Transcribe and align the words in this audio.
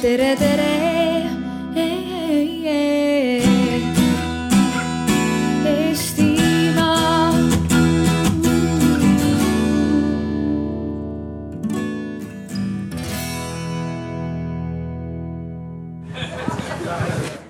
tere, 0.00 0.34
tere 0.34 0.62
eh, 1.74 1.80
eh, 1.80 2.64
eh.. 2.64 3.00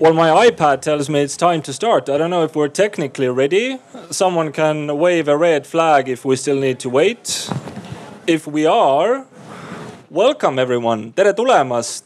Well, 0.00 0.14
my 0.14 0.48
iPad 0.48 0.80
tells 0.80 1.10
me 1.10 1.20
it's 1.20 1.36
time 1.36 1.60
to 1.62 1.72
start. 1.74 2.08
I 2.08 2.16
don't 2.16 2.30
know 2.30 2.42
if 2.42 2.56
we're 2.56 2.68
technically 2.68 3.28
ready. 3.28 3.78
Someone 4.10 4.50
can 4.50 4.98
wave 4.98 5.28
a 5.28 5.36
red 5.36 5.66
flag 5.66 6.08
if 6.08 6.24
we 6.24 6.36
still 6.36 6.58
need 6.58 6.80
to 6.80 6.88
wait. 6.88 7.50
If 8.26 8.46
we 8.46 8.64
are, 8.64 9.26
welcome 10.10 10.62
everyone, 10.62 11.12
tere 11.12 11.32
tulemast. 11.32 12.04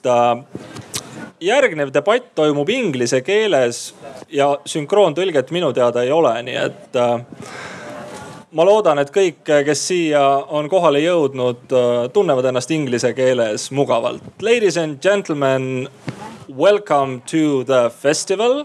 järgnev 1.40 1.90
debatt 1.92 2.34
toimub 2.34 2.68
inglise 2.68 3.20
keeles 3.24 3.94
ja 4.28 4.50
sünkroontõlget 4.64 5.50
minu 5.52 5.72
teada 5.72 6.02
ei 6.04 6.12
ole, 6.12 6.34
nii 6.44 6.56
et 6.56 6.98
äh, 7.00 7.24
ma 8.52 8.66
loodan, 8.68 9.00
et 9.00 9.12
kõik, 9.12 9.40
kes 9.44 9.86
siia 9.88 10.22
on 10.48 10.68
kohale 10.68 11.00
jõudnud, 11.00 11.64
tunnevad 12.12 12.48
ennast 12.52 12.70
inglise 12.76 13.14
keeles 13.16 13.70
mugavalt. 13.72 14.22
Ladies 14.42 14.76
and 14.76 15.00
gentlemen, 15.00 15.88
welcome 16.48 17.22
to 17.26 17.64
the 17.64 17.88
festival. 17.90 18.64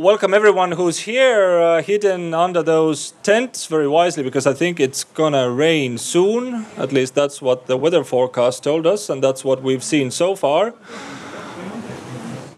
Welcome 0.00 0.32
everyone 0.32 0.72
who's 0.72 1.00
here, 1.00 1.60
uh, 1.60 1.82
hidden 1.82 2.32
under 2.32 2.62
those 2.62 3.12
tents 3.22 3.66
very 3.66 3.86
wisely 3.86 4.22
because 4.22 4.46
I 4.46 4.54
think 4.54 4.80
it's 4.80 5.04
gonna 5.04 5.50
rain 5.50 5.98
soon. 5.98 6.64
At 6.78 6.90
least 6.90 7.14
that's 7.14 7.42
what 7.42 7.66
the 7.66 7.76
weather 7.76 8.02
forecast 8.02 8.64
told 8.64 8.86
us, 8.86 9.10
and 9.10 9.22
that's 9.22 9.44
what 9.44 9.62
we've 9.62 9.84
seen 9.84 10.10
so 10.10 10.34
far. 10.34 10.72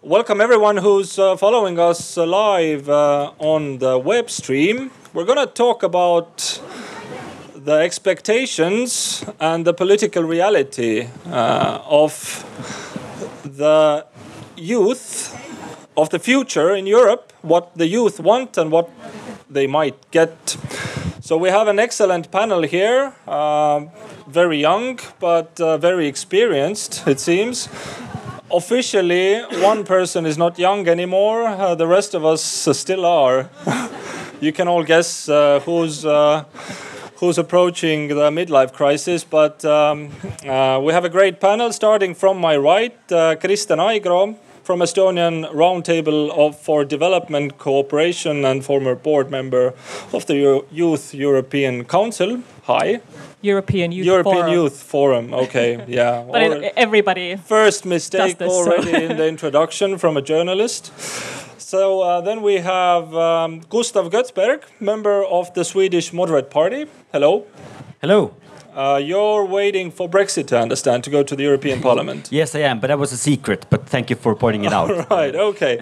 Welcome 0.03 0.41
everyone 0.41 0.77
who's 0.77 1.19
uh, 1.19 1.37
following 1.37 1.81
us 1.81 2.17
live 2.17 2.89
uh, 2.89 3.33
on 3.41 3.79
the 3.79 3.99
web 3.99 4.31
stream. 4.31 4.93
We're 5.13 5.25
gonna 5.25 5.49
talk 5.49 5.83
about 5.83 6.61
the 7.57 7.75
expectations 7.75 9.25
and 9.41 9.65
the 9.65 9.75
political 9.75 10.23
reality 10.23 11.09
uh, 11.27 11.81
of 11.89 12.47
the 13.43 14.07
youth 14.55 15.42
of 15.97 16.11
the 16.11 16.19
future 16.19 16.75
in 16.75 16.87
Europe, 16.87 17.33
what 17.43 17.77
the 17.77 17.87
youth 17.87 18.21
want 18.21 18.57
and 18.57 18.71
what 18.71 18.89
they 19.51 19.67
might 19.67 20.11
get. 20.11 20.57
So 21.21 21.37
we 21.37 21.51
have 21.51 21.69
an 21.69 21.79
excellent 21.79 22.31
panel 22.31 22.63
here, 22.63 23.15
uh, 23.27 23.87
very 24.27 24.59
young 24.59 24.99
but 25.21 25.61
uh, 25.61 25.79
very 25.79 26.07
experienced, 26.07 27.07
it 27.07 27.21
seems. 27.21 27.69
Officially, 28.51 29.41
one 29.63 29.85
person 29.85 30.27
is 30.27 30.37
not 30.37 30.59
young 30.59 30.87
anymore. 30.89 31.47
Uh, 31.47 31.75
the 31.75 31.87
rest 31.87 32.15
of 32.15 32.25
us 32.25 32.69
uh, 32.69 32.73
still 32.73 33.07
are. 33.07 33.49
you 34.41 34.53
can 34.53 34.69
all 34.69 34.83
guess 34.83 35.29
uh, 35.29 35.61
who's 35.61 36.05
uh, 36.05 36.45
who's 37.17 37.39
approaching 37.39 38.09
the 38.09 38.31
midlife 38.31 38.73
crisis. 38.73 39.25
But 39.25 39.65
um, 39.65 40.11
uh, 40.45 40.81
we 40.83 40.93
have 40.93 41.05
a 41.05 41.09
great 41.09 41.41
panel 41.41 41.73
starting 41.73 42.15
from 42.15 42.39
my 42.39 42.57
right, 42.57 43.13
uh, 43.13 43.37
Kristen 43.37 43.79
Aigro 43.79 44.37
from 44.63 44.81
Estonian 44.81 45.51
Roundtable 45.53 46.31
of 46.31 46.59
for 46.59 46.85
Development 46.85 47.59
Cooperation 47.59 48.45
and 48.45 48.65
former 48.65 48.95
board 48.95 49.31
member 49.31 49.75
of 50.13 50.27
the 50.27 50.35
Eu- 50.37 50.65
Youth 50.71 51.15
European 51.15 51.85
Council. 51.85 52.43
Hi. 52.65 53.01
European 53.41 53.91
Youth 53.93 54.07
European 54.07 54.37
Forum. 54.37 54.53
Youth 54.53 54.83
Forum. 54.83 55.35
Okay, 55.35 55.85
yeah. 55.89 56.25
But 56.31 56.41
Alre- 56.43 56.63
it, 56.63 56.73
everybody. 56.77 57.37
First 57.37 57.85
mistake 57.85 58.39
Does 58.39 58.49
this, 58.49 58.53
so- 58.53 58.73
already 58.73 59.05
in 59.05 59.17
the 59.17 59.27
introduction 59.35 59.99
from 59.99 60.17
a 60.17 60.23
journalist. 60.23 60.93
So 61.59 62.03
uh, 62.03 62.21
then 62.21 62.43
we 62.43 62.57
have 62.59 63.15
um, 63.17 63.61
Gustav 63.71 64.11
Götzberg, 64.11 64.63
member 64.79 65.25
of 65.25 65.53
the 65.55 65.65
Swedish 65.65 66.13
Moderate 66.13 66.51
Party. 66.51 66.87
Hello. 67.13 67.47
Hello. 68.01 68.35
Uh, 68.75 68.99
you're 69.03 69.45
waiting 69.45 69.91
for 69.91 70.09
Brexit, 70.09 70.51
I 70.57 70.63
understand, 70.63 71.05
to 71.05 71.11
go 71.11 71.23
to 71.23 71.37
the 71.37 71.43
European 71.43 71.81
Parliament. 71.89 72.29
Yes, 72.31 72.55
I 72.55 72.61
am, 72.61 72.81
but 72.81 72.87
that 72.87 72.99
was 72.99 73.13
a 73.13 73.19
secret. 73.19 73.67
But 73.69 73.87
thank 73.87 74.09
you 74.09 74.17
for 74.17 74.35
pointing 74.35 74.65
it 74.65 74.73
out. 74.73 74.91
Right, 75.11 75.35
okay. 75.35 75.81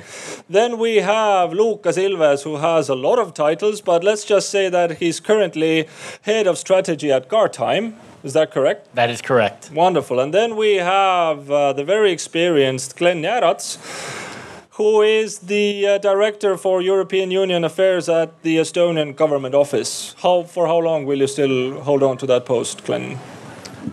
Then 0.49 0.78
we 0.78 0.97
have 0.97 1.53
Lukas 1.53 1.97
Ilves, 1.97 2.43
who 2.43 2.56
has 2.56 2.89
a 2.89 2.95
lot 2.97 3.19
of 3.19 3.33
titles, 3.33 3.81
but 3.81 4.03
let's 4.03 4.25
just 4.25 4.50
say 4.50 4.69
that 4.69 4.99
he's 4.99 5.21
currently 5.21 5.87
head 6.23 6.47
of 6.49 6.59
strategy 6.59 7.12
at 7.12 7.29
Guardtime. 7.29 7.95
Is 8.25 8.33
that 8.33 8.50
correct? 8.50 8.93
That 8.95 9.09
is 9.09 9.23
correct. 9.23 9.71
Wonderful. 9.73 10.19
And 10.21 10.34
then 10.34 10.56
we 10.56 10.77
have 10.77 11.50
uh, 11.50 11.73
the 11.73 11.84
very 11.84 12.11
experienced 12.12 12.97
Glenn 12.97 13.23
Jäärats, 13.23 13.79
who 14.81 15.03
is 15.03 15.41
the 15.41 15.87
uh, 15.87 15.99
director 15.99 16.57
for 16.57 16.81
European 16.81 17.31
Union 17.31 17.65
affairs 17.65 18.09
at 18.09 18.43
the 18.43 18.57
Estonian 18.57 19.15
government 19.15 19.55
office. 19.55 20.15
How 20.23 20.45
for 20.45 20.67
how 20.67 20.79
long 20.79 21.05
will 21.05 21.19
you 21.19 21.27
still 21.27 21.83
hold 21.83 22.03
on 22.03 22.17
to 22.17 22.27
that 22.27 22.47
post, 22.47 22.85
Glenn? 22.87 23.19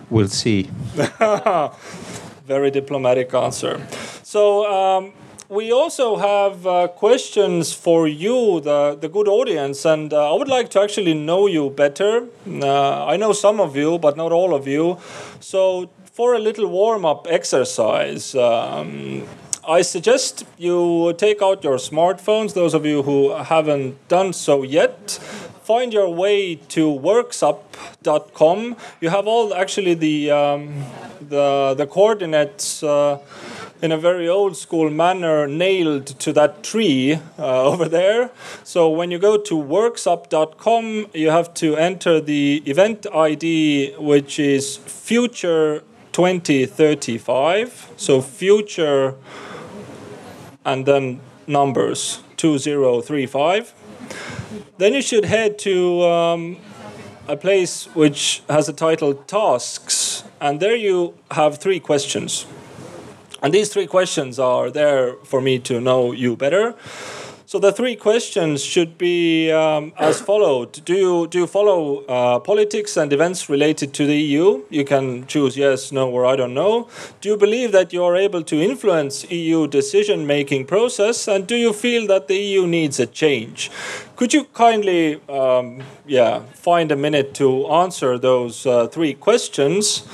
We'll 0.08 0.28
see. 0.28 0.62
Very 2.46 2.70
diplomatic 2.70 3.34
answer. 3.34 3.86
So. 4.22 4.42
Um, 4.64 5.12
we 5.50 5.72
also 5.72 6.16
have 6.16 6.66
uh, 6.66 6.88
questions 6.88 7.72
for 7.72 8.06
you, 8.06 8.60
the, 8.60 8.98
the 9.00 9.08
good 9.08 9.28
audience, 9.28 9.86
and 9.86 10.12
uh, 10.12 10.34
I 10.34 10.36
would 10.38 10.48
like 10.48 10.68
to 10.72 10.80
actually 10.82 11.14
know 11.14 11.46
you 11.46 11.70
better. 11.70 12.26
Uh, 12.46 13.06
I 13.06 13.16
know 13.16 13.32
some 13.32 13.58
of 13.58 13.74
you, 13.74 13.98
but 13.98 14.14
not 14.18 14.30
all 14.30 14.54
of 14.54 14.68
you. 14.68 14.98
So, 15.40 15.88
for 16.12 16.34
a 16.34 16.38
little 16.38 16.66
warm 16.66 17.06
up 17.06 17.26
exercise, 17.30 18.34
um, 18.34 19.26
I 19.68 19.82
suggest 19.82 20.46
you 20.56 21.12
take 21.18 21.42
out 21.42 21.62
your 21.62 21.76
smartphones, 21.76 22.54
those 22.54 22.72
of 22.72 22.86
you 22.86 23.02
who 23.02 23.34
haven't 23.34 24.08
done 24.08 24.32
so 24.32 24.62
yet. 24.62 25.10
Find 25.62 25.92
your 25.92 26.08
way 26.08 26.54
to 26.54 26.88
worksup.com. 26.88 28.76
You 29.02 29.10
have 29.10 29.26
all 29.26 29.52
actually 29.52 29.92
the, 29.92 30.30
um, 30.30 30.84
the, 31.20 31.74
the 31.76 31.86
coordinates. 31.86 32.82
Uh, 32.82 33.18
in 33.80 33.92
a 33.92 33.98
very 33.98 34.28
old 34.28 34.56
school 34.56 34.90
manner 34.90 35.46
nailed 35.46 36.06
to 36.06 36.32
that 36.32 36.64
tree 36.64 37.20
uh, 37.38 37.62
over 37.62 37.88
there. 37.88 38.30
So 38.64 38.90
when 38.90 39.12
you 39.12 39.20
go 39.20 39.36
to 39.36 39.54
worksup.com, 39.54 41.06
you 41.14 41.30
have 41.30 41.54
to 41.54 41.76
enter 41.76 42.20
the 42.20 42.60
event 42.66 43.06
ID, 43.14 43.94
which 43.98 44.40
is 44.40 44.78
future 44.78 45.84
2035. 46.10 47.92
So 47.96 48.20
future 48.20 49.14
and 50.68 50.84
then 50.84 51.20
numbers 51.46 52.22
2035. 52.36 53.72
Then 54.76 54.92
you 54.92 55.02
should 55.02 55.24
head 55.24 55.58
to 55.60 56.02
um, 56.02 56.58
a 57.26 57.36
place 57.36 57.86
which 57.94 58.42
has 58.48 58.68
a 58.68 58.72
title 58.72 59.14
Tasks, 59.14 60.24
and 60.40 60.60
there 60.60 60.76
you 60.76 61.14
have 61.30 61.58
three 61.58 61.80
questions. 61.80 62.46
And 63.42 63.54
these 63.54 63.72
three 63.72 63.86
questions 63.86 64.38
are 64.38 64.70
there 64.70 65.14
for 65.24 65.40
me 65.40 65.58
to 65.60 65.80
know 65.80 66.12
you 66.12 66.36
better. 66.36 66.74
So 67.48 67.58
the 67.58 67.72
three 67.72 67.96
questions 67.96 68.62
should 68.62 68.98
be 68.98 69.50
um, 69.50 69.94
as 69.98 70.20
followed: 70.20 70.84
Do 70.84 70.92
you 70.92 71.26
do 71.28 71.38
you 71.38 71.46
follow 71.46 72.04
uh, 72.04 72.40
politics 72.40 72.98
and 72.98 73.10
events 73.10 73.48
related 73.48 73.94
to 73.94 74.06
the 74.06 74.18
EU? 74.20 74.64
You 74.68 74.84
can 74.84 75.26
choose 75.26 75.56
yes, 75.56 75.90
no, 75.90 76.10
or 76.10 76.26
I 76.26 76.36
don't 76.36 76.52
know. 76.52 76.88
Do 77.22 77.30
you 77.30 77.38
believe 77.38 77.72
that 77.72 77.90
you 77.90 78.04
are 78.04 78.16
able 78.16 78.42
to 78.42 78.60
influence 78.60 79.24
EU 79.30 79.66
decision-making 79.66 80.66
process, 80.66 81.26
and 81.26 81.46
do 81.46 81.56
you 81.56 81.72
feel 81.72 82.06
that 82.08 82.28
the 82.28 82.36
EU 82.36 82.66
needs 82.66 83.00
a 83.00 83.06
change? 83.06 83.70
Could 84.16 84.34
you 84.34 84.44
kindly, 84.52 85.18
um, 85.30 85.82
yeah, 86.06 86.40
find 86.52 86.92
a 86.92 86.96
minute 86.96 87.32
to 87.36 87.66
answer 87.68 88.18
those 88.18 88.66
uh, 88.66 88.88
three 88.88 89.14
questions? 89.14 90.06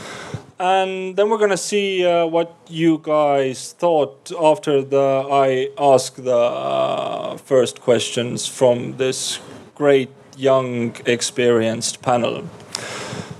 And 0.58 1.16
then 1.16 1.30
we're 1.30 1.38
gonna 1.38 1.56
see 1.56 2.06
uh, 2.06 2.26
what 2.26 2.54
you 2.68 3.00
guys 3.02 3.72
thought 3.72 4.30
after 4.40 4.82
the 4.82 5.26
I 5.30 5.70
ask 5.78 6.14
the 6.14 6.36
uh, 6.36 7.36
first 7.36 7.80
questions 7.80 8.46
from 8.46 8.96
this 8.96 9.40
great 9.74 10.10
young 10.36 10.96
experienced 11.06 12.02
panel. 12.02 12.44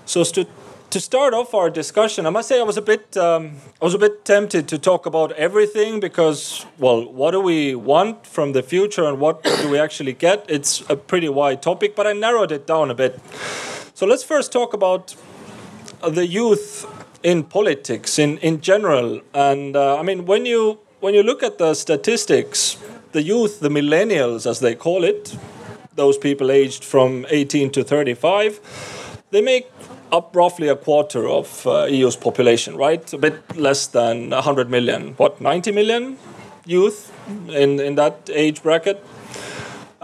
So 0.07 0.25
to 0.25 0.47
to 0.91 1.01
start 1.01 1.35
off 1.35 1.55
our 1.55 1.71
discussion, 1.71 2.25
I 2.25 2.31
must 2.31 2.47
say 2.49 2.61
I 2.61 2.63
was 2.63 2.77
a 2.77 2.83
bit 2.83 3.17
um, 3.17 3.57
I 3.81 3.85
was 3.85 3.95
a 3.95 3.99
bit 3.99 4.25
tempted 4.25 4.69
to 4.69 4.79
talk 4.79 5.07
about 5.07 5.33
everything 5.33 6.01
because 6.01 6.67
well, 6.79 7.05
what 7.13 7.31
do 7.31 7.41
we 7.41 7.75
want 7.75 8.27
from 8.27 8.53
the 8.53 8.63
future 8.63 9.05
and 9.05 9.21
what 9.21 9.43
do 9.43 9.71
we 9.71 9.79
actually 9.79 10.13
get? 10.13 10.45
It's 10.49 10.83
a 10.89 10.97
pretty 10.97 11.29
wide 11.29 11.63
topic, 11.63 11.95
but 11.95 12.07
I 12.07 12.13
narrowed 12.13 12.53
it 12.53 12.67
down 12.67 12.91
a 12.91 12.95
bit. 12.95 13.21
So 13.95 14.07
let's 14.07 14.25
first 14.25 14.53
talk 14.53 14.75
about 14.75 15.15
the 16.03 16.27
youth 16.27 16.87
in 17.25 17.43
politics 17.43 18.19
in, 18.19 18.39
in 18.39 18.61
general. 18.61 19.21
And 19.33 19.75
uh, 19.75 19.99
I 19.99 20.03
mean, 20.03 20.27
when 20.27 20.47
you 20.47 20.79
when 21.01 21.15
you 21.15 21.23
look 21.23 21.43
at 21.43 21.59
the 21.59 21.75
statistics, 21.75 22.79
the 23.13 23.23
youth, 23.23 23.61
the 23.61 23.69
millennials 23.69 24.47
as 24.47 24.61
they 24.61 24.75
call 24.75 25.05
it, 25.05 25.37
those 25.97 26.17
people 26.17 26.51
aged 26.51 26.85
from 26.85 27.27
18 27.29 27.71
to 27.73 27.85
35, 27.85 28.61
they 29.31 29.43
make 29.43 29.69
up 30.11 30.35
roughly 30.35 30.69
a 30.69 30.77
quarter 30.77 31.29
of 31.29 31.67
uh, 31.67 31.85
EU's 31.85 32.17
population, 32.17 32.77
right? 32.77 33.13
A 33.13 33.19
bit 33.19 33.57
less 33.57 33.87
than 33.87 34.31
100 34.31 34.71
million. 34.71 35.15
What, 35.15 35.41
90 35.41 35.73
million 35.73 36.17
youth 36.65 37.13
in, 37.49 37.81
in 37.81 37.97
that 37.97 38.31
age 38.33 38.63
bracket? 38.63 39.05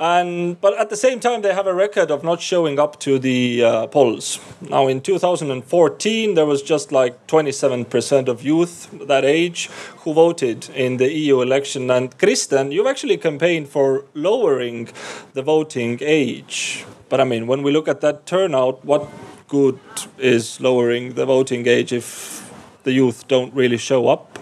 And, 0.00 0.58
but 0.62 0.78
at 0.78 0.88
the 0.88 0.96
same 0.96 1.20
time, 1.20 1.42
they 1.42 1.52
have 1.52 1.66
a 1.66 1.74
record 1.74 2.10
of 2.10 2.24
not 2.24 2.40
showing 2.40 2.78
up 2.78 2.98
to 3.00 3.18
the 3.18 3.62
uh, 3.62 3.86
polls. 3.88 4.40
Now, 4.62 4.86
in 4.88 5.02
2014, 5.02 6.34
there 6.34 6.46
was 6.46 6.62
just 6.62 6.90
like 6.90 7.26
27% 7.26 8.26
of 8.26 8.42
youth 8.42 8.88
that 9.06 9.26
age 9.26 9.68
who 9.98 10.14
voted 10.14 10.70
in 10.70 10.96
the 10.96 11.12
EU 11.12 11.42
election. 11.42 11.90
And 11.90 12.16
Kristen, 12.16 12.72
you've 12.72 12.86
actually 12.86 13.18
campaigned 13.18 13.68
for 13.68 14.06
lowering 14.14 14.88
the 15.34 15.42
voting 15.42 15.98
age. 16.00 16.86
But 17.10 17.20
I 17.20 17.24
mean, 17.24 17.46
when 17.46 17.62
we 17.62 17.70
look 17.70 17.86
at 17.86 18.00
that 18.00 18.24
turnout, 18.24 18.82
what 18.82 19.06
good 19.48 19.78
is 20.16 20.62
lowering 20.62 21.12
the 21.12 21.26
voting 21.26 21.68
age 21.68 21.92
if 21.92 22.50
the 22.84 22.92
youth 22.92 23.28
don't 23.28 23.52
really 23.52 23.76
show 23.76 24.08
up? 24.08 24.39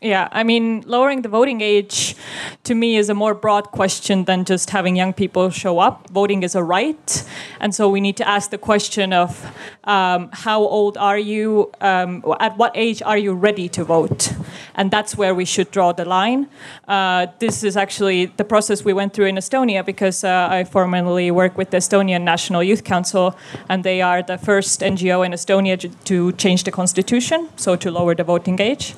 Yeah, 0.00 0.28
I 0.30 0.44
mean, 0.44 0.84
lowering 0.86 1.22
the 1.22 1.28
voting 1.28 1.60
age 1.60 2.14
to 2.62 2.74
me 2.76 2.96
is 2.96 3.08
a 3.08 3.14
more 3.14 3.34
broad 3.34 3.72
question 3.72 4.26
than 4.26 4.44
just 4.44 4.70
having 4.70 4.94
young 4.94 5.12
people 5.12 5.50
show 5.50 5.80
up. 5.80 6.08
Voting 6.10 6.44
is 6.44 6.54
a 6.54 6.62
right. 6.62 7.24
And 7.58 7.74
so 7.74 7.88
we 7.88 8.00
need 8.00 8.16
to 8.18 8.28
ask 8.28 8.50
the 8.50 8.58
question 8.58 9.12
of 9.12 9.44
um, 9.82 10.30
how 10.32 10.60
old 10.60 10.96
are 10.96 11.18
you? 11.18 11.72
Um, 11.80 12.22
at 12.38 12.56
what 12.56 12.70
age 12.76 13.02
are 13.02 13.18
you 13.18 13.32
ready 13.32 13.68
to 13.70 13.82
vote? 13.82 14.34
And 14.74 14.90
that's 14.90 15.16
where 15.16 15.34
we 15.34 15.44
should 15.44 15.70
draw 15.70 15.92
the 15.92 16.04
line. 16.04 16.48
Uh, 16.86 17.26
this 17.38 17.64
is 17.64 17.76
actually 17.76 18.26
the 18.26 18.44
process 18.44 18.84
we 18.84 18.92
went 18.92 19.12
through 19.14 19.26
in 19.26 19.36
Estonia 19.36 19.84
because 19.84 20.24
uh, 20.24 20.48
I 20.50 20.64
formerly 20.64 21.30
work 21.30 21.56
with 21.58 21.70
the 21.70 21.78
Estonian 21.78 22.22
National 22.22 22.62
Youth 22.62 22.84
Council, 22.84 23.36
and 23.68 23.84
they 23.84 24.02
are 24.02 24.22
the 24.22 24.38
first 24.38 24.80
NGO 24.80 25.24
in 25.24 25.32
Estonia 25.32 25.76
to 26.04 26.32
change 26.32 26.64
the 26.64 26.70
constitution, 26.70 27.48
so 27.56 27.76
to 27.76 27.90
lower 27.90 28.14
the 28.14 28.24
voting 28.24 28.60
age. 28.60 28.94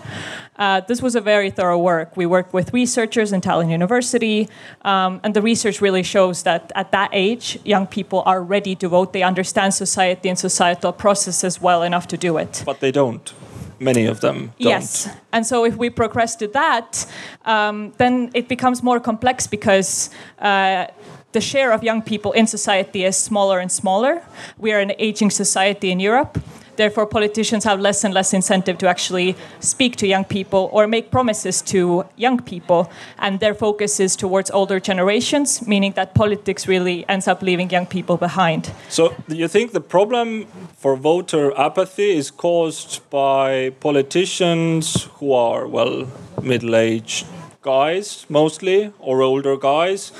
Uh, 0.61 0.81
this 0.81 1.00
was 1.00 1.17
a 1.17 1.20
very 1.23 1.50
thorough 1.50 1.79
work. 1.79 2.17
We 2.19 2.26
worked 2.26 2.52
with 2.52 2.75
researchers 2.75 3.32
in 3.32 3.41
Tallinn 3.41 3.70
University, 3.70 4.47
um, 4.82 5.19
and 5.25 5.32
the 5.32 5.41
research 5.41 5.81
really 5.81 6.02
shows 6.02 6.43
that 6.43 6.70
at 6.75 6.93
that 6.93 7.08
age, 7.14 7.58
young 7.64 7.87
people 7.87 8.23
are 8.26 8.43
ready 8.43 8.75
to 8.76 8.88
vote. 8.88 9.14
They 9.14 9.23
understand 9.23 9.73
society 9.73 10.29
and 10.29 10.38
societal 10.38 10.93
processes 10.93 11.62
well 11.62 11.82
enough 11.82 12.06
to 12.08 12.19
do 12.19 12.37
it. 12.37 12.62
But 12.67 12.81
they 12.81 12.93
don't. 12.93 13.32
Many 13.80 14.06
of 14.06 14.20
them 14.20 14.38
don't. 14.38 14.52
Yes. 14.58 15.08
And 15.32 15.46
so 15.46 15.64
if 15.64 15.76
we 15.76 15.90
progress 15.90 16.36
to 16.36 16.48
that, 16.48 17.06
um, 17.44 17.92
then 17.96 18.30
it 18.34 18.48
becomes 18.48 18.82
more 18.82 19.00
complex 19.00 19.46
because. 19.46 20.10
Uh, 20.38 20.86
the 21.32 21.40
share 21.40 21.72
of 21.72 21.84
young 21.84 22.02
people 22.02 22.32
in 22.32 22.46
society 22.48 23.04
is 23.04 23.16
smaller 23.16 23.60
and 23.60 23.70
smaller. 23.70 24.20
We 24.58 24.72
are 24.72 24.80
an 24.80 24.92
aging 24.98 25.30
society 25.30 25.92
in 25.92 26.00
Europe. 26.00 26.38
Therefore, 26.80 27.06
politicians 27.06 27.64
have 27.64 27.78
less 27.78 28.04
and 28.04 28.14
less 28.14 28.32
incentive 28.32 28.78
to 28.78 28.88
actually 28.88 29.36
speak 29.58 29.96
to 29.96 30.06
young 30.06 30.24
people 30.24 30.70
or 30.72 30.86
make 30.86 31.10
promises 31.10 31.60
to 31.72 32.06
young 32.16 32.38
people. 32.40 32.90
And 33.18 33.38
their 33.38 33.52
focus 33.52 34.00
is 34.00 34.16
towards 34.16 34.50
older 34.50 34.80
generations, 34.80 35.66
meaning 35.66 35.92
that 35.96 36.14
politics 36.14 36.66
really 36.66 37.04
ends 37.06 37.28
up 37.28 37.42
leaving 37.42 37.68
young 37.68 37.84
people 37.84 38.16
behind. 38.16 38.72
So, 38.88 39.14
do 39.28 39.36
you 39.36 39.46
think 39.46 39.72
the 39.72 39.82
problem 39.82 40.46
for 40.78 40.96
voter 40.96 41.52
apathy 41.58 42.16
is 42.16 42.30
caused 42.30 43.02
by 43.10 43.74
politicians 43.80 45.04
who 45.18 45.34
are, 45.34 45.66
well, 45.66 46.06
middle 46.42 46.74
aged 46.74 47.26
guys 47.60 48.24
mostly, 48.30 48.90
or 49.00 49.20
older 49.20 49.58
guys? 49.58 50.12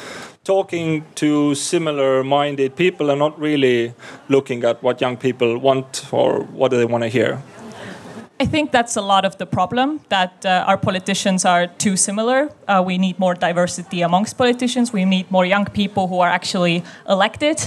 Talking 0.45 1.05
to 1.15 1.55
similar 1.55 2.25
minded 2.25 2.75
people 2.77 3.11
and 3.11 3.19
not 3.19 3.39
really 3.39 3.95
looking 4.29 4.65
at 4.65 4.83
what 4.83 5.01
young 5.01 5.17
people 5.17 5.59
want 5.59 6.07
or 6.13 6.43
what 6.45 6.71
do 6.71 6.77
they 6.77 6.87
want 6.87 7.03
to 7.05 7.09
hear? 7.09 7.43
I 8.41 8.47
think 8.47 8.73
that's 8.73 8.97
a 8.97 9.03
lot 9.03 9.27
of 9.27 9.37
the 9.37 9.45
problem 9.45 10.01
that 10.09 10.47
uh, 10.47 10.65
our 10.67 10.79
politicians 10.79 11.45
are 11.45 11.67
too 11.67 11.95
similar. 11.95 12.49
Uh, 12.67 12.83
we 12.87 12.97
need 12.97 13.19
more 13.19 13.35
diversity 13.35 14.01
amongst 14.01 14.39
politicians. 14.39 14.95
We 14.95 15.05
need 15.05 15.31
more 15.31 15.45
young 15.45 15.67
people 15.67 16.07
who 16.09 16.21
are 16.21 16.31
actually 16.31 16.83
elected 17.07 17.61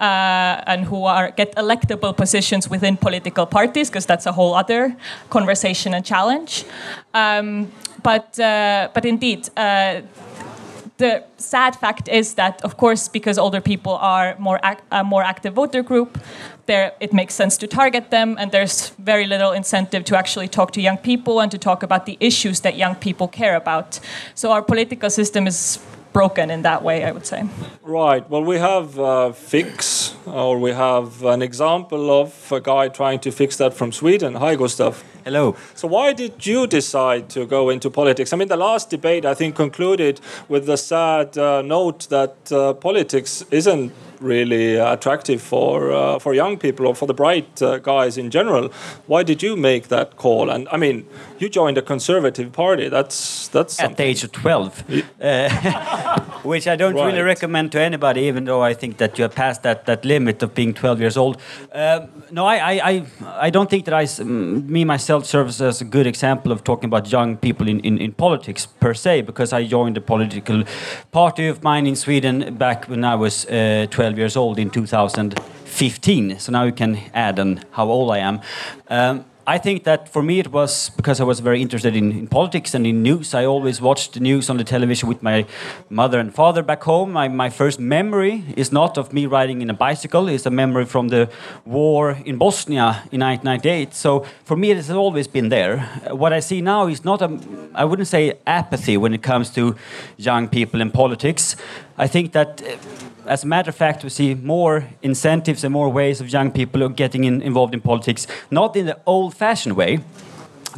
uh, 0.00 0.62
and 0.66 0.86
who 0.86 1.04
are 1.04 1.30
get 1.30 1.54
electable 1.56 2.16
positions 2.16 2.70
within 2.70 2.96
political 2.96 3.44
parties, 3.44 3.90
because 3.90 4.06
that's 4.06 4.24
a 4.24 4.32
whole 4.32 4.54
other 4.54 4.96
conversation 5.28 5.92
and 5.92 6.06
challenge. 6.06 6.64
Um, 7.12 7.70
but 8.02 8.40
uh, 8.40 8.88
but 8.94 9.04
indeed 9.04 9.50
uh, 9.58 10.00
the 10.96 11.24
sad 11.36 11.74
fact 11.74 12.08
is 12.08 12.34
that, 12.34 12.62
of 12.62 12.76
course, 12.76 13.08
because 13.08 13.36
older 13.38 13.60
people 13.60 13.94
are 13.94 14.36
more 14.38 14.60
a 14.92 15.02
more 15.02 15.22
active 15.22 15.54
voter 15.54 15.82
group, 15.82 16.18
it 16.68 17.12
makes 17.12 17.34
sense 17.34 17.56
to 17.58 17.66
target 17.66 18.10
them, 18.10 18.36
and 18.38 18.52
there's 18.52 18.90
very 18.98 19.26
little 19.26 19.52
incentive 19.52 20.04
to 20.04 20.16
actually 20.16 20.48
talk 20.48 20.70
to 20.72 20.80
young 20.80 20.96
people 20.98 21.40
and 21.40 21.50
to 21.50 21.58
talk 21.58 21.82
about 21.82 22.06
the 22.06 22.16
issues 22.20 22.60
that 22.60 22.76
young 22.76 22.94
people 22.94 23.28
care 23.28 23.56
about. 23.56 24.00
So 24.34 24.52
our 24.52 24.62
political 24.62 25.10
system 25.10 25.46
is 25.46 25.78
broken 26.14 26.50
in 26.50 26.62
that 26.62 26.82
way, 26.82 27.04
I 27.04 27.10
would 27.10 27.26
say. 27.26 27.42
Right. 27.82 28.28
Well, 28.30 28.42
we 28.42 28.56
have 28.56 28.98
a 28.98 29.34
fix, 29.34 30.14
or 30.24 30.58
we 30.58 30.70
have 30.70 31.22
an 31.24 31.42
example 31.42 32.10
of 32.22 32.50
a 32.50 32.60
guy 32.60 32.88
trying 32.88 33.18
to 33.20 33.30
fix 33.30 33.56
that 33.58 33.74
from 33.74 33.92
Sweden. 33.92 34.36
Hi, 34.36 34.54
Gustav. 34.54 35.04
Hello. 35.24 35.56
So, 35.74 35.88
why 35.88 36.12
did 36.12 36.46
you 36.46 36.66
decide 36.66 37.28
to 37.30 37.44
go 37.46 37.68
into 37.68 37.90
politics? 37.90 38.32
I 38.32 38.36
mean, 38.36 38.48
the 38.48 38.56
last 38.56 38.90
debate, 38.90 39.24
I 39.26 39.34
think, 39.34 39.56
concluded 39.56 40.20
with 40.48 40.66
the 40.66 40.76
sad 40.76 41.36
uh, 41.36 41.62
note 41.62 42.08
that 42.08 42.52
uh, 42.52 42.74
politics 42.74 43.44
isn't 43.50 43.92
really 44.20 44.76
attractive 44.76 45.42
for 45.42 45.92
uh, 45.92 46.18
for 46.18 46.34
young 46.34 46.58
people 46.58 46.86
or 46.86 46.94
for 46.94 47.06
the 47.06 47.14
bright 47.14 47.62
uh, 47.62 47.78
guys 47.78 48.16
in 48.16 48.30
general. 48.30 48.68
Why 49.06 49.22
did 49.22 49.42
you 49.42 49.56
make 49.56 49.88
that 49.88 50.16
call? 50.16 50.50
And 50.50 50.68
I 50.70 50.76
mean, 50.76 51.06
you 51.44 51.50
joined 51.50 51.78
a 51.78 51.82
conservative 51.82 52.52
party. 52.52 52.88
That's 52.88 53.48
that's 53.48 53.80
at 53.80 53.96
the 53.96 54.04
age 54.04 54.24
of 54.24 54.32
twelve, 54.32 54.82
uh, 55.20 56.20
which 56.42 56.66
I 56.66 56.76
don't 56.76 56.94
right. 56.94 57.06
really 57.06 57.22
recommend 57.22 57.72
to 57.72 57.80
anybody, 57.80 58.22
even 58.22 58.44
though 58.44 58.62
I 58.62 58.74
think 58.74 58.96
that 58.96 59.18
you 59.18 59.22
have 59.22 59.34
passed 59.34 59.62
that 59.62 59.84
that 59.86 60.04
limit 60.04 60.42
of 60.42 60.54
being 60.54 60.74
twelve 60.74 61.00
years 61.00 61.16
old. 61.16 61.36
Um, 61.72 62.08
no, 62.30 62.46
I, 62.46 62.56
I 62.90 63.06
I 63.46 63.50
don't 63.50 63.68
think 63.68 63.84
that 63.84 63.94
I 63.94 64.06
me 64.24 64.84
myself 64.84 65.26
serves 65.26 65.60
as 65.60 65.80
a 65.80 65.84
good 65.84 66.06
example 66.06 66.52
of 66.52 66.62
talking 66.64 66.86
about 66.86 67.12
young 67.12 67.36
people 67.36 67.68
in, 67.68 67.80
in, 67.80 67.98
in 67.98 68.12
politics 68.12 68.66
per 68.66 68.94
se, 68.94 69.22
because 69.22 69.52
I 69.52 69.64
joined 69.64 69.96
a 69.98 70.00
political 70.00 70.64
party 71.12 71.48
of 71.48 71.62
mine 71.62 71.86
in 71.86 71.96
Sweden 71.96 72.54
back 72.56 72.88
when 72.88 73.04
I 73.04 73.16
was 73.16 73.44
uh, 73.46 73.86
12 73.90 74.14
12 74.14 74.18
years 74.18 74.36
old 74.36 74.58
in 74.58 74.70
2015. 74.70 76.38
So 76.38 76.52
now 76.52 76.64
you 76.64 76.72
can 76.72 76.98
add 77.14 77.38
on 77.38 77.60
how 77.72 77.88
old 77.88 78.10
I 78.12 78.18
am. 78.18 78.40
Um, 78.88 79.24
I 79.46 79.58
think 79.58 79.84
that 79.84 80.08
for 80.08 80.22
me 80.22 80.38
it 80.38 80.52
was 80.52 80.90
because 80.90 81.20
I 81.20 81.24
was 81.24 81.40
very 81.40 81.60
interested 81.60 81.94
in, 81.94 82.12
in, 82.12 82.26
politics 82.28 82.72
and 82.74 82.86
in 82.86 83.02
news. 83.02 83.34
I 83.34 83.44
always 83.44 83.78
watched 83.78 84.14
the 84.14 84.20
news 84.20 84.48
on 84.48 84.56
the 84.56 84.64
television 84.64 85.06
with 85.06 85.22
my 85.22 85.44
mother 85.90 86.18
and 86.18 86.34
father 86.34 86.62
back 86.62 86.82
home. 86.82 87.12
My, 87.12 87.28
my 87.28 87.50
first 87.50 87.78
memory 87.78 88.42
is 88.56 88.72
not 88.72 88.96
of 88.96 89.12
me 89.12 89.26
riding 89.26 89.60
in 89.60 89.68
a 89.68 89.74
bicycle, 89.74 90.28
it's 90.28 90.46
a 90.46 90.50
memory 90.50 90.86
from 90.86 91.08
the 91.08 91.28
war 91.66 92.12
in 92.24 92.38
Bosnia 92.38 93.02
in 93.12 93.20
1998. 93.20 93.92
So 93.92 94.20
for 94.44 94.56
me 94.56 94.70
it 94.70 94.76
has 94.76 94.90
always 94.90 95.28
been 95.28 95.50
there. 95.50 95.80
What 96.10 96.32
I 96.32 96.40
see 96.40 96.62
now 96.62 96.86
is 96.86 97.04
not 97.04 97.20
a, 97.20 97.38
I 97.74 97.84
wouldn't 97.84 98.08
say 98.08 98.38
apathy 98.46 98.96
when 98.96 99.12
it 99.12 99.22
comes 99.22 99.50
to 99.50 99.76
young 100.16 100.48
people 100.48 100.80
in 100.80 100.90
politics. 100.90 101.56
I 101.96 102.06
think 102.06 102.32
that 102.32 102.62
as 103.26 103.44
a 103.44 103.46
matter 103.46 103.70
of 103.70 103.76
fact, 103.76 104.02
we 104.02 104.10
see 104.10 104.34
more 104.34 104.86
incentives 105.02 105.64
and 105.64 105.72
more 105.72 105.88
ways 105.88 106.20
of 106.20 106.28
young 106.28 106.50
people 106.50 106.88
getting 106.88 107.24
in, 107.24 107.40
involved 107.42 107.74
in 107.74 107.80
politics, 107.80 108.26
not 108.50 108.76
in 108.76 108.86
the 108.86 108.98
old 109.06 109.34
fashioned 109.34 109.76
way, 109.76 110.00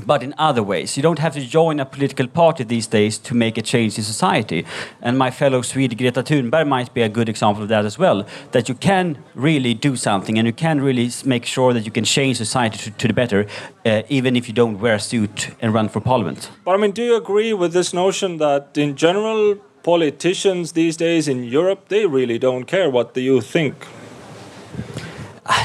but 0.05 0.23
in 0.23 0.35
other 0.37 0.63
ways. 0.63 0.97
You 0.97 1.03
don't 1.03 1.19
have 1.19 1.35
to 1.35 1.41
join 1.41 1.81
a 1.81 1.87
political 1.87 2.27
party 2.27 2.65
these 2.65 2.87
days 2.87 3.19
to 3.19 3.35
make 3.35 3.57
a 3.57 3.63
change 3.63 3.97
in 3.97 4.05
society. 4.05 4.67
And 5.01 5.17
my 5.17 5.31
fellow 5.31 5.63
Swede 5.63 5.97
Greta 5.97 6.23
Thunberg 6.23 6.69
might 6.69 6.93
be 6.93 7.03
a 7.03 7.09
good 7.09 7.29
example 7.29 7.63
of 7.63 7.69
that 7.71 7.85
as 7.85 7.99
well. 7.99 8.27
That 8.53 8.69
you 8.69 8.75
can 8.75 9.25
really 9.35 9.75
do 9.75 9.97
something 9.97 10.39
and 10.39 10.47
you 10.47 10.53
can 10.53 10.81
really 10.81 11.11
make 11.25 11.47
sure 11.47 11.73
that 11.73 11.87
you 11.87 11.91
can 11.91 12.05
change 12.05 12.37
society 12.37 12.79
to, 12.79 12.91
to 12.91 13.09
the 13.09 13.15
better, 13.15 13.47
uh, 13.85 14.03
even 14.09 14.37
if 14.37 14.49
you 14.49 14.55
don't 14.55 14.79
wear 14.79 14.95
a 14.97 15.01
suit 15.01 15.51
and 15.61 15.73
run 15.73 15.89
for 15.89 16.01
parliament. 16.01 16.51
But 16.65 16.75
I 16.75 16.77
mean, 16.77 16.93
do 16.93 17.03
you 17.03 17.17
agree 17.17 17.55
with 17.55 17.73
this 17.73 17.95
notion 17.95 18.37
that 18.39 18.77
in 18.77 18.97
general 18.97 19.59
politicians 19.87 20.73
these 20.73 20.97
days 20.97 21.29
in 21.29 21.45
Europe, 21.45 21.87
they 21.89 22.07
really 22.07 22.39
don't 22.39 22.65
care 22.65 22.91
what 22.91 23.15
the 23.15 23.21
youth 23.21 23.47
think. 23.47 23.75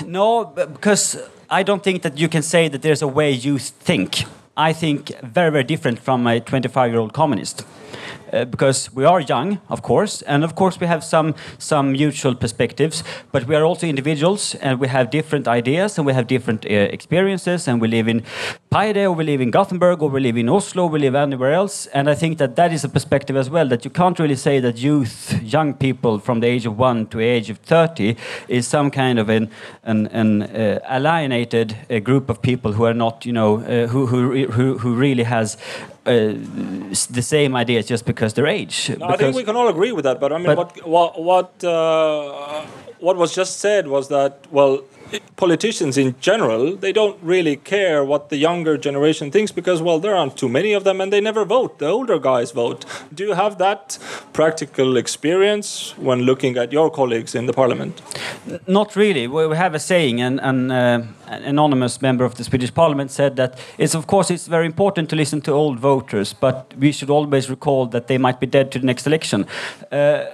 No, 0.05 0.45
because 0.45 1.17
I 1.49 1.63
don't 1.63 1.83
think 1.83 2.03
that 2.03 2.19
you 2.19 2.29
can 2.29 2.43
say 2.43 2.67
that 2.67 2.83
there's 2.83 3.01
a 3.01 3.07
way 3.07 3.31
youth 3.31 3.69
think. 3.79 4.25
I 4.55 4.73
think 4.73 5.11
very, 5.23 5.49
very 5.49 5.63
different 5.63 5.97
from 5.97 6.27
a 6.27 6.39
25 6.39 6.91
year 6.91 6.99
old 6.99 7.13
communist. 7.13 7.65
Uh, 8.33 8.45
because 8.45 8.89
we 8.93 9.05
are 9.05 9.19
young, 9.19 9.59
of 9.69 9.81
course, 9.81 10.21
and 10.23 10.43
of 10.43 10.55
course 10.55 10.79
we 10.79 10.87
have 10.87 11.03
some 11.03 11.33
some 11.57 11.91
mutual 11.91 12.35
perspectives, 12.35 13.03
but 13.31 13.47
we 13.47 13.55
are 13.55 13.65
also 13.65 13.87
individuals, 13.87 14.55
and 14.55 14.79
we 14.79 14.87
have 14.87 15.09
different 15.09 15.47
ideas, 15.47 15.97
and 15.97 16.07
we 16.07 16.13
have 16.13 16.27
different 16.27 16.65
uh, 16.65 16.69
experiences, 16.69 17.67
and 17.67 17.81
we 17.81 17.87
live 17.87 18.07
in 18.07 18.23
Paide, 18.69 19.05
or 19.05 19.11
we 19.11 19.23
live 19.23 19.41
in 19.41 19.51
Gothenburg, 19.51 20.01
or 20.01 20.09
we 20.09 20.21
live 20.21 20.37
in 20.37 20.49
Oslo, 20.49 20.85
we 20.85 20.99
live 20.99 21.15
anywhere 21.15 21.53
else, 21.53 21.87
and 21.93 22.09
I 22.09 22.15
think 22.15 22.37
that 22.37 22.55
that 22.55 22.71
is 22.71 22.83
a 22.83 22.89
perspective 22.89 23.35
as 23.35 23.49
well 23.49 23.67
that 23.67 23.85
you 23.85 23.91
can't 23.91 24.19
really 24.19 24.35
say 24.35 24.59
that 24.59 24.77
youth, 24.77 25.41
young 25.43 25.73
people 25.73 26.19
from 26.19 26.39
the 26.39 26.47
age 26.47 26.65
of 26.65 26.77
one 26.77 27.07
to 27.07 27.17
the 27.17 27.23
age 27.23 27.49
of 27.49 27.57
30 27.57 28.15
is 28.47 28.67
some 28.67 28.91
kind 28.91 29.19
of 29.19 29.29
an, 29.29 29.49
an, 29.83 30.07
an 30.07 30.43
uh, 30.43 30.79
alienated 30.89 31.75
uh, 31.89 31.99
group 31.99 32.29
of 32.29 32.41
people 32.41 32.73
who 32.73 32.85
are 32.85 32.93
not, 32.93 33.25
you 33.25 33.33
know, 33.33 33.59
uh, 33.59 33.87
who, 33.87 34.07
who, 34.07 34.47
who, 34.47 34.77
who 34.77 34.93
really 34.95 35.23
has 35.23 35.57
uh, 36.05 36.33
the 37.11 37.21
same 37.21 37.55
ideas 37.55 37.85
just 37.85 38.05
because 38.05 38.33
their 38.33 38.47
age. 38.47 38.89
No, 38.97 39.07
I 39.07 39.17
think 39.17 39.35
we 39.35 39.43
can 39.43 39.55
all 39.55 39.67
agree 39.67 39.91
with 39.91 40.03
that. 40.05 40.19
But 40.19 40.33
I 40.33 40.37
mean, 40.37 40.55
but 40.55 40.85
what 40.87 41.19
what 41.19 41.61
what, 41.61 41.63
uh, 41.63 42.65
what 42.99 43.17
was 43.17 43.35
just 43.35 43.59
said 43.59 43.87
was 43.87 44.07
that 44.09 44.47
well, 44.51 44.83
politicians 45.35 45.97
in 45.97 46.15
general 46.19 46.75
they 46.75 46.91
don't 46.91 47.17
really 47.21 47.55
care 47.55 48.03
what 48.03 48.29
the 48.29 48.37
younger 48.37 48.77
generation 48.77 49.31
thinks 49.31 49.51
because 49.51 49.81
well 49.81 49.99
there 49.99 50.15
aren't 50.15 50.37
too 50.37 50.49
many 50.49 50.73
of 50.73 50.83
them 50.83 51.01
and 51.01 51.11
they 51.11 51.21
never 51.21 51.45
vote. 51.45 51.79
The 51.79 51.87
older 51.87 52.19
guys 52.19 52.51
vote. 52.51 52.85
Do 53.13 53.23
you 53.23 53.33
have 53.33 53.57
that 53.57 53.97
practical 54.33 54.97
experience 54.97 55.97
when 55.97 56.21
looking 56.21 56.57
at 56.57 56.71
your 56.71 56.89
colleagues 56.89 57.35
in 57.35 57.45
the 57.45 57.53
parliament? 57.53 58.01
Not 58.67 58.95
really. 58.95 59.27
We 59.27 59.55
have 59.55 59.75
a 59.75 59.79
saying 59.79 60.21
and, 60.21 60.39
and 60.41 60.71
uh, 60.71 61.01
an 61.27 61.43
anonymous 61.43 62.01
member 62.01 62.25
of 62.25 62.35
the 62.35 62.43
swedish 62.43 62.73
parliament 62.73 63.11
said 63.11 63.35
that 63.35 63.59
it's 63.77 63.95
of 63.95 64.07
course 64.07 64.31
it's 64.31 64.47
very 64.47 64.65
important 64.65 65.09
to 65.09 65.15
listen 65.15 65.41
to 65.41 65.51
old 65.51 65.79
voters 65.79 66.33
but 66.33 66.73
we 66.77 66.91
should 66.91 67.09
always 67.09 67.49
recall 67.49 67.85
that 67.87 68.07
they 68.07 68.17
might 68.17 68.39
be 68.39 68.47
dead 68.47 68.71
to 68.71 68.79
the 68.79 68.85
next 68.85 69.07
election. 69.07 69.45
Uh, 69.91 70.25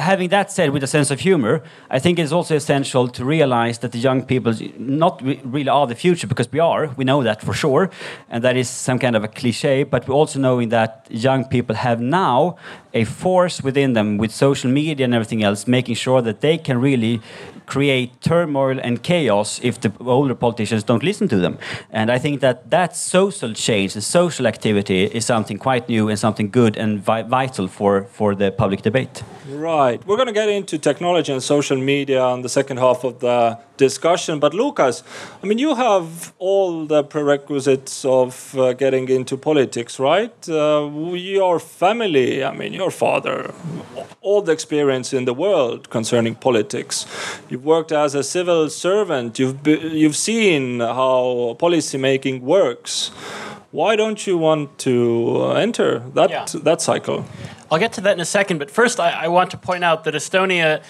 having 0.00 0.30
that 0.30 0.50
said, 0.50 0.70
with 0.70 0.82
a 0.82 0.86
sense 0.86 1.10
of 1.10 1.20
humor, 1.20 1.62
I 1.90 1.98
think 1.98 2.18
it's 2.18 2.32
also 2.32 2.56
essential 2.56 3.08
to 3.08 3.24
realize 3.24 3.78
that 3.78 3.92
the 3.92 3.98
young 3.98 4.24
people 4.24 4.54
not 4.78 5.22
re 5.22 5.40
really 5.44 5.68
are 5.68 5.86
the 5.86 5.94
future 5.94 6.26
because 6.26 6.50
we 6.52 6.60
are. 6.60 6.88
We 6.96 7.04
know 7.04 7.22
that 7.22 7.42
for 7.42 7.54
sure, 7.54 7.90
and 8.28 8.42
that 8.44 8.56
is 8.56 8.68
some 8.68 8.98
kind 8.98 9.16
of 9.16 9.24
a 9.24 9.28
cliche. 9.28 9.84
But 9.84 10.08
we 10.08 10.14
also 10.14 10.38
knowing 10.38 10.70
that 10.70 11.06
young 11.10 11.44
people 11.44 11.76
have 11.76 12.00
now 12.00 12.56
a 12.92 13.04
force 13.04 13.62
within 13.62 13.92
them 13.92 14.18
with 14.18 14.32
social 14.32 14.70
media 14.70 15.04
and 15.04 15.14
everything 15.14 15.42
else, 15.42 15.66
making 15.66 15.94
sure 15.94 16.22
that 16.22 16.40
they 16.40 16.58
can 16.58 16.80
really 16.80 17.20
create 17.70 18.20
turmoil 18.20 18.80
and 18.82 19.02
chaos 19.02 19.60
if 19.62 19.80
the 19.80 19.92
older 20.00 20.34
politicians 20.34 20.82
don't 20.82 21.04
listen 21.04 21.28
to 21.28 21.36
them. 21.36 21.56
And 21.90 22.10
I 22.10 22.18
think 22.18 22.40
that 22.40 22.70
that 22.70 22.96
social 22.96 23.54
change, 23.54 23.94
the 23.94 24.00
social 24.00 24.46
activity, 24.46 25.04
is 25.04 25.24
something 25.24 25.58
quite 25.58 25.88
new 25.88 26.08
and 26.08 26.18
something 26.18 26.50
good 26.50 26.76
and 26.76 27.00
vi 27.00 27.22
vital 27.22 27.68
for, 27.68 28.04
for 28.04 28.34
the 28.34 28.50
public 28.50 28.82
debate. 28.82 29.22
Right. 29.48 29.89
We're 30.06 30.16
going 30.16 30.26
to 30.26 30.32
get 30.32 30.48
into 30.48 30.78
technology 30.78 31.32
and 31.32 31.42
social 31.42 31.76
media 31.76 32.26
in 32.34 32.42
the 32.42 32.48
second 32.48 32.78
half 32.78 33.04
of 33.04 33.20
the 33.20 33.58
discussion. 33.76 34.38
But 34.38 34.52
Lukas, 34.54 35.02
I 35.42 35.46
mean, 35.46 35.58
you 35.58 35.74
have 35.74 36.32
all 36.38 36.86
the 36.86 37.02
prerequisites 37.02 38.04
of 38.04 38.56
uh, 38.56 38.72
getting 38.74 39.08
into 39.08 39.36
politics, 39.36 39.98
right? 39.98 40.36
Uh, 40.48 40.90
your 41.14 41.58
family, 41.58 42.44
I 42.44 42.52
mean, 42.52 42.72
your 42.72 42.90
father, 42.90 43.54
all 44.20 44.42
the 44.42 44.52
experience 44.52 45.12
in 45.12 45.24
the 45.24 45.34
world 45.34 45.90
concerning 45.90 46.34
politics. 46.34 47.06
You've 47.48 47.64
worked 47.64 47.92
as 47.92 48.14
a 48.14 48.22
civil 48.22 48.68
servant. 48.68 49.38
You've 49.38 49.66
you've 49.66 50.16
seen 50.16 50.80
how 50.80 51.56
policy 51.58 51.98
making 51.98 52.42
works. 52.42 53.10
Why 53.72 53.94
don't 53.94 54.26
you 54.26 54.36
want 54.36 54.78
to 54.80 54.96
uh, 55.42 55.52
enter 55.66 56.00
that 56.14 56.30
yeah. 56.30 56.44
that 56.68 56.80
cycle? 56.82 57.24
I'll 57.70 57.78
get 57.78 57.92
to 57.94 58.00
that 58.02 58.14
in 58.14 58.20
a 58.20 58.24
second, 58.24 58.58
but 58.58 58.70
first 58.70 58.98
I, 58.98 59.10
I 59.10 59.28
want 59.28 59.52
to 59.52 59.56
point 59.56 59.84
out 59.84 60.04
that 60.04 60.14
Estonia 60.14 60.82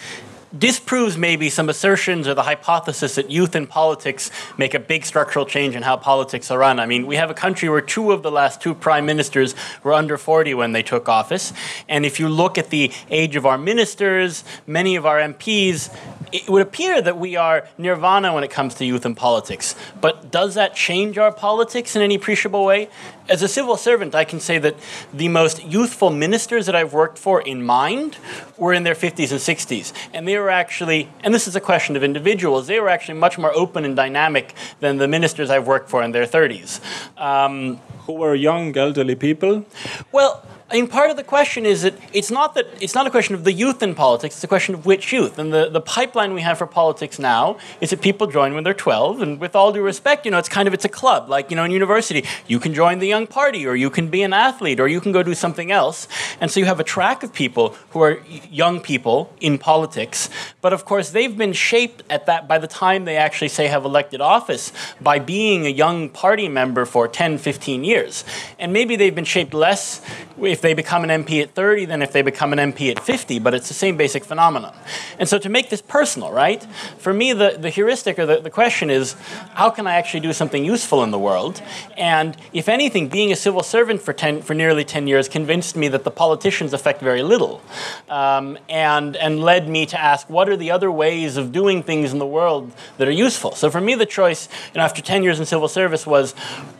disproves 0.57 1.16
maybe 1.16 1.49
some 1.49 1.69
assertions 1.69 2.26
or 2.26 2.35
the 2.35 2.42
hypothesis 2.42 3.14
that 3.14 3.30
youth 3.30 3.54
in 3.54 3.66
politics 3.66 4.30
make 4.59 4.75
a 4.75 4.78
big 4.78 5.04
structural 5.04 5.47
change 5.47 5.76
in 5.76 5.83
how 5.83 5.97
politics 5.97 6.50
are 6.50 6.59
run. 6.59 6.80
I 6.80 6.87
mean, 6.87 7.07
we 7.07 7.16
have 7.16 7.30
a 7.30 7.35
country 7.35 7.69
where 7.69 7.80
two 7.80 8.12
of 8.12 8.23
the 8.23 8.30
last 8.30 8.61
two 8.61 8.75
prime 8.75 9.07
ministers 9.07 9.54
were 9.83 9.92
under 9.92 10.19
40 10.19 10.54
when 10.54 10.73
they 10.73 10.83
took 10.83 11.09
office. 11.09 11.52
And 11.88 12.04
if 12.04 12.19
you 12.19 12.28
look 12.28 12.59
at 12.59 12.71
the 12.71 12.90
age 13.11 13.37
of 13.37 13.47
our 13.47 13.59
ministers, 13.59 14.45
many 14.66 14.97
of 14.97 15.07
our 15.07 15.19
MPs, 15.19 15.95
it 16.33 16.49
would 16.49 16.62
appear 16.62 17.00
that 17.02 17.19
we 17.19 17.37
are 17.37 17.69
nirvana 17.78 18.33
when 18.35 18.45
it 18.45 18.50
comes 18.50 18.75
to 18.76 18.85
youth 18.85 19.04
in 19.04 19.14
politics. 19.14 19.75
But 20.00 20.30
does 20.30 20.54
that 20.54 20.75
change 20.75 21.19
our 21.19 21.33
politics 21.33 21.97
in 21.97 22.02
any 22.02 22.14
appreciable 22.14 22.64
way? 22.64 22.88
As 23.28 23.42
a 23.42 23.49
civil 23.49 23.76
servant, 23.76 24.14
I 24.14 24.25
can 24.25 24.40
say 24.40 24.59
that 24.59 24.75
the 25.12 25.28
most 25.28 25.64
youthful 25.64 26.11
ministers 26.11 26.66
that 26.66 26.75
I've 26.75 26.92
worked 26.92 27.19
for 27.19 27.40
in 27.40 27.64
mind 27.64 28.19
were 28.57 28.73
in 28.73 28.83
their 28.83 28.95
50s 28.95 29.30
and 29.30 29.40
60s. 29.40 29.92
And 30.12 30.26
they 30.26 30.37
were 30.41 30.51
actually, 30.51 31.09
and 31.23 31.33
this 31.33 31.47
is 31.47 31.57
a 31.57 31.61
question 31.61 31.97
of 31.97 32.03
individuals, 32.03 32.67
they 32.67 32.81
were 32.81 32.89
actually 32.89 33.19
much 33.19 33.39
more 33.39 33.53
open 33.55 33.85
and 33.85 33.95
dynamic 33.95 34.55
than 34.81 34.97
the 34.97 35.07
ministers 35.07 35.51
I've 35.51 35.67
worked 35.67 35.89
for 35.89 36.03
in 36.03 36.13
their 36.13 36.27
30s. 36.27 36.81
Um, 37.17 37.81
Who 38.07 38.15
were 38.15 38.35
young, 38.35 38.77
elderly 38.77 39.15
people? 39.15 39.65
Well, 40.11 40.43
I 40.71 40.75
mean, 40.75 40.87
part 40.87 41.11
of 41.11 41.17
the 41.17 41.25
question 41.25 41.67
is 41.67 41.83
that 41.83 41.95
it's 42.12 42.31
not 42.31 42.55
that 42.55 42.67
it's 42.81 42.95
not 42.95 43.05
a 43.05 43.11
question 43.11 43.35
of 43.35 43.43
the 43.43 43.53
youth 43.53 43.83
in 43.83 43.97
politics; 43.97 44.37
it's 44.37 44.45
a 44.45 44.49
question 44.49 44.77
of 44.77 44.87
which 44.87 45.12
youth. 45.12 45.37
And 45.37 45.53
the, 45.53 45.69
the 45.69 45.81
pipeline 45.81 46.33
we 46.33 46.43
have 46.43 46.59
for 46.59 46.67
politics 46.67 47.19
now 47.19 47.59
is 47.81 47.91
that 47.91 48.00
people 48.00 48.29
join 48.29 48.55
when 48.55 48.62
they're 48.62 48.73
12. 48.73 49.21
And 49.21 49.41
with 49.41 49.57
all 49.57 49.73
due 49.73 49.83
respect, 49.83 50.25
you 50.25 50.31
know, 50.31 50.39
it's 50.39 50.49
kind 50.49 50.69
of 50.69 50.75
it's 50.75 50.85
a 50.85 50.89
club. 50.89 51.29
Like 51.29 51.50
you 51.50 51.57
know, 51.57 51.65
in 51.65 51.73
university, 51.73 52.25
you 52.47 52.61
can 52.61 52.73
join 52.73 53.00
the 53.00 53.09
young 53.09 53.27
party, 53.27 53.67
or 53.67 53.75
you 53.75 53.91
can 53.91 54.11
be 54.11 54.23
an 54.23 54.33
athlete, 54.33 54.79
or 54.79 54.87
you 54.87 55.00
can 55.00 55.11
go 55.11 55.25
do 55.25 55.35
something 55.35 55.73
else. 55.73 56.07
And 56.41 56.53
so 56.53 56.61
you 56.61 56.67
have 56.67 56.79
a 56.79 56.85
track 56.85 57.25
of 57.25 57.33
people 57.33 57.75
who 57.91 58.00
are 58.03 58.23
young 58.49 58.81
people 58.81 59.35
in 59.41 59.59
politics. 59.59 60.31
But 60.61 60.73
of 60.73 60.85
course, 60.85 61.11
they've 61.11 61.37
been 61.37 61.53
shaped 61.53 62.05
at 62.09 62.27
that 62.27 62.47
by 62.47 62.59
the 62.59 62.69
time 62.69 63.07
they 63.07 63.17
actually 63.17 63.49
say 63.49 63.67
have 63.67 63.85
elected 63.85 64.21
office 64.21 64.73
by 65.00 65.19
being 65.19 65.67
a 65.67 65.71
young 65.71 66.11
party 66.11 66.49
member 66.49 66.85
for 66.85 67.09
10, 67.09 67.39
15 67.39 67.83
years. 67.83 68.25
And 68.57 68.73
maybe 68.73 68.95
they've 68.95 69.15
been 69.15 69.25
shaped 69.25 69.53
less 69.53 70.00
if 70.41 70.60
if 70.61 70.62
they 70.62 70.75
become 70.75 71.05
an 71.05 71.25
MP 71.25 71.43
at 71.43 71.55
30 71.55 71.87
than 71.87 72.02
if 72.02 72.12
they 72.12 72.21
become 72.21 72.52
an 72.52 72.59
MP 72.59 72.90
at 72.90 73.02
50, 73.02 73.38
but 73.38 73.55
it's 73.55 73.69
the 73.69 73.73
same 73.73 73.97
basic 73.97 74.26
phenomenon. 74.26 74.76
And 75.19 75.26
so 75.26 75.38
to 75.38 75.49
make 75.49 75.71
this 75.71 75.81
personal, 75.81 76.31
right, 76.31 76.62
for 76.99 77.14
me, 77.14 77.33
the, 77.33 77.57
the 77.59 77.71
heuristic 77.71 78.19
or 78.19 78.26
the, 78.26 78.43
the 78.43 78.50
question 78.50 78.90
is 78.90 79.14
how 79.55 79.71
can 79.71 79.87
I 79.87 79.95
actually 79.95 80.21
do 80.21 80.35
something 80.35 80.62
useful 80.62 81.02
in 81.02 81.12
the 81.12 81.19
world? 81.19 81.62
And 81.97 82.37
if 82.52 82.69
anything, 82.69 83.09
being 83.09 83.33
a 83.33 83.37
civil 83.37 83.62
servant 83.62 84.02
for, 84.02 84.12
10, 84.12 84.43
for 84.43 84.52
nearly 84.52 84.85
10 84.85 85.07
years 85.07 85.31
convinced 85.31 85.76
me 85.76 85.88
that 85.88 86.05
the 86.05 86.11
politicians 86.11 86.75
affect 86.75 87.00
very 87.00 87.23
little 87.23 87.62
um, 88.11 88.59
and, 88.69 89.17
and 89.17 89.40
led 89.40 89.67
me 89.67 89.87
to 89.87 89.99
ask 89.99 90.29
what 90.29 90.47
are 90.50 90.59
the 90.59 90.71
other 90.71 90.93
ways 90.93 91.38
of 91.38 91.52
doing 91.52 91.83
things 91.83 92.12
in 92.12 92.19
the 92.19 92.26
world 92.26 92.71
that 92.99 93.09
are 93.09 93.12
useful? 93.12 93.55
So 93.55 93.71
for 93.71 93.81
me, 93.81 93.95
the 93.95 94.05
choice, 94.05 94.47
you 94.75 94.79
know, 94.79 94.85
after 94.85 95.00
10 95.00 95.23
years 95.23 95.40
in 95.40 95.47
civil 95.47 95.69
service 95.69 96.07
was 96.07 96.35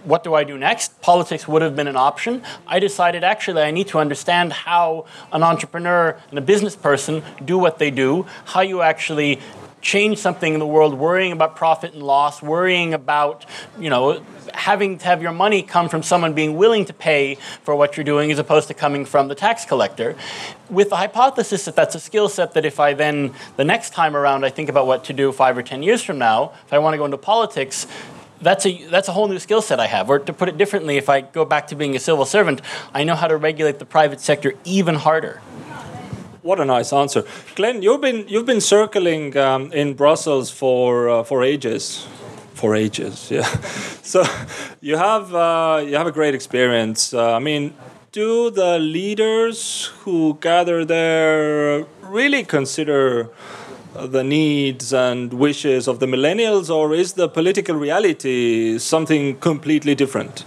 what 0.04 0.22
do 0.22 0.34
I 0.34 0.44
do 0.44 0.58
next? 0.58 1.00
Politics 1.00 1.49
would 1.49 1.62
have 1.62 1.75
been 1.75 1.88
an 1.88 1.96
option. 1.96 2.42
I 2.66 2.78
decided 2.78 3.25
actually 3.25 3.62
I 3.62 3.69
need 3.70 3.88
to 3.88 3.98
understand 3.98 4.52
how 4.52 5.06
an 5.32 5.42
entrepreneur 5.42 6.18
and 6.30 6.38
a 6.38 6.42
business 6.42 6.76
person 6.76 7.22
do 7.44 7.58
what 7.58 7.78
they 7.78 7.90
do, 7.90 8.26
how 8.46 8.60
you 8.60 8.82
actually 8.82 9.40
change 9.80 10.18
something 10.18 10.52
in 10.52 10.60
the 10.60 10.66
world, 10.66 10.94
worrying 10.94 11.32
about 11.32 11.56
profit 11.56 11.94
and 11.94 12.02
loss, 12.02 12.42
worrying 12.42 12.92
about, 12.92 13.46
you 13.78 13.88
know, 13.88 14.22
having 14.52 14.98
to 14.98 15.04
have 15.06 15.22
your 15.22 15.32
money 15.32 15.62
come 15.62 15.88
from 15.88 16.02
someone 16.02 16.34
being 16.34 16.56
willing 16.56 16.84
to 16.84 16.92
pay 16.92 17.36
for 17.62 17.74
what 17.74 17.96
you're 17.96 18.04
doing 18.04 18.30
as 18.30 18.38
opposed 18.38 18.68
to 18.68 18.74
coming 18.74 19.04
from 19.04 19.28
the 19.28 19.34
tax 19.34 19.64
collector. 19.64 20.14
With 20.68 20.90
the 20.90 20.96
hypothesis 20.96 21.64
that 21.64 21.76
that's 21.76 21.94
a 21.94 22.00
skill 22.00 22.28
set 22.28 22.52
that 22.54 22.64
if 22.64 22.78
I 22.78 22.92
then, 22.92 23.32
the 23.56 23.64
next 23.64 23.94
time 23.94 24.16
around, 24.16 24.44
I 24.44 24.50
think 24.50 24.68
about 24.68 24.86
what 24.86 25.04
to 25.04 25.12
do 25.12 25.32
five 25.32 25.56
or 25.56 25.62
ten 25.62 25.82
years 25.82 26.02
from 26.02 26.18
now, 26.18 26.52
if 26.66 26.72
I 26.72 26.78
want 26.78 26.94
to 26.94 26.98
go 26.98 27.04
into 27.06 27.18
politics, 27.18 27.86
that's 28.40 28.66
a 28.66 28.85
that's 28.87 29.09
a 29.09 29.12
whole 29.12 29.28
new 29.28 29.38
skill 29.38 29.62
set 29.62 29.80
I 29.80 29.87
have. 29.87 30.11
Or 30.11 30.18
to 30.18 30.32
put 30.32 30.49
it 30.49 30.56
differently, 30.56 30.97
if 30.97 31.09
I 31.09 31.20
go 31.20 31.44
back 31.44 31.66
to 31.68 31.75
being 31.75 31.94
a 31.97 31.99
civil 31.99 32.25
servant, 32.25 32.61
I 32.94 33.04
know 33.04 33.14
how 33.14 33.28
to 33.28 33.37
regulate 33.37 33.78
the 33.78 33.85
private 33.85 34.20
sector 34.20 34.54
even 34.64 34.94
harder. 34.97 35.40
What 36.42 36.59
a 36.59 36.64
nice 36.64 36.92
answer, 36.92 37.25
Glenn. 37.54 37.82
You've 37.82 38.00
been 38.00 38.26
you've 38.26 38.47
been 38.47 38.62
circling 38.62 39.37
um, 39.37 39.73
in 39.73 39.94
Brussels 39.94 40.50
for 40.50 41.09
uh, 41.11 41.23
for 41.23 41.44
ages, 41.44 42.06
for 42.54 42.75
ages. 42.75 43.30
Yeah, 43.30 43.44
so 44.02 44.25
you 44.80 44.97
have 44.97 45.35
uh, 45.35 45.82
you 45.87 45.97
have 45.97 46.06
a 46.06 46.12
great 46.12 46.35
experience. 46.35 47.12
Uh, 47.12 47.37
I 47.37 47.40
mean, 47.40 47.75
do 48.12 48.50
the 48.50 48.78
leaders 48.78 49.92
who 50.04 50.38
gather 50.40 50.85
there 50.85 51.85
really 52.02 52.42
consider? 52.44 53.28
The 53.94 54.23
needs 54.23 54.92
and 54.92 55.32
wishes 55.32 55.88
of 55.88 55.99
the 56.00 56.06
millennials, 56.06 56.75
or 56.75 56.94
is 56.94 57.14
the 57.14 57.28
political 57.28 57.76
reality 57.76 58.78
something 58.78 59.37
completely 59.38 59.94
different? 59.94 60.44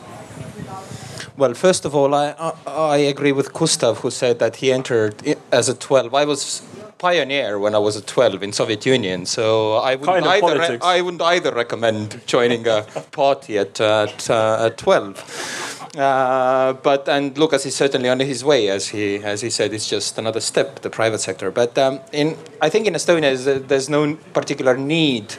Well, 1.35 1.55
first 1.55 1.83
of 1.85 1.95
all, 1.95 2.13
I, 2.13 2.53
I, 2.67 2.97
agree 2.97 3.31
with 3.31 3.53
Gustav, 3.53 3.97
who 3.99 4.11
said 4.11 4.37
that 4.37 4.57
he 4.57 4.71
entered 4.71 5.15
as 5.51 5.67
a 5.67 5.73
12. 5.73 6.13
I 6.13 6.25
was 6.25 6.61
pioneer 6.99 7.57
when 7.57 7.73
I 7.73 7.79
was 7.79 7.95
a 7.95 8.01
12 8.01 8.43
in 8.43 8.53
Soviet 8.53 8.85
Union, 8.85 9.25
so 9.25 9.73
I 9.73 9.95
wouldn't, 9.95 10.25
kind 10.25 10.43
of 10.43 10.61
either, 10.61 10.79
I 10.83 11.01
wouldn't 11.01 11.23
either 11.23 11.51
recommend 11.51 12.21
joining 12.27 12.67
a 12.67 12.83
party 13.11 13.57
at, 13.57 13.81
at, 13.81 14.29
uh, 14.29 14.67
at 14.67 14.77
12. 14.77 15.72
Uh, 15.95 16.73
but 16.73 17.07
and 17.07 17.37
Lukas 17.37 17.65
is 17.65 17.75
certainly 17.75 18.09
on 18.09 18.19
his 18.19 18.43
way, 18.43 18.69
as 18.69 18.87
he 18.87 19.17
as 19.17 19.41
he 19.41 19.49
said, 19.49 19.73
it's 19.73 19.87
just 19.87 20.17
another 20.17 20.39
step, 20.39 20.79
the 20.81 20.89
private 20.89 21.19
sector. 21.19 21.51
But 21.51 21.77
um, 21.77 21.99
in 22.11 22.35
I 22.61 22.69
think 22.69 22.87
in 22.87 22.93
Estonia 22.95 23.67
there's 23.67 23.89
no 23.89 24.15
particular 24.33 24.75
need 24.75 25.35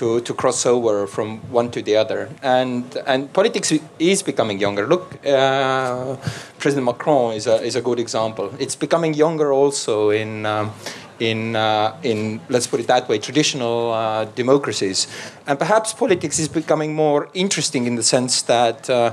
to, 0.00 0.20
to 0.22 0.32
cross 0.32 0.64
over 0.64 1.06
from 1.06 1.38
one 1.52 1.70
to 1.70 1.82
the 1.82 1.94
other. 1.96 2.30
And, 2.42 2.84
and 3.06 3.30
politics 3.32 3.70
is 3.98 4.22
becoming 4.22 4.58
younger. 4.58 4.86
Look, 4.86 5.04
uh, 5.26 6.16
President 6.58 6.86
Macron 6.86 7.34
is 7.34 7.46
a, 7.46 7.56
is 7.62 7.76
a 7.76 7.82
good 7.82 7.98
example. 7.98 8.50
It's 8.58 8.74
becoming 8.74 9.12
younger 9.12 9.52
also 9.52 10.08
in, 10.08 10.46
um, 10.46 10.72
in, 11.18 11.54
uh, 11.54 11.98
in, 12.02 12.40
let's 12.48 12.66
put 12.66 12.80
it 12.80 12.86
that 12.86 13.10
way, 13.10 13.18
traditional 13.18 13.92
uh, 13.92 14.24
democracies. 14.24 15.06
And 15.46 15.58
perhaps 15.58 15.92
politics 15.92 16.38
is 16.38 16.48
becoming 16.48 16.94
more 16.94 17.28
interesting 17.34 17.86
in 17.86 17.96
the 17.96 18.02
sense 18.02 18.40
that 18.42 18.88
uh, 18.88 19.12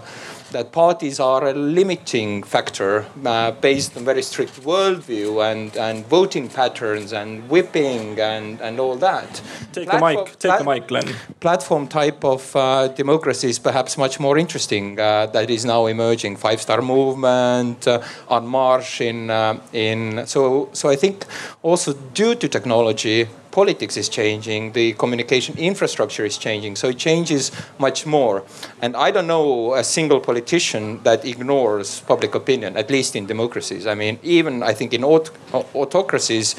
that 0.52 0.72
parties 0.72 1.20
are 1.20 1.48
a 1.48 1.54
limiting 1.54 2.44
factor 2.44 3.06
uh, 3.26 3.52
based 3.52 3.98
on 3.98 4.06
very 4.06 4.22
strict 4.22 4.62
worldview 4.62 5.44
and, 5.52 5.76
and 5.78 6.06
voting 6.06 6.50
patterns 6.50 7.14
and 7.14 7.50
whipping 7.50 8.20
and, 8.20 8.62
and 8.62 8.80
all 8.80 8.96
that. 8.96 9.42
Take 9.72 9.90
platform, 9.90 10.16
the 10.16 10.24
mic, 10.24 10.40
take 10.40 10.58
the 10.58 10.64
mic, 10.64 10.88
Glenn. 10.88 11.16
Platform 11.40 11.88
type 11.88 12.24
of 12.24 12.56
uh, 12.56 12.88
democracy 12.90 13.50
is 13.50 13.60
perhaps 13.60 13.98
much 13.98 14.20
more 14.20 14.38
interesting 14.38 15.00
uh, 15.00 15.28
that 15.28 15.50
is 15.50 15.66
now 15.66 15.86
emerging. 15.86 16.38
Five 16.38 16.62
Star 16.62 16.82
Movement, 16.82 17.88
uh, 17.88 18.02
En 18.30 18.46
Marche 18.48 19.02
in, 19.02 19.30
uh, 19.30 19.60
in 19.74 20.26
so 20.28 20.70
so 20.74 20.90
I 20.90 20.96
think 20.96 21.26
also 21.62 21.94
due 21.94 22.36
to 22.36 22.48
technology 22.48 23.28
politics 23.58 23.98
is 23.98 24.08
changing, 24.08 24.72
the 24.74 24.94
communication 24.94 25.58
infrastructure 25.58 26.24
is 26.24 26.38
changing, 26.38 26.76
so 26.76 26.90
it 26.90 26.98
changes 27.00 27.52
much 27.80 28.06
more. 28.06 28.44
And 28.84 28.96
I 28.96 29.10
don't 29.10 29.26
know 29.26 29.74
a 29.74 29.84
single 29.84 30.20
politician 30.20 31.02
that 31.02 31.26
ignores 31.26 32.02
public 32.02 32.36
opinion, 32.36 32.78
at 32.78 32.92
least 32.92 33.16
in 33.16 33.26
democracies. 33.26 33.88
I 33.88 33.96
mean, 33.96 34.20
even 34.22 34.62
I 34.62 34.74
think 34.74 34.94
in 34.94 35.04
aut- 35.04 35.32
autocracies, 35.74 36.54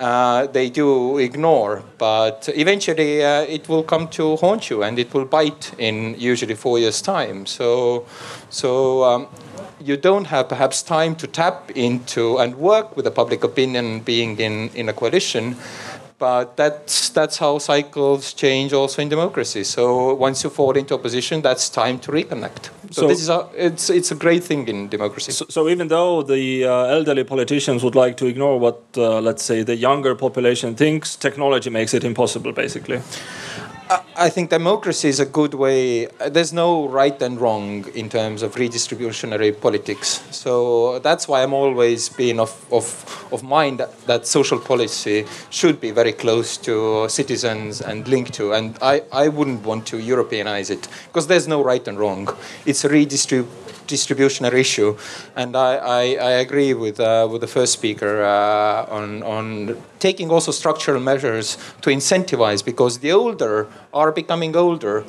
uh, 0.00 0.46
they 0.46 0.70
do 0.70 1.18
ignore, 1.18 1.82
but 1.98 2.48
eventually 2.54 3.22
uh, 3.22 3.42
it 3.42 3.68
will 3.68 3.82
come 3.82 4.08
to 4.08 4.36
haunt 4.36 4.70
you 4.70 4.82
and 4.82 4.98
it 4.98 5.12
will 5.12 5.26
bite 5.26 5.74
in 5.76 6.18
usually 6.18 6.54
four 6.54 6.78
years' 6.78 7.02
time. 7.02 7.44
So, 7.44 8.06
so 8.48 9.04
um, 9.04 9.28
you 9.78 9.96
don't 9.96 10.26
have 10.26 10.48
perhaps 10.48 10.82
time 10.82 11.16
to 11.16 11.26
tap 11.26 11.70
into 11.74 12.38
and 12.38 12.54
work 12.56 12.96
with 12.96 13.04
the 13.04 13.10
public 13.10 13.44
opinion 13.44 14.00
being 14.00 14.38
in, 14.38 14.70
in 14.74 14.88
a 14.88 14.92
coalition 14.92 15.56
but 16.20 16.56
that's 16.56 17.08
that's 17.08 17.38
how 17.38 17.58
cycles 17.58 18.34
change 18.34 18.72
also 18.72 19.02
in 19.02 19.08
democracy. 19.08 19.64
So 19.64 20.14
once 20.14 20.44
you 20.44 20.50
fall 20.50 20.76
into 20.76 20.94
opposition, 20.94 21.40
that's 21.42 21.68
time 21.70 21.98
to 22.00 22.12
reconnect. 22.12 22.68
So, 22.90 23.02
so 23.02 23.08
this 23.08 23.20
is 23.22 23.28
a 23.30 23.48
it's 23.56 23.90
it's 23.90 24.12
a 24.12 24.14
great 24.14 24.44
thing 24.44 24.68
in 24.68 24.88
democracy. 24.88 25.32
So, 25.32 25.46
so 25.48 25.68
even 25.68 25.88
though 25.88 26.22
the 26.22 26.64
uh, 26.66 26.96
elderly 26.96 27.24
politicians 27.24 27.82
would 27.82 27.94
like 27.94 28.16
to 28.18 28.26
ignore 28.26 28.60
what 28.60 28.82
uh, 28.96 29.20
let's 29.20 29.42
say 29.42 29.62
the 29.62 29.76
younger 29.76 30.14
population 30.14 30.74
thinks, 30.74 31.16
technology 31.16 31.70
makes 31.70 31.94
it 31.94 32.04
impossible, 32.04 32.52
basically. 32.52 33.00
I 33.90 34.28
think 34.30 34.50
democracy 34.50 35.08
is 35.08 35.18
a 35.18 35.26
good 35.26 35.52
way. 35.52 36.06
There's 36.06 36.52
no 36.52 36.86
right 36.86 37.20
and 37.20 37.40
wrong 37.40 37.88
in 37.92 38.08
terms 38.08 38.42
of 38.42 38.54
redistributionary 38.54 39.60
politics. 39.60 40.22
So 40.30 41.00
that's 41.00 41.26
why 41.26 41.42
I'm 41.42 41.52
always 41.52 42.08
been 42.08 42.38
of, 42.38 42.52
of, 42.72 43.26
of 43.32 43.42
mind 43.42 43.80
that, 43.80 44.00
that 44.02 44.26
social 44.28 44.60
policy 44.60 45.26
should 45.50 45.80
be 45.80 45.90
very 45.90 46.12
close 46.12 46.56
to 46.58 47.08
citizens 47.08 47.80
and 47.80 48.06
linked 48.06 48.32
to. 48.34 48.52
And 48.52 48.78
I, 48.80 49.02
I 49.10 49.26
wouldn't 49.26 49.64
want 49.64 49.88
to 49.88 49.96
Europeanize 49.96 50.70
it 50.70 50.86
because 51.06 51.26
there's 51.26 51.48
no 51.48 51.64
right 51.64 51.86
and 51.88 51.98
wrong. 51.98 52.28
It's 52.66 52.84
redistribution 52.84 53.69
distributionary 53.90 54.60
issue, 54.60 54.96
and 55.36 55.56
I, 55.56 55.76
I, 55.76 56.02
I 56.30 56.32
agree 56.44 56.74
with 56.74 57.00
uh, 57.00 57.28
with 57.30 57.40
the 57.40 57.46
first 57.46 57.72
speaker 57.72 58.22
uh, 58.22 58.98
on 58.98 59.22
on 59.22 59.76
taking 59.98 60.30
also 60.30 60.52
structural 60.52 61.00
measures 61.00 61.58
to 61.82 61.90
incentivize 61.90 62.64
because 62.64 62.98
the 63.00 63.12
older 63.12 63.66
are 63.92 64.12
becoming 64.12 64.56
older. 64.56 65.04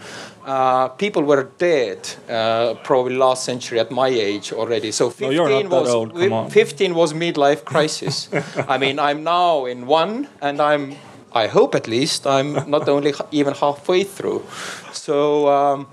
Uh, 0.45 0.87
people 0.87 1.21
were 1.21 1.43
dead 1.59 1.99
uh, 2.27 2.73
probably 2.83 3.15
last 3.15 3.45
century 3.45 3.79
at 3.79 3.91
my 3.91 4.07
age 4.07 4.51
already. 4.51 4.91
So 4.91 5.09
15 5.09 5.69
no, 5.69 6.07
was 6.09 6.53
15 6.53 6.95
was 6.95 7.13
midlife 7.13 7.63
crisis. 7.63 8.27
I 8.67 8.77
mean, 8.77 8.97
I'm 8.99 9.23
now 9.23 9.65
in 9.65 9.85
one, 9.85 10.27
and 10.41 10.59
I'm 10.59 10.95
I 11.33 11.47
hope 11.47 11.75
at 11.75 11.87
least 11.87 12.27
I'm 12.27 12.69
not 12.69 12.89
only 12.89 13.13
even 13.31 13.53
halfway 13.53 14.03
through. 14.03 14.43
So. 14.91 15.47
Um, 15.47 15.87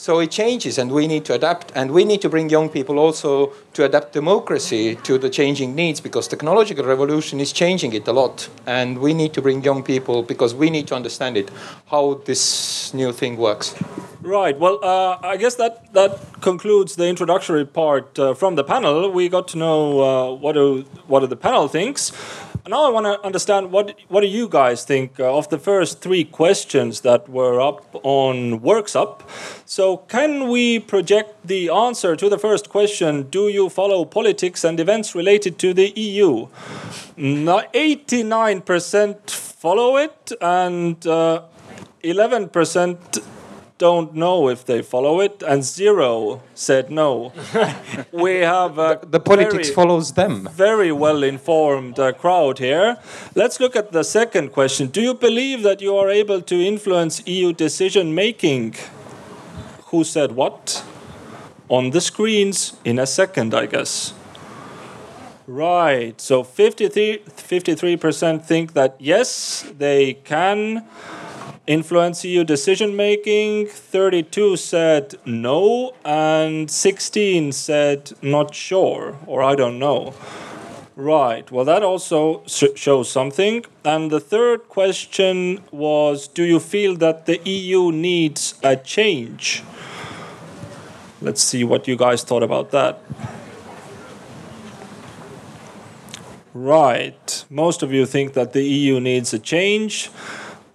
so 0.00 0.18
it 0.18 0.30
changes, 0.30 0.78
and 0.78 0.90
we 0.90 1.06
need 1.06 1.26
to 1.26 1.34
adapt, 1.34 1.70
and 1.74 1.90
we 1.90 2.06
need 2.06 2.22
to 2.22 2.30
bring 2.30 2.48
young 2.48 2.70
people 2.70 2.98
also 2.98 3.52
to 3.74 3.84
adapt 3.84 4.14
democracy 4.14 4.94
to 4.94 5.18
the 5.18 5.28
changing 5.28 5.74
needs 5.74 6.00
because 6.00 6.26
technological 6.26 6.86
revolution 6.86 7.38
is 7.38 7.52
changing 7.52 7.92
it 7.92 8.08
a 8.08 8.12
lot, 8.12 8.48
and 8.64 8.98
we 8.98 9.12
need 9.12 9.34
to 9.34 9.42
bring 9.42 9.62
young 9.62 9.82
people 9.82 10.22
because 10.22 10.54
we 10.54 10.70
need 10.70 10.86
to 10.86 10.94
understand 10.94 11.36
it 11.36 11.50
how 11.90 12.14
this 12.24 12.94
new 12.94 13.12
thing 13.12 13.36
works. 13.36 13.74
Right. 14.22 14.58
Well, 14.58 14.78
uh, 14.82 15.18
I 15.22 15.36
guess 15.36 15.56
that 15.56 15.92
that 15.92 16.40
concludes 16.40 16.96
the 16.96 17.06
introductory 17.06 17.66
part 17.66 18.18
uh, 18.18 18.32
from 18.32 18.54
the 18.54 18.64
panel. 18.64 19.10
We 19.10 19.28
got 19.28 19.48
to 19.48 19.58
know 19.58 20.00
uh, 20.00 20.34
what 20.34 20.54
do 20.54 20.84
what 21.08 21.20
do 21.20 21.26
the 21.26 21.36
panel 21.36 21.68
thinks. 21.68 22.12
Now 22.68 22.84
I 22.84 22.90
want 22.90 23.06
to 23.06 23.24
understand 23.24 23.72
what 23.72 23.96
what 24.08 24.20
do 24.20 24.26
you 24.26 24.48
guys 24.48 24.84
think 24.84 25.18
uh, 25.18 25.36
of 25.36 25.48
the 25.48 25.58
first 25.58 26.00
three 26.00 26.24
questions 26.24 27.00
that 27.00 27.28
were 27.28 27.60
up 27.60 27.84
on 28.02 28.60
WorksUp. 28.60 29.22
So 29.64 29.98
can 30.08 30.48
we 30.48 30.78
project 30.78 31.46
the 31.46 31.70
answer 31.70 32.16
to 32.16 32.28
the 32.28 32.38
first 32.38 32.68
question? 32.68 33.30
Do 33.30 33.48
you 33.48 33.68
follow 33.70 34.04
politics 34.04 34.64
and 34.64 34.78
events 34.78 35.14
related 35.14 35.58
to 35.58 35.72
the 35.72 35.92
EU? 35.96 36.48
Eighty-nine 37.16 38.60
percent 38.60 39.30
follow 39.30 39.96
it, 39.96 40.32
and 40.40 41.06
uh, 41.06 41.42
eleven 42.02 42.48
percent 42.48 43.18
don't 43.80 44.14
know 44.14 44.48
if 44.50 44.66
they 44.66 44.82
follow 44.82 45.20
it, 45.20 45.42
and 45.42 45.64
zero 45.64 46.42
said 46.54 46.90
no. 46.90 47.32
we 48.12 48.40
have 48.40 48.76
the, 48.76 49.00
the, 49.08 49.18
politics 49.18 49.68
very, 49.68 49.74
follows 49.74 50.12
them. 50.12 50.48
Very 50.52 50.92
well 50.92 51.22
informed 51.22 51.98
uh, 51.98 52.12
crowd 52.12 52.58
here. 52.58 52.98
Let's 53.34 53.58
look 53.58 53.74
at 53.74 53.90
the 53.92 54.04
second 54.04 54.52
question. 54.52 54.88
Do 54.88 55.00
you 55.00 55.14
believe 55.14 55.62
that 55.62 55.80
you 55.80 55.96
are 55.96 56.10
able 56.10 56.42
to 56.42 56.56
influence 56.72 57.26
EU 57.26 57.54
decision 57.54 58.14
making? 58.14 58.74
Who 59.86 60.04
said 60.04 60.32
what? 60.32 60.84
On 61.70 61.90
the 61.90 62.02
screens 62.02 62.74
in 62.84 62.98
a 62.98 63.06
second, 63.06 63.54
I 63.54 63.64
guess. 63.64 64.12
Right. 65.46 66.20
So 66.20 66.44
53 66.44 67.96
percent 67.96 68.46
think 68.46 68.74
that 68.74 68.96
yes, 68.98 69.64
they 69.78 70.14
can 70.14 70.84
influence 71.66 72.24
EU 72.24 72.44
decision 72.44 72.96
making. 72.96 73.66
32 73.66 74.56
said 74.56 75.14
no, 75.24 75.94
and 76.04 76.70
16 76.70 77.52
said 77.52 78.12
not 78.22 78.54
sure, 78.54 79.16
or 79.26 79.42
I 79.42 79.54
don't 79.54 79.78
know. 79.78 80.14
Right, 80.96 81.50
well, 81.50 81.64
that 81.64 81.82
also 81.82 82.42
shows 82.46 83.10
something. 83.10 83.64
And 83.84 84.10
the 84.10 84.20
third 84.20 84.68
question 84.68 85.60
was 85.70 86.28
Do 86.28 86.42
you 86.42 86.60
feel 86.60 86.94
that 86.96 87.24
the 87.24 87.40
EU 87.48 87.90
needs 87.90 88.54
a 88.62 88.76
change? 88.76 89.62
Let's 91.22 91.42
see 91.42 91.64
what 91.64 91.88
you 91.88 91.96
guys 91.96 92.22
thought 92.22 92.42
about 92.42 92.70
that. 92.72 93.00
Right, 96.52 97.44
most 97.48 97.82
of 97.82 97.92
you 97.92 98.04
think 98.04 98.34
that 98.34 98.52
the 98.52 98.62
EU 98.62 99.00
needs 99.00 99.32
a 99.32 99.38
change. 99.38 100.10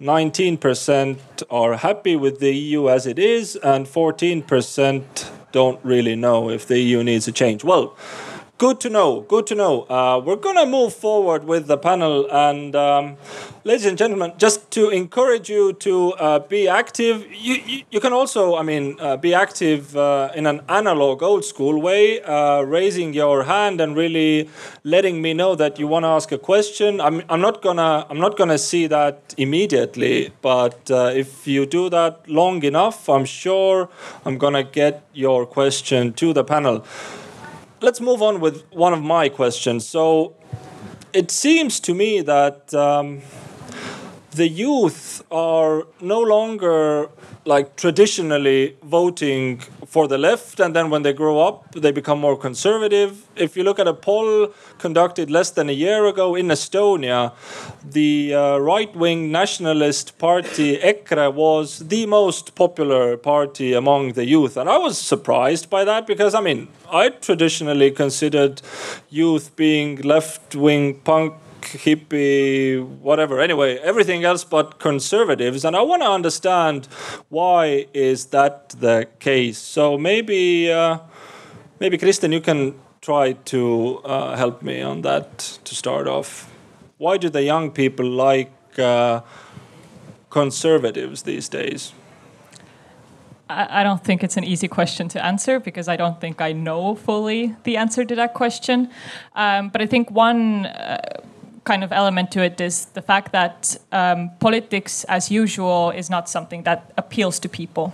19% 0.00 1.18
are 1.50 1.76
happy 1.76 2.16
with 2.16 2.38
the 2.38 2.54
EU 2.54 2.88
as 2.88 3.06
it 3.06 3.18
is, 3.18 3.56
and 3.56 3.86
14% 3.86 5.30
don't 5.52 5.82
really 5.82 6.14
know 6.14 6.50
if 6.50 6.66
the 6.66 6.78
EU 6.78 7.02
needs 7.02 7.26
a 7.26 7.32
change. 7.32 7.64
Well, 7.64 7.96
Good 8.58 8.80
to 8.80 8.88
know. 8.88 9.20
Good 9.20 9.46
to 9.48 9.54
know. 9.54 9.82
Uh, 9.82 10.18
we're 10.24 10.36
going 10.36 10.56
to 10.56 10.64
move 10.64 10.94
forward 10.94 11.44
with 11.44 11.66
the 11.66 11.76
panel. 11.76 12.26
And, 12.32 12.74
um, 12.74 13.18
ladies 13.64 13.84
and 13.84 13.98
gentlemen, 13.98 14.32
just 14.38 14.70
to 14.70 14.88
encourage 14.88 15.50
you 15.50 15.74
to 15.74 16.14
uh, 16.14 16.38
be 16.38 16.66
active, 16.66 17.26
you, 17.30 17.56
you, 17.66 17.82
you, 17.90 18.00
can 18.00 18.14
also, 18.14 18.56
I 18.56 18.62
mean, 18.62 18.96
uh, 18.98 19.18
be 19.18 19.34
active 19.34 19.94
uh, 19.94 20.30
in 20.34 20.46
an 20.46 20.62
analog, 20.70 21.22
old 21.22 21.44
school 21.44 21.82
way, 21.82 22.22
uh, 22.22 22.62
raising 22.62 23.12
your 23.12 23.42
hand 23.42 23.78
and 23.78 23.94
really 23.94 24.48
letting 24.84 25.20
me 25.20 25.34
know 25.34 25.54
that 25.54 25.78
you 25.78 25.86
want 25.86 26.04
to 26.04 26.08
ask 26.08 26.32
a 26.32 26.38
question. 26.38 26.98
I'm, 26.98 27.22
I'm 27.28 27.42
not 27.42 27.60
gonna 27.60 28.06
I'm 28.08 28.18
not 28.18 28.38
gonna 28.38 28.56
see 28.56 28.86
that 28.86 29.34
immediately, 29.36 30.32
but 30.40 30.90
uh, 30.90 31.12
if 31.14 31.46
you 31.46 31.66
do 31.66 31.90
that 31.90 32.26
long 32.26 32.62
enough, 32.62 33.06
I'm 33.10 33.26
sure 33.26 33.90
I'm 34.24 34.38
gonna 34.38 34.64
get 34.64 35.04
your 35.12 35.44
question 35.44 36.14
to 36.14 36.32
the 36.32 36.42
panel 36.42 36.86
let's 37.86 38.00
move 38.00 38.20
on 38.20 38.40
with 38.40 38.64
one 38.72 38.92
of 38.92 39.00
my 39.00 39.28
questions. 39.28 39.86
So 39.86 40.34
it 41.12 41.30
seems 41.30 41.78
to 41.86 41.94
me 41.94 42.20
that 42.20 42.74
um, 42.74 43.22
the 44.32 44.48
youth 44.48 45.22
are 45.30 45.86
no 46.00 46.20
longer 46.20 47.08
like 47.46 47.76
traditionally 47.76 48.76
voting 48.82 49.58
for 49.86 50.08
the 50.08 50.18
left 50.18 50.58
and 50.58 50.74
then 50.74 50.90
when 50.90 51.02
they 51.02 51.12
grow 51.12 51.38
up 51.38 51.72
they 51.72 51.92
become 51.92 52.18
more 52.18 52.36
conservative. 52.36 53.26
If 53.36 53.56
you 53.56 53.62
look 53.62 53.78
at 53.78 53.86
a 53.86 53.94
poll 53.94 54.48
conducted 54.78 55.30
less 55.30 55.50
than 55.50 55.68
a 55.68 55.72
year 55.72 56.06
ago 56.06 56.34
in 56.34 56.48
estonia 56.48 57.32
the 57.84 58.34
uh, 58.34 58.58
right-wing 58.58 59.30
nationalist 59.30 60.18
party 60.18 60.76
ekre 60.78 61.32
was 61.32 61.78
the 61.78 62.04
most 62.06 62.54
popular 62.56 63.16
party 63.16 63.72
among 63.74 64.12
the 64.14 64.26
youth. 64.26 64.56
And 64.56 64.68
i 64.68 64.78
was 64.78 64.98
surprised 64.98 65.70
by 65.70 65.84
that 65.84 66.06
because 66.06 66.34
i 66.34 66.40
mean 66.40 66.68
i 66.90 67.08
traditionally 67.08 67.90
considered 67.90 68.60
youth 69.08 69.54
being 69.56 70.00
left-wing 70.02 71.00
punk 71.00 71.34
hippie, 71.66 72.84
whatever. 73.00 73.40
Anyway, 73.40 73.78
everything 73.78 74.24
else 74.24 74.44
but 74.44 74.78
conservatives, 74.78 75.64
and 75.64 75.76
I 75.76 75.82
want 75.82 76.02
to 76.02 76.08
understand 76.08 76.86
why 77.28 77.86
is 77.92 78.26
that 78.26 78.70
the 78.70 79.08
case. 79.18 79.58
So 79.58 79.98
maybe, 79.98 80.72
uh, 80.72 80.98
maybe 81.80 81.98
Kristen, 81.98 82.32
you 82.32 82.40
can 82.40 82.74
try 83.00 83.32
to 83.32 84.00
uh, 84.04 84.36
help 84.36 84.62
me 84.62 84.82
on 84.82 85.02
that 85.02 85.38
to 85.64 85.74
start 85.74 86.08
off. 86.08 86.52
Why 86.98 87.18
do 87.18 87.28
the 87.28 87.42
young 87.42 87.70
people 87.70 88.08
like 88.08 88.52
uh, 88.78 89.20
conservatives 90.30 91.22
these 91.22 91.48
days? 91.48 91.92
I 93.48 93.84
don't 93.84 94.02
think 94.02 94.24
it's 94.24 94.36
an 94.36 94.42
easy 94.42 94.66
question 94.66 95.06
to 95.10 95.24
answer 95.24 95.60
because 95.60 95.86
I 95.86 95.94
don't 95.94 96.20
think 96.20 96.40
I 96.40 96.50
know 96.50 96.96
fully 96.96 97.54
the 97.62 97.76
answer 97.76 98.04
to 98.04 98.14
that 98.16 98.34
question. 98.34 98.90
Um, 99.36 99.68
but 99.68 99.80
I 99.80 99.86
think 99.86 100.10
one 100.10 100.66
uh, 100.66 101.20
kind 101.66 101.84
of 101.84 101.92
element 101.92 102.30
to 102.30 102.42
it 102.42 102.60
is 102.60 102.86
the 102.94 103.02
fact 103.02 103.32
that 103.32 103.76
um, 103.92 104.30
politics, 104.38 105.04
as 105.08 105.30
usual, 105.30 105.90
is 105.90 106.08
not 106.08 106.28
something 106.28 106.62
that 106.62 106.92
appeals 106.96 107.38
to 107.40 107.48
people. 107.48 107.92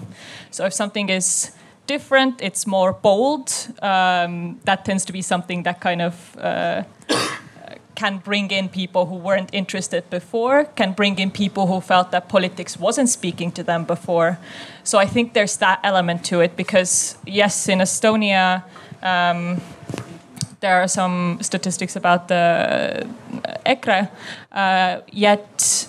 So 0.51 0.65
if 0.67 0.73
something 0.75 1.09
is 1.09 1.53
different, 1.87 2.41
it's 2.41 2.67
more 2.67 2.93
bold. 2.93 3.51
Um, 3.83 4.61
that 4.65 4.85
tends 4.85 5.05
to 5.07 5.13
be 5.13 5.23
something 5.23 5.65
that 5.65 5.81
kind 5.81 6.03
of 6.03 6.37
uh, 6.39 6.83
can 7.95 8.19
bring 8.19 8.51
in 8.51 8.69
people 8.69 9.07
who 9.07 9.17
weren't 9.17 9.51
interested 9.53 10.09
before, 10.11 10.65
can 10.77 10.93
bring 10.93 11.19
in 11.19 11.31
people 11.31 11.67
who 11.67 11.81
felt 11.81 12.11
that 12.11 12.29
politics 12.29 12.79
wasn't 12.79 13.09
speaking 13.09 13.51
to 13.53 13.63
them 13.63 13.85
before. 13.85 14.39
So 14.85 14.99
I 14.99 15.07
think 15.07 15.33
there's 15.33 15.57
that 15.59 15.81
element 15.83 16.25
to 16.27 16.41
it 16.41 16.57
because, 16.57 17.17
yes, 17.27 17.69
in 17.69 17.79
Estonia, 17.81 18.65
um, 19.03 19.61
there 20.63 20.81
are 20.81 20.89
some 20.89 21.39
statistics 21.43 21.97
about 21.97 22.29
the 22.29 23.07
EKRE, 23.67 24.09
uh, 24.53 25.01
yet 25.11 25.89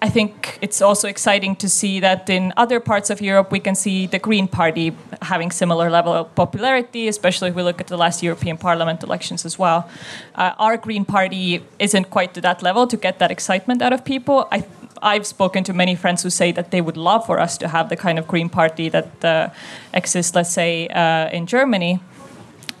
I 0.00 0.08
think 0.08 0.58
it's 0.60 0.80
also 0.80 1.08
exciting 1.08 1.54
to 1.56 1.68
see 1.68 2.00
that 2.00 2.30
in 2.30 2.52
other 2.56 2.80
parts 2.80 3.10
of 3.10 3.20
Europe 3.20 3.52
we 3.52 3.60
can 3.60 3.74
see 3.74 4.06
the 4.06 4.18
Green 4.18 4.48
Party 4.48 4.96
having 5.22 5.50
similar 5.52 5.90
level 5.90 6.12
of 6.12 6.34
popularity, 6.34 7.08
especially 7.08 7.50
if 7.50 7.54
we 7.54 7.62
look 7.62 7.80
at 7.80 7.88
the 7.88 7.96
last 7.96 8.22
European 8.22 8.56
Parliament 8.56 9.02
elections 9.02 9.44
as 9.44 9.58
well. 9.58 9.88
Uh, 10.34 10.54
our 10.58 10.76
Green 10.76 11.04
Party 11.04 11.62
isn't 11.78 12.10
quite 12.10 12.34
to 12.34 12.40
that 12.40 12.62
level 12.62 12.86
to 12.86 12.96
get 12.96 13.18
that 13.18 13.30
excitement 13.30 13.82
out 13.82 13.92
of 13.92 14.04
people. 14.04 14.48
I, 14.50 14.64
I've 15.02 15.26
spoken 15.26 15.62
to 15.64 15.72
many 15.72 15.94
friends 15.94 16.22
who 16.22 16.30
say 16.30 16.52
that 16.52 16.70
they 16.70 16.80
would 16.80 16.96
love 16.96 17.26
for 17.26 17.38
us 17.38 17.58
to 17.58 17.68
have 17.68 17.88
the 17.88 17.96
kind 17.96 18.18
of 18.18 18.26
Green 18.26 18.48
Party 18.48 18.88
that 18.88 19.24
uh, 19.24 19.50
exists, 19.92 20.34
let's 20.34 20.50
say, 20.50 20.88
uh, 20.88 21.28
in 21.30 21.46
Germany 21.46 22.00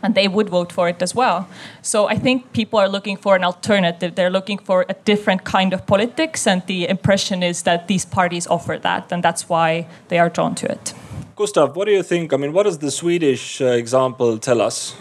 and 0.02 0.14
they 0.14 0.28
would 0.28 0.48
vote 0.50 0.72
for 0.72 0.88
it 0.88 1.02
as 1.02 1.14
well. 1.14 1.48
So 1.82 2.08
I 2.08 2.16
think 2.16 2.52
people 2.52 2.78
are 2.78 2.88
looking 2.88 3.16
for 3.16 3.36
an 3.36 3.44
alternative. 3.44 4.14
They're 4.14 4.30
looking 4.30 4.58
for 4.58 4.84
a 4.88 4.94
different 5.04 5.44
kind 5.44 5.72
of 5.72 5.86
politics, 5.86 6.46
and 6.46 6.62
the 6.66 6.88
impression 6.88 7.42
is 7.42 7.62
that 7.62 7.88
these 7.88 8.04
parties 8.04 8.46
offer 8.46 8.78
that, 8.78 9.12
and 9.12 9.22
that's 9.22 9.48
why 9.48 9.86
they 10.08 10.18
are 10.18 10.28
drawn 10.28 10.54
to 10.56 10.66
it. 10.70 10.94
Gustav, 11.36 11.76
what 11.76 11.86
do 11.86 11.92
you 11.92 12.02
think? 12.02 12.32
I 12.32 12.36
mean, 12.36 12.52
what 12.52 12.64
does 12.64 12.78
the 12.78 12.90
Swedish 12.90 13.60
uh, 13.60 13.66
example 13.66 14.38
tell 14.38 14.60
us? 14.60 14.94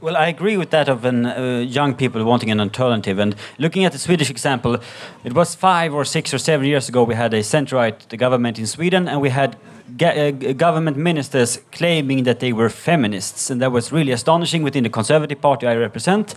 Well, 0.00 0.16
I 0.16 0.28
agree 0.28 0.56
with 0.56 0.70
that 0.70 0.88
of 0.88 1.04
an, 1.04 1.26
uh, 1.26 1.64
young 1.66 1.94
people 1.94 2.24
wanting 2.24 2.52
an 2.52 2.60
alternative. 2.60 3.18
And 3.18 3.34
looking 3.58 3.84
at 3.84 3.90
the 3.90 3.98
Swedish 3.98 4.30
example, 4.30 4.78
it 5.24 5.32
was 5.32 5.56
five 5.56 5.92
or 5.92 6.04
six 6.04 6.32
or 6.32 6.38
seven 6.38 6.66
years 6.66 6.88
ago 6.88 7.02
we 7.02 7.16
had 7.16 7.34
a 7.34 7.42
centre-right 7.42 8.16
government 8.16 8.58
in 8.60 8.66
Sweden, 8.66 9.08
and 9.08 9.20
we 9.20 9.30
had 9.30 9.56
Uh, 10.00 10.30
government 10.52 10.96
ministers 10.98 11.60
claiming 11.72 12.24
that 12.24 12.40
they 12.40 12.52
were 12.52 12.68
feminists, 12.68 13.50
and 13.50 13.60
that 13.62 13.72
was 13.72 13.90
really 13.90 14.12
astonishing 14.12 14.62
within 14.62 14.84
the 14.84 14.90
Conservative 14.90 15.40
Party 15.40 15.66
I 15.66 15.76
represent. 15.76 16.34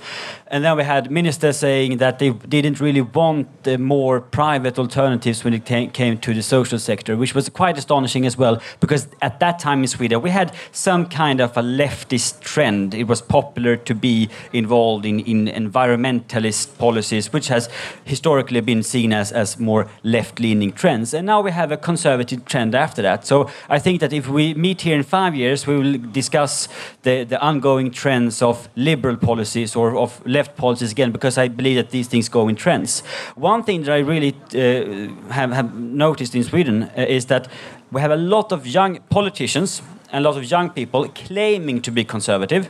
And 0.47 0.63
then 0.63 0.77
we 0.77 0.83
had 0.83 1.11
ministers 1.11 1.57
saying 1.57 1.97
that 1.97 2.19
they 2.19 2.29
didn't 2.31 2.79
really 2.79 3.01
want 3.01 3.63
the 3.63 3.77
more 3.77 4.21
private 4.21 4.79
alternatives 4.79 5.43
when 5.43 5.53
it 5.53 5.65
came 5.65 6.17
to 6.17 6.33
the 6.33 6.41
social 6.41 6.79
sector, 6.79 7.17
which 7.17 7.35
was 7.35 7.49
quite 7.49 7.77
astonishing 7.77 8.25
as 8.25 8.37
well, 8.37 8.61
because 8.79 9.07
at 9.21 9.39
that 9.41 9.59
time 9.59 9.81
in 9.81 9.87
Sweden 9.87 10.21
we 10.21 10.29
had 10.29 10.53
some 10.71 11.05
kind 11.05 11.41
of 11.41 11.57
a 11.57 11.61
leftist 11.61 12.39
trend. 12.39 12.93
It 12.93 13.07
was 13.07 13.21
popular 13.21 13.75
to 13.75 13.93
be 13.93 14.29
involved 14.53 15.05
in, 15.05 15.19
in 15.19 15.47
environmentalist 15.47 16.77
policies, 16.77 17.33
which 17.33 17.49
has 17.49 17.69
historically 18.05 18.61
been 18.61 18.83
seen 18.83 19.11
as, 19.13 19.31
as 19.33 19.59
more 19.59 19.87
left-leaning 20.03 20.71
trends. 20.71 21.13
And 21.13 21.25
now 21.25 21.41
we 21.41 21.51
have 21.51 21.71
a 21.71 21.77
conservative 21.77 22.45
trend 22.45 22.75
after 22.75 23.01
that. 23.01 23.27
So 23.27 23.40
I 23.69 23.79
think 23.79 23.99
that 23.99 24.13
if 24.13 24.27
we 24.27 24.53
meet 24.53 24.81
here 24.81 24.95
in 24.95 25.03
five 25.03 25.35
years, 25.35 25.67
we 25.67 25.75
will 25.77 25.97
discuss 26.11 26.67
the, 27.03 27.23
the 27.23 27.39
ongoing 27.39 27.91
trends 27.91 28.41
of 28.41 28.69
liberal 28.75 29.17
policies 29.17 29.75
or 29.75 29.95
of 29.95 30.25
left 30.25 30.55
policies 30.55 30.91
again, 30.91 31.11
because 31.11 31.37
I 31.37 31.47
believe 31.47 31.75
that 31.75 31.89
these 31.91 32.07
things 32.07 32.29
go 32.29 32.47
in 32.47 32.55
trends. 32.55 33.03
One 33.35 33.63
thing 33.63 33.83
that 33.83 33.93
I 33.93 33.99
really 33.99 34.35
uh, 34.53 35.31
have, 35.31 35.51
have 35.51 35.75
noticed 35.75 36.35
in 36.35 36.43
Sweden 36.43 36.83
uh, 36.83 37.05
is 37.07 37.25
that 37.25 37.47
we 37.91 38.01
have 38.01 38.11
a 38.11 38.17
lot 38.17 38.51
of 38.51 38.65
young 38.65 38.99
politicians 39.09 39.81
and 40.11 40.25
a 40.25 40.29
lot 40.29 40.37
of 40.37 40.49
young 40.49 40.69
people 40.69 41.07
claiming 41.09 41.81
to 41.81 41.91
be 41.91 42.03
conservative. 42.03 42.69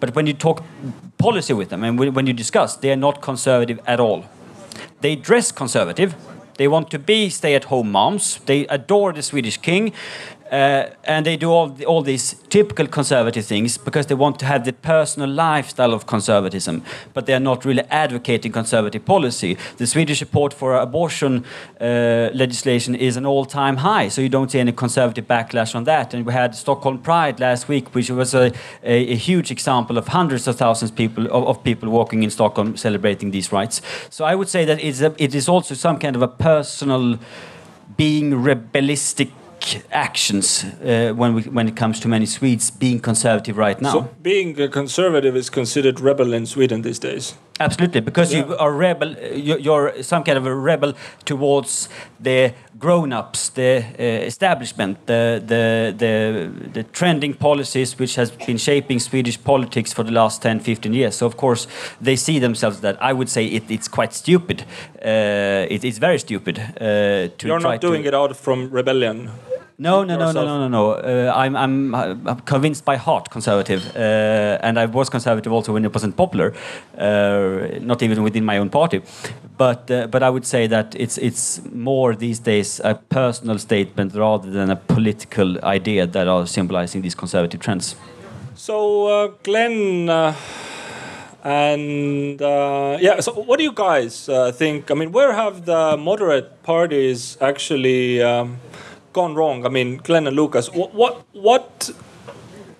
But 0.00 0.14
when 0.14 0.26
you 0.26 0.34
talk 0.34 0.64
policy 1.18 1.52
with 1.52 1.68
them 1.68 1.84
and 1.84 1.98
when 1.98 2.26
you 2.26 2.32
discuss, 2.32 2.76
they 2.76 2.90
are 2.90 2.96
not 2.96 3.20
conservative 3.20 3.78
at 3.86 4.00
all. 4.00 4.24
They 5.00 5.16
dress 5.16 5.52
conservative, 5.52 6.14
they 6.60 6.68
want 6.68 6.90
to 6.90 6.98
be 6.98 7.30
stay-at-home 7.30 7.90
moms. 7.90 8.38
They 8.44 8.66
adore 8.66 9.14
the 9.14 9.22
Swedish 9.22 9.56
king, 9.56 9.94
uh, 10.50 10.86
and 11.04 11.24
they 11.26 11.36
do 11.36 11.50
all, 11.50 11.76
all 11.86 12.02
these 12.02 12.34
typical 12.48 12.86
conservative 12.86 13.44
things 13.44 13.78
because 13.78 14.06
they 14.06 14.14
want 14.14 14.38
to 14.40 14.46
have 14.46 14.64
the 14.64 14.72
personal 14.72 15.28
lifestyle 15.28 15.92
of 15.92 16.06
conservatism, 16.06 16.82
but 17.14 17.26
they 17.26 17.34
are 17.34 17.40
not 17.40 17.64
really 17.64 17.82
advocating 17.90 18.50
conservative 18.52 19.04
policy. 19.04 19.56
The 19.76 19.86
Swedish 19.86 20.18
support 20.18 20.52
for 20.52 20.76
abortion 20.76 21.44
uh, 21.80 22.30
legislation 22.34 22.94
is 22.94 23.16
an 23.16 23.26
all-time 23.26 23.78
high, 23.78 24.08
so 24.08 24.20
you 24.20 24.28
don't 24.28 24.50
see 24.50 24.58
any 24.58 24.72
conservative 24.72 25.26
backlash 25.26 25.74
on 25.74 25.84
that. 25.84 26.14
And 26.14 26.26
we 26.26 26.32
had 26.32 26.54
Stockholm 26.54 26.98
Pride 26.98 27.38
last 27.38 27.68
week, 27.68 27.94
which 27.94 28.10
was 28.10 28.34
a, 28.34 28.52
a, 28.82 29.12
a 29.12 29.16
huge 29.16 29.50
example 29.50 29.98
of 29.98 30.08
hundreds 30.08 30.48
of 30.48 30.56
thousands 30.56 30.90
people, 30.90 31.26
of, 31.26 31.46
of, 31.46 31.64
people 31.64 31.88
walking 31.90 32.22
in 32.22 32.30
Stockholm 32.30 32.76
celebrating 32.76 33.30
these 33.30 33.52
rights. 33.52 33.82
So 34.10 34.24
I 34.24 34.34
would 34.34 34.48
say 34.48 34.64
that 34.64 34.82
it's 34.82 35.00
a, 35.00 35.14
it 35.16 35.34
is 35.34 35.48
also 35.48 35.74
some 35.74 35.98
kind 35.98 36.16
of 36.16 36.22
a 36.22 36.28
personal 36.28 37.18
being 37.96 38.32
rebellistic 38.32 39.30
actions 39.90 40.64
uh, 40.64 41.12
when 41.14 41.34
we, 41.34 41.42
when 41.42 41.68
it 41.68 41.76
comes 41.76 42.00
to 42.00 42.08
many 42.08 42.26
Swedes 42.26 42.70
being 42.70 43.00
conservative 43.00 43.56
right 43.56 43.80
now. 43.80 43.92
So 43.92 44.00
being 44.22 44.60
a 44.60 44.68
conservative 44.68 45.36
is 45.36 45.50
considered 45.50 46.00
rebel 46.00 46.32
in 46.32 46.46
Sweden 46.46 46.82
these 46.82 46.98
days. 46.98 47.34
Absolutely, 47.60 48.00
because 48.00 48.32
yeah. 48.32 48.46
you 48.46 48.56
are 48.56 48.72
rebel. 48.72 49.14
You're 49.34 50.02
some 50.02 50.24
kind 50.24 50.38
of 50.38 50.46
a 50.46 50.54
rebel 50.54 50.94
towards 51.26 51.90
the 52.18 52.54
grown-ups, 52.78 53.50
the 53.50 53.84
uh, 53.98 54.02
establishment, 54.26 55.06
the, 55.06 55.42
the 55.46 55.94
the 55.96 56.70
the 56.72 56.82
trending 56.84 57.34
policies 57.34 57.98
which 57.98 58.14
has 58.14 58.30
been 58.30 58.56
shaping 58.56 58.98
Swedish 58.98 59.38
politics 59.44 59.92
for 59.92 60.02
the 60.02 60.10
last 60.10 60.40
10, 60.40 60.60
15 60.60 60.94
years. 60.94 61.16
So 61.16 61.26
of 61.26 61.36
course 61.36 61.66
they 62.00 62.16
see 62.16 62.38
themselves 62.38 62.80
that 62.80 62.96
I 63.02 63.12
would 63.12 63.28
say 63.28 63.44
it, 63.44 63.70
it's 63.70 63.88
quite 63.88 64.14
stupid. 64.14 64.64
Uh, 65.04 65.66
it, 65.68 65.84
it's 65.84 65.98
very 65.98 66.18
stupid 66.18 66.58
uh, 66.58 67.28
to. 67.36 67.46
You're 67.46 67.60
not 67.60 67.82
doing 67.82 68.06
it 68.06 68.14
out 68.14 68.34
from 68.36 68.70
rebellion. 68.70 69.30
No, 69.80 70.04
no, 70.04 70.14
no, 70.14 70.30
no, 70.30 70.44
no, 70.44 70.58
no, 70.58 70.68
no. 70.68 70.90
Uh, 70.92 71.32
I'm, 71.34 71.56
I'm, 71.56 71.94
I'm 71.94 72.40
convinced 72.40 72.84
by 72.84 72.96
heart 72.96 73.30
conservative, 73.30 73.96
uh, 73.96 74.58
and 74.60 74.78
I 74.78 74.84
was 74.84 75.08
conservative 75.08 75.54
also 75.54 75.72
when 75.72 75.86
it 75.86 75.94
wasn't 75.94 76.18
popular, 76.18 76.52
uh, 76.98 77.78
not 77.80 78.02
even 78.02 78.22
within 78.22 78.44
my 78.44 78.58
own 78.58 78.68
party. 78.68 79.00
But 79.56 79.90
uh, 79.90 80.06
but 80.08 80.22
I 80.22 80.28
would 80.28 80.44
say 80.44 80.66
that 80.66 80.94
it's 80.94 81.16
it's 81.16 81.62
more 81.72 82.14
these 82.14 82.40
days 82.40 82.80
a 82.84 82.94
personal 82.94 83.58
statement 83.58 84.14
rather 84.14 84.50
than 84.50 84.68
a 84.70 84.76
political 84.76 85.58
idea 85.64 86.06
that 86.06 86.28
are 86.28 86.46
symbolizing 86.46 87.00
these 87.00 87.14
conservative 87.14 87.60
trends. 87.60 87.96
So 88.54 89.06
uh, 89.06 89.28
Glenn. 89.42 90.10
Uh, 90.10 90.34
and 91.42 92.38
yeah, 93.00 93.20
so 93.20 93.32
what 93.32 93.56
do 93.56 93.64
you 93.64 93.72
guys 93.72 94.28
think? 94.52 94.90
I 94.90 94.94
mean, 94.94 95.10
where 95.10 95.32
have 95.32 95.64
the 95.64 95.96
moderate 95.96 96.62
parties 96.62 97.38
actually 97.40 98.20
um, 98.20 98.58
gone 99.12 99.34
wrong? 99.34 99.66
I 99.66 99.68
mean, 99.68 99.98
Glenn 99.98 100.26
and 100.26 100.36
Lukas, 100.36 100.68
what 100.72 100.94
what, 100.94 101.24
what 101.32 101.90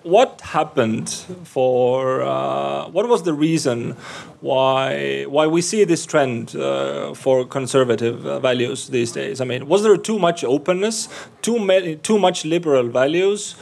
what 0.03 0.41
happened 0.41 1.09
for 1.43 2.23
uh, 2.23 2.87
what 2.87 3.07
was 3.07 3.23
the 3.23 3.33
reason 3.33 3.91
why 4.39 5.25
why 5.25 5.45
we 5.45 5.61
see 5.61 5.83
this 5.83 6.05
trend 6.05 6.55
uh, 6.55 7.13
for 7.13 7.45
conservative 7.45 8.25
uh, 8.25 8.39
values 8.39 8.87
these 8.89 9.11
days? 9.11 9.41
I 9.41 9.45
mean, 9.45 9.67
was 9.67 9.83
there 9.83 9.97
too 9.97 10.17
much 10.17 10.43
openness, 10.43 11.07
too 11.41 11.59
many, 11.59 11.95
too 11.97 12.17
much 12.17 12.45
liberal 12.45 12.87
values? 12.87 13.55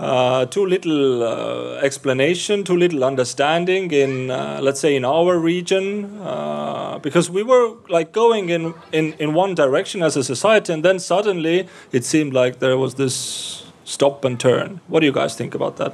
Uh, 0.00 0.46
too 0.46 0.64
little 0.64 1.22
uh, 1.22 1.74
explanation, 1.82 2.64
too 2.64 2.74
little 2.74 3.04
understanding 3.04 3.90
in, 3.90 4.30
uh, 4.30 4.58
let's 4.62 4.80
say, 4.80 4.96
in 4.96 5.04
our 5.04 5.38
region, 5.38 6.18
uh, 6.22 6.98
because 7.02 7.28
we 7.28 7.42
were 7.42 7.74
like 7.90 8.10
going 8.10 8.48
in, 8.48 8.72
in, 8.92 9.12
in 9.18 9.34
one 9.34 9.54
direction 9.54 10.02
as 10.02 10.16
a 10.16 10.24
society, 10.24 10.72
and 10.72 10.82
then 10.82 10.98
suddenly 10.98 11.68
it 11.92 12.02
seemed 12.02 12.32
like 12.32 12.60
there 12.60 12.78
was 12.78 12.94
this 12.94 13.70
stop 13.84 14.24
and 14.24 14.40
turn. 14.40 14.80
What 14.88 15.00
do 15.00 15.06
you 15.06 15.12
guys 15.12 15.36
think 15.36 15.54
about 15.54 15.76
that? 15.76 15.92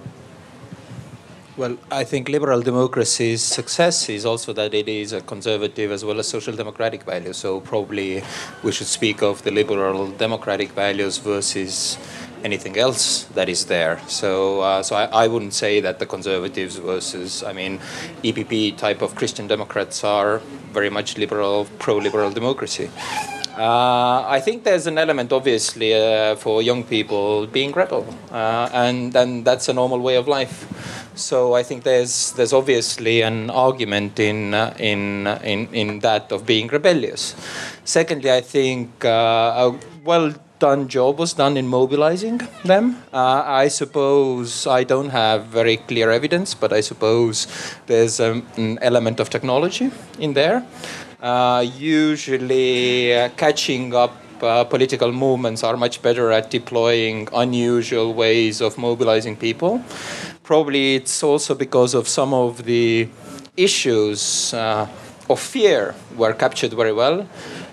Well, 1.56 1.78
I 1.90 2.04
think 2.04 2.28
liberal 2.28 2.60
democracy's 2.60 3.42
success 3.42 4.10
is 4.10 4.26
also 4.26 4.52
that 4.52 4.74
it 4.74 4.88
is 4.88 5.14
a 5.14 5.22
conservative 5.22 5.90
as 5.90 6.04
well 6.04 6.18
as 6.18 6.28
social 6.28 6.54
democratic 6.54 7.02
value. 7.04 7.32
So 7.32 7.60
probably 7.60 8.22
we 8.62 8.72
should 8.72 8.88
speak 8.88 9.22
of 9.22 9.42
the 9.42 9.50
liberal 9.50 10.08
democratic 10.08 10.72
values 10.72 11.16
versus 11.16 11.96
anything 12.44 12.76
else 12.76 13.24
that 13.34 13.48
is 13.48 13.66
there. 13.66 14.00
So, 14.08 14.60
uh, 14.60 14.82
so 14.82 14.96
I, 14.96 15.04
I, 15.24 15.28
wouldn't 15.28 15.54
say 15.54 15.80
that 15.80 15.98
the 15.98 16.06
conservatives 16.06 16.76
versus, 16.76 17.42
I 17.42 17.52
mean, 17.52 17.78
EPP 18.22 18.76
type 18.76 19.02
of 19.02 19.14
Christian 19.14 19.46
Democrats 19.46 20.04
are 20.04 20.38
very 20.72 20.90
much 20.90 21.18
liberal, 21.18 21.66
pro-liberal 21.78 22.30
democracy. 22.30 22.90
Uh, 23.56 24.22
I 24.28 24.40
think 24.40 24.64
there's 24.64 24.86
an 24.86 24.98
element, 24.98 25.32
obviously, 25.32 25.94
uh, 25.94 26.36
for 26.36 26.60
young 26.60 26.84
people 26.84 27.46
being 27.46 27.72
rebel, 27.72 28.04
uh, 28.30 28.68
and 28.70 29.16
and 29.16 29.46
that's 29.46 29.70
a 29.70 29.72
normal 29.72 29.98
way 30.00 30.16
of 30.16 30.28
life. 30.28 30.66
So 31.14 31.54
I 31.54 31.62
think 31.62 31.82
there's 31.82 32.32
there's 32.32 32.52
obviously 32.52 33.22
an 33.22 33.48
argument 33.48 34.20
in 34.20 34.52
uh, 34.52 34.76
in 34.78 35.26
in 35.42 35.68
in 35.72 36.00
that 36.00 36.30
of 36.32 36.44
being 36.44 36.68
rebellious. 36.68 37.34
Secondly, 37.84 38.30
I 38.30 38.42
think 38.42 39.06
uh, 39.06 39.72
a 39.72 39.78
well 40.04 40.34
done 40.58 40.88
job 40.88 41.18
was 41.18 41.34
done 41.34 41.56
in 41.56 41.66
mobilizing 41.66 42.40
them. 42.64 43.02
Uh, 43.12 43.42
I 43.44 43.68
suppose 43.68 44.66
I 44.66 44.84
don't 44.84 45.10
have 45.10 45.46
very 45.46 45.76
clear 45.76 46.10
evidence, 46.10 46.54
but 46.54 46.72
I 46.72 46.80
suppose 46.80 47.46
there's 47.86 48.20
um, 48.20 48.46
an 48.56 48.78
element 48.80 49.20
of 49.20 49.30
technology 49.30 49.90
in 50.18 50.34
there. 50.34 50.64
Uh, 51.20 51.64
usually, 51.76 53.14
uh, 53.14 53.28
catching 53.36 53.94
up 53.94 54.12
uh, 54.42 54.64
political 54.64 55.12
movements 55.12 55.64
are 55.64 55.76
much 55.76 56.02
better 56.02 56.30
at 56.30 56.50
deploying 56.50 57.28
unusual 57.34 58.12
ways 58.14 58.60
of 58.60 58.76
mobilizing 58.76 59.36
people. 59.36 59.82
Probably 60.42 60.96
it's 60.96 61.22
also 61.22 61.54
because 61.54 61.94
of 61.94 62.06
some 62.06 62.34
of 62.34 62.64
the 62.64 63.08
issues 63.56 64.52
uh, 64.52 64.86
of 65.28 65.40
fear 65.40 65.94
were 66.16 66.32
captured 66.32 66.72
very 66.72 66.92
well. 66.92 67.26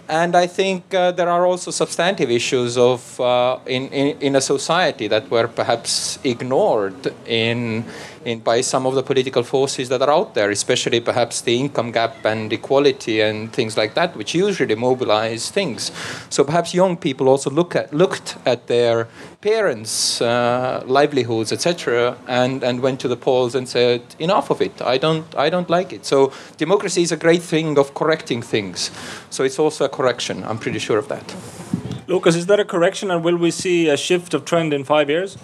And 0.09 0.35
I 0.35 0.47
think 0.47 0.93
uh, 0.93 1.11
there 1.11 1.29
are 1.29 1.45
also 1.45 1.71
substantive 1.71 2.29
issues 2.29 2.77
of 2.77 3.19
uh, 3.21 3.59
in, 3.65 3.87
in, 3.87 4.19
in 4.19 4.35
a 4.35 4.41
society 4.41 5.07
that 5.07 5.29
were 5.31 5.47
perhaps 5.47 6.19
ignored 6.23 7.13
in 7.25 7.85
in, 8.25 8.39
by 8.39 8.61
some 8.61 8.85
of 8.85 8.95
the 8.95 9.03
political 9.03 9.43
forces 9.43 9.89
that 9.89 10.01
are 10.01 10.09
out 10.09 10.33
there, 10.33 10.49
especially 10.51 10.99
perhaps 10.99 11.41
the 11.41 11.59
income 11.59 11.91
gap 11.91 12.25
and 12.25 12.51
equality 12.53 13.21
and 13.21 13.51
things 13.51 13.77
like 13.77 13.93
that, 13.95 14.15
which 14.15 14.33
usually 14.33 14.75
mobilize 14.75 15.51
things. 15.51 15.91
So 16.29 16.43
perhaps 16.43 16.73
young 16.73 16.97
people 16.97 17.29
also 17.29 17.49
look 17.49 17.75
at, 17.75 17.93
looked 17.93 18.37
at 18.45 18.67
their 18.67 19.07
parents' 19.43 20.21
uh, 20.21 20.82
livelihoods, 20.86 21.51
etc., 21.51 22.17
and, 22.27 22.63
and 22.63 22.79
went 22.79 22.97
to 23.01 23.10
the 23.10 23.17
polls 23.17 23.56
and 23.56 23.67
said, 23.67 24.01
enough 24.17 24.49
of 24.49 24.62
it. 24.62 24.82
I 24.82 24.97
don't, 24.97 25.25
I 25.36 25.49
don't 25.49 25.69
like 25.69 25.91
it. 25.91 26.06
So 26.06 26.32
democracy 26.56 27.01
is 27.01 27.12
a 27.12 27.17
great 27.17 27.41
thing 27.41 27.77
of 27.77 27.93
correcting 27.93 28.41
things. 28.41 28.89
So 29.29 29.43
it's 29.43 29.60
also 29.60 29.84
a 29.84 29.89
correction. 29.89 30.45
I'm 30.45 30.58
pretty 30.58 30.79
sure 30.79 30.97
of 30.97 31.10
that. 31.10 31.36
Lukas, 32.08 32.38
is 32.38 32.45
that 32.45 32.62
a 32.62 32.65
correction, 32.65 33.12
and 33.12 33.21
will 33.21 33.36
we 33.36 33.51
see 33.51 33.89
a 33.89 33.97
shift 33.97 34.34
of 34.34 34.45
trend 34.45 34.73
in 34.73 34.86
five 34.86 35.10
years? 35.10 35.38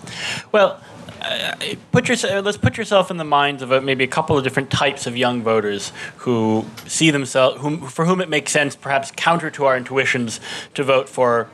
Well, 0.54 0.80
uh, 1.22 1.56
put 1.92 2.08
yourself, 2.08 2.46
let's 2.46 2.58
put 2.58 2.78
yourself 2.78 3.12
in 3.12 3.18
the 3.18 3.26
minds 3.26 3.62
of 3.62 3.74
a, 3.74 3.82
maybe 3.82 4.06
a 4.06 4.08
couple 4.08 4.38
of 4.38 4.46
different 4.46 4.72
types 4.72 5.08
of 5.08 5.18
young 5.18 5.44
voters 5.44 5.92
who 6.20 6.66
see 6.88 7.12
themselves, 7.12 7.60
whom, 7.60 7.82
for 7.82 8.06
whom 8.06 8.22
it 8.22 8.30
makes 8.30 8.54
sense, 8.54 8.78
perhaps 8.78 9.12
counter 9.12 9.52
to 9.52 9.66
our 9.66 9.76
intuitions, 9.76 10.40
to 10.74 10.86
vote 10.86 11.10
for 11.10 11.50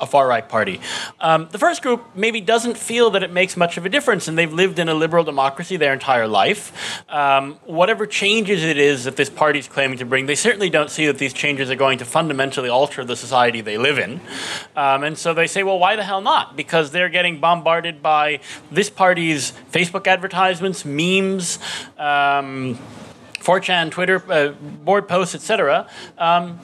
a 0.00 0.06
far 0.06 0.26
right 0.26 0.48
party. 0.48 0.80
Um, 1.20 1.48
the 1.50 1.58
first 1.58 1.82
group 1.82 2.04
maybe 2.14 2.40
doesn't 2.40 2.76
feel 2.76 3.10
that 3.10 3.22
it 3.22 3.30
makes 3.30 3.56
much 3.56 3.76
of 3.76 3.84
a 3.84 3.88
difference, 3.88 4.28
and 4.28 4.36
they've 4.36 4.52
lived 4.52 4.78
in 4.78 4.88
a 4.88 4.94
liberal 4.94 5.24
democracy 5.24 5.76
their 5.76 5.92
entire 5.92 6.26
life. 6.26 7.02
Um, 7.08 7.54
whatever 7.64 8.06
changes 8.06 8.64
it 8.64 8.78
is 8.78 9.04
that 9.04 9.16
this 9.16 9.30
party 9.30 9.58
is 9.58 9.68
claiming 9.68 9.98
to 9.98 10.04
bring, 10.04 10.26
they 10.26 10.34
certainly 10.34 10.70
don't 10.70 10.90
see 10.90 11.06
that 11.06 11.18
these 11.18 11.32
changes 11.32 11.70
are 11.70 11.76
going 11.76 11.98
to 11.98 12.04
fundamentally 12.04 12.68
alter 12.68 13.04
the 13.04 13.16
society 13.16 13.60
they 13.60 13.78
live 13.78 13.98
in. 13.98 14.20
Um, 14.76 15.04
and 15.04 15.18
so 15.18 15.34
they 15.34 15.46
say, 15.46 15.62
well, 15.62 15.78
why 15.78 15.96
the 15.96 16.04
hell 16.04 16.20
not? 16.20 16.56
Because 16.56 16.90
they're 16.90 17.08
getting 17.08 17.40
bombarded 17.40 18.02
by 18.02 18.40
this 18.70 18.88
party's 18.88 19.52
Facebook 19.70 20.06
advertisements, 20.06 20.84
memes. 20.84 21.58
Um, 21.98 22.78
4chan, 23.40 23.90
Twitter, 23.90 24.22
uh, 24.30 24.48
board 24.50 25.08
posts, 25.08 25.34
etc. 25.34 25.88
Um, 26.18 26.60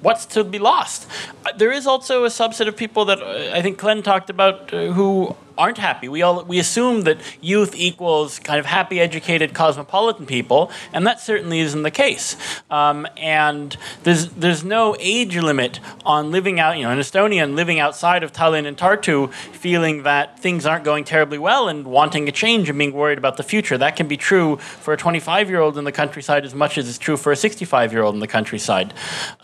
what's 0.00 0.26
to 0.26 0.44
be 0.44 0.58
lost? 0.58 1.06
Uh, 1.44 1.52
there 1.56 1.72
is 1.72 1.86
also 1.86 2.24
a 2.24 2.28
subset 2.28 2.68
of 2.68 2.76
people 2.76 3.04
that 3.06 3.22
uh, 3.22 3.52
I 3.54 3.62
think 3.62 3.78
Glenn 3.78 4.02
talked 4.02 4.30
about 4.30 4.72
uh, 4.72 4.92
who 4.92 5.36
aren't 5.58 5.78
happy. 5.78 6.08
We 6.08 6.22
all 6.22 6.44
we 6.44 6.58
assume 6.58 7.02
that 7.02 7.18
youth 7.42 7.74
equals 7.74 8.38
kind 8.38 8.58
of 8.58 8.66
happy, 8.66 9.00
educated, 9.00 9.52
cosmopolitan 9.52 10.24
people, 10.24 10.70
and 10.92 11.06
that 11.06 11.20
certainly 11.20 11.58
isn't 11.58 11.82
the 11.82 11.90
case. 11.90 12.36
Um, 12.70 13.06
and 13.16 13.76
there's 14.04 14.28
there's 14.30 14.64
no 14.64 14.96
age 15.00 15.36
limit 15.36 15.80
on 16.06 16.30
living 16.30 16.60
out. 16.60 16.76
You 16.76 16.84
know, 16.84 16.90
an 16.90 16.98
Estonian 16.98 17.54
living 17.54 17.80
outside 17.80 18.22
of 18.22 18.32
Tallinn 18.32 18.66
and 18.66 18.76
Tartu, 18.76 19.32
feeling 19.32 20.04
that 20.04 20.38
things 20.38 20.64
aren't 20.64 20.84
going 20.84 21.04
terribly 21.04 21.38
well 21.38 21.68
and 21.68 21.86
wanting 21.86 22.28
a 22.28 22.32
change 22.32 22.68
and 22.68 22.78
being 22.78 22.92
worried 22.92 23.18
about 23.18 23.36
the 23.36 23.42
future. 23.42 23.76
That 23.76 23.96
can 23.96 24.06
be 24.06 24.16
true 24.16 24.56
for 24.56 24.94
a 24.94 24.96
25 24.96 25.50
year 25.50 25.60
old 25.60 25.76
in 25.76 25.84
the 25.84 25.92
countryside 25.92 26.44
as 26.44 26.54
much 26.54 26.78
as 26.78 26.88
it's 26.88 26.98
true 26.98 27.16
for 27.16 27.32
a 27.32 27.36
65 27.36 27.92
year 27.92 28.02
old 28.02 28.14
in 28.14 28.20
the 28.20 28.28
countryside. 28.28 28.94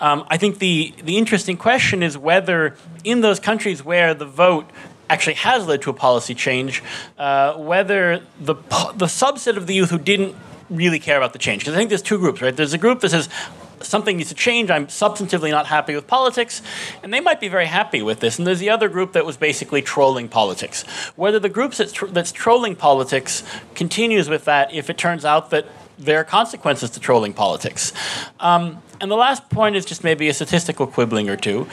Um, 0.01 0.25
I 0.29 0.37
think 0.37 0.61
the 0.61 0.95
the 1.03 1.19
interesting 1.19 1.57
question 1.57 2.03
is 2.03 2.17
whether 2.17 2.77
in 3.03 3.21
those 3.21 3.41
countries 3.41 3.85
where 3.85 4.15
the 4.15 4.27
vote 4.27 4.71
actually 5.15 5.35
has 5.35 5.67
led 5.67 5.81
to 5.83 5.91
a 5.91 5.95
policy 5.95 6.35
change, 6.35 6.83
uh, 7.19 7.55
whether 7.71 8.21
the, 8.49 8.55
the 9.03 9.11
subset 9.23 9.57
of 9.57 9.67
the 9.69 9.75
youth 9.79 9.91
who 9.91 9.99
didn't 9.99 10.35
really 10.69 10.99
care 10.99 11.17
about 11.17 11.33
the 11.33 11.39
change. 11.39 11.61
Because 11.63 11.75
I 11.75 11.79
think 11.79 11.89
there's 11.89 12.03
two 12.03 12.19
groups, 12.19 12.43
right? 12.43 12.55
There's 12.55 12.73
a 12.75 12.79
group 12.79 12.99
that 13.01 13.11
says, 13.11 13.29
something 13.81 14.17
needs 14.17 14.31
to 14.31 14.35
change. 14.35 14.71
I'm 14.71 14.87
substantively 14.87 15.51
not 15.51 15.67
happy 15.67 15.95
with 15.95 16.07
politics. 16.07 16.63
And 17.03 17.13
they 17.13 17.21
might 17.21 17.41
be 17.41 17.49
very 17.49 17.67
happy 17.67 18.03
with 18.03 18.19
this. 18.21 18.39
And 18.39 18.47
there's 18.47 18.61
the 18.61 18.71
other 18.71 18.89
group 18.89 19.13
that 19.13 19.25
was 19.25 19.37
basically 19.37 19.83
trolling 19.83 20.29
politics. 20.29 20.83
Whether 21.17 21.39
the 21.39 21.49
group 21.49 21.75
that's, 21.75 21.95
that's 22.11 22.33
trolling 22.33 22.77
politics 22.77 23.45
continues 23.75 24.29
with 24.29 24.45
that 24.47 24.73
if 24.73 24.91
it 24.91 24.99
turns 24.99 25.25
out 25.25 25.51
that 25.51 25.67
there 25.99 26.19
are 26.19 26.25
consequences 26.25 26.91
to 26.91 27.01
trolling 27.01 27.35
politics. 27.35 27.93
Um, 28.41 28.83
and 29.01 29.11
the 29.11 29.17
last 29.17 29.49
point 29.51 29.77
is 29.77 29.85
just 29.85 30.03
maybe 30.03 30.29
a 30.29 30.35
statistical 30.35 30.87
quibbling 30.87 31.29
or 31.29 31.37
two. 31.37 31.69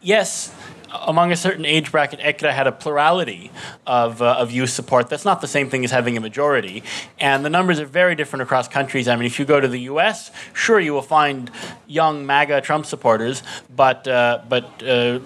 Yes, 0.00 0.54
among 1.02 1.32
a 1.32 1.36
certain 1.36 1.64
age 1.64 1.90
bracket, 1.90 2.20
EKRE 2.20 2.52
had 2.52 2.66
a 2.66 2.72
plurality 2.72 3.50
of, 3.86 4.22
uh, 4.22 4.36
of 4.38 4.50
youth 4.50 4.70
support. 4.70 5.08
That's 5.08 5.24
not 5.24 5.40
the 5.40 5.48
same 5.48 5.68
thing 5.68 5.84
as 5.84 5.90
having 5.90 6.16
a 6.16 6.20
majority. 6.20 6.82
And 7.18 7.44
the 7.44 7.50
numbers 7.50 7.80
are 7.80 7.86
very 7.86 8.14
different 8.14 8.42
across 8.42 8.68
countries. 8.68 9.08
I 9.08 9.16
mean, 9.16 9.26
if 9.26 9.38
you 9.38 9.44
go 9.44 9.60
to 9.60 9.68
the 9.68 9.80
US, 9.80 10.30
sure, 10.52 10.80
you 10.80 10.92
will 10.92 11.02
find 11.02 11.50
young 11.86 12.26
MAGA 12.26 12.60
Trump 12.60 12.86
supporters, 12.86 13.42
but, 13.74 14.06
uh, 14.06 14.42
but 14.48 14.82
uh, 14.82 15.20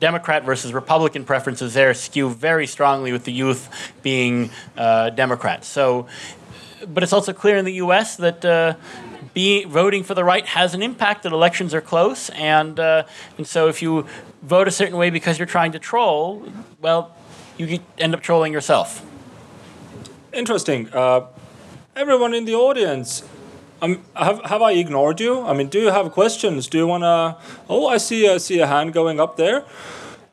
Democrat 0.00 0.44
versus 0.44 0.72
Republican 0.72 1.24
preferences 1.24 1.74
there 1.74 1.94
skew 1.94 2.28
very 2.28 2.66
strongly 2.66 3.12
with 3.12 3.24
the 3.24 3.32
youth 3.32 3.92
being 4.02 4.50
uh, 4.76 5.10
Democrats. 5.10 5.68
So, 5.68 6.08
but 6.86 7.04
it's 7.04 7.12
also 7.12 7.32
clear 7.32 7.56
in 7.56 7.64
the 7.64 7.74
US 7.74 8.16
that 8.16 8.44
uh, 8.44 8.74
be, 9.32 9.64
voting 9.64 10.02
for 10.02 10.14
the 10.14 10.24
right 10.24 10.44
has 10.44 10.74
an 10.74 10.82
impact 10.82 11.22
that 11.22 11.32
elections 11.32 11.72
are 11.72 11.80
close 11.80 12.30
and 12.30 12.78
uh, 12.78 13.04
and 13.38 13.46
so 13.46 13.68
if 13.68 13.80
you 13.80 14.06
vote 14.42 14.68
a 14.68 14.70
certain 14.70 14.96
way 14.96 15.10
because 15.10 15.38
you're 15.38 15.46
trying 15.46 15.72
to 15.72 15.78
troll, 15.78 16.44
well, 16.80 17.14
you 17.56 17.80
end 17.98 18.14
up 18.14 18.20
trolling 18.20 18.52
yourself. 18.52 19.04
Interesting. 20.32 20.92
Uh, 20.92 21.26
everyone 21.94 22.34
in 22.34 22.44
the 22.44 22.54
audience, 22.54 23.22
um, 23.80 24.02
have, 24.14 24.42
have 24.44 24.62
I 24.62 24.72
ignored 24.72 25.20
you? 25.20 25.42
I 25.42 25.52
mean, 25.52 25.68
do 25.68 25.80
you 25.80 25.90
have 25.90 26.12
questions? 26.12 26.66
Do 26.66 26.78
you 26.78 26.86
want 26.86 27.02
to? 27.02 27.36
Oh, 27.68 27.86
I 27.86 27.98
see, 27.98 28.28
I 28.28 28.38
see 28.38 28.58
a 28.60 28.66
hand 28.66 28.92
going 28.92 29.20
up 29.20 29.36
there. 29.36 29.64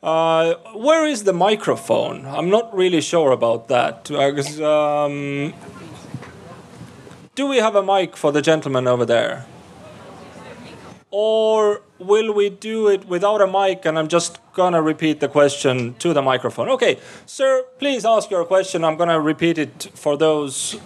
Uh, 0.02 0.54
where 0.74 1.06
is 1.06 1.24
the 1.24 1.32
microphone? 1.32 2.24
I'm 2.24 2.48
not 2.48 2.74
really 2.74 3.02
sure 3.02 3.32
about 3.32 3.68
that. 3.68 4.10
Uh, 4.10 4.64
um, 4.64 5.52
do 7.34 7.46
we 7.46 7.58
have 7.58 7.76
a 7.76 7.82
mic 7.82 8.16
for 8.16 8.32
the 8.32 8.40
gentleman 8.40 8.86
over 8.86 9.04
there? 9.04 9.44
Or 11.10 11.82
will 11.98 12.32
we 12.32 12.50
do 12.50 12.88
it 12.88 13.06
without 13.06 13.40
a 13.40 13.46
mic 13.46 13.84
and 13.84 13.98
I'm 13.98 14.08
just 14.08 14.38
gonna 14.52 14.80
repeat 14.80 15.20
the 15.20 15.28
question 15.28 15.94
to 15.94 16.12
the 16.12 16.22
microphone? 16.22 16.68
Okay, 16.70 16.98
sir, 17.26 17.64
please 17.78 18.04
ask 18.04 18.30
your 18.30 18.44
question. 18.44 18.84
I'm 18.84 18.96
gonna 18.96 19.20
repeat 19.20 19.58
it 19.58 19.90
for 19.94 20.16
those 20.16 20.76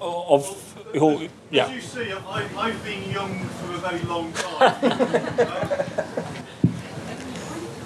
uh, 0.00 0.34
of 0.34 0.64
who, 0.94 1.28
yeah. 1.50 1.66
As 1.66 1.74
you 1.74 1.80
see, 1.80 2.12
I, 2.12 2.48
I've 2.56 2.82
been 2.84 3.10
young 3.10 3.40
for 3.40 3.74
a 3.74 3.78
very 3.78 4.00
long 4.04 4.32
time. 4.32 4.74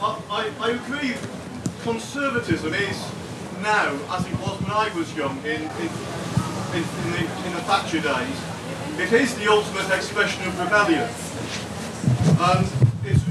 I, 0.01 0.18
I, 0.31 0.51
I 0.61 0.71
agree, 0.71 1.14
conservatism 1.83 2.75
is 2.75 3.05
now, 3.62 3.90
as 4.11 4.27
it 4.27 4.35
was 4.40 4.61
when 4.61 4.71
I 4.71 4.92
was 4.97 5.14
young, 5.16 5.38
in, 5.38 5.62
in, 5.62 5.90
in, 6.73 6.83
in, 6.83 7.12
the, 7.12 7.23
in 7.47 7.53
the 7.55 7.62
Thatcher 7.62 8.01
days, 8.01 8.40
it 8.99 9.12
is 9.12 9.35
the 9.37 9.49
ultimate 9.51 9.90
expression 9.95 10.47
of 10.47 10.59
rebellion. 10.59 11.09
And 12.38 12.66
it's, 13.05 13.22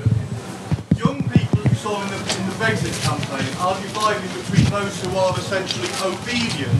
young 0.97 1.21
people 1.29 1.59
you 1.63 1.75
saw 1.75 2.01
in 2.01 2.09
the, 2.09 2.17
in 2.17 2.43
the 2.47 2.55
Brexit 2.61 2.93
campaign 3.03 3.47
are 3.59 3.75
divided 3.81 4.29
between 4.37 4.65
those 4.69 5.03
who 5.03 5.17
are 5.17 5.37
essentially 5.37 5.89
obedient 6.05 6.73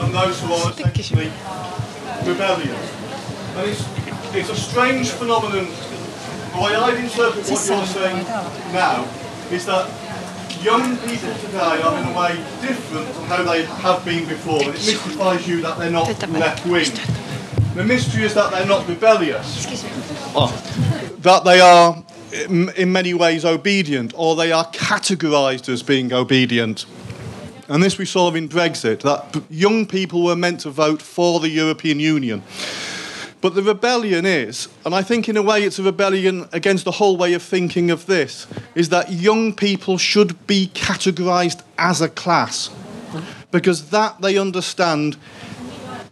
and 0.00 0.14
those 0.14 0.40
who 0.40 0.52
are 0.52 0.70
essentially 0.70 1.30
rebellious. 2.24 2.84
And 3.56 3.70
it's, 3.70 3.84
it's 4.34 4.50
a 4.50 4.56
strange 4.56 5.10
phenomenon. 5.10 5.66
The 5.66 6.62
way 6.62 6.74
I'd 6.74 7.04
interpret 7.04 7.44
what 7.48 7.68
you're 7.68 7.86
saying 7.86 8.24
now 8.72 9.06
is 9.50 9.66
that 9.66 9.90
young 10.62 10.96
people 10.98 11.34
today 11.34 11.82
are 11.82 11.98
in 11.98 12.08
a 12.08 12.18
way 12.18 12.36
different 12.60 13.06
from 13.08 13.24
how 13.26 13.42
they 13.42 13.64
have 13.64 14.04
been 14.04 14.28
before. 14.28 14.62
And 14.62 14.68
it 14.68 14.72
mystifies 14.72 15.46
you 15.46 15.60
that 15.62 15.78
they're 15.78 15.90
not 15.90 16.08
left 16.30 16.66
wing. 16.66 16.90
The 17.74 17.84
mystery 17.84 18.24
is 18.24 18.34
that 18.34 18.50
they're 18.50 18.66
not 18.66 18.88
rebellious. 18.88 19.66
Oh. 20.34 21.05
That 21.20 21.44
they 21.44 21.60
are 21.60 22.04
in 22.48 22.92
many 22.92 23.14
ways 23.14 23.44
obedient, 23.44 24.12
or 24.16 24.36
they 24.36 24.52
are 24.52 24.66
categorised 24.72 25.68
as 25.68 25.82
being 25.82 26.12
obedient. 26.12 26.86
And 27.68 27.82
this 27.82 27.98
we 27.98 28.04
saw 28.04 28.32
in 28.32 28.48
Brexit, 28.48 29.00
that 29.00 29.42
young 29.50 29.86
people 29.86 30.22
were 30.22 30.36
meant 30.36 30.60
to 30.60 30.70
vote 30.70 31.02
for 31.02 31.40
the 31.40 31.48
European 31.48 31.98
Union. 31.98 32.42
But 33.40 33.54
the 33.54 33.62
rebellion 33.62 34.24
is, 34.24 34.68
and 34.84 34.94
I 34.94 35.02
think 35.02 35.28
in 35.28 35.36
a 35.36 35.42
way 35.42 35.62
it's 35.62 35.78
a 35.78 35.82
rebellion 35.82 36.48
against 36.52 36.84
the 36.84 36.92
whole 36.92 37.16
way 37.16 37.34
of 37.34 37.42
thinking 37.42 37.90
of 37.90 38.06
this, 38.06 38.46
is 38.74 38.88
that 38.90 39.12
young 39.12 39.54
people 39.54 39.98
should 39.98 40.46
be 40.46 40.70
categorised 40.74 41.62
as 41.78 42.00
a 42.00 42.08
class. 42.08 42.70
Because 43.50 43.90
that 43.90 44.20
they 44.20 44.36
understand 44.36 45.16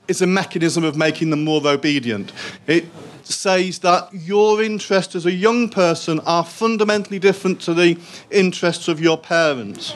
is 0.07 0.23
a 0.23 0.27
mechanism 0.27 0.85
of 0.85 0.97
making 0.97 1.31
them 1.31 1.45
more 1.45 1.67
obedient. 1.67 2.33
It 2.67 2.85
says 3.27 3.81
that 3.81 4.09
your 4.13 4.63
interests 4.63 5.15
as 5.15 5.27
a 5.27 5.33
young 5.33 5.69
person 5.69 6.21
are 6.21 6.45
fundamentally 6.45 7.19
different 7.19 7.61
to 7.63 7.75
the 7.75 7.99
interests 8.31 8.89
of 8.89 9.01
your 9.01 9.19
parents. 9.19 9.95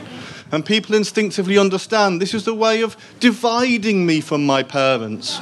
And 0.51 0.65
people 0.65 0.95
instinctively 0.95 1.59
understand 1.59 2.21
this 2.21 2.35
is 2.35 2.45
the 2.45 2.55
way 2.55 2.83
of 2.83 2.97
dividing 3.21 4.07
me 4.07 4.21
from 4.21 4.47
my 4.47 4.63
parents. 4.63 5.41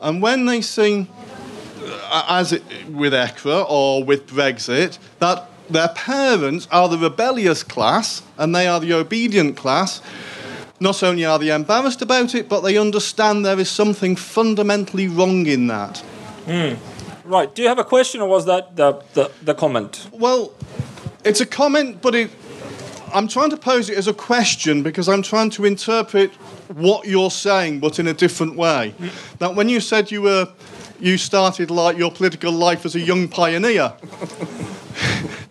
And 0.00 0.22
when 0.22 0.46
they 0.46 0.62
uh, 2.10 2.24
as 2.28 2.52
it, 2.52 2.62
with 2.88 3.12
EKRE 3.12 3.66
or 3.68 4.04
with 4.04 4.26
Brexit, 4.28 4.98
that 5.18 5.48
their 5.68 5.88
parents 5.88 6.68
are 6.70 6.88
the 6.88 6.98
rebellious 6.98 7.62
class 7.62 8.22
and 8.38 8.54
they 8.54 8.66
are 8.66 8.80
the 8.80 8.92
obedient 8.92 9.56
class, 9.56 10.00
not 10.80 11.02
only 11.02 11.24
are 11.24 11.38
they 11.38 11.54
embarrassed 11.54 12.02
about 12.02 12.34
it, 12.34 12.48
but 12.48 12.60
they 12.60 12.76
understand 12.76 13.44
there 13.44 13.58
is 13.58 13.70
something 13.70 14.16
fundamentally 14.16 15.08
wrong 15.08 15.46
in 15.46 15.66
that. 15.68 16.02
Mm. 16.46 16.76
Right. 17.24 17.54
Do 17.54 17.62
you 17.62 17.68
have 17.68 17.78
a 17.78 17.84
question, 17.84 18.20
or 18.20 18.28
was 18.28 18.44
that 18.46 18.76
the, 18.76 19.02
the, 19.14 19.30
the 19.42 19.54
comment? 19.54 20.08
Well, 20.12 20.52
it's 21.24 21.40
a 21.40 21.46
comment, 21.46 22.02
but 22.02 22.14
it, 22.14 22.30
I'm 23.14 23.28
trying 23.28 23.50
to 23.50 23.56
pose 23.56 23.88
it 23.88 23.96
as 23.96 24.08
a 24.08 24.12
question 24.12 24.82
because 24.82 25.08
I'm 25.08 25.22
trying 25.22 25.50
to 25.50 25.64
interpret 25.64 26.32
what 26.74 27.06
you're 27.06 27.30
saying, 27.30 27.80
but 27.80 27.98
in 27.98 28.06
a 28.08 28.12
different 28.12 28.56
way. 28.56 28.94
That 29.38 29.54
when 29.54 29.68
you 29.68 29.80
said 29.80 30.10
you 30.10 30.22
were, 30.22 30.52
you 31.00 31.16
started 31.16 31.70
like 31.70 31.96
your 31.96 32.10
political 32.10 32.52
life 32.52 32.84
as 32.84 32.94
a 32.94 33.00
young 33.00 33.28
pioneer. 33.28 33.94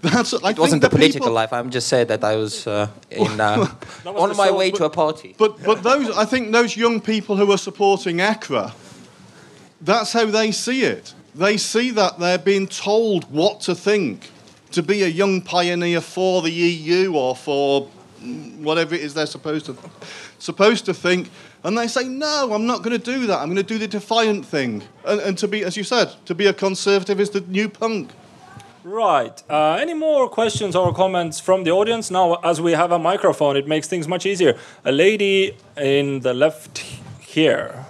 That's, 0.02 0.34
I 0.34 0.50
it 0.50 0.60
wasn't 0.60 0.84
a 0.84 0.90
political 0.90 1.22
people, 1.22 1.32
life. 1.32 1.54
I'm 1.54 1.70
just 1.70 1.88
saying 1.88 2.08
that 2.08 2.24
I 2.24 2.36
was 2.36 2.68
uh, 2.68 2.90
in, 3.10 3.40
uh, 3.40 3.66
on 4.06 4.36
my 4.36 4.52
way 4.52 4.70
but, 4.70 4.78
to 4.78 4.86
a 4.86 4.90
party. 4.90 5.34
But 5.38 5.64
but 5.64 5.82
those 5.82 6.12
I 6.18 6.26
think 6.26 6.52
those 6.52 6.76
young 6.76 7.00
people 7.00 7.38
who 7.38 7.50
are 7.54 7.58
supporting 7.58 8.18
EKRE, 8.18 8.74
that's 9.80 10.12
how 10.12 10.26
they 10.26 10.52
see 10.52 10.84
it. 10.84 11.14
They 11.36 11.58
see 11.58 11.92
that 11.92 12.20
they're 12.20 12.38
being 12.38 12.68
told 12.68 13.32
what 13.32 13.62
to 13.62 13.76
think 13.76 14.30
to 14.72 14.84
be 14.84 15.04
a 15.04 15.08
young 15.08 15.42
pioneer 15.42 16.02
for 16.02 16.42
the 16.42 16.52
EU 16.52 17.14
or 17.14 17.36
for 17.36 17.90
whatever 18.58 18.96
it 18.96 19.02
is 19.02 19.14
they're 19.14 19.26
supposed 19.26 19.66
to 19.66 19.78
supposed 20.40 20.86
to 20.86 20.94
think 20.94 21.30
and 21.64 21.78
they 21.78 21.88
say 21.88 22.06
no 22.08 22.54
i'm 22.54 22.66
not 22.66 22.82
going 22.82 22.98
to 22.98 23.12
do 23.12 23.28
that 23.28 23.40
i'm 23.40 23.48
going 23.48 23.58
to 23.58 23.64
do 23.64 23.78
the 23.78 23.88
defiant 23.88 24.46
thing 24.46 24.82
and, 25.06 25.20
and 25.22 25.38
to 25.38 25.46
be 25.46 25.64
as 25.64 25.76
you 25.76 25.84
said 25.84 26.14
to 26.26 26.34
be 26.34 26.46
a 26.46 26.54
conservative 26.54 27.20
is 27.20 27.30
the 27.32 27.42
new 27.42 27.68
punk 27.68 28.12
Right. 28.84 29.42
Uh, 29.50 29.78
any 29.80 29.94
more 29.94 30.28
questions 30.28 30.76
or 30.76 30.94
comments 30.94 31.40
from 31.40 31.64
the 31.64 31.72
audience? 31.72 32.12
Now, 32.12 32.36
as 32.44 32.60
we 32.60 32.74
have 32.74 32.92
a 32.92 33.00
microphone, 33.00 33.56
it 33.56 33.66
makes 33.66 33.88
things 33.88 34.10
much 34.10 34.26
easier. 34.26 34.58
A 34.84 34.92
lady 34.92 35.56
in 35.78 36.20
the 36.20 36.34
left 36.34 36.80
here. 37.22 37.83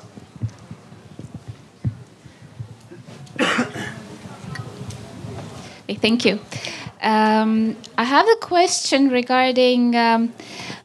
Thank 5.95 6.25
you. 6.25 6.39
Um, 7.01 7.75
I 7.97 8.06
have 8.06 8.25
a 8.29 8.36
question 8.38 9.10
regarding 9.10 9.93
um, 9.93 10.34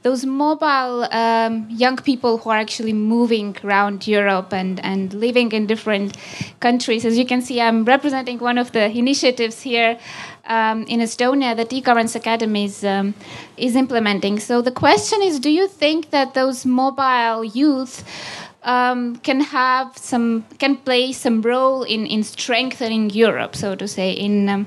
those 0.02 0.26
mobile 0.26 1.06
um, 1.12 1.68
young 1.70 1.96
people 1.96 2.38
who 2.38 2.50
are 2.50 2.56
actually 2.58 2.92
moving 2.92 3.56
around 3.62 4.06
Europe 4.06 4.52
and, 4.52 4.80
and 4.84 5.14
living 5.14 5.52
in 5.52 5.66
different 5.66 6.16
countries. 6.58 7.04
As 7.04 7.16
you 7.16 7.24
can 7.24 7.40
see, 7.40 7.60
I'm 7.60 7.84
representing 7.84 8.40
one 8.40 8.58
of 8.58 8.72
the 8.72 8.90
initiatives 8.90 9.62
here 9.62 9.96
um, 10.46 10.82
in 10.84 10.98
Estonia 10.98 11.56
that 11.56 11.72
e-governance 11.72 12.16
academy 12.16 12.64
is, 12.64 12.82
um, 12.82 13.14
is 13.56 13.76
implementing. 13.76 14.40
So 14.40 14.60
the 14.60 14.72
question 14.72 15.22
is, 15.22 15.38
do 15.38 15.50
you 15.50 15.68
think 15.68 16.10
that 16.10 16.34
those 16.34 16.66
mobile 16.66 17.44
youth 17.44 18.04
um, 18.64 19.16
can 19.16 19.40
have 19.40 19.96
some 19.96 20.44
can 20.58 20.76
play 20.76 21.12
some 21.12 21.42
role 21.42 21.84
in 21.84 22.06
in 22.06 22.22
strengthening 22.24 23.08
Europe, 23.10 23.54
so 23.54 23.74
to 23.76 23.86
say, 23.86 24.10
in 24.12 24.48
um, 24.48 24.66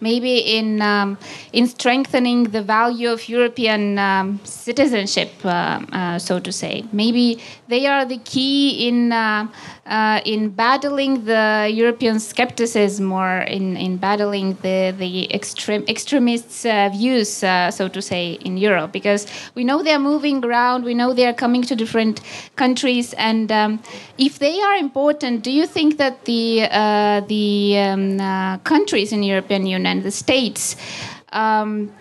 maybe 0.00 0.38
in 0.38 0.82
um, 0.82 1.18
in 1.52 1.66
strengthening 1.66 2.44
the 2.44 2.62
value 2.62 3.10
of 3.10 3.28
European 3.28 3.98
um, 3.98 4.40
citizenship, 4.44 5.32
uh, 5.44 5.80
uh, 5.92 6.18
so 6.18 6.38
to 6.40 6.52
say. 6.52 6.84
Maybe 6.92 7.40
they 7.68 7.86
are 7.86 8.04
the 8.04 8.18
key 8.18 8.88
in 8.88 9.12
uh, 9.86 9.96
uh 9.96 10.20
in 10.24 10.50
battling 10.50 11.24
the 11.24 11.70
European 11.72 12.20
skepticism 12.20 13.12
or 13.12 13.38
in, 13.42 13.76
in 13.76 13.96
battling 13.96 14.56
the 14.62 14.94
the 14.98 15.32
extreme 15.34 15.84
extremists' 15.88 16.64
uh, 16.64 16.88
views, 16.92 17.42
uh, 17.42 17.70
so 17.70 17.88
to 17.88 18.00
say, 18.00 18.32
in 18.44 18.56
Europe. 18.56 18.92
Because 18.92 19.26
we 19.54 19.64
know 19.64 19.82
they 19.82 19.92
are 19.92 20.04
moving 20.12 20.44
around, 20.44 20.84
we 20.84 20.94
know 20.94 21.12
they 21.12 21.26
are 21.26 21.34
coming 21.34 21.62
to 21.62 21.74
different 21.76 22.20
countries, 22.56 23.14
and 23.14 23.50
um, 23.52 23.80
if 24.18 24.38
they 24.38 24.60
are 24.60 24.76
important, 24.76 25.42
do 25.42 25.50
you 25.50 25.66
think 25.66 25.98
that 25.98 26.24
the 26.24 26.68
the 27.28 27.78
um, 27.78 28.18
countries 28.64 29.12
in 29.12 29.20
the 29.20 29.28
European 29.28 29.66
Union 29.66 30.02
the 30.02 30.10
states 30.10 30.76
um, 31.32 31.92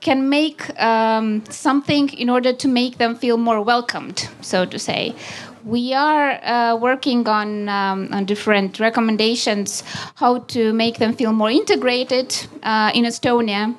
can 0.00 0.28
make 0.28 0.60
um, 0.80 1.42
something 1.48 2.08
in 2.10 2.28
order 2.28 2.52
to 2.52 2.68
make 2.68 2.98
them 2.98 3.16
feel 3.16 3.36
more 3.36 3.60
welcomed, 3.62 4.28
so 4.42 4.66
to 4.66 4.78
say. 4.78 5.14
We 5.64 5.94
are 5.94 6.44
uh, 6.44 6.76
working 6.76 7.26
on, 7.26 7.68
um, 7.68 8.08
on 8.12 8.26
different 8.26 8.78
recommendations 8.80 9.82
how 10.16 10.40
to 10.54 10.72
make 10.74 10.98
them 10.98 11.14
feel 11.14 11.32
more 11.32 11.50
integrated 11.50 12.36
uh, 12.62 12.90
in 12.94 13.04
Estonia. 13.04 13.74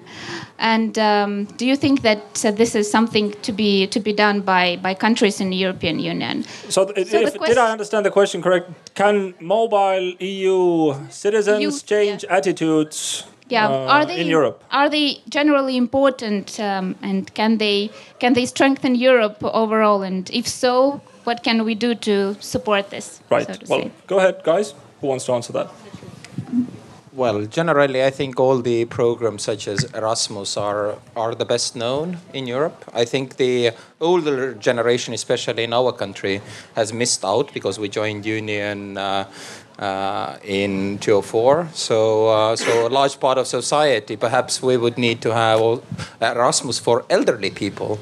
And 0.58 0.98
um, 0.98 1.46
do 1.58 1.66
you 1.66 1.76
think 1.76 2.02
that 2.02 2.44
uh, 2.44 2.52
this 2.52 2.76
is 2.76 2.90
something 2.90 3.34
to 3.42 3.52
be 3.52 3.88
to 3.88 4.00
be 4.00 4.14
done 4.14 4.42
by, 4.42 4.78
by 4.78 4.94
countries 4.94 5.42
in 5.42 5.50
the 5.50 5.58
European 5.58 6.00
Union? 6.00 6.44
So, 6.70 6.88
so 6.88 6.92
if, 6.96 7.40
did 7.40 7.58
I 7.58 7.72
understand 7.72 8.06
the 8.06 8.12
question 8.12 8.42
correct? 8.42 8.72
Can 8.96 9.36
mobile 9.40 10.14
EU 10.20 10.96
citizens 11.10 11.62
EU, 11.62 11.72
change 11.72 12.24
yeah. 12.24 12.38
attitudes 12.38 13.26
yeah 13.48 13.68
uh, 13.68 13.86
are 13.88 14.06
they 14.06 14.22
in 14.22 14.28
Europe 14.28 14.64
are 14.72 14.90
they 14.90 15.22
generally 15.30 15.78
important 15.78 16.60
um, 16.60 16.96
and 17.02 17.32
can 17.36 17.58
they 17.58 17.92
can 18.20 18.34
they 18.34 18.46
strengthen 18.46 18.96
Europe 18.96 19.38
overall 19.44 20.02
and 20.02 20.30
if 20.32 20.48
so 20.48 21.02
what 21.26 21.44
can 21.44 21.66
we 21.66 21.76
do 21.76 21.94
to 21.96 22.36
support 22.40 22.90
this 22.90 23.22
right 23.30 23.48
so 23.48 23.54
well 23.68 23.82
say? 23.82 23.92
go 24.08 24.18
ahead 24.20 24.42
guys 24.44 24.74
who 25.02 25.08
wants 25.08 25.26
to 25.26 25.34
answer 25.34 25.54
that 25.54 25.70
well, 27.16 27.46
generally, 27.46 28.04
I 28.04 28.10
think 28.10 28.42
all 28.42 28.60
the 28.60 28.84
programs 28.84 29.44
such 29.44 29.70
as 29.70 29.86
Erasmus 29.94 30.58
are 30.58 30.98
are 31.16 31.34
the 31.34 31.46
best 31.46 31.74
known 31.74 32.18
in 32.34 32.46
Europe. 32.46 32.84
I 32.94 33.06
think 33.06 33.38
the 33.38 33.72
older 34.02 34.54
generation, 34.54 35.14
especially 35.14 35.64
in 35.64 35.72
our 35.72 35.94
country, 35.94 36.42
has 36.76 36.92
missed 36.92 37.24
out 37.24 37.54
because 37.54 37.80
we 37.80 37.88
joined 37.88 38.26
Union 38.26 38.98
uh, 38.98 39.30
uh, 39.80 40.38
in 40.44 41.00
204. 41.00 41.70
So, 41.74 42.28
uh, 42.28 42.56
so 42.58 42.88
a 42.88 42.90
large 42.90 43.18
part 43.20 43.38
of 43.38 43.48
society, 43.48 44.18
perhaps 44.18 44.62
we 44.62 44.76
would 44.76 44.98
need 44.98 45.22
to 45.22 45.34
have 45.34 45.82
Erasmus 46.22 46.80
for 46.80 47.06
elderly 47.10 47.50
people, 47.50 47.98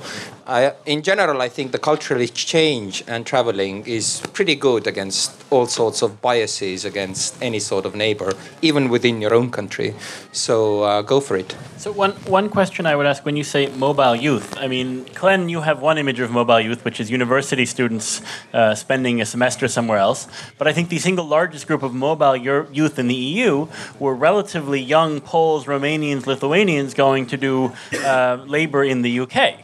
I, 0.45 0.73
in 0.85 1.03
general, 1.03 1.41
I 1.41 1.47
think 1.47 1.71
the 1.71 1.79
cultural 1.79 2.19
exchange 2.19 3.01
and 3.07 3.25
traveling 3.25 3.85
is 3.85 4.21
pretty 4.33 4.55
good 4.55 4.87
against 4.87 5.31
all 5.49 5.67
sorts 5.67 6.01
of 6.01 6.21
biases 6.21 6.83
against 6.83 7.41
any 7.41 7.59
sort 7.59 7.85
of 7.85 7.95
neighbor, 7.95 8.33
even 8.61 8.89
within 8.89 9.21
your 9.21 9.33
own 9.33 9.51
country. 9.51 9.95
So 10.33 10.83
uh, 10.83 11.01
go 11.01 11.21
for 11.21 11.37
it. 11.37 11.55
So 11.77 11.93
one 11.93 12.11
one 12.27 12.49
question 12.49 12.85
I 12.85 12.95
would 12.95 13.05
ask 13.05 13.25
when 13.25 13.37
you 13.37 13.43
say 13.43 13.67
mobile 13.67 14.15
youth, 14.15 14.57
I 14.57 14.67
mean, 14.67 15.05
Glenn, 15.13 15.47
you 15.47 15.61
have 15.61 15.81
one 15.81 15.97
image 15.97 16.19
of 16.19 16.29
mobile 16.31 16.59
youth, 16.59 16.83
which 16.83 16.99
is 16.99 17.09
university 17.09 17.65
students 17.65 18.21
uh, 18.53 18.75
spending 18.75 19.21
a 19.21 19.25
semester 19.25 19.69
somewhere 19.69 19.99
else. 19.99 20.27
But 20.57 20.67
I 20.67 20.73
think 20.73 20.89
the 20.89 20.99
single 20.99 21.25
largest 21.25 21.67
group 21.67 21.83
of 21.83 21.93
mobile 21.93 22.35
youth 22.35 22.99
in 22.99 23.07
the 23.07 23.15
EU 23.15 23.67
were 23.97 24.15
relatively 24.15 24.81
young 24.81 25.21
Poles, 25.21 25.65
Romanians, 25.65 26.25
Lithuanians 26.25 26.93
going 26.93 27.27
to 27.27 27.37
do 27.37 27.71
uh, 28.05 28.43
labor 28.45 28.83
in 28.83 29.03
the 29.03 29.19
UK. 29.21 29.63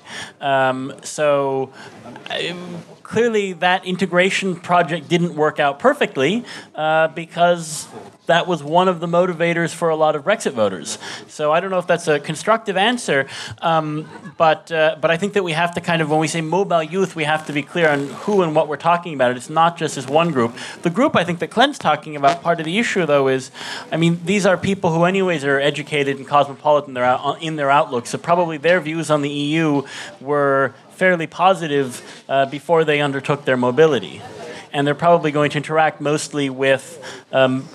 Um, 0.69 0.93
so 1.03 1.71
um, 2.29 2.83
clearly, 3.03 3.53
that 3.53 3.85
integration 3.85 4.55
project 4.55 5.07
didn't 5.07 5.35
work 5.35 5.59
out 5.59 5.79
perfectly 5.79 6.45
uh, 6.75 7.07
because 7.09 7.87
that 8.29 8.45
was 8.45 8.63
one 8.63 8.87
of 8.87 8.99
the 8.99 9.07
motivators 9.07 9.73
for 9.73 9.89
a 9.89 9.95
lot 9.95 10.15
of 10.15 10.23
Brexit 10.23 10.53
voters. 10.53 10.99
So 11.27 11.51
I 11.51 11.59
don't 11.59 11.71
know 11.71 11.79
if 11.79 11.87
that's 11.87 12.07
a 12.07 12.19
constructive 12.19 12.77
answer, 12.77 13.27
um, 13.61 14.07
but 14.37 14.71
uh, 14.71 14.97
but 15.01 15.09
I 15.09 15.17
think 15.17 15.33
that 15.33 15.43
we 15.43 15.53
have 15.53 15.73
to 15.73 15.81
kind 15.81 16.01
of 16.01 16.11
when 16.11 16.19
we 16.19 16.27
say 16.27 16.41
mobile 16.41 16.83
youth, 16.83 17.15
we 17.15 17.23
have 17.23 17.45
to 17.47 17.53
be 17.53 17.63
clear 17.63 17.89
on 17.89 18.07
who 18.23 18.43
and 18.43 18.55
what 18.55 18.67
we're 18.67 18.77
talking 18.77 19.15
about. 19.15 19.35
It's 19.35 19.49
not 19.49 19.77
just 19.77 19.95
this 19.95 20.07
one 20.07 20.31
group. 20.31 20.55
The 20.83 20.91
group 20.91 21.15
I 21.15 21.23
think 21.23 21.39
that 21.39 21.49
Glenn's 21.49 21.79
talking 21.79 22.15
about, 22.15 22.43
part 22.43 22.59
of 22.59 22.65
the 22.65 22.77
issue 22.77 23.05
though 23.05 23.27
is, 23.27 23.49
I 23.91 23.97
mean, 23.97 24.19
these 24.23 24.45
are 24.45 24.57
people 24.57 24.93
who 24.93 25.05
anyways 25.05 25.43
are 25.43 25.59
educated 25.59 26.17
and 26.17 26.27
cosmopolitan 26.27 26.95
in 27.41 27.55
their 27.55 27.71
outlook. 27.71 28.05
So 28.05 28.19
probably 28.19 28.57
their 28.57 28.79
views 28.79 29.09
on 29.09 29.23
the 29.23 29.29
EU 29.29 29.83
were 30.21 30.75
fairly 30.91 31.25
positive 31.27 32.23
uh, 32.29 32.45
before 32.45 32.83
they 32.83 33.01
undertook 33.01 33.45
their 33.45 33.57
mobility 33.57 34.21
and 34.71 34.85
they're 34.85 34.95
probably 34.95 35.31
going 35.31 35.49
to 35.51 35.57
interact 35.57 36.01
mostly 36.01 36.49
with 36.49 37.03
um, 37.31 37.67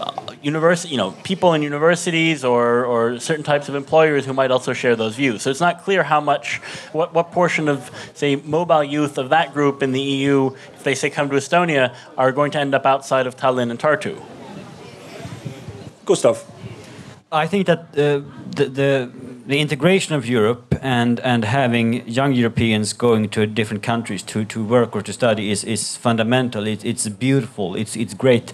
university, 0.42 0.92
you 0.92 0.96
know, 0.96 1.12
people 1.24 1.54
in 1.54 1.62
universities 1.62 2.44
or, 2.44 2.84
or 2.84 3.18
certain 3.18 3.44
types 3.44 3.68
of 3.68 3.74
employers 3.74 4.26
who 4.26 4.32
might 4.32 4.50
also 4.50 4.72
share 4.72 4.96
those 4.96 5.16
views. 5.16 5.42
So 5.42 5.50
it's 5.50 5.60
not 5.60 5.82
clear 5.82 6.02
how 6.02 6.20
much, 6.20 6.58
what, 6.92 7.14
what 7.14 7.32
portion 7.32 7.68
of, 7.68 7.90
say, 8.14 8.36
mobile 8.36 8.84
youth 8.84 9.18
of 9.18 9.30
that 9.30 9.52
group 9.54 9.82
in 9.82 9.92
the 9.92 10.00
EU, 10.00 10.50
if 10.74 10.84
they 10.84 10.94
say 10.94 11.10
come 11.10 11.28
to 11.30 11.36
Estonia, 11.36 11.94
are 12.16 12.32
going 12.32 12.50
to 12.52 12.58
end 12.58 12.74
up 12.74 12.86
outside 12.86 13.26
of 13.26 13.36
Tallinn 13.36 13.70
and 13.70 13.78
Tartu. 13.78 14.22
Gustav. 16.04 16.44
I 17.32 17.46
think 17.46 17.66
that 17.66 17.78
uh, 17.78 18.22
the, 18.50 18.66
the 18.66 19.12
the 19.46 19.60
integration 19.60 20.14
of 20.14 20.26
Europe 20.26 20.74
and 20.80 21.20
and 21.20 21.44
having 21.44 22.06
young 22.08 22.32
Europeans 22.32 22.92
going 22.92 23.28
to 23.30 23.46
different 23.46 23.82
countries 23.82 24.22
to, 24.22 24.44
to 24.44 24.64
work 24.64 24.96
or 24.96 25.02
to 25.02 25.12
study 25.12 25.50
is, 25.50 25.64
is 25.64 25.96
fundamental. 25.96 26.66
It, 26.66 26.84
it's 26.84 27.08
beautiful. 27.08 27.74
It's 27.74 27.96
it's 27.96 28.14
great. 28.14 28.52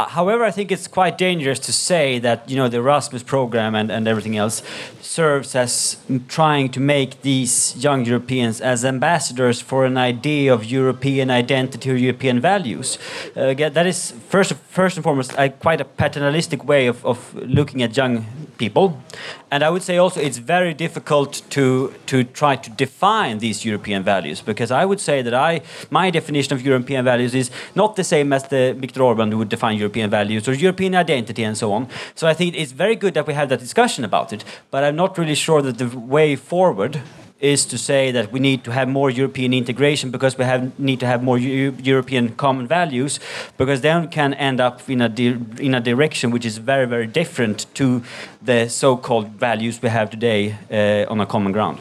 However, 0.00 0.44
I 0.44 0.52
think 0.52 0.70
it's 0.70 0.86
quite 0.86 1.18
dangerous 1.18 1.58
to 1.58 1.72
say 1.72 2.20
that 2.20 2.48
you 2.48 2.56
know 2.56 2.68
the 2.68 2.76
Erasmus 2.76 3.24
program 3.24 3.74
and, 3.74 3.90
and 3.90 4.06
everything 4.06 4.36
else 4.36 4.62
serves 5.00 5.56
as 5.56 5.96
trying 6.28 6.68
to 6.70 6.80
make 6.80 7.22
these 7.22 7.74
young 7.76 8.04
Europeans 8.04 8.60
as 8.60 8.84
ambassadors 8.84 9.60
for 9.60 9.84
an 9.84 9.96
idea 9.96 10.54
of 10.54 10.64
European 10.64 11.30
identity 11.30 11.90
or 11.90 11.96
European 11.96 12.40
values. 12.40 12.98
Uh, 13.34 13.54
that 13.54 13.86
is 13.86 14.12
first 14.28 14.52
first 14.70 14.96
and 14.96 15.04
foremost 15.04 15.32
a, 15.36 15.48
quite 15.48 15.80
a 15.80 15.84
paternalistic 15.84 16.64
way 16.64 16.86
of, 16.86 17.04
of 17.04 17.34
looking 17.34 17.82
at 17.82 17.96
young 17.96 18.24
people. 18.58 19.02
And 19.50 19.64
I 19.64 19.70
would 19.70 19.82
say 19.82 19.96
also 19.96 20.20
it's 20.20 20.38
very 20.38 20.74
difficult 20.74 21.42
to 21.50 21.94
to 22.06 22.24
try 22.24 22.56
to 22.56 22.70
define 22.70 23.38
these 23.38 23.64
European 23.64 24.02
values 24.02 24.42
because 24.42 24.70
I 24.70 24.84
would 24.84 25.00
say 25.00 25.22
that 25.22 25.34
I 25.34 25.62
my 25.90 26.10
definition 26.10 26.52
of 26.54 26.60
European 26.62 27.04
values 27.04 27.34
is 27.34 27.50
not 27.74 27.96
the 27.96 28.04
same 28.04 28.32
as 28.32 28.42
the 28.48 28.74
Viktor 28.78 29.02
Orban 29.02 29.36
would 29.38 29.48
define 29.48 29.78
European 29.78 30.10
values 30.10 30.48
or 30.48 30.52
European 30.52 30.94
identity 30.94 31.44
and 31.44 31.56
so 31.56 31.72
on. 31.72 31.88
So 32.14 32.26
I 32.28 32.34
think 32.34 32.54
it's 32.56 32.72
very 32.72 32.96
good 32.96 33.14
that 33.14 33.26
we 33.26 33.34
have 33.34 33.48
that 33.48 33.60
discussion 33.60 34.04
about 34.04 34.32
it, 34.32 34.44
but 34.70 34.84
I'm 34.84 34.96
not 34.96 35.16
really 35.18 35.34
sure 35.34 35.62
that 35.62 35.78
the 35.78 35.98
way 35.98 36.36
forward 36.36 37.00
is 37.40 37.66
to 37.66 37.78
say 37.78 38.10
that 38.10 38.32
we 38.32 38.40
need 38.40 38.64
to 38.64 38.72
have 38.72 38.88
more 38.88 39.10
European 39.10 39.54
integration 39.54 40.10
because 40.10 40.36
we 40.36 40.44
have, 40.44 40.78
need 40.78 41.00
to 41.00 41.06
have 41.06 41.22
more 41.22 41.38
European 41.38 42.34
common 42.34 42.66
values, 42.66 43.20
because 43.56 43.80
then 43.80 44.08
can 44.08 44.34
end 44.34 44.60
up 44.60 44.88
in 44.90 45.00
a, 45.00 45.12
in 45.60 45.74
a 45.74 45.80
direction 45.80 46.30
which 46.30 46.44
is 46.44 46.58
very, 46.58 46.86
very 46.86 47.06
different 47.06 47.66
to 47.74 48.02
the 48.42 48.68
so-called 48.68 49.28
values 49.28 49.80
we 49.80 49.88
have 49.88 50.10
today 50.10 50.56
uh, 50.70 51.10
on 51.10 51.20
a 51.20 51.26
common 51.26 51.52
ground. 51.52 51.78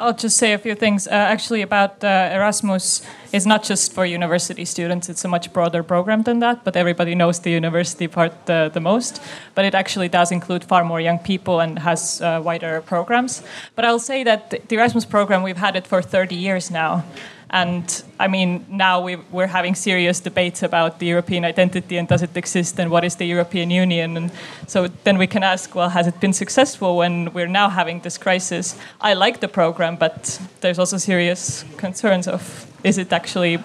I'll 0.00 0.14
just 0.14 0.38
say 0.38 0.54
a 0.54 0.58
few 0.58 0.74
things. 0.74 1.06
Uh, 1.06 1.10
actually, 1.10 1.60
about 1.60 2.02
uh, 2.02 2.30
Erasmus 2.32 3.02
is 3.32 3.46
not 3.46 3.62
just 3.62 3.92
for 3.92 4.06
university 4.06 4.64
students. 4.64 5.10
It's 5.10 5.26
a 5.26 5.28
much 5.28 5.52
broader 5.52 5.82
program 5.82 6.22
than 6.22 6.38
that. 6.38 6.64
But 6.64 6.74
everybody 6.74 7.14
knows 7.14 7.40
the 7.40 7.50
university 7.50 8.08
part 8.08 8.32
uh, 8.48 8.70
the 8.70 8.80
most. 8.80 9.20
But 9.54 9.66
it 9.66 9.74
actually 9.74 10.08
does 10.08 10.32
include 10.32 10.64
far 10.64 10.84
more 10.84 11.02
young 11.02 11.18
people 11.18 11.60
and 11.60 11.78
has 11.80 12.22
uh, 12.22 12.40
wider 12.42 12.80
programs. 12.80 13.42
But 13.76 13.84
I'll 13.84 13.98
say 13.98 14.24
that 14.24 14.50
the 14.50 14.76
Erasmus 14.76 15.04
program 15.04 15.42
we've 15.42 15.58
had 15.58 15.76
it 15.76 15.86
for 15.86 16.00
30 16.00 16.34
years 16.34 16.70
now. 16.70 17.04
And 17.52 18.02
I 18.20 18.28
mean, 18.28 18.64
now 18.68 19.00
we, 19.00 19.16
are 19.34 19.46
having 19.46 19.74
serious 19.74 20.20
debates 20.20 20.62
about 20.62 21.00
the 21.00 21.06
European 21.06 21.44
identity 21.44 21.96
and 21.96 22.06
does 22.06 22.22
it 22.22 22.36
exist 22.36 22.78
and 22.78 22.90
what 22.90 23.04
is 23.04 23.16
the 23.16 23.24
European 23.24 23.70
Union. 23.70 24.16
And 24.16 24.30
so 24.68 24.86
then 25.04 25.18
we 25.18 25.26
can 25.26 25.42
ask, 25.42 25.74
well, 25.74 25.88
has 25.88 26.06
it 26.06 26.20
been 26.20 26.32
successful 26.32 26.96
when 26.96 27.32
we're 27.32 27.48
now 27.48 27.68
having 27.68 28.00
this 28.00 28.18
crisis? 28.18 28.76
I 29.00 29.14
like 29.14 29.40
the 29.40 29.48
program, 29.48 29.96
but 29.96 30.40
there's 30.60 30.78
also 30.78 30.96
serious 30.96 31.64
concerns 31.76 32.28
of 32.28 32.66
is 32.84 32.98
it 32.98 33.12
actually 33.12 33.58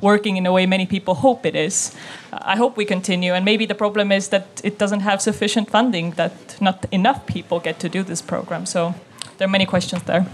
working 0.00 0.36
in 0.36 0.46
a 0.46 0.52
way 0.52 0.66
many 0.66 0.86
people 0.86 1.14
hope 1.14 1.46
it 1.46 1.54
is. 1.54 1.94
I 2.32 2.56
hope 2.56 2.76
we 2.76 2.84
continue. 2.84 3.32
And 3.32 3.44
maybe 3.44 3.66
the 3.66 3.74
problem 3.74 4.10
is 4.10 4.28
that 4.28 4.60
it 4.64 4.78
doesn't 4.78 5.00
have 5.00 5.22
sufficient 5.22 5.70
funding, 5.70 6.12
that 6.12 6.60
not 6.60 6.84
enough 6.90 7.26
people 7.26 7.60
get 7.60 7.78
to 7.80 7.88
do 7.88 8.02
this 8.02 8.22
program. 8.22 8.66
So 8.66 8.94
there 9.38 9.46
are 9.46 9.50
many 9.50 9.66
questions 9.66 10.02
there. 10.02 10.26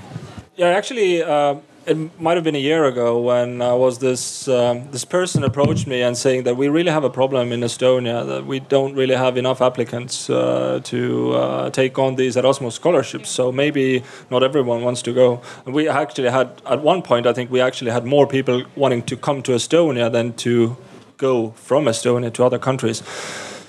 Yeah, 0.57 0.69
actually, 0.69 1.23
uh, 1.23 1.57
it 1.87 2.21
might 2.21 2.37
have 2.37 2.43
been 2.43 2.57
a 2.57 2.67
year 2.71 2.85
ago 2.85 3.21
when 3.21 3.59
was 3.59 3.99
this 3.99 4.49
um, 4.49 4.91
this 4.91 5.05
person 5.05 5.45
approached 5.45 5.87
me 5.87 6.03
and 6.03 6.17
saying 6.19 6.43
that 6.43 6.57
we 6.57 6.69
really 6.69 6.91
have 6.91 7.05
a 7.05 7.11
problem 7.11 7.53
in 7.53 7.61
Estonia 7.61 8.27
that 8.27 8.45
we 8.45 8.59
don't 8.59 8.95
really 8.95 9.15
have 9.15 9.37
enough 9.37 9.63
applicants 9.63 10.29
uh, 10.29 10.81
to 10.83 11.33
uh, 11.35 11.71
take 11.71 11.99
on 11.99 12.17
these 12.17 12.37
Erasmus 12.37 12.75
scholarships. 12.75 13.31
So 13.31 13.53
maybe 13.53 14.03
not 14.31 14.43
everyone 14.43 14.83
wants 14.83 15.01
to 15.03 15.13
go. 15.13 15.41
And 15.65 15.75
we 15.75 15.89
actually 15.89 16.31
had 16.31 16.61
at 16.67 16.83
one 16.83 17.03
point 17.03 17.27
I 17.27 17.33
think 17.33 17.51
we 17.51 17.61
actually 17.61 17.93
had 17.93 18.05
more 18.05 18.27
people 18.27 18.65
wanting 18.75 19.03
to 19.05 19.17
come 19.17 19.43
to 19.43 19.53
Estonia 19.53 20.11
than 20.11 20.33
to 20.45 20.77
go 21.19 21.51
from 21.51 21.85
Estonia 21.85 22.33
to 22.33 22.45
other 22.45 22.59
countries. 22.59 23.03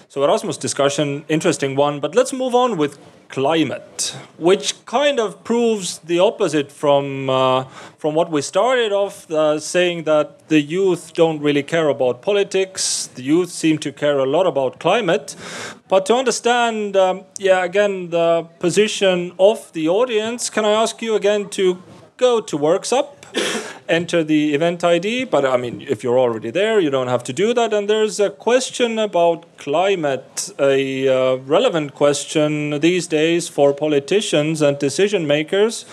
So 0.10 0.24
Erasmus 0.24 0.58
discussion, 0.58 1.24
interesting 1.30 1.76
one. 1.76 2.00
But 2.00 2.16
let's 2.16 2.34
move 2.34 2.56
on 2.56 2.78
with 2.78 2.98
climate, 3.30 4.16
which 4.38 4.86
kind 4.86 5.20
of 5.20 5.44
proves 5.44 6.00
the 6.00 6.20
opposite 6.20 6.72
from 6.72 7.30
uh, 7.30 7.64
from 7.98 8.16
what 8.16 8.30
we 8.32 8.42
started 8.42 8.92
off 8.92 9.30
uh, 9.32 9.60
saying 9.60 10.04
that 10.04 10.48
the 10.48 10.62
youth 10.62 11.14
don't 11.14 11.40
really 11.42 11.64
care 11.64 11.90
about 11.90 12.22
politics. 12.22 13.08
The 13.16 13.24
youth 13.24 13.50
seem 13.50 13.78
to 13.80 13.92
care 13.92 14.20
a 14.20 14.26
lot 14.26 14.48
about 14.48 14.80
climate. 14.80 15.36
But 15.88 16.06
to 16.08 16.16
understand, 16.16 16.96
um, 16.96 17.24
yeah, 17.40 17.64
again, 17.64 18.10
the 18.10 18.48
position 18.60 19.32
of 19.40 19.72
the 19.74 19.88
audience, 19.88 20.50
can 20.50 20.66
I 20.66 20.72
ask 20.72 21.02
you 21.02 21.16
again 21.16 21.50
to 21.52 21.82
go 22.18 22.42
to 22.42 22.58
Worksup? 22.58 23.18
enter 23.90 24.24
the 24.24 24.54
event 24.54 24.84
ID. 24.84 25.26
But 25.26 25.46
I 25.46 25.58
mean, 25.58 25.82
if 25.82 26.04
you're 26.04 26.20
already 26.20 26.52
there, 26.52 26.80
you 26.80 26.90
don't 26.90 27.08
have 27.08 27.24
to 27.26 27.34
do 27.34 27.54
that. 27.54 27.74
And 27.74 27.90
there's 27.90 28.20
a 28.20 28.30
question 28.30 29.00
about 29.00 29.46
climate, 29.58 30.52
a 30.60 31.08
uh, 31.08 31.36
relevant 31.38 31.94
question 31.94 32.80
these 32.80 33.08
days 33.08 33.48
for 33.48 33.74
politicians 33.74 34.62
and 34.62 34.78
decision 34.80 35.28
makers. 35.28 35.86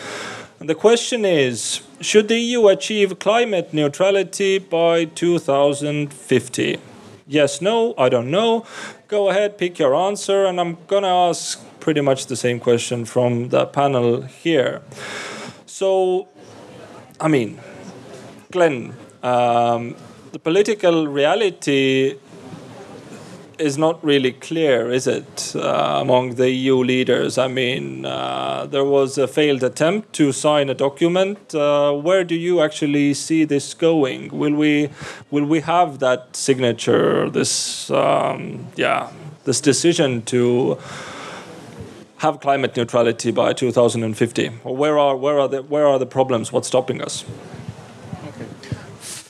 And 0.61 0.69
the 0.69 0.75
question 0.75 1.25
is 1.25 1.83
Should 2.01 2.29
the 2.29 2.39
EU 2.39 2.69
achieve 2.69 3.19
climate 3.19 3.73
neutrality 3.73 4.59
by 4.59 5.05
2050? 5.07 6.79
Yes, 7.27 7.63
no, 7.63 7.95
I 7.97 8.11
don't 8.11 8.31
know. 8.31 8.67
Go 9.09 9.31
ahead, 9.31 9.57
pick 9.57 9.79
your 9.79 9.95
answer. 9.95 10.45
And 10.45 10.61
I'm 10.61 10.77
going 10.87 11.05
to 11.05 11.09
ask 11.09 11.61
pretty 11.81 12.03
much 12.03 12.27
the 12.27 12.37
same 12.37 12.61
question 12.61 13.05
from 13.05 13.49
the 13.49 13.67
panel 13.67 14.23
here. 14.23 14.83
So, 15.75 16.29
I 17.21 17.27
mean, 17.27 17.59
Glenn, 18.53 18.95
um, 19.25 19.97
the 20.31 20.39
political 20.39 21.09
reality 21.09 22.17
is 23.59 23.77
not 23.77 23.99
really 24.05 24.31
clear, 24.31 24.93
is 24.93 25.09
it, 25.09 25.53
uh, 25.57 25.99
among 26.01 26.37
the 26.37 26.49
EU 26.49 26.77
leaders? 26.77 27.39
I 27.39 27.49
mean, 27.49 28.07
uh, 28.07 28.67
there 28.71 28.85
was 28.85 29.19
a 29.19 29.27
failed 29.27 29.65
attempt 29.65 30.13
to 30.13 30.31
sign 30.31 30.71
a 30.71 30.75
document. 30.75 31.53
Uh, 31.53 31.93
where 31.93 32.23
do 32.23 32.37
you 32.37 32.61
actually 32.61 33.13
see 33.13 33.43
this 33.45 33.75
going? 33.75 34.29
Will 34.29 34.55
we, 34.55 34.91
will 35.33 35.45
we 35.45 35.59
have 35.59 35.99
that 35.99 36.37
signature? 36.37 37.29
This, 37.29 37.91
um, 37.91 38.69
yeah, 38.77 39.11
this 39.43 39.61
decision 39.61 40.23
to 40.27 40.79
have 42.19 42.41
climate 42.41 42.77
neutrality 42.77 43.31
by 43.31 43.53
2050? 43.53 44.51
Or 44.65 44.77
where 44.77 44.99
are 44.99 45.17
where 45.17 45.39
are 45.39 45.49
the 45.49 45.63
where 45.63 45.87
are 45.87 45.99
the 45.99 46.07
problems? 46.07 46.53
What's 46.53 46.69
stopping 46.69 47.01
us? 47.01 47.25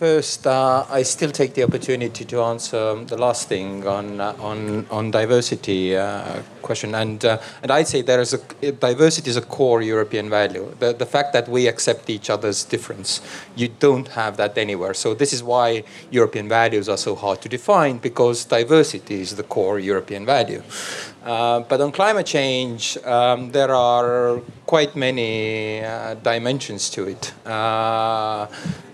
first, 0.05 0.47
uh, 0.47 0.85
I 0.91 1.03
still 1.03 1.31
take 1.31 1.55
the 1.55 1.63
opportunity 1.63 2.25
to 2.25 2.37
answer 2.43 2.83
the 3.13 3.17
last 3.17 3.49
thing 3.49 3.87
on 3.87 4.21
uh, 4.21 4.51
on 4.51 4.87
on 4.91 5.11
diversity 5.11 5.97
uh, 5.97 6.43
question, 6.63 6.95
and 6.95 7.25
uh, 7.25 7.63
and 7.63 7.71
I'd 7.71 7.89
say 7.89 8.03
there 8.03 8.21
is 8.21 8.33
a 8.35 8.73
diversity 8.73 9.31
is 9.31 9.39
a 9.45 9.47
core 9.57 9.83
European 9.95 10.29
value. 10.29 10.65
The 10.83 10.93
the 11.03 11.07
fact 11.07 11.33
that 11.37 11.49
we 11.49 11.69
accept 11.69 12.11
each 12.17 12.29
other's 12.35 12.65
difference, 12.75 13.11
you 13.61 13.69
don't 13.87 14.09
have 14.09 14.37
that 14.37 14.59
anywhere. 14.59 14.95
So 14.95 15.15
this 15.15 15.33
is 15.33 15.43
why 15.43 15.85
European 16.11 16.49
values 16.49 16.87
are 16.89 17.01
so 17.09 17.15
hard 17.15 17.39
to 17.43 17.49
define 17.49 17.99
because 18.09 18.37
diversity 18.59 19.21
is 19.21 19.31
the 19.37 19.47
core 19.55 19.79
European 19.93 20.27
value. 20.27 20.63
Uh, 21.25 21.61
but 21.61 21.81
on 21.81 21.91
climate 21.91 22.27
change, 22.27 22.99
um, 22.99 23.51
there 23.51 23.75
are 23.75 24.43
quite 24.67 24.95
many 24.95 25.83
uh, 25.83 26.13
dimensions 26.23 26.91
to 26.91 27.09
it. 27.09 27.33
Uh, 27.47 28.47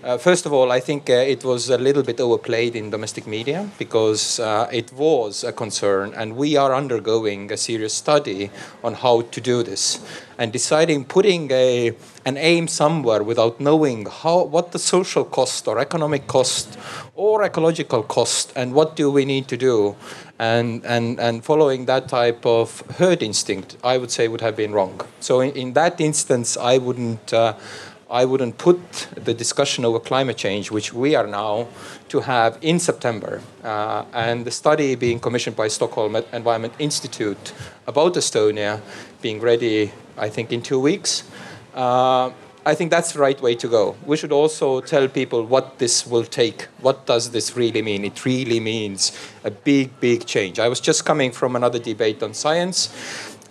uh 0.03 0.17
first 0.17 0.45
of 0.45 0.53
all, 0.53 0.71
I 0.71 0.79
think 0.79 1.09
uh, 1.09 1.13
it 1.13 1.43
was 1.43 1.69
a 1.69 1.77
little 1.77 2.03
bit 2.03 2.21
overplayed 2.21 2.75
in 2.75 2.89
domestic 2.89 3.27
media 3.27 3.69
because 3.77 4.39
it 4.71 4.93
was 4.93 5.43
a 5.43 5.51
concern, 5.51 6.13
and 6.15 6.37
we 6.37 6.55
are 6.55 6.73
undergoing 6.73 7.51
a 7.51 7.57
serious 7.57 7.93
study 7.93 8.49
on 8.81 8.93
how 8.93 9.21
to 9.21 9.41
do 9.41 9.61
this 9.61 9.99
and 10.41 10.51
deciding 10.51 11.05
putting 11.05 11.51
a, 11.51 11.91
an 12.25 12.35
aim 12.35 12.67
somewhere 12.67 13.21
without 13.21 13.59
knowing 13.59 14.07
how, 14.07 14.43
what 14.45 14.71
the 14.71 14.79
social 14.79 15.23
cost 15.23 15.67
or 15.67 15.77
economic 15.77 16.25
cost 16.25 16.79
or 17.13 17.43
ecological 17.43 18.01
cost 18.01 18.51
and 18.55 18.73
what 18.73 18.95
do 18.95 19.11
we 19.11 19.23
need 19.23 19.47
to 19.47 19.55
do 19.55 19.95
and, 20.39 20.83
and, 20.83 21.19
and 21.19 21.45
following 21.45 21.85
that 21.85 22.09
type 22.09 22.43
of 22.43 22.81
herd 22.97 23.21
instinct, 23.21 23.77
I 23.83 23.99
would 23.99 24.09
say 24.09 24.27
would 24.27 24.41
have 24.41 24.55
been 24.55 24.71
wrong. 24.71 24.99
So 25.19 25.41
in, 25.41 25.51
in 25.51 25.73
that 25.73 26.01
instance, 26.01 26.57
I 26.57 26.79
wouldn't, 26.79 27.31
uh, 27.31 27.53
I 28.09 28.25
wouldn't 28.25 28.57
put 28.57 28.79
the 29.13 29.35
discussion 29.35 29.85
over 29.85 29.99
climate 29.99 30.37
change, 30.37 30.71
which 30.71 30.91
we 30.91 31.13
are 31.13 31.27
now, 31.27 31.67
to 32.09 32.21
have 32.21 32.57
in 32.61 32.79
September. 32.79 33.41
Uh, 33.63 34.05
and 34.11 34.43
the 34.43 34.51
study 34.51 34.95
being 34.95 35.19
commissioned 35.19 35.55
by 35.55 35.67
Stockholm 35.67 36.15
Environment 36.33 36.73
Institute 36.79 37.53
about 37.85 38.15
Estonia 38.15 38.81
being 39.21 39.39
ready, 39.39 39.91
I 40.17 40.29
think, 40.29 40.51
in 40.51 40.61
two 40.61 40.79
weeks. 40.79 41.23
Uh, 41.73 42.31
I 42.63 42.75
think 42.75 42.91
that's 42.91 43.13
the 43.13 43.19
right 43.19 43.41
way 43.41 43.55
to 43.55 43.67
go. 43.67 43.95
We 44.05 44.17
should 44.17 44.31
also 44.31 44.81
tell 44.81 45.07
people 45.07 45.43
what 45.43 45.79
this 45.79 46.05
will 46.05 46.25
take. 46.25 46.67
What 46.81 47.07
does 47.07 47.31
this 47.31 47.55
really 47.55 47.81
mean? 47.81 48.05
It 48.05 48.23
really 48.23 48.59
means 48.59 49.11
a 49.43 49.49
big, 49.49 49.99
big 49.99 50.25
change. 50.25 50.59
I 50.59 50.67
was 50.67 50.79
just 50.79 51.03
coming 51.03 51.31
from 51.31 51.55
another 51.55 51.79
debate 51.79 52.21
on 52.21 52.35
science, 52.35 52.89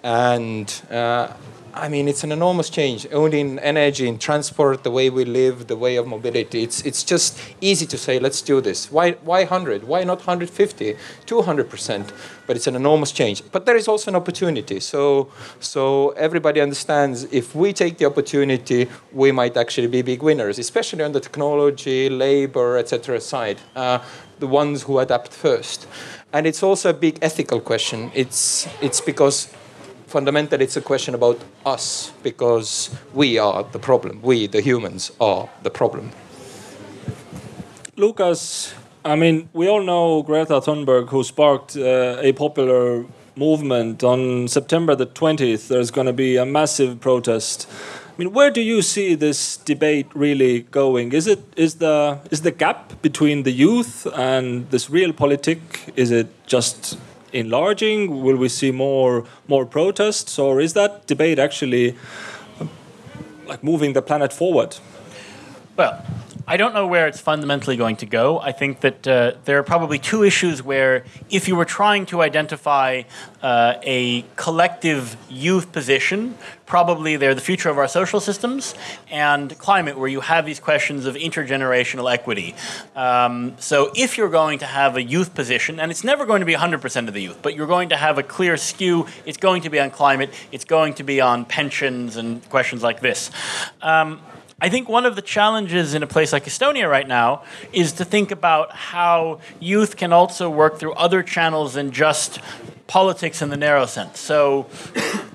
and 0.05 0.73
uh, 0.91 1.33
I 1.75 1.89
mean, 1.89 2.09
it's 2.09 2.25
an 2.25 2.33
enormous 2.33 2.69
change. 2.69 3.07
Only 3.13 3.41
in 3.41 3.59
energy, 3.61 4.09
in 4.09 4.19
transport, 4.19 4.83
the 4.83 4.91
way 4.91 5.11
we 5.11 5.25
live, 5.25 5.69
the 5.69 5.77
way 5.77 5.97
of 5.97 6.07
mobility. 6.07 6.63
It's, 6.63 6.85
it's 6.85 7.05
just 7.05 7.39
easy 7.61 7.87
to 7.87 7.99
say, 7.99 8.19
let's 8.19 8.43
do 8.43 8.61
this. 8.61 8.91
Why, 8.91 9.13
why 9.13 9.41
100? 9.41 9.85
Why 9.85 10.05
not 10.05 10.19
150, 10.19 10.97
200%? 11.27 12.13
But 12.47 12.57
it's 12.57 12.67
an 12.67 12.77
enormous 12.77 13.13
change. 13.13 13.43
But 13.53 13.67
there 13.67 13.77
is 13.77 13.87
also 13.89 14.11
an 14.11 14.17
opportunity. 14.17 14.81
So, 14.81 15.31
so 15.61 16.11
everybody 16.11 16.61
understands 16.61 17.25
if 17.25 17.55
we 17.55 17.73
take 17.73 17.99
the 17.99 18.07
opportunity, 18.07 18.89
we 19.13 19.31
might 19.31 19.57
actually 19.57 19.87
be 19.87 20.03
big 20.03 20.23
winners, 20.23 20.59
especially 20.59 21.05
on 21.05 21.13
the 21.13 21.21
technology, 21.21 22.09
labor, 22.11 22.79
etc. 22.79 23.21
side. 23.21 23.59
Uh, 23.77 24.01
the 24.41 24.47
ones 24.47 24.83
who 24.83 24.99
adapt 24.99 25.33
first. 25.33 25.87
And 26.33 26.47
it's 26.47 26.63
also 26.63 26.91
a 26.91 26.95
big 26.95 27.19
ethical 27.23 27.61
question. 27.61 28.11
It's, 28.15 28.67
it's 28.81 29.01
because 29.01 29.53
fundamentally 30.11 30.65
it's 30.65 30.77
a 30.77 30.81
question 30.81 31.15
about 31.15 31.39
us 31.65 32.13
because 32.23 32.91
we 33.15 33.39
are 33.39 33.63
the 33.63 33.79
problem. 33.79 34.21
We, 34.23 34.49
the 34.49 34.61
humans, 34.61 35.13
are 35.21 35.49
the 35.63 35.71
problem. 35.71 36.11
Lukas, 37.97 38.75
I 39.05 39.15
mean, 39.17 39.49
we 39.53 39.69
all 39.69 39.83
know 39.83 40.23
Greta 40.23 40.61
Thunberg, 40.61 41.09
who 41.09 41.23
sparked 41.23 41.77
uh, 41.77 42.19
a 42.21 42.33
popular 42.33 43.05
movement 43.37 44.03
on 44.03 44.49
September 44.49 44.95
the 44.95 45.07
20th. 45.07 45.69
There's 45.69 45.91
going 45.91 46.07
to 46.07 46.13
be 46.13 46.37
a 46.37 46.45
massive 46.45 47.01
protest. 47.01 47.69
I 48.09 48.13
mean, 48.19 48.33
where 48.33 48.51
do 48.51 48.61
you 48.61 48.83
see 48.83 49.15
this 49.15 49.57
debate 49.57 50.09
really 50.15 50.63
going? 50.63 51.13
Is 51.13 51.27
it 51.27 51.41
is 51.57 51.77
the 51.77 52.19
is 52.31 52.43
the 52.43 52.51
gap 52.51 53.01
between 53.01 53.45
the 53.45 53.53
youth 53.53 54.07
and 54.15 54.69
this 54.71 54.91
real 54.91 55.13
politic? 55.13 55.61
Is 55.97 56.11
it 56.11 56.29
just 56.47 56.99
enlarging? 57.33 58.23
Will 58.23 58.37
we 58.37 58.49
see 58.49 58.71
more 58.71 59.25
more 59.49 59.67
protests, 59.67 60.39
or 60.39 60.61
is 60.61 60.73
that 60.75 61.07
debate 61.07 61.39
actually 61.39 61.97
like 63.47 63.63
moving 63.65 63.93
the 63.93 64.03
planet 64.03 64.33
forward? 64.33 64.77
Well, 65.77 66.05
I 66.47 66.57
don't 66.57 66.75
know 66.75 66.87
where 66.87 67.07
it's 67.07 67.21
fundamentally 67.21 67.77
going 67.77 67.97
to 67.97 68.07
go. 68.07 68.39
I 68.39 68.53
think 68.53 68.81
that 68.81 69.07
uh, 69.07 69.33
there 69.45 69.59
are 69.59 69.63
probably 69.63 69.99
two 69.99 70.23
issues 70.25 70.63
where, 70.63 71.05
if 71.29 71.49
you 71.49 71.57
were 71.57 71.65
trying 71.65 72.07
to 72.07 72.23
identify 72.23 73.03
uh, 73.43 73.75
a 73.83 74.25
collective 74.37 75.17
youth 75.29 75.73
position, 75.73 76.37
probably 76.67 77.17
they're 77.17 77.35
the 77.35 77.41
future 77.41 77.69
of 77.69 77.79
our 77.79 77.89
social 77.89 78.21
systems 78.21 78.75
and 79.11 79.57
climate, 79.59 79.99
where 79.99 80.09
you 80.09 80.21
have 80.21 80.47
these 80.47 80.61
questions 80.61 81.05
of 81.05 81.15
intergenerational 81.15 82.13
equity. 82.13 82.55
Um, 82.97 83.55
so, 83.59 83.91
if 83.95 84.17
you're 84.17 84.31
going 84.31 84.61
to 84.61 84.67
have 84.67 84.97
a 84.97 85.03
youth 85.03 85.35
position, 85.35 85.79
and 85.79 85.91
it's 85.91 86.05
never 86.05 86.25
going 86.25 86.41
to 86.41 86.47
be 86.47 86.55
100% 86.55 87.09
of 87.09 87.15
the 87.15 87.23
youth, 87.23 87.39
but 87.43 87.55
you're 87.55 87.67
going 87.67 87.91
to 87.91 87.97
have 87.97 88.19
a 88.19 88.23
clear 88.23 88.57
skew, 88.57 89.07
it's 89.27 89.39
going 89.39 89.63
to 89.63 89.71
be 89.71 89.79
on 89.79 89.91
climate, 89.91 90.31
it's 90.53 90.65
going 90.65 90.95
to 90.95 91.03
be 91.03 91.21
on 91.21 91.45
pensions 91.45 92.17
and 92.17 92.49
questions 92.49 92.83
like 92.83 93.01
this. 93.01 93.31
Um, 93.83 94.21
I 94.63 94.69
think 94.69 94.91
one 94.91 95.07
of 95.07 95.17
the 95.17 95.23
challenges 95.23 95.95
in 95.95 96.03
a 96.03 96.07
place 96.07 96.35
like 96.35 96.45
Estonia 96.45 96.89
right 96.89 97.09
now 97.09 97.45
is 97.73 97.93
to 97.95 98.05
think 98.05 98.31
about 98.31 98.73
how 98.73 99.41
youth 99.59 99.97
can 99.97 100.13
also 100.13 100.51
work 100.51 100.79
through 100.79 100.93
other 100.95 101.23
channels 101.23 101.75
than 101.75 101.93
just 101.93 102.41
politics 102.87 103.41
in 103.41 103.49
the 103.49 103.57
narrow 103.57 103.87
sense. 103.87 104.21
So, 104.21 104.65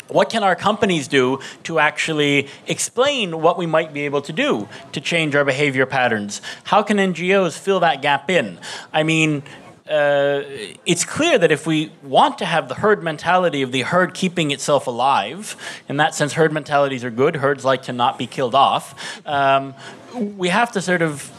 what 0.09 0.29
can 0.29 0.43
our 0.43 0.55
companies 0.55 1.07
do 1.07 1.39
to 1.63 1.79
actually 1.79 2.49
explain 2.67 3.41
what 3.41 3.57
we 3.57 3.65
might 3.65 3.93
be 3.93 4.01
able 4.01 4.21
to 4.21 4.33
do 4.33 4.69
to 4.91 5.01
change 5.01 5.35
our 5.35 5.43
behavior 5.43 5.87
patterns? 5.87 6.39
How 6.65 6.83
can 6.83 6.97
NGOs 6.97 7.57
fill 7.57 7.79
that 7.79 8.03
gap 8.03 8.29
in? 8.29 8.59
I 8.93 9.01
mean, 9.01 9.41
uh, 9.89 10.41
it's 10.85 11.05
clear 11.05 11.37
that 11.37 11.51
if 11.51 11.67
we 11.67 11.91
want 12.01 12.39
to 12.39 12.45
have 12.45 12.69
the 12.69 12.75
herd 12.75 13.03
mentality 13.03 13.61
of 13.61 13.71
the 13.71 13.81
herd 13.81 14.15
keeping 14.15 14.49
itself 14.49 14.87
alive, 14.87 15.55
in 15.87 15.97
that 15.97 16.15
sense, 16.15 16.33
herd 16.33 16.51
mentalities 16.51 17.03
are 17.03 17.11
good. 17.11 17.35
Herds 17.35 17.63
like 17.63 17.83
to 17.83 17.93
not 17.93 18.17
be 18.17 18.25
killed 18.25 18.55
off. 18.55 19.21
Um, 19.27 19.75
we 20.15 20.49
have 20.49 20.71
to 20.71 20.81
sort 20.81 21.03
of 21.03 21.31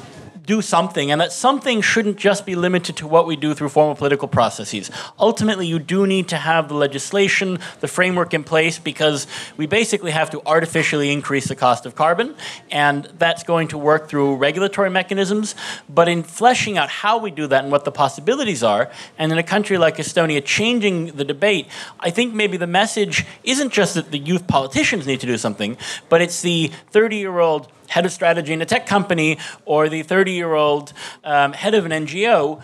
do 0.47 0.62
something, 0.62 1.11
and 1.11 1.20
that 1.20 1.32
something 1.32 1.80
shouldn't 1.80 2.16
just 2.16 2.47
be 2.47 2.55
limited 2.55 2.97
to 2.97 3.07
what 3.07 3.26
we 3.26 3.36
do 3.36 3.53
through 3.53 3.68
formal 3.68 3.97
political 3.97 4.28
processes. 4.28 4.90
Ultimately, 5.18 5.66
you 5.66 5.78
do 5.78 6.07
need 6.07 6.28
to 6.28 6.36
have 6.36 6.68
the 6.68 6.74
legislation, 6.74 7.59
the 7.80 7.88
framework 7.88 8.32
in 8.32 8.44
place, 8.44 8.78
because 8.78 9.26
we 9.57 9.66
basically 9.66 10.12
have 10.12 10.30
to 10.30 10.40
artificially 10.47 11.11
increase 11.12 11.49
the 11.49 11.57
cost 11.57 11.84
of 11.84 11.94
carbon, 11.97 12.34
and 12.70 13.07
that's 13.18 13.42
going 13.42 13.68
to 13.68 13.78
work 13.78 14.09
through 14.09 14.36
regulatory 14.36 14.90
mechanisms. 14.90 15.55
But 15.88 16.09
in 16.09 16.22
fleshing 16.22 16.78
out 16.78 16.88
how 16.88 17.18
we 17.18 17.30
do 17.30 17.47
that 17.49 17.64
and 17.64 17.72
what 17.72 17.84
the 17.84 17.92
possibilities 17.92 18.62
are, 18.62 18.90
and 19.18 19.32
in 19.32 19.38
a 19.38 19.42
country 19.42 19.78
like 19.78 19.97
Estonia, 19.97 20.44
changing 20.44 21.16
the 21.16 21.24
debate, 21.24 21.66
I 21.99 22.11
think 22.11 22.34
maybe 22.34 22.57
the 22.57 22.66
message 22.66 23.26
isn't 23.42 23.72
just 23.72 23.94
that 23.94 24.12
the 24.12 24.18
youth 24.18 24.47
politicians 24.47 25.07
need 25.07 25.20
to 25.20 25.26
do 25.26 25.36
something, 25.36 25.76
but 26.09 26.22
it's 26.22 26.42
the 26.42 26.70
30 26.90 27.16
year 27.16 27.40
old 27.40 27.68
head 27.89 28.07
of 28.07 28.12
strategy 28.12 28.53
in 28.53 28.62
a 28.62 28.66
tech 28.66 28.87
company 28.87 29.39
or 29.64 29.89
the 29.89 30.03
30 30.03 30.32
year 30.32 30.55
old 30.55 30.93
um, 31.24 31.53
head 31.53 31.74
of 31.74 31.84
an 31.87 31.93
NGO 31.93 32.62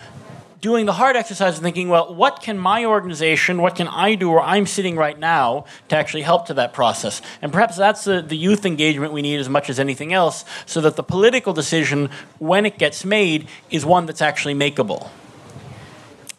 doing 0.63 0.87
the 0.87 0.93
hard 0.93 1.17
exercise 1.17 1.57
of 1.57 1.63
thinking, 1.63 1.89
well, 1.89 2.15
what 2.15 2.41
can 2.41 2.57
my 2.57 2.85
organization, 2.85 3.61
what 3.61 3.75
can 3.75 3.89
I 3.89 4.15
do 4.15 4.31
where 4.31 4.41
I'm 4.41 4.65
sitting 4.65 4.95
right 4.95 5.19
now 5.19 5.65
to 5.89 5.97
actually 5.97 6.23
help 6.23 6.47
to 6.47 6.55
that 6.55 6.73
process? 6.73 7.21
And 7.43 7.53
perhaps 7.53 7.77
that's 7.77 8.05
the, 8.05 8.23
the 8.23 8.37
youth 8.37 8.65
engagement 8.65 9.13
we 9.13 9.23
need 9.23 9.41
as 9.41 9.49
much 9.49 9.69
as 9.69 9.81
anything 9.81 10.13
else, 10.13 10.45
so 10.65 10.81
that 10.83 10.95
the 10.95 11.03
political 11.03 11.53
decision, 11.53 12.11
when 12.39 12.65
it 12.65 12.79
gets 12.79 13.05
made, 13.05 13.49
is 13.71 13.85
one 13.85 14.07
that's 14.07 14.23
actually 14.23 14.55
makeable. 14.55 15.11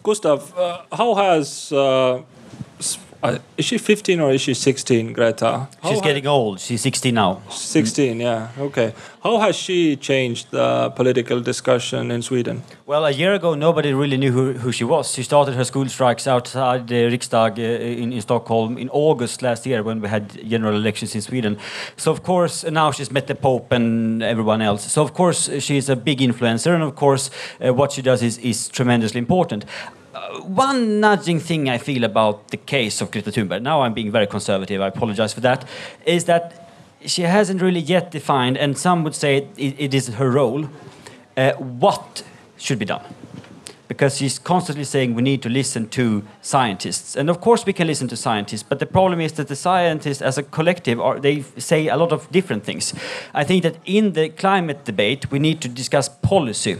Gustav, 0.04 0.58
uh, 0.58 0.84
how 0.94 1.16
has 1.16 1.74
uh, 1.74 2.22
uh, 3.24 3.40
is 3.58 3.66
she 3.66 3.78
15 3.78 4.20
or 4.20 4.32
is 4.32 4.42
she 4.42 4.54
16, 4.54 5.14
Greta? 5.14 5.70
How 5.82 5.90
She's 5.90 6.02
getting 6.02 6.28
old. 6.28 6.60
She's 6.60 6.82
16 6.82 7.16
now. 7.16 7.42
16, 7.50 8.20
yeah. 8.20 8.50
Okay. 8.58 8.94
How 9.24 9.40
has 9.40 9.56
she 9.56 9.96
changed 9.96 10.52
the 10.52 10.90
political 10.90 11.40
discussion 11.40 12.12
in 12.12 12.22
Sweden? 12.22 12.64
Well, 12.86 13.06
a 13.06 13.12
year 13.12 13.34
ago, 13.34 13.56
nobody 13.56 13.94
really 13.94 14.18
knew 14.18 14.34
who, 14.34 14.54
who 14.54 14.74
she 14.74 14.84
was. 14.84 15.14
She 15.14 15.24
started 15.24 15.54
her 15.54 15.64
school 15.64 15.88
strikes 15.88 16.28
outside 16.28 16.90
the 16.90 17.10
Riksdag 17.10 17.58
uh, 17.58 17.62
in, 17.62 18.12
in 18.12 18.22
Stockholm 18.22 18.78
in 18.78 18.90
August 18.90 19.42
last 19.42 19.66
year 19.66 19.84
when 19.84 20.02
we 20.02 20.10
had 20.10 20.46
general 20.50 20.76
elections 20.76 21.16
in 21.16 21.22
Sweden. 21.22 21.58
So, 21.96 22.12
of 22.12 22.24
course, 22.24 22.66
now 22.66 22.92
she's 22.92 23.10
met 23.10 23.28
the 23.28 23.36
Pope 23.36 23.72
and 23.72 24.22
everyone 24.22 24.62
else. 24.62 24.92
So, 24.92 25.02
of 25.02 25.14
course, 25.14 25.50
she's 25.64 25.88
a 25.88 25.96
big 25.96 26.20
influencer, 26.20 26.74
and 26.74 26.84
of 26.84 26.96
course, 26.96 27.32
uh, 27.66 27.74
what 27.74 27.94
she 27.94 28.02
does 28.02 28.22
is, 28.22 28.38
is 28.40 28.68
tremendously 28.68 29.20
important 29.20 29.64
one 30.44 31.00
nudging 31.00 31.40
thing 31.40 31.70
I 31.70 31.78
feel 31.78 32.04
about 32.04 32.50
the 32.50 32.58
case 32.58 33.02
of 33.02 33.12
Greta 33.12 33.32
Thunberg, 33.32 33.62
now 33.62 33.82
I'm 33.82 33.94
being 33.94 34.12
very 34.12 34.28
conservative, 34.28 34.82
I 34.82 34.88
apologize 34.88 35.34
for 35.34 35.42
that, 35.42 35.68
is 36.06 36.26
that 36.26 36.70
she 37.06 37.24
hasn't 37.24 37.62
really 37.62 37.80
yet 37.80 38.12
defined, 38.12 38.58
and 38.58 38.78
some 38.78 39.04
would 39.04 39.16
say 39.16 39.48
it, 39.58 39.76
it 39.80 39.94
is 39.94 40.08
her 40.10 40.30
role, 40.30 40.70
uh, 41.36 41.54
what 41.54 42.24
should 42.58 42.80
be 42.80 42.86
done. 42.86 43.02
Because 43.88 44.18
she's 44.18 44.40
constantly 44.40 44.86
saying 44.86 45.14
we 45.14 45.22
need 45.22 45.42
to 45.44 45.50
listen 45.50 45.88
to 45.90 46.24
scientists. 46.42 47.16
And 47.16 47.30
of 47.30 47.42
course 47.42 47.66
we 47.66 47.74
can 47.74 47.86
listen 47.86 48.08
to 48.08 48.16
scientists, 48.16 48.64
but 48.64 48.80
the 48.80 48.86
problem 48.86 49.20
is 49.20 49.34
that 49.34 49.48
the 49.50 49.56
scientists 49.56 50.22
as 50.22 50.38
a 50.38 50.44
collective, 50.44 51.00
are, 51.00 51.20
they 51.20 51.42
say 51.58 51.88
a 51.88 51.98
lot 51.98 52.12
of 52.12 52.32
different 52.32 52.64
things. 52.64 52.94
I 53.34 53.44
think 53.44 53.64
that 53.64 53.78
in 53.86 54.14
the 54.14 54.30
climate 54.30 54.86
debate 54.86 55.30
we 55.32 55.40
need 55.40 55.62
to 55.62 55.68
discuss 55.68 56.08
policy 56.08 56.78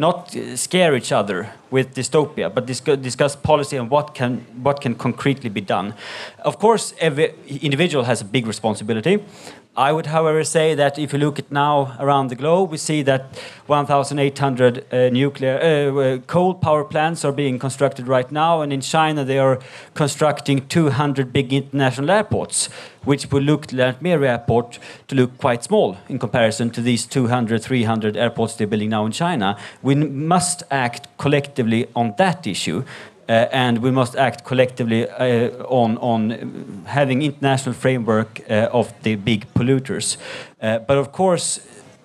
not 0.00 0.34
uh, 0.34 0.56
scare 0.56 0.96
each 0.96 1.12
other 1.12 1.52
with 1.70 1.94
dystopia, 1.94 2.52
but 2.52 2.66
discuss 3.02 3.36
policy 3.36 3.76
and 3.76 3.90
what 3.90 4.14
can 4.14 4.38
what 4.62 4.80
can 4.80 4.94
concretely 4.94 5.50
be 5.50 5.60
done. 5.60 5.94
Of 6.38 6.58
course, 6.58 6.94
every 6.98 7.34
individual 7.62 8.04
has 8.04 8.22
a 8.22 8.24
big 8.24 8.46
responsibility. 8.46 9.18
I 9.80 9.92
would, 9.92 10.04
however, 10.04 10.44
say 10.44 10.74
that 10.74 10.98
if 10.98 11.14
you 11.14 11.18
look 11.18 11.38
at 11.38 11.50
now 11.50 11.96
around 11.98 12.28
the 12.28 12.34
globe, 12.34 12.70
we 12.70 12.76
see 12.76 13.00
that 13.04 13.34
1,800 13.66 14.84
uh, 14.92 15.08
nuclear 15.08 15.58
uh, 15.58 15.98
uh, 15.98 16.18
coal 16.26 16.52
power 16.52 16.84
plants 16.84 17.24
are 17.24 17.32
being 17.32 17.58
constructed 17.58 18.06
right 18.06 18.30
now, 18.30 18.60
and 18.60 18.74
in 18.74 18.82
China 18.82 19.24
they 19.24 19.38
are 19.38 19.58
constructing 19.94 20.68
200 20.68 21.32
big 21.32 21.54
international 21.54 22.10
airports, 22.10 22.68
which 23.04 23.30
will 23.30 23.40
look 23.40 23.68
Lantmere 23.68 24.28
Airport 24.28 24.78
to 25.08 25.14
look 25.14 25.38
quite 25.38 25.64
small 25.64 25.96
in 26.10 26.18
comparison 26.18 26.68
to 26.72 26.82
these 26.82 27.06
200, 27.06 27.62
300 27.62 28.18
airports 28.18 28.56
they're 28.56 28.66
building 28.66 28.90
now 28.90 29.06
in 29.06 29.12
China. 29.12 29.56
We 29.80 29.94
must 29.94 30.62
act 30.70 31.08
collectively 31.16 31.86
on 31.96 32.12
that 32.18 32.46
issue. 32.46 32.84
Uh, 33.30 33.46
and 33.52 33.78
we 33.78 33.92
must 33.92 34.16
act 34.16 34.44
collectively 34.44 35.08
uh, 35.08 35.50
on, 35.68 35.96
on 35.98 36.82
having 36.86 37.22
international 37.22 37.72
framework 37.72 38.40
uh, 38.50 38.68
of 38.72 38.92
the 39.04 39.14
big 39.14 39.46
polluters. 39.54 40.16
but 40.60 40.98
of 40.98 41.12
course, 41.12 41.60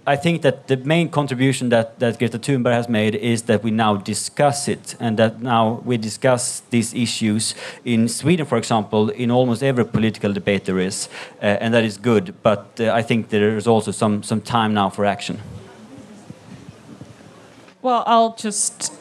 I 0.07 0.15
think 0.17 0.43
that 0.43 0.67
the 0.67 0.77
main 0.77 1.09
contribution 1.09 1.69
that, 1.69 1.97
that 1.97 2.19
Greta 2.19 2.37
Thunberg 2.37 2.73
has 2.73 2.87
made 2.87 3.15
is 3.15 3.43
that 3.43 3.63
we 3.63 3.71
now 3.71 3.95
discuss 3.95 4.67
it 4.67 4.95
and 4.99 5.17
that 5.17 5.41
now 5.41 5.81
we 5.83 5.97
discuss 5.97 6.61
these 6.69 6.93
issues 6.93 7.55
in 7.83 8.07
Sweden, 8.07 8.45
for 8.45 8.59
example, 8.59 9.09
in 9.09 9.31
almost 9.31 9.63
every 9.63 9.83
political 9.83 10.31
debate 10.31 10.65
there 10.65 10.77
is, 10.77 11.09
uh, 11.41 11.45
and 11.45 11.73
that 11.73 11.83
is 11.83 11.97
good. 11.97 12.35
But 12.43 12.67
uh, 12.79 12.91
I 12.91 13.01
think 13.01 13.29
there 13.29 13.57
is 13.57 13.65
also 13.65 13.89
some, 13.89 14.21
some 14.21 14.41
time 14.41 14.75
now 14.75 14.91
for 14.91 15.05
action. 15.05 15.39
Well, 17.81 18.03
I'll 18.05 18.35
just 18.35 18.93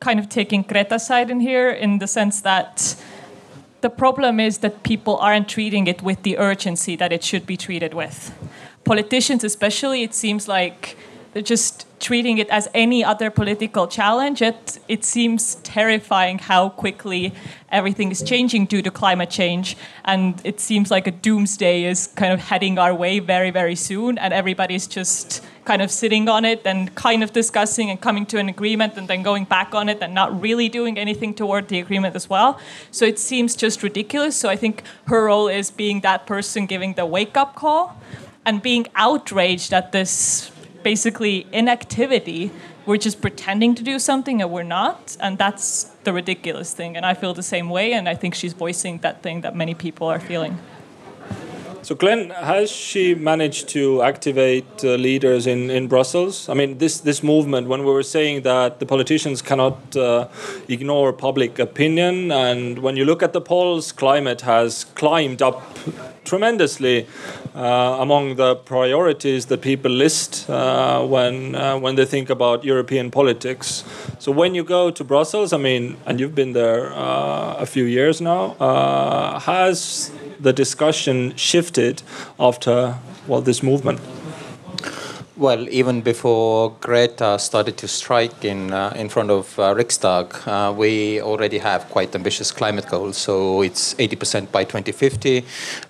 kind 0.00 0.20
of 0.20 0.28
taking 0.28 0.62
Greta's 0.62 1.06
side 1.06 1.30
in 1.30 1.40
here 1.40 1.70
in 1.70 1.98
the 1.98 2.06
sense 2.06 2.40
that 2.42 2.96
the 3.80 3.90
problem 3.90 4.40
is 4.40 4.58
that 4.58 4.82
people 4.82 5.16
aren't 5.18 5.48
treating 5.48 5.86
it 5.86 6.02
with 6.02 6.22
the 6.22 6.38
urgency 6.38 6.96
that 6.96 7.12
it 7.12 7.22
should 7.22 7.46
be 7.46 7.56
treated 7.56 7.94
with. 7.94 8.34
Politicians, 8.84 9.44
especially, 9.44 10.02
it 10.02 10.14
seems 10.14 10.48
like 10.48 10.96
just 11.42 11.86
treating 12.00 12.38
it 12.38 12.48
as 12.48 12.68
any 12.74 13.04
other 13.04 13.30
political 13.30 13.86
challenge. 13.86 14.40
It, 14.40 14.78
it 14.88 15.04
seems 15.04 15.56
terrifying 15.56 16.38
how 16.38 16.70
quickly 16.70 17.32
everything 17.70 18.10
is 18.10 18.22
changing 18.22 18.66
due 18.66 18.82
to 18.82 18.90
climate 18.90 19.30
change. 19.30 19.76
And 20.04 20.40
it 20.44 20.60
seems 20.60 20.90
like 20.90 21.06
a 21.06 21.10
doomsday 21.10 21.84
is 21.84 22.06
kind 22.08 22.32
of 22.32 22.40
heading 22.40 22.78
our 22.78 22.94
way 22.94 23.18
very, 23.18 23.50
very 23.50 23.74
soon. 23.74 24.18
And 24.18 24.32
everybody's 24.32 24.86
just 24.86 25.44
kind 25.64 25.82
of 25.82 25.90
sitting 25.90 26.28
on 26.28 26.44
it 26.44 26.62
and 26.64 26.94
kind 26.94 27.22
of 27.22 27.32
discussing 27.32 27.90
and 27.90 28.00
coming 28.00 28.24
to 28.26 28.38
an 28.38 28.48
agreement 28.48 28.96
and 28.96 29.06
then 29.06 29.22
going 29.22 29.44
back 29.44 29.74
on 29.74 29.88
it 29.88 29.98
and 30.00 30.14
not 30.14 30.40
really 30.40 30.68
doing 30.68 30.98
anything 30.98 31.34
toward 31.34 31.68
the 31.68 31.78
agreement 31.78 32.16
as 32.16 32.30
well. 32.30 32.58
So 32.90 33.04
it 33.04 33.18
seems 33.18 33.54
just 33.54 33.82
ridiculous. 33.82 34.34
So 34.36 34.48
I 34.48 34.56
think 34.56 34.82
her 35.08 35.24
role 35.26 35.48
is 35.48 35.70
being 35.70 36.00
that 36.00 36.26
person 36.26 36.66
giving 36.66 36.94
the 36.94 37.04
wake 37.04 37.36
up 37.36 37.54
call 37.54 38.00
and 38.46 38.62
being 38.62 38.86
outraged 38.94 39.74
at 39.74 39.92
this 39.92 40.50
basically 40.92 41.46
inactivity. 41.52 42.42
We're 42.86 43.04
just 43.08 43.18
pretending 43.26 43.74
to 43.78 43.82
do 43.92 43.96
something 44.10 44.36
and 44.42 44.48
we're 44.54 44.70
not. 44.80 45.00
And 45.24 45.32
that's 45.44 45.66
the 46.04 46.12
ridiculous 46.20 46.68
thing. 46.78 46.90
And 46.96 47.04
I 47.12 47.14
feel 47.20 47.34
the 47.42 47.48
same 47.54 47.68
way. 47.78 47.86
And 47.96 48.04
I 48.12 48.14
think 48.20 48.32
she's 48.40 48.54
voicing 48.64 48.94
that 49.06 49.16
thing 49.24 49.36
that 49.44 49.54
many 49.62 49.74
people 49.74 50.06
are 50.14 50.22
feeling. 50.30 50.54
So, 51.82 51.94
Glenn, 51.94 52.22
has 52.54 52.70
she 52.70 53.14
managed 53.32 53.64
to 53.76 54.02
activate 54.02 54.72
uh, 54.82 54.88
leaders 55.08 55.46
in, 55.46 55.60
in 55.78 55.88
Brussels? 55.88 56.34
I 56.52 56.54
mean, 56.60 56.78
this, 56.78 56.94
this 57.00 57.22
movement, 57.22 57.68
when 57.72 57.80
we 57.86 57.92
were 57.98 58.08
saying 58.16 58.42
that 58.42 58.80
the 58.80 58.86
politicians 58.86 59.40
cannot 59.40 59.78
uh, 59.96 60.28
ignore 60.68 61.12
public 61.12 61.58
opinion, 61.58 62.32
and 62.32 62.78
when 62.78 62.96
you 62.98 63.04
look 63.04 63.22
at 63.22 63.32
the 63.32 63.40
polls, 63.40 63.92
climate 63.92 64.40
has 64.42 64.84
climbed 65.00 65.40
up 65.40 65.62
tremendously 66.28 67.06
uh, 67.54 67.96
among 68.00 68.36
the 68.36 68.54
priorities 68.54 69.46
that 69.46 69.60
people 69.60 69.90
list 69.90 70.48
uh, 70.50 71.04
when 71.04 71.54
uh, 71.54 71.78
when 71.78 71.96
they 71.96 72.04
think 72.04 72.30
about 72.30 72.64
European 72.64 73.10
politics. 73.10 73.84
So 74.18 74.32
when 74.32 74.54
you 74.54 74.64
go 74.64 74.90
to 74.90 75.04
Brussels, 75.04 75.52
I 75.52 75.58
mean, 75.58 75.96
and 76.06 76.20
you've 76.20 76.34
been 76.34 76.52
there 76.52 76.92
uh, 76.92 77.64
a 77.64 77.66
few 77.66 77.84
years 77.84 78.20
now, 78.20 78.56
uh, 78.60 79.40
has 79.40 80.10
the 80.40 80.52
discussion 80.52 81.34
shifted 81.36 82.02
after 82.38 82.94
well 83.26 83.42
this 83.42 83.62
movement? 83.62 84.00
Well, 85.38 85.68
even 85.68 86.00
before 86.00 86.74
Greta 86.80 87.38
started 87.38 87.76
to 87.76 87.86
strike 87.86 88.44
in 88.44 88.72
uh, 88.72 88.92
in 88.96 89.08
front 89.08 89.30
of 89.30 89.56
uh, 89.56 89.72
Riksdag, 89.72 90.34
uh, 90.48 90.72
we 90.72 91.22
already 91.22 91.58
have 91.58 91.88
quite 91.90 92.12
ambitious 92.16 92.50
climate 92.50 92.88
goals. 92.88 93.18
So 93.18 93.62
it's 93.62 93.94
80% 93.94 94.50
by 94.50 94.64
2050, 94.64 95.44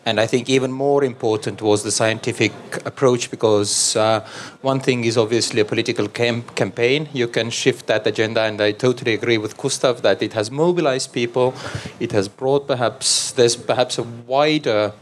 and 0.05 0.21
I 0.21 0.27
think 0.27 0.51
even 0.51 0.71
more 0.71 1.03
important 1.03 1.63
was 1.63 1.83
the 1.83 1.91
scientific 1.91 2.53
approach 2.85 3.31
because 3.31 3.97
uh, 3.97 4.21
one 4.61 4.81
thing 4.81 5.05
is 5.05 5.17
obviously 5.17 5.63
a 5.63 5.65
political 5.65 6.09
cam- 6.09 6.43
campaign. 6.55 7.09
You 7.15 7.27
can 7.27 7.49
shift 7.49 7.87
that 7.87 8.07
agenda, 8.07 8.43
and 8.43 8.61
I 8.61 8.73
totally 8.73 9.15
agree 9.15 9.39
with 9.39 9.57
Gustav 9.57 10.03
that 10.03 10.23
it 10.23 10.35
has 10.35 10.51
mobilized 10.51 11.15
people. 11.15 11.55
It 12.01 12.13
has 12.13 12.29
brought 12.29 12.67
perhaps 12.67 13.33
there's 13.33 13.57
perhaps 13.57 13.97
a 13.97 14.03
wider 14.03 14.93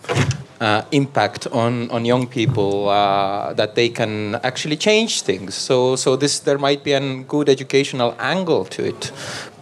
uh, 0.61 0.82
impact 0.92 1.46
on, 1.48 1.90
on 1.90 2.04
young 2.04 2.26
people 2.26 2.88
uh, 2.88 3.52
that 3.54 3.74
they 3.74 3.88
can 3.88 4.36
actually 4.36 4.76
change 4.76 5.22
things. 5.22 5.54
So, 5.54 5.96
so 5.96 6.16
this 6.16 6.40
there 6.40 6.59
might 6.59 6.82
be 6.84 6.92
a 6.92 7.22
good 7.22 7.48
educational 7.48 8.14
angle 8.18 8.64
to 8.66 8.84
it. 8.84 9.12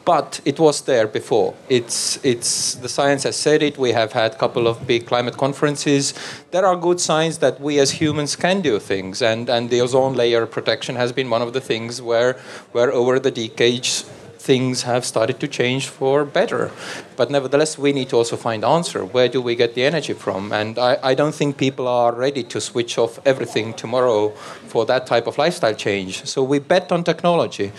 But 0.04 0.42
it 0.44 0.60
was 0.60 0.82
there 0.82 1.06
before. 1.06 1.54
It's, 1.70 2.22
it's, 2.22 2.74
the 2.74 2.90
science 2.90 3.22
has 3.22 3.36
said 3.36 3.62
it. 3.62 3.78
We 3.78 3.92
have 3.92 4.12
had 4.12 4.34
a 4.34 4.36
couple 4.36 4.68
of 4.68 4.86
big 4.86 5.06
climate 5.06 5.38
conferences. 5.38 6.12
There 6.50 6.66
are 6.66 6.76
good 6.76 7.00
signs 7.00 7.38
that 7.38 7.58
we 7.58 7.78
as 7.78 7.92
humans 7.92 8.36
can 8.36 8.60
do 8.60 8.78
things. 8.78 9.22
And, 9.22 9.48
and 9.48 9.70
the 9.70 9.80
ozone 9.80 10.12
layer 10.12 10.44
protection 10.44 10.96
has 10.96 11.10
been 11.10 11.30
one 11.30 11.40
of 11.40 11.54
the 11.54 11.60
things 11.60 12.02
where, 12.02 12.34
where 12.72 12.92
over 12.92 13.18
the 13.18 13.30
decades, 13.30 14.04
things 14.44 14.82
have 14.82 15.04
started 15.04 15.40
to 15.40 15.48
change 15.48 15.88
for 15.88 16.24
better. 16.24 16.70
But 17.16 17.30
nevertheless, 17.30 17.78
we 17.78 17.92
need 17.92 18.08
to 18.10 18.16
also 18.16 18.36
find 18.36 18.64
answer. 18.64 19.04
Where 19.04 19.28
do 19.28 19.40
we 19.40 19.54
get 19.54 19.74
the 19.74 19.84
energy 19.84 20.12
from? 20.12 20.52
And 20.52 20.78
I, 20.78 20.98
I 21.02 21.14
don't 21.14 21.34
think 21.34 21.56
people 21.56 21.88
are 21.88 22.12
ready 22.12 22.42
to 22.44 22.60
switch 22.60 22.98
off 22.98 23.18
everything 23.24 23.72
tomorrow 23.72 24.30
for 24.72 24.84
that 24.86 25.06
type 25.06 25.26
of 25.26 25.38
lifestyle 25.38 25.74
change. 25.74 26.24
So 26.26 26.42
we 26.42 26.58
bet 26.58 26.92
on 26.92 27.04
technology. 27.04 27.72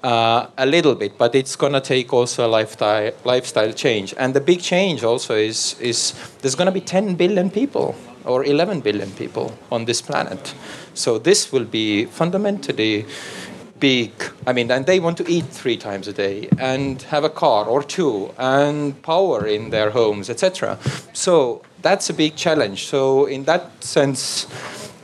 Uh, 0.00 0.46
a 0.56 0.64
little 0.64 0.94
bit, 0.94 1.18
but 1.18 1.34
it's 1.34 1.56
going 1.56 1.72
to 1.72 1.80
take 1.80 2.12
also 2.12 2.46
a 2.46 2.50
lifestyle 2.58 3.10
lifestyle 3.24 3.72
change. 3.72 4.14
And 4.16 4.32
the 4.32 4.40
big 4.40 4.60
change 4.60 5.02
also 5.02 5.34
is 5.34 5.74
is 5.80 6.14
there's 6.40 6.54
going 6.54 6.70
to 6.72 6.80
be 6.80 6.80
10 6.80 7.16
billion 7.16 7.50
people 7.50 7.96
or 8.24 8.44
11 8.44 8.80
billion 8.80 9.10
people 9.12 9.58
on 9.72 9.86
this 9.86 10.00
planet. 10.00 10.54
So 10.94 11.18
this 11.18 11.50
will 11.50 11.64
be 11.64 12.04
fundamentally 12.04 13.06
big 13.80 14.10
i 14.46 14.52
mean 14.52 14.70
and 14.70 14.86
they 14.86 15.00
want 15.00 15.16
to 15.16 15.28
eat 15.30 15.46
three 15.46 15.76
times 15.76 16.08
a 16.08 16.12
day 16.12 16.48
and 16.58 17.02
have 17.02 17.24
a 17.24 17.30
car 17.30 17.64
or 17.66 17.82
two 17.82 18.32
and 18.38 19.00
power 19.02 19.46
in 19.46 19.70
their 19.70 19.90
homes 19.90 20.28
etc 20.30 20.78
so 21.12 21.62
that's 21.82 22.10
a 22.10 22.14
big 22.14 22.36
challenge. 22.36 22.86
So 22.86 23.26
in 23.26 23.44
that 23.44 23.82
sense 23.82 24.46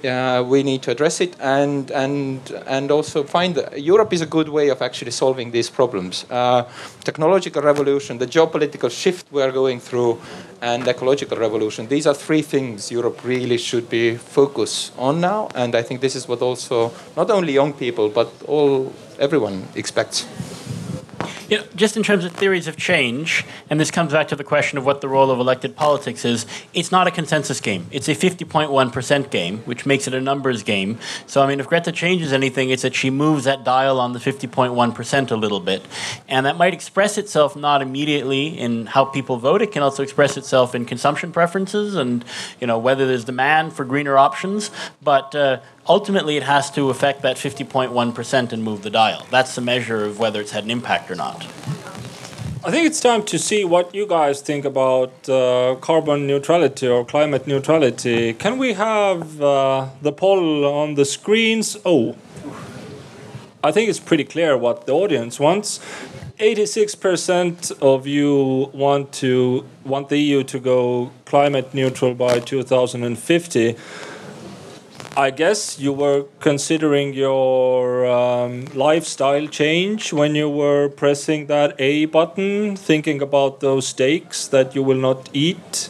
uh, 0.05 0.45
we 0.47 0.63
need 0.63 0.83
to 0.83 0.91
address 0.91 1.21
it 1.21 1.35
and 1.41 1.91
and 1.91 2.51
and 2.67 2.91
also 2.91 3.25
find 3.25 3.55
that 3.55 3.81
Europe 3.81 4.13
is 4.13 4.21
a 4.21 4.27
good 4.27 4.49
way 4.49 4.69
of 4.69 4.83
actually 4.83 5.11
solving 5.11 5.51
these 5.51 5.71
problems. 5.71 6.25
Uh, 6.31 6.65
technological 7.05 7.63
revolution, 7.63 8.19
the 8.19 8.27
geopolitical 8.27 8.91
shift 8.91 9.27
we 9.33 9.43
are 9.43 9.53
going 9.53 9.81
through, 9.81 10.21
and 10.61 10.87
ecological 10.89 11.39
revolution. 11.39 11.87
These 11.89 12.07
are 12.07 12.15
three 12.15 12.43
things 12.43 12.91
Europe 12.91 13.25
really 13.25 13.59
should 13.59 13.89
be 13.89 14.17
focused 14.17 14.93
on 14.99 15.21
now, 15.21 15.49
and 15.55 15.75
I 15.75 15.83
think 15.83 16.01
this 16.01 16.15
is 16.15 16.29
what 16.29 16.43
also 16.43 16.93
not 17.17 17.31
only 17.31 17.53
young 17.53 17.73
people 17.73 18.09
but 18.09 18.29
all 18.47 18.93
everyone 19.19 19.69
expects. 19.75 20.27
You 21.55 21.61
know, 21.61 21.67
just 21.77 21.97
in 21.97 22.03
terms 22.03 22.25
of 22.25 22.33
theories 22.33 22.67
of 22.67 22.77
change, 22.77 23.45
and 23.71 23.79
this 23.79 23.93
comes 23.93 24.11
back 24.11 24.27
to 24.27 24.35
the 24.35 24.43
question 24.43 24.77
of 24.77 24.85
what 24.85 25.01
the 25.01 25.09
role 25.09 25.31
of 25.31 25.39
elected 25.39 25.77
politics 25.77 26.25
is, 26.25 26.47
it's 26.73 26.91
not 26.91 27.07
a 27.07 27.13
consensus 27.13 27.61
game. 27.61 27.87
It's 27.93 28.09
a 28.09 28.15
50.1% 28.17 29.31
game, 29.31 29.59
which 29.59 29.87
makes 29.87 30.09
it 30.09 30.15
a 30.15 30.21
numbers 30.21 30.65
game. 30.65 30.99
So, 31.29 31.45
I 31.45 31.47
mean, 31.47 31.61
if 31.61 31.69
Greta 31.69 31.93
changes 31.93 32.33
anything, 32.33 32.71
it's 32.71 32.83
that 32.83 32.97
she 32.97 33.09
moves 33.09 33.45
that 33.45 33.63
dial 33.63 34.01
on 34.01 34.15
the 34.15 34.19
50.1% 34.19 35.31
a 35.31 35.37
little 35.37 35.61
bit. 35.61 35.87
And 36.27 36.45
that 36.45 36.57
might 36.57 36.75
express 36.75 37.19
itself 37.19 37.55
not 37.55 37.83
immediately 37.83 38.49
in 38.49 38.87
how 38.87 39.05
people 39.05 39.37
vote, 39.37 39.63
it 39.63 39.71
can 39.71 39.85
also 39.85 40.03
express 40.03 40.37
itself 40.37 40.75
in 40.75 40.85
consumption 40.85 41.31
preferences 41.31 41.95
and, 41.95 42.25
you 42.61 42.67
know, 42.67 42.79
whether 42.79 43.07
there's 43.07 43.25
demand 43.25 43.75
for 43.75 43.85
greener 43.85 44.19
options. 44.19 44.73
But 45.01 45.37
uh, 45.37 45.61
ultimately 45.87 46.37
it 46.37 46.43
has 46.43 46.71
to 46.73 46.91
affect 46.91 47.23
that 47.23 47.37
50.1% 47.37 48.53
and 48.53 48.65
move 48.65 48.83
the 48.83 48.91
dial. 48.91 49.25
That's 49.31 49.55
the 49.55 49.61
measure 49.61 50.05
of 50.05 50.19
whether 50.19 50.41
it's 50.41 50.51
had 50.51 50.65
an 50.65 50.71
impact 50.71 51.13
or 51.13 51.15
not. 51.15 51.44
I 52.67 52.71
think 52.71 52.87
it's 52.87 53.01
time 53.01 53.25
to 53.25 53.39
see 53.39 53.63
what 53.65 53.95
you 53.95 54.07
guys 54.07 54.41
think 54.41 54.65
about 54.65 55.29
uh, 55.29 55.77
carbon 55.83 56.27
neutrality 56.27 56.89
or 56.89 57.05
climate 57.05 57.47
neutrality. 57.47 58.33
Can 58.33 58.57
we 58.57 58.73
have 58.73 59.41
uh, 59.41 59.89
the 60.01 60.13
poll 60.13 60.65
on 60.65 60.95
the 60.95 61.05
screens? 61.05 61.77
Oh, 61.85 62.17
I 63.63 63.71
think 63.71 63.91
it's 63.91 64.01
pretty 64.01 64.25
clear 64.25 64.57
what 64.57 64.87
the 64.87 64.93
audience 64.93 65.39
wants. 65.39 65.79
86% 66.39 67.71
of 67.81 68.07
you 68.07 68.71
want 68.73 69.13
to 69.13 69.65
want 69.85 70.09
the 70.09 70.19
EU 70.19 70.43
to 70.45 70.59
go 70.59 71.13
climate 71.27 71.73
neutral 71.75 72.15
by 72.15 72.41
2050. 72.41 73.77
I 75.17 75.31
guess 75.31 75.79
you 75.79 75.93
were 75.93 76.25
considering 76.41 77.15
your 77.15 78.05
um, 78.05 78.65
lifestyle 78.75 79.47
change 79.47 80.13
when 80.13 80.35
you 80.35 80.51
were 80.51 80.89
pressing 80.89 81.47
that 81.47 81.77
A 81.79 82.07
button, 82.07 82.75
thinking 82.75 83.23
about 83.23 83.61
those 83.61 83.87
steaks 83.87 84.49
that 84.49 84.75
you 84.75 84.83
will 84.83 84.99
not 84.99 85.31
eat, 85.33 85.89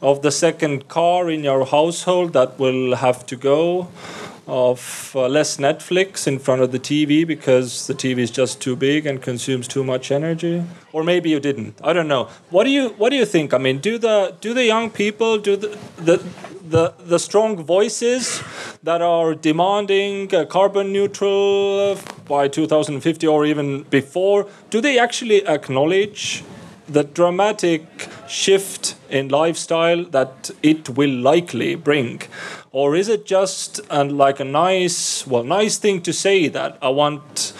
of 0.00 0.22
the 0.22 0.30
second 0.30 0.86
car 0.86 1.28
in 1.28 1.42
your 1.42 1.66
household 1.66 2.32
that 2.34 2.60
will 2.60 2.94
have 2.94 3.26
to 3.26 3.36
go, 3.36 3.88
of 4.50 5.12
uh, 5.14 5.28
less 5.28 5.56
Netflix 5.58 6.26
in 6.26 6.38
front 6.38 6.60
of 6.60 6.72
the 6.72 6.78
TV 6.78 7.26
because 7.26 7.86
the 7.86 7.94
TV 7.94 8.18
is 8.18 8.30
just 8.30 8.60
too 8.60 8.74
big 8.74 9.06
and 9.06 9.22
consumes 9.22 9.68
too 9.68 9.84
much 9.84 10.10
energy. 10.10 10.64
Or 10.92 11.04
maybe 11.04 11.30
you 11.30 11.40
didn't. 11.40 11.78
I 11.84 11.92
don't 11.92 12.08
know. 12.08 12.28
What 12.50 12.64
do 12.64 12.70
you 12.70 12.88
What 12.98 13.10
do 13.10 13.16
you 13.16 13.24
think? 13.24 13.54
I 13.54 13.58
mean, 13.58 13.78
do 13.78 13.96
the 13.96 14.34
do 14.40 14.52
the 14.52 14.64
young 14.64 14.90
people 14.90 15.38
do 15.38 15.56
the 15.56 15.78
the 15.96 16.22
the, 16.70 16.94
the 17.00 17.18
strong 17.18 17.64
voices 17.64 18.42
that 18.82 19.02
are 19.02 19.34
demanding 19.34 20.32
uh, 20.32 20.44
carbon 20.44 20.92
neutral 20.92 21.98
by 22.28 22.46
2050 22.46 23.26
or 23.26 23.44
even 23.44 23.82
before, 23.84 24.46
do 24.70 24.80
they 24.80 24.98
actually 24.98 25.46
acknowledge 25.46 26.44
the 26.88 27.04
dramatic 27.04 27.82
shift 28.28 28.96
in 29.08 29.28
lifestyle 29.28 30.04
that 30.04 30.50
it 30.62 30.90
will 30.90 31.10
likely 31.10 31.74
bring? 31.74 32.22
Or 32.72 32.94
is 32.94 33.08
it 33.08 33.26
just 33.26 33.80
uh, 33.90 34.04
like 34.04 34.38
a 34.40 34.44
nice, 34.44 35.26
well, 35.26 35.42
nice 35.42 35.76
thing 35.78 36.02
to 36.02 36.12
say 36.12 36.48
that 36.48 36.78
I 36.80 36.88
want 36.88 37.52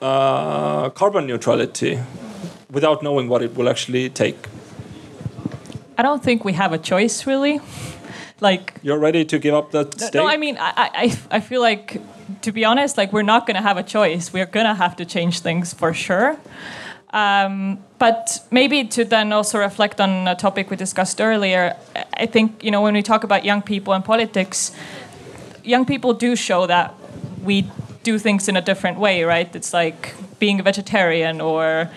uh, 0.00 0.90
carbon 0.90 1.26
neutrality 1.26 2.00
without 2.70 3.02
knowing 3.02 3.28
what 3.28 3.42
it 3.42 3.54
will 3.54 3.68
actually 3.68 4.10
take? 4.10 4.48
I 5.96 6.02
don't 6.02 6.22
think 6.22 6.44
we 6.44 6.52
have 6.52 6.72
a 6.72 6.78
choice 6.78 7.26
really 7.26 7.60
like 8.40 8.74
you're 8.82 8.98
ready 8.98 9.24
to 9.24 9.38
give 9.38 9.54
up 9.54 9.70
that 9.72 9.98
state? 9.98 10.14
No, 10.14 10.26
I 10.26 10.36
mean, 10.36 10.56
I, 10.58 10.72
I, 10.76 11.18
I 11.36 11.40
feel 11.40 11.60
like, 11.60 12.00
to 12.42 12.52
be 12.52 12.64
honest, 12.64 12.96
like 12.96 13.12
we're 13.12 13.22
not 13.22 13.46
going 13.46 13.56
to 13.56 13.62
have 13.62 13.76
a 13.76 13.82
choice. 13.82 14.32
We're 14.32 14.46
going 14.46 14.66
to 14.66 14.74
have 14.74 14.96
to 14.96 15.04
change 15.04 15.40
things 15.40 15.74
for 15.74 15.92
sure. 15.92 16.36
Um, 17.10 17.78
but 17.98 18.46
maybe 18.50 18.84
to 18.84 19.04
then 19.04 19.32
also 19.32 19.58
reflect 19.58 20.00
on 20.00 20.28
a 20.28 20.34
topic 20.34 20.70
we 20.70 20.76
discussed 20.76 21.20
earlier, 21.20 21.76
I 22.14 22.26
think 22.26 22.62
you 22.62 22.70
know 22.70 22.82
when 22.82 22.94
we 22.94 23.02
talk 23.02 23.24
about 23.24 23.44
young 23.44 23.62
people 23.62 23.94
and 23.94 24.04
politics, 24.04 24.72
young 25.64 25.86
people 25.86 26.12
do 26.12 26.36
show 26.36 26.66
that 26.66 26.94
we 27.42 27.70
do 28.02 28.18
things 28.18 28.48
in 28.48 28.56
a 28.56 28.60
different 28.60 28.98
way, 28.98 29.24
right? 29.24 29.54
It's 29.56 29.72
like 29.72 30.14
being 30.38 30.60
a 30.60 30.62
vegetarian 30.62 31.40
or 31.40 31.90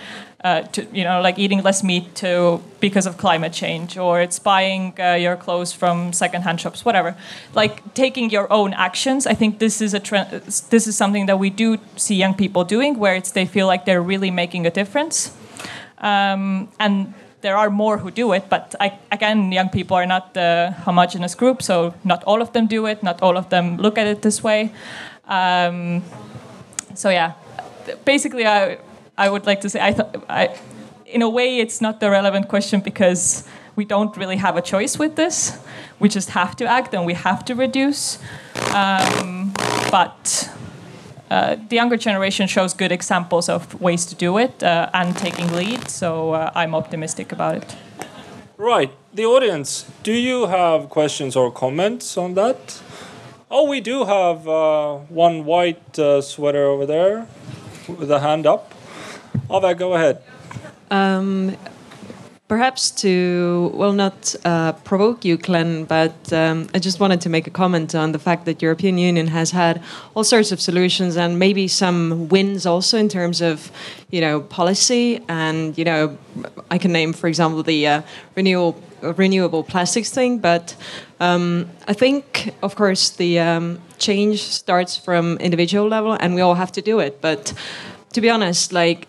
uh, 0.43 0.61
to 0.73 0.87
you 0.91 1.03
know 1.03 1.21
like 1.21 1.37
eating 1.37 1.61
less 1.61 1.83
meat 1.83 2.15
to 2.15 2.61
because 2.79 3.05
of 3.05 3.17
climate 3.17 3.53
change 3.53 3.97
or 3.97 4.21
it's 4.21 4.39
buying 4.39 4.93
uh, 4.99 5.13
your 5.13 5.35
clothes 5.35 5.71
from 5.71 6.13
secondhand 6.13 6.59
shops 6.59 6.83
whatever. 6.83 7.15
Like 7.53 7.93
taking 7.93 8.29
your 8.29 8.51
own 8.51 8.73
actions 8.73 9.27
i 9.27 9.33
think 9.33 9.59
this 9.59 9.81
is 9.81 9.93
a 9.93 9.99
trend 9.99 10.29
this 10.69 10.87
is 10.87 10.97
something 10.97 11.27
that 11.27 11.37
we 11.37 11.49
do 11.49 11.77
see 11.95 12.15
young 12.15 12.33
people 12.33 12.63
doing 12.63 12.97
where 12.97 13.15
it's 13.15 13.31
they 13.31 13.45
feel 13.45 13.67
like 13.67 13.85
they're 13.85 14.01
really 14.01 14.31
making 14.31 14.65
a 14.65 14.71
difference. 14.71 15.35
Um, 15.99 16.69
and 16.79 17.13
there 17.41 17.55
are 17.55 17.69
more 17.69 17.99
who 17.99 18.09
do 18.09 18.33
it 18.33 18.49
but 18.49 18.75
I, 18.79 18.97
again 19.11 19.51
young 19.51 19.69
people 19.69 19.95
are 19.97 20.07
not 20.07 20.33
the 20.33 20.73
homogenous 20.85 21.35
group 21.35 21.61
so 21.61 21.93
not 22.03 22.23
all 22.23 22.41
of 22.41 22.53
them 22.53 22.65
do 22.67 22.87
it 22.87 23.03
not 23.03 23.21
all 23.21 23.37
of 23.37 23.49
them 23.49 23.77
look 23.77 23.97
at 23.97 24.07
it 24.07 24.21
this 24.21 24.43
way. 24.43 24.71
Um, 25.27 26.01
so 26.95 27.09
yeah. 27.09 27.33
Basically 28.05 28.45
i 28.45 28.77
I 29.21 29.29
would 29.29 29.45
like 29.45 29.61
to 29.61 29.69
say, 29.69 29.79
I, 29.79 29.91
I, 30.29 30.59
in 31.05 31.21
a 31.21 31.29
way, 31.29 31.59
it's 31.59 31.79
not 31.79 31.99
the 31.99 32.09
relevant 32.09 32.47
question 32.47 32.81
because 32.81 33.47
we 33.75 33.85
don't 33.85 34.17
really 34.17 34.37
have 34.37 34.57
a 34.57 34.63
choice 34.63 34.97
with 34.97 35.15
this. 35.15 35.59
We 35.99 36.09
just 36.09 36.29
have 36.31 36.55
to 36.55 36.65
act 36.65 36.95
and 36.95 37.05
we 37.05 37.13
have 37.13 37.45
to 37.45 37.53
reduce. 37.53 38.17
Um, 38.73 39.53
but 39.91 40.49
uh, 41.29 41.57
the 41.69 41.75
younger 41.75 41.97
generation 41.97 42.47
shows 42.47 42.73
good 42.73 42.91
examples 42.91 43.47
of 43.47 43.79
ways 43.79 44.07
to 44.07 44.15
do 44.15 44.39
it 44.39 44.63
uh, 44.63 44.89
and 44.91 45.15
taking 45.15 45.53
lead. 45.53 45.87
So 45.87 46.33
uh, 46.33 46.51
I'm 46.55 46.73
optimistic 46.73 47.31
about 47.31 47.57
it. 47.57 47.75
Right. 48.57 48.91
The 49.13 49.25
audience, 49.25 49.85
do 50.01 50.13
you 50.13 50.47
have 50.47 50.89
questions 50.89 51.35
or 51.35 51.51
comments 51.51 52.17
on 52.17 52.33
that? 52.33 52.81
Oh, 53.51 53.69
we 53.69 53.81
do 53.81 54.05
have 54.05 54.47
uh, 54.47 54.95
one 55.09 55.45
white 55.45 55.99
uh, 55.99 56.21
sweater 56.21 56.65
over 56.65 56.87
there 56.87 57.27
with 57.87 58.09
a 58.09 58.21
hand 58.21 58.47
up. 58.47 58.73
Ava, 59.49 59.75
go 59.75 59.93
ahead. 59.93 60.21
Um, 60.89 61.55
perhaps 62.51 62.91
to 62.91 63.71
well 63.73 63.93
not 63.93 64.35
uh, 64.43 64.73
provoke 64.83 65.23
you 65.23 65.37
Glenn 65.37 65.85
but 65.85 66.33
um, 66.33 66.67
i 66.75 66.79
just 66.79 66.99
wanted 66.99 67.21
to 67.21 67.29
make 67.29 67.47
a 67.47 67.49
comment 67.49 67.95
on 67.95 68.11
the 68.11 68.19
fact 68.19 68.43
that 68.43 68.61
european 68.61 68.97
union 68.97 69.27
has 69.27 69.51
had 69.51 69.81
all 70.15 70.25
sorts 70.25 70.51
of 70.51 70.59
solutions 70.59 71.15
and 71.15 71.39
maybe 71.39 71.65
some 71.65 72.27
wins 72.27 72.65
also 72.65 72.97
in 72.97 73.07
terms 73.07 73.39
of 73.39 73.71
you 74.09 74.19
know 74.19 74.41
policy 74.41 75.23
and 75.29 75.77
you 75.77 75.85
know 75.85 76.17
i 76.69 76.77
can 76.77 76.91
name 76.91 77.13
for 77.13 77.29
example 77.29 77.63
the 77.63 77.87
uh, 77.87 78.01
renewable 78.35 78.83
renewable 79.01 79.63
plastics 79.63 80.11
thing 80.11 80.37
but 80.37 80.75
um, 81.21 81.69
i 81.87 81.93
think 81.93 82.53
of 82.61 82.75
course 82.75 83.11
the 83.11 83.39
um, 83.39 83.79
change 83.97 84.41
starts 84.41 84.97
from 84.97 85.37
individual 85.37 85.87
level 85.87 86.17
and 86.19 86.35
we 86.35 86.41
all 86.41 86.55
have 86.55 86.71
to 86.73 86.81
do 86.81 86.99
it 86.99 87.21
but 87.21 87.53
to 88.11 88.19
be 88.19 88.29
honest 88.29 88.73
like 88.73 89.07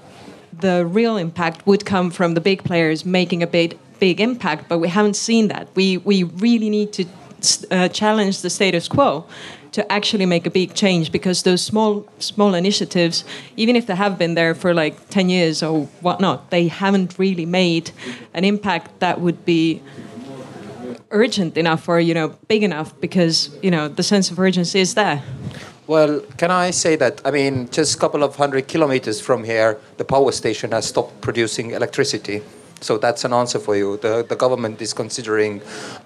the 0.62 0.86
real 0.86 1.16
impact 1.16 1.66
would 1.66 1.84
come 1.84 2.10
from 2.10 2.34
the 2.34 2.40
big 2.40 2.64
players 2.64 3.04
making 3.04 3.42
a 3.42 3.46
big 3.46 3.78
big 3.98 4.20
impact, 4.20 4.68
but 4.68 4.78
we 4.78 4.88
haven't 4.88 5.16
seen 5.28 5.48
that. 5.48 5.68
We 5.74 5.98
we 5.98 6.24
really 6.24 6.70
need 6.70 6.92
to 6.98 7.04
uh, 7.70 7.88
challenge 7.88 8.40
the 8.40 8.50
status 8.50 8.88
quo 8.88 9.24
to 9.72 9.80
actually 9.90 10.26
make 10.26 10.44
a 10.46 10.50
big 10.50 10.74
change 10.74 11.10
because 11.12 11.42
those 11.42 11.62
small 11.62 12.06
small 12.18 12.54
initiatives, 12.54 13.24
even 13.56 13.76
if 13.76 13.84
they 13.86 13.96
have 13.96 14.16
been 14.18 14.34
there 14.34 14.54
for 14.54 14.74
like 14.74 14.94
ten 15.08 15.28
years 15.28 15.62
or 15.62 15.86
whatnot, 16.00 16.50
they 16.50 16.68
haven't 16.68 17.18
really 17.18 17.46
made 17.46 17.90
an 18.34 18.44
impact 18.44 18.86
that 19.00 19.20
would 19.20 19.44
be 19.44 19.82
urgent 21.10 21.56
enough 21.56 21.88
or 21.88 22.00
you 22.00 22.14
know 22.14 22.28
big 22.48 22.62
enough 22.62 22.98
because 23.00 23.50
you 23.62 23.70
know 23.70 23.88
the 23.88 24.02
sense 24.02 24.30
of 24.30 24.38
urgency 24.38 24.80
is 24.80 24.94
there. 24.94 25.22
Well, 25.92 26.20
can 26.38 26.50
I 26.50 26.70
say 26.70 26.96
that? 26.96 27.20
I 27.22 27.30
mean, 27.30 27.68
just 27.68 27.96
a 27.96 27.98
couple 27.98 28.22
of 28.22 28.34
hundred 28.36 28.66
kilometers 28.66 29.20
from 29.20 29.44
here, 29.44 29.78
the 29.98 30.06
power 30.06 30.32
station 30.32 30.72
has 30.72 30.86
stopped 30.86 31.20
producing 31.20 31.72
electricity. 31.72 32.40
So 32.80 32.96
that's 32.96 33.26
an 33.26 33.34
answer 33.34 33.58
for 33.58 33.76
you. 33.76 33.98
The, 33.98 34.24
the 34.26 34.34
government 34.34 34.80
is 34.80 34.94
considering 34.94 35.60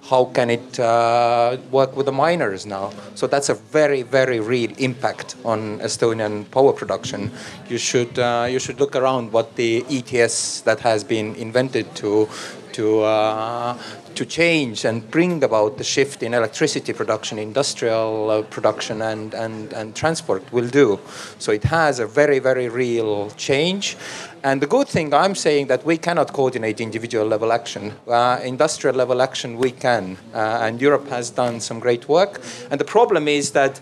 how 0.09 0.25
can 0.25 0.49
it 0.49 0.77
uh, 0.77 1.55
work 1.71 1.95
with 1.95 2.07
the 2.07 2.11
miners 2.11 2.65
now. 2.65 2.91
So 3.15 3.27
that's 3.27 3.47
a 3.47 3.53
very, 3.53 4.01
very 4.01 4.41
real 4.41 4.73
impact 4.77 5.37
on 5.45 5.79
Estonian 5.79 6.51
power 6.51 6.73
production. 6.73 7.31
You 7.69 7.77
should, 7.77 8.19
uh, 8.19 8.45
you 8.51 8.59
should 8.59 8.81
look 8.81 8.93
around 8.93 9.31
what 9.31 9.55
the 9.55 9.85
ETS 9.89 10.61
that 10.61 10.81
has 10.81 11.05
been 11.05 11.33
invented 11.35 11.95
to, 11.95 12.27
to, 12.73 13.03
uh, 13.03 13.77
to 14.17 14.25
change 14.25 14.83
and 14.83 15.09
bring 15.11 15.43
about 15.43 15.77
the 15.77 15.83
shift 15.83 16.23
in 16.23 16.33
electricity 16.33 16.91
production, 16.91 17.37
industrial 17.37 18.29
uh, 18.29 18.41
production, 18.41 19.01
and, 19.01 19.33
and, 19.33 19.71
and 19.73 19.95
transport 19.95 20.41
will 20.51 20.67
do. 20.67 20.99
So 21.37 21.51
it 21.51 21.63
has 21.63 21.99
a 21.99 22.07
very, 22.07 22.39
very 22.39 22.67
real 22.67 23.29
change. 23.37 23.95
And 24.43 24.59
the 24.61 24.67
good 24.67 24.87
thing 24.87 25.13
I'm 25.13 25.35
saying 25.35 25.67
that 25.67 25.85
we 25.85 25.97
cannot 25.97 26.33
coordinate 26.33 26.81
individual 26.81 27.27
level 27.27 27.51
action. 27.51 27.93
Uh, 28.07 28.39
industrial 28.43 28.95
level 28.95 29.21
action 29.21 29.57
we 29.57 29.71
can, 29.71 30.17
uh, 30.33 30.59
and 30.61 30.81
Europe 30.81 31.07
has 31.09 31.29
done 31.29 31.59
some 31.59 31.79
great 31.79 32.09
work. 32.09 32.41
And 32.71 32.79
the 32.79 32.85
problem 32.85 33.27
is 33.27 33.51
that 33.51 33.79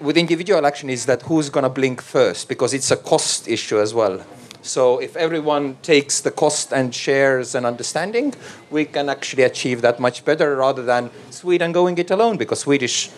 with 0.00 0.18
individual 0.18 0.66
action 0.66 0.90
is 0.90 1.06
that 1.06 1.22
who's 1.22 1.48
going 1.48 1.64
to 1.64 1.70
blink 1.70 2.02
first 2.02 2.48
because 2.48 2.74
it's 2.74 2.90
a 2.90 2.96
cost 2.96 3.48
issue 3.48 3.80
as 3.80 3.94
well. 3.94 4.20
So 4.64 4.98
if 4.98 5.14
everyone 5.14 5.76
takes 5.82 6.22
the 6.22 6.30
cost 6.30 6.72
and 6.72 6.94
shares 6.94 7.54
an 7.54 7.66
understanding, 7.66 8.32
we 8.70 8.86
can 8.86 9.10
actually 9.10 9.42
achieve 9.42 9.82
that 9.82 10.00
much 10.00 10.24
better 10.24 10.56
rather 10.56 10.82
than 10.82 11.10
Sweden 11.28 11.70
going 11.72 11.98
it 11.98 12.10
alone 12.10 12.38
because 12.38 12.60
Swedish 12.60 13.10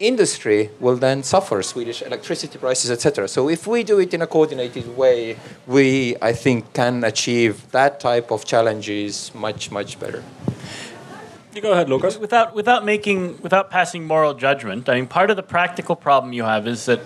industry 0.00 0.70
will 0.80 0.96
then 0.96 1.22
suffer 1.22 1.62
Swedish 1.62 2.00
electricity 2.00 2.58
prices, 2.58 2.90
etc. 2.90 3.28
So 3.28 3.50
if 3.50 3.66
we 3.66 3.84
do 3.84 3.98
it 4.00 4.14
in 4.14 4.22
a 4.22 4.26
coordinated 4.26 4.96
way, 4.96 5.36
we, 5.66 6.16
I 6.22 6.32
think, 6.32 6.72
can 6.72 7.04
achieve 7.04 7.70
that 7.72 8.00
type 8.00 8.30
of 8.30 8.46
challenges 8.46 9.32
much, 9.34 9.70
much 9.70 10.00
better. 10.00 10.24
You 11.54 11.60
go 11.60 11.72
ahead, 11.72 11.90
Lukas. 11.90 12.18
Without, 12.18 12.54
without 12.54 12.86
making, 12.86 13.38
without 13.42 13.70
passing 13.70 14.06
moral 14.06 14.32
judgment, 14.32 14.88
I 14.88 14.94
mean, 14.94 15.06
part 15.06 15.28
of 15.28 15.36
the 15.36 15.42
practical 15.42 15.94
problem 15.94 16.32
you 16.32 16.44
have 16.44 16.66
is 16.66 16.86
that 16.86 17.00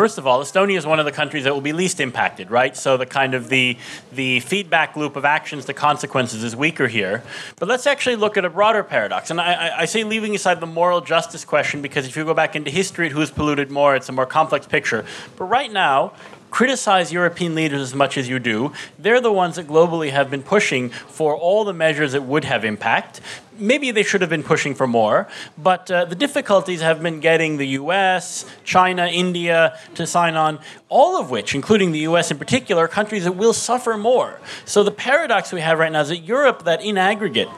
First 0.00 0.16
of 0.16 0.26
all, 0.26 0.40
Estonia 0.40 0.78
is 0.78 0.86
one 0.86 0.98
of 0.98 1.04
the 1.04 1.12
countries 1.12 1.44
that 1.44 1.52
will 1.52 1.60
be 1.60 1.74
least 1.74 2.00
impacted, 2.00 2.50
right? 2.50 2.74
So 2.74 2.96
the 2.96 3.04
kind 3.04 3.34
of 3.34 3.50
the 3.50 3.76
the 4.10 4.40
feedback 4.40 4.96
loop 4.96 5.14
of 5.14 5.26
actions 5.26 5.66
to 5.66 5.74
consequences 5.74 6.42
is 6.42 6.56
weaker 6.56 6.88
here. 6.88 7.22
But 7.58 7.68
let's 7.68 7.86
actually 7.86 8.16
look 8.16 8.38
at 8.38 8.46
a 8.46 8.48
broader 8.48 8.82
paradox. 8.82 9.30
And 9.30 9.38
I, 9.38 9.52
I, 9.52 9.80
I 9.80 9.84
say 9.84 10.02
leaving 10.04 10.34
aside 10.34 10.58
the 10.58 10.66
moral 10.66 11.02
justice 11.02 11.44
question 11.44 11.82
because 11.82 12.06
if 12.06 12.16
you 12.16 12.24
go 12.24 12.32
back 12.32 12.56
into 12.56 12.70
history 12.70 13.08
at 13.08 13.12
who's 13.12 13.30
polluted 13.30 13.70
more, 13.70 13.94
it's 13.94 14.08
a 14.08 14.12
more 14.12 14.24
complex 14.24 14.66
picture. 14.66 15.04
But 15.36 15.44
right 15.44 15.70
now, 15.70 16.14
criticize 16.50 17.12
European 17.12 17.54
leaders 17.54 17.82
as 17.82 17.94
much 17.94 18.16
as 18.16 18.26
you 18.26 18.38
do. 18.38 18.72
They're 18.98 19.20
the 19.20 19.30
ones 19.30 19.56
that 19.56 19.66
globally 19.66 20.12
have 20.12 20.30
been 20.30 20.42
pushing 20.42 20.88
for 20.88 21.36
all 21.36 21.64
the 21.64 21.74
measures 21.74 22.12
that 22.12 22.22
would 22.22 22.44
have 22.44 22.64
impact 22.64 23.20
maybe 23.60 23.90
they 23.90 24.02
should 24.02 24.20
have 24.20 24.30
been 24.30 24.42
pushing 24.42 24.74
for 24.74 24.86
more, 24.86 25.28
but 25.56 25.90
uh, 25.90 26.04
the 26.06 26.14
difficulties 26.14 26.80
have 26.80 27.02
been 27.02 27.20
getting 27.20 27.56
the 27.56 27.66
US, 27.68 28.44
China, 28.64 29.06
India 29.06 29.78
to 29.94 30.06
sign 30.06 30.34
on, 30.34 30.58
all 30.88 31.20
of 31.20 31.30
which, 31.30 31.54
including 31.54 31.92
the 31.92 32.00
US 32.00 32.30
in 32.30 32.38
particular, 32.38 32.84
are 32.84 32.88
countries 32.88 33.24
that 33.24 33.32
will 33.32 33.52
suffer 33.52 33.96
more. 33.96 34.40
So 34.64 34.82
the 34.82 34.90
paradox 34.90 35.52
we 35.52 35.60
have 35.60 35.78
right 35.78 35.92
now 35.92 36.00
is 36.00 36.08
that 36.08 36.18
Europe, 36.18 36.64
that 36.64 36.82
in 36.82 36.98
aggregate, 36.98 37.48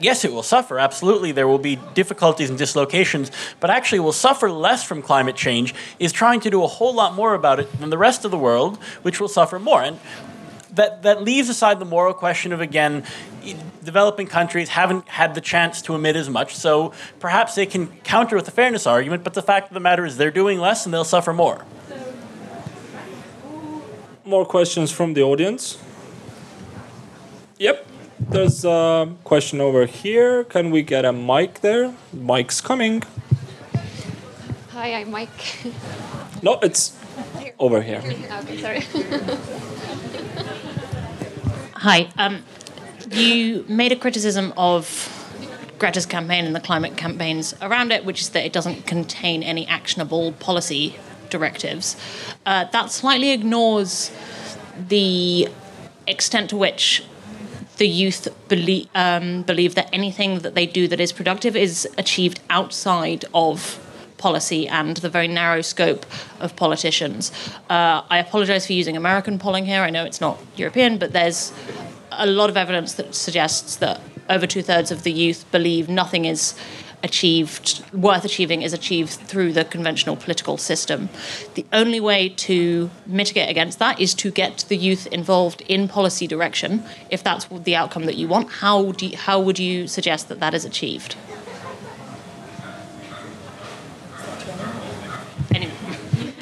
yes, 0.00 0.24
it 0.24 0.32
will 0.32 0.42
suffer, 0.42 0.78
absolutely, 0.78 1.32
there 1.32 1.46
will 1.46 1.58
be 1.58 1.76
difficulties 1.94 2.48
and 2.50 2.58
dislocations, 2.58 3.30
but 3.60 3.70
actually 3.70 4.00
will 4.00 4.12
suffer 4.12 4.50
less 4.50 4.82
from 4.82 5.02
climate 5.02 5.36
change, 5.36 5.74
is 5.98 6.12
trying 6.12 6.40
to 6.40 6.50
do 6.50 6.64
a 6.64 6.66
whole 6.66 6.94
lot 6.94 7.14
more 7.14 7.34
about 7.34 7.60
it 7.60 7.70
than 7.80 7.90
the 7.90 7.98
rest 7.98 8.24
of 8.24 8.30
the 8.30 8.38
world, 8.38 8.78
which 9.02 9.20
will 9.20 9.28
suffer 9.28 9.58
more. 9.58 9.82
And 9.82 9.98
that, 10.74 11.02
that 11.02 11.22
leaves 11.22 11.48
aside 11.48 11.78
the 11.78 11.84
moral 11.84 12.14
question 12.14 12.52
of, 12.52 12.60
again, 12.60 13.04
developing 13.82 14.26
countries 14.26 14.70
haven't 14.70 15.08
had 15.08 15.34
the 15.34 15.40
chance 15.40 15.82
to 15.82 15.94
emit 15.94 16.16
as 16.16 16.28
much, 16.28 16.56
so 16.56 16.92
perhaps 17.20 17.54
they 17.54 17.66
can 17.66 17.88
counter 18.02 18.36
with 18.36 18.44
the 18.44 18.50
fairness 18.50 18.86
argument, 18.86 19.24
but 19.24 19.34
the 19.34 19.42
fact 19.42 19.68
of 19.68 19.74
the 19.74 19.80
matter 19.80 20.04
is 20.04 20.16
they're 20.16 20.30
doing 20.30 20.58
less 20.58 20.84
and 20.84 20.94
they'll 20.94 21.04
suffer 21.04 21.32
more. 21.32 21.64
More 24.24 24.46
questions 24.46 24.90
from 24.90 25.12
the 25.14 25.22
audience? 25.22 25.78
Yep. 27.58 27.86
There's 28.18 28.64
a 28.64 29.12
question 29.22 29.60
over 29.60 29.84
here. 29.86 30.44
Can 30.44 30.70
we 30.70 30.82
get 30.82 31.04
a 31.04 31.12
mic 31.12 31.60
there? 31.60 31.94
Mic's 32.12 32.60
coming. 32.60 33.02
Hi, 34.70 34.94
I'm 34.94 35.10
Mike. 35.10 35.28
no, 36.42 36.58
it's 36.62 36.98
over 37.58 37.82
here. 37.82 37.98
Okay, 37.98 38.60
sorry. 38.60 38.84
Hi. 41.84 42.08
Um, 42.16 42.42
you 43.10 43.66
made 43.68 43.92
a 43.92 43.96
criticism 43.96 44.54
of 44.56 44.88
Greta's 45.78 46.06
campaign 46.06 46.46
and 46.46 46.56
the 46.56 46.60
climate 46.60 46.96
campaigns 46.96 47.54
around 47.60 47.92
it, 47.92 48.06
which 48.06 48.22
is 48.22 48.30
that 48.30 48.42
it 48.46 48.54
doesn't 48.54 48.86
contain 48.86 49.42
any 49.42 49.66
actionable 49.66 50.32
policy 50.32 50.96
directives. 51.28 51.94
Uh, 52.46 52.64
that 52.72 52.90
slightly 52.90 53.32
ignores 53.32 54.10
the 54.88 55.46
extent 56.06 56.48
to 56.48 56.56
which 56.56 57.04
the 57.76 57.86
youth 57.86 58.28
believe, 58.48 58.88
um, 58.94 59.42
believe 59.42 59.74
that 59.74 59.90
anything 59.92 60.38
that 60.38 60.54
they 60.54 60.64
do 60.64 60.88
that 60.88 61.00
is 61.00 61.12
productive 61.12 61.54
is 61.54 61.86
achieved 61.98 62.40
outside 62.48 63.26
of 63.34 63.78
policy 64.24 64.66
and 64.66 64.96
the 65.06 65.10
very 65.10 65.28
narrow 65.28 65.60
scope 65.60 66.06
of 66.40 66.56
politicians. 66.56 67.30
Uh, 67.68 68.00
I 68.08 68.16
apologize 68.26 68.66
for 68.66 68.72
using 68.72 68.96
American 68.96 69.38
polling 69.38 69.66
here. 69.66 69.82
I 69.82 69.90
know 69.90 70.04
it's 70.10 70.22
not 70.28 70.38
European, 70.56 70.96
but 70.96 71.12
there's 71.12 71.52
a 72.10 72.26
lot 72.26 72.48
of 72.48 72.56
evidence 72.56 72.94
that 72.94 73.14
suggests 73.14 73.76
that 73.76 74.00
over 74.30 74.46
two 74.46 74.62
thirds 74.62 74.90
of 74.90 75.02
the 75.02 75.12
youth 75.12 75.44
believe 75.52 75.90
nothing 75.90 76.24
is 76.24 76.54
achieved, 77.02 77.84
worth 77.92 78.24
achieving, 78.24 78.62
is 78.62 78.72
achieved 78.72 79.10
through 79.30 79.52
the 79.52 79.64
conventional 79.66 80.16
political 80.16 80.56
system. 80.56 81.10
The 81.52 81.66
only 81.70 82.00
way 82.00 82.30
to 82.48 82.90
mitigate 83.04 83.50
against 83.50 83.78
that 83.78 84.00
is 84.00 84.14
to 84.14 84.30
get 84.30 84.64
the 84.70 84.78
youth 84.78 85.06
involved 85.08 85.60
in 85.68 85.86
policy 85.86 86.26
direction. 86.26 86.82
If 87.10 87.22
that's 87.22 87.44
the 87.44 87.76
outcome 87.76 88.06
that 88.06 88.16
you 88.16 88.26
want, 88.26 88.46
how 88.64 88.92
do 88.92 89.06
you, 89.08 89.16
how 89.18 89.38
would 89.38 89.58
you 89.58 89.86
suggest 89.86 90.28
that 90.30 90.40
that 90.40 90.54
is 90.54 90.64
achieved? 90.64 91.14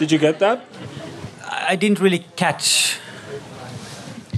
Did 0.03 0.11
you 0.11 0.19
get 0.19 0.41
that? 0.41 0.65
I 1.49 1.77
didn't 1.77 2.01
really 2.01 2.25
catch 2.35 2.99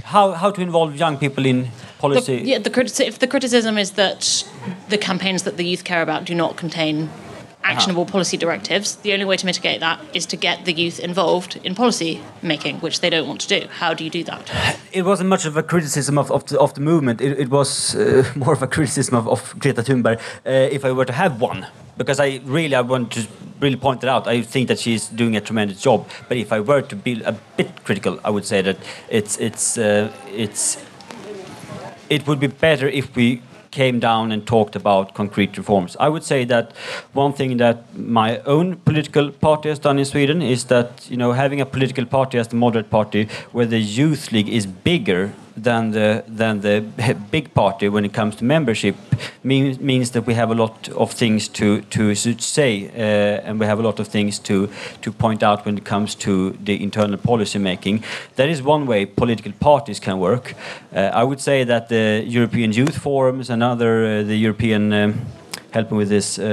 how, 0.03 0.33
how 0.33 0.51
to 0.51 0.61
involve 0.61 0.95
young 0.95 1.17
people 1.17 1.43
in 1.43 1.69
policy? 1.97 2.37
The, 2.37 2.45
yeah, 2.45 2.59
the 2.59 3.03
if 3.03 3.17
the 3.17 3.25
criticism 3.25 3.75
is 3.79 3.93
that 3.93 4.43
the 4.89 4.99
campaigns 4.99 5.41
that 5.41 5.57
the 5.57 5.65
youth 5.65 5.83
care 5.83 6.03
about 6.03 6.23
do 6.23 6.35
not 6.35 6.55
contain 6.55 7.09
actionable 7.63 8.03
uh-huh. 8.03 8.11
policy 8.11 8.37
directives, 8.37 8.97
the 8.97 9.11
only 9.13 9.25
way 9.25 9.37
to 9.37 9.45
mitigate 9.47 9.79
that 9.79 9.99
is 10.13 10.27
to 10.27 10.37
get 10.37 10.65
the 10.65 10.73
youth 10.73 10.99
involved 10.99 11.55
in 11.63 11.73
policy 11.73 12.21
making, 12.43 12.79
which 12.81 12.99
they 12.99 13.09
don't 13.09 13.27
want 13.27 13.41
to 13.41 13.47
do. 13.59 13.67
How 13.67 13.95
do 13.95 14.03
you 14.03 14.11
do 14.11 14.23
that? 14.25 14.77
It 14.91 15.01
wasn't 15.01 15.29
much 15.29 15.45
of 15.47 15.57
a 15.57 15.63
criticism 15.63 16.19
of, 16.19 16.29
of, 16.31 16.45
the, 16.45 16.59
of 16.59 16.75
the 16.75 16.81
movement. 16.81 17.21
It, 17.21 17.39
it 17.39 17.49
was 17.49 17.95
uh, 17.95 18.23
more 18.35 18.53
of 18.53 18.61
a 18.61 18.67
criticism 18.67 19.15
of, 19.15 19.27
of 19.27 19.55
Greta 19.57 19.81
Thunberg, 19.81 20.19
uh, 20.45 20.75
if 20.75 20.85
I 20.85 20.91
were 20.91 21.05
to 21.05 21.13
have 21.13 21.41
one. 21.41 21.65
Because 21.97 22.19
I 22.19 22.41
really, 22.43 22.75
I 22.75 22.81
want 22.81 23.11
to 23.13 23.27
really 23.59 23.77
point 23.77 24.03
it 24.03 24.09
out. 24.09 24.27
I 24.27 24.41
think 24.41 24.67
that 24.67 24.79
she's 24.79 25.07
doing 25.07 25.35
a 25.35 25.41
tremendous 25.41 25.81
job. 25.81 26.07
But 26.27 26.37
if 26.37 26.51
I 26.51 26.59
were 26.59 26.81
to 26.81 26.95
be 26.95 27.21
a 27.23 27.31
bit 27.57 27.83
critical, 27.83 28.19
I 28.23 28.29
would 28.29 28.45
say 28.45 28.61
that 28.61 28.77
it's 29.09 29.37
it's 29.37 29.77
uh, 29.77 30.11
it's 30.27 30.77
it 32.09 32.27
would 32.27 32.39
be 32.39 32.47
better 32.47 32.87
if 32.87 33.15
we 33.15 33.41
came 33.71 33.99
down 33.99 34.31
and 34.31 34.47
talked 34.47 34.75
about 34.75 35.13
concrete 35.13 35.57
reforms. 35.57 35.97
I 35.99 36.07
would 36.07 36.23
say 36.23 36.45
that 36.45 36.71
one 37.13 37.33
thing 37.33 37.57
that 37.57 37.77
my 37.97 38.39
own 38.39 38.77
political 38.77 39.31
party 39.31 39.69
has 39.69 39.79
done 39.79 39.99
in 39.99 40.05
Sweden 40.05 40.41
is 40.41 40.65
that 40.65 41.09
you 41.09 41.17
know 41.17 41.33
having 41.33 41.61
a 41.61 41.65
political 41.65 42.05
party 42.05 42.37
as 42.37 42.47
the 42.47 42.55
moderate 42.55 42.89
party 42.89 43.27
where 43.51 43.65
the 43.65 43.79
youth 43.79 44.31
league 44.31 44.49
is 44.49 44.65
bigger 44.65 45.33
than 45.55 45.91
the 45.91 46.23
than 46.27 46.61
the 46.61 46.83
big 47.31 47.53
party 47.53 47.89
when 47.89 48.05
it 48.05 48.13
comes 48.13 48.35
to 48.35 48.43
membership 48.43 48.95
means 49.43 49.79
means 49.79 50.11
that 50.11 50.25
we 50.25 50.33
have 50.33 50.51
a 50.51 50.55
lot 50.55 50.89
of 50.89 51.11
things 51.11 51.47
to 51.47 51.81
to 51.81 52.15
say 52.15 52.89
uh, 52.95 53.47
and 53.49 53.59
we 53.59 53.65
have 53.65 53.79
a 53.79 53.83
lot 53.83 53.99
of 53.99 54.07
things 54.07 54.39
to 54.39 54.67
to 55.01 55.11
point 55.11 55.43
out 55.43 55.65
when 55.65 55.77
it 55.77 55.85
comes 55.85 56.15
to 56.15 56.51
the 56.65 56.83
internal 56.83 57.17
policy 57.17 57.59
making. 57.59 58.03
That 58.35 58.49
is 58.49 58.61
one 58.61 58.85
way 58.85 59.05
political 59.05 59.51
parties 59.59 59.99
can 59.99 60.19
work. 60.19 60.53
Uh, 60.93 61.11
I 61.13 61.23
would 61.23 61.39
say 61.39 61.65
that 61.65 61.87
the 61.87 62.23
European 62.27 62.71
Youth 62.71 62.97
Forums 62.97 63.49
and 63.49 63.63
other 63.63 64.05
uh, 64.05 64.23
the 64.23 64.37
European 64.37 64.93
um, 64.93 65.13
helping 65.75 65.97
with 65.97 66.09
this, 66.09 66.39
uh, 66.39 66.43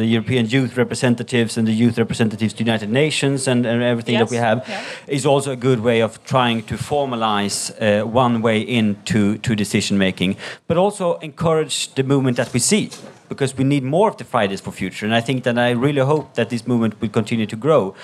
the 0.00 0.06
European 0.06 0.46
youth 0.46 0.72
representatives 0.76 1.58
and 1.58 1.66
the 1.66 1.72
youth 1.82 1.98
representatives 1.98 2.52
to 2.54 2.58
the 2.58 2.70
United 2.70 2.90
Nations 2.90 3.48
and, 3.48 3.66
and 3.66 3.82
everything 3.82 4.14
yes. 4.14 4.22
that 4.22 4.30
we 4.30 4.40
have 4.48 4.58
yeah. 4.68 4.82
is 5.18 5.26
also 5.26 5.50
a 5.52 5.60
good 5.68 5.80
way 5.80 6.00
of 6.00 6.12
trying 6.24 6.62
to 6.70 6.74
formalize 6.76 7.58
uh, 7.70 8.06
one 8.06 8.40
way 8.42 8.58
into 8.60 9.36
to 9.38 9.54
decision 9.54 9.98
making, 9.98 10.36
but 10.68 10.76
also 10.76 11.18
encourage 11.18 11.76
the 11.94 12.02
movement 12.02 12.36
that 12.36 12.52
we 12.54 12.60
see 12.60 12.90
because 13.28 13.56
we 13.58 13.64
need 13.64 13.82
more 13.82 14.08
of 14.08 14.16
the 14.16 14.24
Fridays 14.24 14.60
for 14.60 14.72
Future. 14.72 15.04
And 15.06 15.14
I 15.14 15.20
think 15.20 15.42
that 15.42 15.58
I 15.58 15.70
really 15.70 16.04
hope 16.12 16.34
that 16.34 16.48
this 16.48 16.66
movement 16.66 17.00
will 17.00 17.08
continue 17.08 17.46
to 17.46 17.56
grow. 17.56 17.94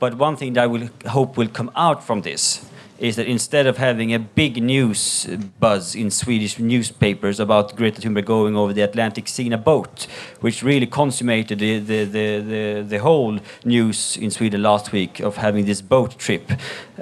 But 0.00 0.14
one 0.18 0.36
thing 0.36 0.54
that 0.54 0.64
I 0.64 0.66
will 0.66 0.88
hope 1.06 1.36
will 1.36 1.52
come 1.58 1.70
out 1.76 2.02
from 2.02 2.22
this 2.22 2.64
is 3.02 3.16
that 3.16 3.26
instead 3.26 3.66
of 3.66 3.78
having 3.78 4.14
a 4.14 4.18
big 4.18 4.62
news 4.62 5.26
buzz 5.58 5.96
in 5.96 6.08
Swedish 6.08 6.60
newspapers 6.60 7.40
about 7.40 7.74
Greta 7.74 8.00
Thunberg 8.00 8.24
going 8.24 8.56
over 8.56 8.72
the 8.72 8.82
Atlantic 8.82 9.26
Sea 9.26 9.46
in 9.46 9.52
a 9.52 9.58
boat, 9.58 10.06
which 10.40 10.62
really 10.62 10.86
consummated 10.86 11.58
the, 11.58 11.80
the, 11.80 12.04
the, 12.04 12.38
the, 12.38 12.84
the 12.86 12.98
whole 12.98 13.40
news 13.64 14.16
in 14.18 14.30
Sweden 14.30 14.62
last 14.62 14.92
week 14.92 15.18
of 15.18 15.36
having 15.36 15.64
this 15.64 15.82
boat 15.82 16.16
trip, 16.16 16.52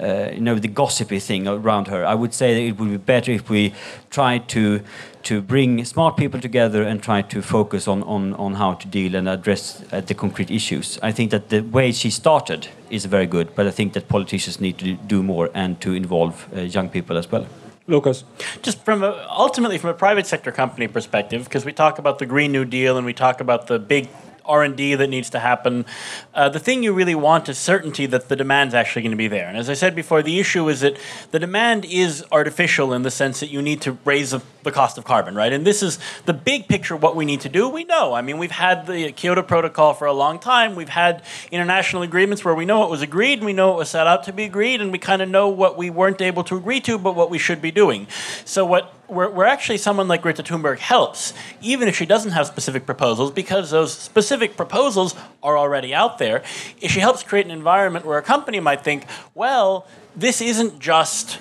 uh, 0.00 0.30
you 0.32 0.40
know, 0.40 0.54
the 0.54 0.68
gossipy 0.68 1.18
thing 1.18 1.46
around 1.46 1.88
her. 1.88 2.06
I 2.06 2.14
would 2.14 2.32
say 2.32 2.54
that 2.54 2.60
it 2.60 2.78
would 2.78 2.90
be 2.90 2.96
better 2.96 3.32
if 3.32 3.50
we 3.50 3.74
tried 4.08 4.48
to 4.48 4.80
to 5.24 5.40
bring 5.40 5.84
smart 5.84 6.16
people 6.16 6.40
together 6.40 6.82
and 6.82 7.02
try 7.02 7.22
to 7.22 7.42
focus 7.42 7.86
on, 7.86 8.02
on, 8.04 8.34
on 8.34 8.54
how 8.54 8.74
to 8.74 8.86
deal 8.86 9.14
and 9.14 9.28
address 9.28 9.84
uh, 9.92 10.00
the 10.00 10.14
concrete 10.14 10.50
issues. 10.50 10.98
I 11.02 11.12
think 11.12 11.30
that 11.30 11.48
the 11.48 11.60
way 11.60 11.92
she 11.92 12.10
started 12.10 12.68
is 12.90 13.04
very 13.04 13.26
good, 13.26 13.54
but 13.54 13.66
I 13.66 13.70
think 13.70 13.92
that 13.92 14.08
politicians 14.08 14.60
need 14.60 14.78
to 14.78 14.94
do 14.94 15.22
more 15.22 15.50
and 15.54 15.80
to 15.80 15.92
involve 15.92 16.48
uh, 16.54 16.60
young 16.60 16.88
people 16.88 17.16
as 17.16 17.30
well. 17.30 17.46
Lukas. 17.86 18.24
Just 18.62 18.84
from 18.84 19.02
a, 19.02 19.26
ultimately 19.28 19.76
from 19.76 19.90
a 19.90 19.94
private 19.94 20.26
sector 20.26 20.52
company 20.52 20.86
perspective, 20.86 21.44
because 21.44 21.64
we 21.64 21.72
talk 21.72 21.98
about 21.98 22.18
the 22.18 22.26
Green 22.26 22.52
New 22.52 22.64
Deal 22.64 22.96
and 22.96 23.04
we 23.04 23.12
talk 23.12 23.40
about 23.40 23.66
the 23.66 23.78
big 23.78 24.08
R&D 24.50 24.96
that 24.96 25.06
needs 25.06 25.30
to 25.30 25.38
happen. 25.38 25.86
Uh, 26.34 26.48
the 26.48 26.58
thing 26.58 26.82
you 26.82 26.92
really 26.92 27.14
want 27.14 27.48
is 27.48 27.58
certainty 27.58 28.06
that 28.06 28.28
the 28.28 28.36
demand's 28.36 28.74
actually 28.74 29.02
going 29.02 29.12
to 29.12 29.16
be 29.16 29.28
there. 29.28 29.46
And 29.46 29.56
as 29.56 29.70
I 29.70 29.74
said 29.74 29.94
before, 29.94 30.22
the 30.22 30.40
issue 30.40 30.68
is 30.68 30.80
that 30.80 30.98
the 31.30 31.38
demand 31.38 31.84
is 31.84 32.24
artificial 32.32 32.92
in 32.92 33.02
the 33.02 33.10
sense 33.10 33.40
that 33.40 33.50
you 33.50 33.62
need 33.62 33.80
to 33.82 33.92
raise 34.04 34.30
the, 34.30 34.42
the 34.62 34.72
cost 34.72 34.98
of 34.98 35.04
carbon, 35.04 35.34
right? 35.34 35.52
And 35.52 35.66
this 35.66 35.82
is 35.82 35.98
the 36.26 36.32
big 36.32 36.68
picture 36.68 36.94
of 36.94 37.02
what 37.02 37.16
we 37.16 37.24
need 37.24 37.40
to 37.42 37.48
do. 37.48 37.68
We 37.68 37.84
know. 37.84 38.12
I 38.12 38.22
mean, 38.22 38.38
we've 38.38 38.50
had 38.50 38.86
the 38.86 39.12
Kyoto 39.12 39.42
Protocol 39.42 39.94
for 39.94 40.06
a 40.06 40.12
long 40.12 40.38
time. 40.38 40.74
We've 40.74 40.88
had 40.88 41.22
international 41.50 42.02
agreements 42.02 42.44
where 42.44 42.54
we 42.54 42.64
know 42.64 42.84
it 42.84 42.90
was 42.90 43.02
agreed 43.02 43.38
and 43.38 43.46
we 43.46 43.52
know 43.52 43.72
it 43.72 43.76
was 43.76 43.90
set 43.90 44.06
out 44.06 44.24
to 44.24 44.32
be 44.32 44.44
agreed 44.44 44.80
and 44.80 44.92
we 44.92 44.98
kind 44.98 45.22
of 45.22 45.28
know 45.28 45.48
what 45.48 45.76
we 45.76 45.90
weren't 45.90 46.20
able 46.20 46.44
to 46.44 46.56
agree 46.56 46.80
to 46.80 46.98
but 46.98 47.14
what 47.14 47.30
we 47.30 47.38
should 47.38 47.62
be 47.62 47.70
doing. 47.70 48.06
So 48.44 48.64
what 48.64 48.94
we're 49.10 49.44
actually 49.44 49.78
someone 49.78 50.06
like 50.06 50.22
Greta 50.22 50.42
Thunberg 50.42 50.78
helps, 50.78 51.34
even 51.60 51.88
if 51.88 51.96
she 51.96 52.06
doesn't 52.06 52.30
have 52.30 52.46
specific 52.46 52.86
proposals, 52.86 53.32
because 53.32 53.70
those 53.70 53.92
specific 53.92 54.56
proposals 54.56 55.14
are 55.42 55.58
already 55.58 55.94
out 55.94 56.18
there, 56.18 56.42
if 56.80 56.90
she 56.90 57.00
helps 57.00 57.22
create 57.22 57.44
an 57.44 57.50
environment 57.50 58.04
where 58.04 58.18
a 58.18 58.22
company 58.22 58.60
might 58.60 58.84
think, 58.84 59.04
well, 59.34 59.86
this 60.14 60.40
isn't 60.40 60.78
just 60.78 61.40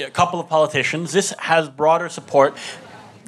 a 0.00 0.10
couple 0.10 0.40
of 0.40 0.48
politicians, 0.48 1.12
this 1.12 1.34
has 1.38 1.68
broader 1.68 2.08
support 2.08 2.56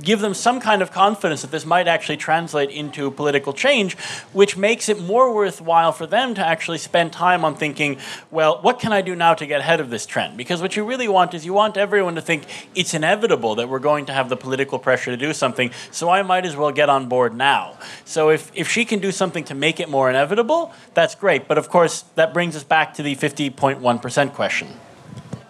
give 0.03 0.21
them 0.21 0.35
some 0.35 0.61
kind 0.61 0.83
of 0.83 0.91
confidence 0.91 1.43
that 1.43 1.51
this 1.51 1.65
might 1.65 1.87
actually 1.87 2.17
translate 2.17 2.71
into 2.71 3.11
political 3.11 3.53
change, 3.53 3.97
which 4.33 4.57
makes 4.57 4.89
it 4.89 5.01
more 5.01 5.35
worthwhile 5.35 5.93
for 5.93 6.07
them 6.07 6.35
to 6.35 6.47
actually 6.47 6.79
spend 6.79 7.13
time 7.13 7.45
on 7.45 7.55
thinking, 7.55 7.97
well, 8.31 8.61
what 8.63 8.81
can 8.81 8.93
I 8.93 9.03
do 9.03 9.15
now 9.15 9.35
to 9.35 9.47
get 9.47 9.61
ahead 9.61 9.81
of 9.81 9.91
this 9.91 10.07
trend? 10.07 10.37
Because 10.37 10.61
what 10.61 10.77
you 10.77 10.85
really 10.85 11.09
want 11.09 11.35
is 11.35 11.45
you 11.45 11.53
want 11.53 11.77
everyone 11.77 12.15
to 12.17 12.23
think 12.23 12.45
it's 12.75 12.95
inevitable 12.95 13.55
that 13.57 13.69
we're 13.69 13.79
going 13.79 14.07
to 14.07 14.13
have 14.13 14.29
the 14.29 14.37
political 14.37 14.79
pressure 14.79 15.11
to 15.11 15.17
do 15.17 15.33
something, 15.33 15.71
so 15.91 16.11
I 16.11 16.23
might 16.23 16.45
as 16.45 16.57
well 16.57 16.73
get 16.73 16.89
on 16.89 17.09
board 17.09 17.35
now. 17.35 17.77
So 18.05 18.31
if, 18.31 18.51
if 18.55 18.69
she 18.69 18.85
can 18.85 18.99
do 18.99 19.13
something 19.13 19.45
to 19.45 19.55
make 19.55 19.81
it 19.81 19.89
more 19.89 20.11
inevitable, 20.11 20.73
that's 20.95 21.15
great. 21.15 21.49
But 21.49 21.59
of 21.59 21.69
course, 21.69 22.03
that 22.17 22.35
brings 22.35 22.57
us 22.57 22.65
back 22.65 22.95
to 22.95 23.03
the 23.03 23.15
50.1% 23.15 24.33
question. 24.33 24.69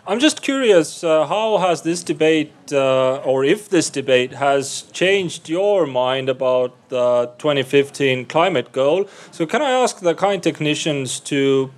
I'm 0.05 0.19
just 0.19 0.43
curious, 0.43 1.05
uh, 1.05 1.27
how 1.29 1.59
has 1.59 1.83
this 1.83 2.03
debate, 2.03 2.53
uh, 2.73 3.19
or 3.19 3.45
if 3.45 3.69
this 3.69 3.89
debate 3.89 4.33
has 4.33 4.83
changed 4.93 5.49
your 5.49 5.87
mind 5.87 6.29
about 6.29 6.75
the 6.89 7.31
2015 7.39 8.27
climate 8.27 8.73
goal? 8.73 9.07
So, 9.31 9.47
can 9.47 9.63
I 9.63 9.71
ask 9.71 10.01
the 10.01 10.17
kind 10.17 10.43
technicians 10.43 11.21
to 11.21 11.71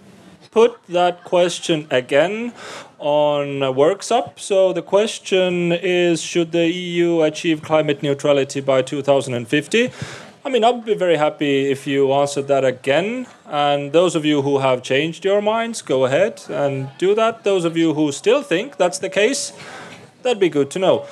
put 0.51 0.83
that 0.89 1.25
question 1.25 1.87
again 1.91 2.55
on 2.99 3.63
a 3.63 3.71
WorksUp? 3.71 4.41
So, 4.41 4.73
the 4.73 4.81
question 4.81 5.73
is 5.73 6.23
Should 6.23 6.53
the 6.53 6.67
EU 6.67 7.21
achieve 7.21 7.61
climate 7.61 8.03
neutrality 8.03 8.63
by 8.63 8.81
2050? 8.81 9.93
I 10.47 10.51
mean, 10.51 10.63
I'd 10.63 10.85
be 10.85 10.95
very 10.95 11.17
happy 11.17 11.71
if 11.71 11.87
you 11.87 12.13
answered 12.13 12.49
that 12.49 12.67
again. 12.67 13.27
And 13.47 13.93
those 13.93 14.15
of 14.15 14.27
you 14.27 14.43
who 14.43 14.59
have 14.59 14.83
changed 14.83 15.25
your 15.25 15.41
minds, 15.41 15.81
go 15.81 16.05
ahead 16.05 16.43
and 16.51 16.91
do 16.99 17.15
that. 17.15 17.45
Those 17.45 17.65
of 17.65 17.79
you 17.79 17.95
who 17.95 18.13
still 18.13 18.43
think 18.43 18.77
that's 18.77 18.99
the 18.99 19.09
case, 19.09 19.55
that'd 20.23 20.39
be 20.39 20.51
good 20.51 20.71
to 20.73 20.79
know. 20.79 21.07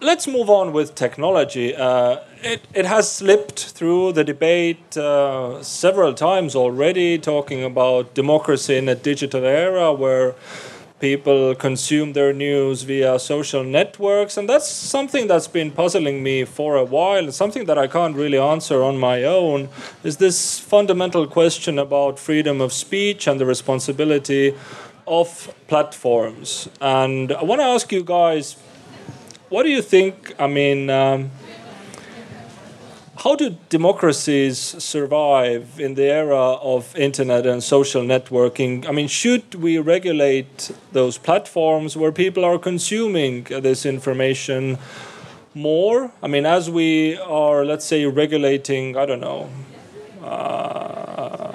Let's 0.00 0.26
move 0.26 0.50
on 0.50 0.72
with 0.72 0.96
technology. 0.96 1.72
Uh, 1.76 2.16
it, 2.42 2.62
it 2.74 2.84
has 2.84 3.08
slipped 3.10 3.60
through 3.60 4.12
the 4.14 4.24
debate 4.24 4.96
uh, 4.96 5.62
several 5.62 6.12
times 6.12 6.56
already, 6.56 7.16
talking 7.16 7.62
about 7.62 8.12
democracy 8.12 8.76
in 8.76 8.88
a 8.88 8.96
digital 8.96 9.44
era 9.44 9.92
where 9.92 10.34
people 11.00 11.54
consume 11.54 12.12
their 12.12 12.32
news 12.32 12.82
via 12.82 13.18
social 13.18 13.64
networks 13.64 14.36
and 14.36 14.48
that's 14.48 14.68
something 14.68 15.26
that's 15.26 15.48
been 15.48 15.70
puzzling 15.70 16.22
me 16.22 16.44
for 16.44 16.76
a 16.76 16.84
while 16.84 17.24
and 17.24 17.34
something 17.34 17.64
that 17.64 17.76
i 17.76 17.86
can't 17.86 18.14
really 18.16 18.38
answer 18.38 18.82
on 18.82 18.96
my 18.96 19.24
own 19.24 19.68
is 20.04 20.18
this 20.18 20.58
fundamental 20.60 21.26
question 21.26 21.78
about 21.78 22.18
freedom 22.18 22.60
of 22.60 22.72
speech 22.72 23.26
and 23.26 23.40
the 23.40 23.46
responsibility 23.46 24.54
of 25.06 25.52
platforms. 25.66 26.68
And 26.80 27.32
i 27.32 27.42
want 27.42 27.60
to 27.60 27.66
ask 27.66 27.90
you 27.92 28.04
guys 28.04 28.56
what 29.48 29.64
do 29.64 29.70
you 29.70 29.82
think 29.82 30.34
i 30.38 30.46
mean 30.46 30.90
um, 30.90 31.30
how 33.18 33.36
do 33.36 33.56
democracies 33.68 34.58
survive 34.58 35.78
in 35.78 35.94
the 35.94 36.04
era 36.04 36.54
of 36.54 36.96
internet 36.96 37.46
and 37.46 37.62
social 37.62 38.02
networking? 38.02 38.86
I 38.88 38.92
mean, 38.92 39.06
should 39.06 39.54
we 39.54 39.78
regulate 39.78 40.72
those 40.92 41.16
platforms 41.16 41.96
where 41.96 42.10
people 42.10 42.44
are 42.44 42.58
consuming 42.58 43.44
this 43.44 43.86
information 43.86 44.78
more? 45.54 46.10
I 46.22 46.26
mean, 46.26 46.44
as 46.44 46.68
we 46.68 47.16
are, 47.18 47.64
let's 47.64 47.84
say, 47.84 48.04
regulating, 48.04 48.96
I 48.96 49.06
don't 49.06 49.20
know. 49.20 49.48
Uh, 50.20 51.53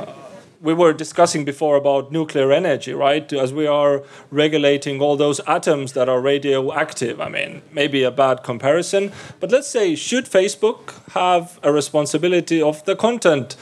we 0.62 0.74
were 0.74 0.94
discussing 0.94 1.46
before 1.46 1.78
about 1.78 2.12
nuclear 2.12 2.52
energy, 2.52 2.94
right? 2.94 3.32
As 3.32 3.54
we 3.54 3.66
are 3.66 4.04
regulating 4.30 5.02
all 5.02 5.16
those 5.16 5.40
atoms 5.48 5.94
that 5.94 6.10
are 6.10 6.20
radioactive. 6.20 7.22
I 7.22 7.30
mean, 7.30 7.62
maybe 7.72 8.04
a 8.04 8.12
bad 8.12 8.44
comparison, 8.44 9.12
but 9.40 9.52
let's 9.52 9.68
say, 9.68 9.96
should 9.96 10.26
Facebook 10.26 10.94
have 11.14 11.60
a 11.64 11.72
responsibility 11.72 12.62
of 12.62 12.84
the 12.86 12.96
content 12.96 13.56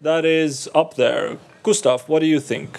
that 0.00 0.24
is 0.24 0.68
up 0.74 0.94
there? 0.94 1.36
Gustav, 1.62 2.08
what 2.08 2.20
do 2.20 2.26
you 2.26 2.40
think? 2.40 2.78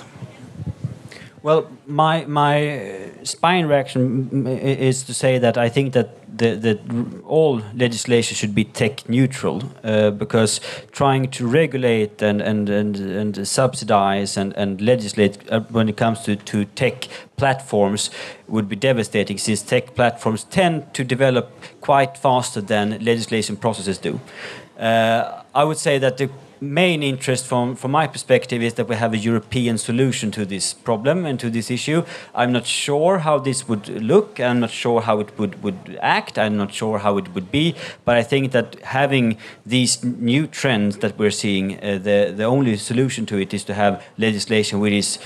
Well, 1.41 1.69
my 1.87 2.25
my 2.25 3.11
spine 3.23 3.67
reaction 3.67 4.45
is 4.47 5.03
to 5.03 5.13
say 5.13 5.39
that 5.39 5.57
I 5.57 5.69
think 5.69 5.93
that 5.93 6.09
the, 6.37 6.55
the 6.55 6.79
all 7.25 7.61
legislation 7.73 8.35
should 8.35 8.53
be 8.53 8.65
tech 8.65 9.07
neutral 9.07 9.63
uh, 9.83 10.11
because 10.11 10.59
trying 10.91 11.31
to 11.31 11.47
regulate 11.47 12.21
and 12.21 12.41
and 12.41 12.69
and, 12.69 12.97
and 12.97 13.47
subsidize 13.47 14.35
and, 14.35 14.53
and 14.57 14.81
legislate 14.81 15.37
uh, 15.49 15.61
when 15.71 15.87
it 15.87 15.95
comes 15.95 16.21
to, 16.23 16.35
to 16.35 16.65
tech 16.65 17.07
platforms 17.37 18.09
would 18.47 18.67
be 18.67 18.75
devastating 18.75 19.37
since 19.37 19.61
tech 19.61 19.95
platforms 19.95 20.43
tend 20.43 20.93
to 20.93 21.03
develop 21.05 21.49
quite 21.79 22.17
faster 22.17 22.61
than 22.61 23.03
legislation 23.03 23.55
processes 23.55 23.97
do. 23.97 24.19
Uh, 24.77 25.43
I 25.55 25.63
would 25.63 25.77
say 25.77 25.99
that 25.99 26.17
the 26.17 26.29
main 26.61 27.03
interest 27.03 27.45
from, 27.45 27.75
from 27.75 27.91
my 27.91 28.07
perspective 28.07 28.61
is 28.61 28.73
that 28.75 28.87
we 28.87 28.95
have 28.95 29.13
a 29.13 29.17
European 29.17 29.77
solution 29.77 30.31
to 30.31 30.45
this 30.45 30.73
problem 30.73 31.25
and 31.25 31.39
to 31.39 31.49
this 31.49 31.71
issue. 31.71 32.03
I'm 32.35 32.51
not 32.51 32.65
sure 32.65 33.19
how 33.19 33.39
this 33.39 33.67
would 33.67 33.87
look. 33.87 34.39
I'm 34.39 34.59
not 34.59 34.71
sure 34.71 35.01
how 35.01 35.19
it 35.19 35.37
would, 35.37 35.63
would 35.63 35.97
act. 36.01 36.37
I'm 36.37 36.57
not 36.57 36.73
sure 36.73 36.99
how 36.99 37.17
it 37.17 37.33
would 37.33 37.51
be. 37.51 37.75
But 38.05 38.17
I 38.17 38.23
think 38.23 38.51
that 38.51 38.75
having 38.83 39.37
these 39.65 40.03
new 40.03 40.47
trends 40.47 40.97
that 40.97 41.17
we're 41.17 41.31
seeing, 41.31 41.77
uh, 41.83 41.97
the, 41.97 42.33
the 42.35 42.43
only 42.43 42.77
solution 42.77 43.25
to 43.27 43.37
it 43.37 43.53
is 43.53 43.63
to 43.65 43.73
have 43.73 44.03
legislation 44.17 44.79
which 44.79 44.93
is, 44.93 45.19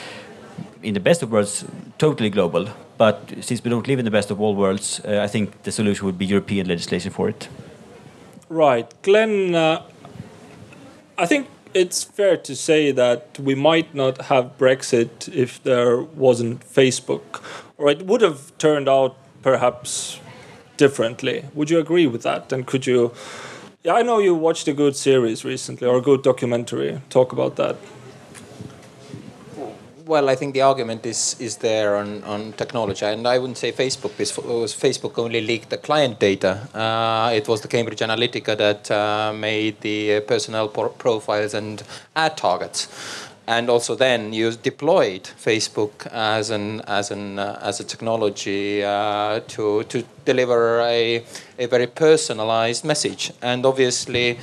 in 0.82 0.94
the 0.94 1.00
best 1.00 1.24
of 1.24 1.32
worlds, 1.32 1.66
totally 1.98 2.30
global. 2.30 2.68
But 2.98 3.34
since 3.42 3.64
we 3.64 3.70
don't 3.70 3.88
live 3.88 4.00
in 4.00 4.06
the 4.06 4.12
best 4.12 4.30
of 4.30 4.40
all 4.40 4.56
worlds, 4.56 5.02
uh, 5.04 5.22
I 5.24 5.28
think 5.28 5.64
the 5.64 5.72
solution 5.72 6.06
would 6.06 6.18
be 6.18 6.26
European 6.26 6.68
legislation 6.68 7.12
for 7.12 7.30
it. 7.30 7.48
Right. 8.50 8.94
Glenn, 9.02 9.56
uh, 9.56 9.82
I 11.18 11.26
think 11.26 11.48
it's 11.74 12.04
fair 12.04 12.38
to 12.38 12.56
say 12.56 12.92
that 12.92 13.38
we 13.40 13.56
might 13.56 13.94
not 13.94 14.24
have 14.24 14.58
Brexit 14.58 15.34
if 15.34 15.62
there 15.64 16.02
wasn't 16.02 16.62
Facebook, 16.62 17.42
or 17.78 17.90
it 17.90 18.06
would 18.06 18.22
have 18.22 18.56
turned 18.58 18.90
out 18.90 19.16
perhaps 19.42 20.20
differently. 20.78 21.46
Would 21.54 21.70
you 21.70 21.80
agree 21.80 22.08
with 22.08 22.24
that? 22.24 22.52
And 22.52 22.66
could 22.66 22.88
you? 22.88 23.14
Yeah, 23.84 23.94
I 23.96 24.02
know 24.02 24.20
you 24.20 24.34
watched 24.34 24.68
a 24.68 24.74
good 24.74 24.96
series 24.96 25.44
recently 25.44 25.88
or 25.88 25.98
a 25.98 26.02
good 26.02 26.24
documentary. 26.24 27.02
Talk 27.10 27.32
about 27.34 27.58
that 27.58 27.76
well, 30.06 30.30
I 30.30 30.36
think 30.36 30.54
the 30.54 30.62
argument 30.62 31.06
is 31.06 31.36
is 31.40 31.58
there 31.58 31.96
on, 31.96 32.24
on 32.24 32.54
technology, 32.54 33.06
and 33.06 33.28
I 33.28 33.38
wouldn't 33.38 33.58
say 33.58 33.72
Facebook 33.72 34.20
is, 34.20 34.38
was 34.38 34.74
Facebook 34.74 35.18
only 35.18 35.42
leaked 35.42 35.70
the 35.70 35.78
client 35.78 36.20
data. 36.20 36.68
Uh, 36.74 37.32
it 37.34 37.48
was 37.48 37.62
the 37.62 37.68
Cambridge 37.68 38.00
Analytica 38.00 38.58
that 38.58 38.92
uh, 38.92 39.34
made 39.34 39.80
the 39.82 40.22
personnel 40.22 40.68
profiles 40.68 41.54
and 41.54 41.84
ad 42.16 42.38
targets, 42.38 42.88
and 43.48 43.70
also 43.70 43.96
then 43.96 44.34
you 44.34 44.52
deployed 44.52 45.24
Facebook 45.24 46.08
as 46.12 46.50
an 46.50 46.82
as 46.82 47.12
an 47.12 47.40
uh, 47.40 47.60
as 47.62 47.80
a 47.80 47.84
technology 47.84 48.84
uh, 48.84 49.40
to 49.48 49.84
to 49.84 50.04
deliver 50.26 50.82
a 50.82 51.24
a 51.60 51.66
very 51.68 51.88
personalized 51.88 52.84
message, 52.84 53.32
and 53.42 53.66
obviously 53.66 54.38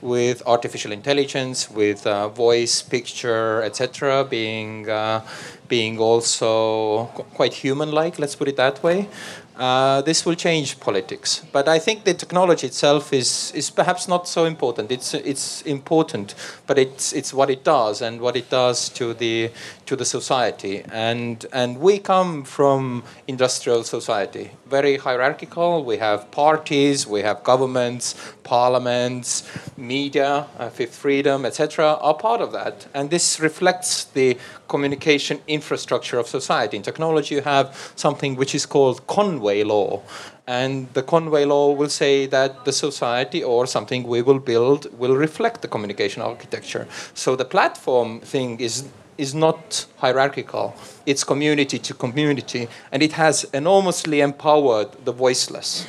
with 0.00 0.42
artificial 0.46 0.92
intelligence, 0.92 1.70
with 1.70 2.06
uh, 2.06 2.28
voice, 2.28 2.82
picture, 2.82 3.62
etc., 3.62 4.24
being 4.24 4.88
uh, 4.88 5.20
being 5.68 5.98
also 5.98 7.06
quite 7.34 7.54
human-like. 7.54 8.18
Let's 8.18 8.36
put 8.36 8.48
it 8.48 8.56
that 8.56 8.82
way. 8.82 9.08
Uh, 9.56 10.02
this 10.02 10.26
will 10.26 10.34
change 10.34 10.78
politics. 10.80 11.42
But 11.50 11.66
I 11.66 11.78
think 11.78 12.04
the 12.04 12.12
technology 12.12 12.66
itself 12.66 13.12
is, 13.12 13.52
is 13.54 13.70
perhaps 13.70 14.06
not 14.06 14.28
so 14.28 14.44
important. 14.44 14.92
It's, 14.92 15.14
it's 15.14 15.62
important, 15.62 16.34
but 16.66 16.78
it's, 16.78 17.14
it's 17.14 17.32
what 17.32 17.48
it 17.48 17.64
does 17.64 18.02
and 18.02 18.20
what 18.20 18.36
it 18.36 18.50
does 18.50 18.90
to 18.90 19.14
the, 19.14 19.50
to 19.86 19.96
the 19.96 20.04
society. 20.04 20.82
And, 20.92 21.46
and 21.54 21.80
we 21.80 21.98
come 21.98 22.44
from 22.44 23.04
industrial 23.26 23.82
society, 23.84 24.50
very 24.66 24.98
hierarchical. 24.98 25.84
We 25.84 25.96
have 25.98 26.30
parties, 26.30 27.06
we 27.06 27.20
have 27.20 27.42
governments, 27.42 28.14
parliaments, 28.42 29.48
media, 29.76 30.46
uh, 30.58 30.68
Fifth 30.68 30.94
Freedom, 30.94 31.46
etc., 31.46 31.94
are 32.00 32.14
part 32.14 32.42
of 32.42 32.52
that. 32.52 32.86
And 32.92 33.08
this 33.08 33.40
reflects 33.40 34.04
the 34.04 34.36
communication 34.68 35.40
infrastructure 35.46 36.18
of 36.18 36.26
society. 36.26 36.76
In 36.76 36.82
technology, 36.82 37.36
you 37.36 37.40
have 37.42 37.92
something 37.96 38.36
which 38.36 38.54
is 38.54 38.66
called 38.66 39.06
Conway 39.46 39.62
law. 39.64 40.02
And 40.46 40.88
the 40.94 41.02
Conway 41.02 41.44
law 41.44 41.72
will 41.72 41.88
say 41.88 42.26
that 42.26 42.64
the 42.64 42.72
society 42.72 43.42
or 43.42 43.66
something 43.66 44.02
we 44.08 44.22
will 44.22 44.40
build 44.40 44.86
will 44.98 45.16
reflect 45.16 45.62
the 45.62 45.68
communication 45.68 46.22
architecture. 46.22 46.86
So 47.14 47.36
the 47.36 47.44
platform 47.44 48.20
thing 48.20 48.60
is 48.60 48.84
is 49.18 49.34
not 49.34 49.86
hierarchical. 50.02 50.74
It's 51.06 51.24
community 51.24 51.78
to 51.78 51.94
community, 51.94 52.68
and 52.92 53.02
it 53.02 53.12
has 53.12 53.44
enormously 53.54 54.20
empowered 54.20 54.88
the 55.06 55.12
voiceless. 55.12 55.86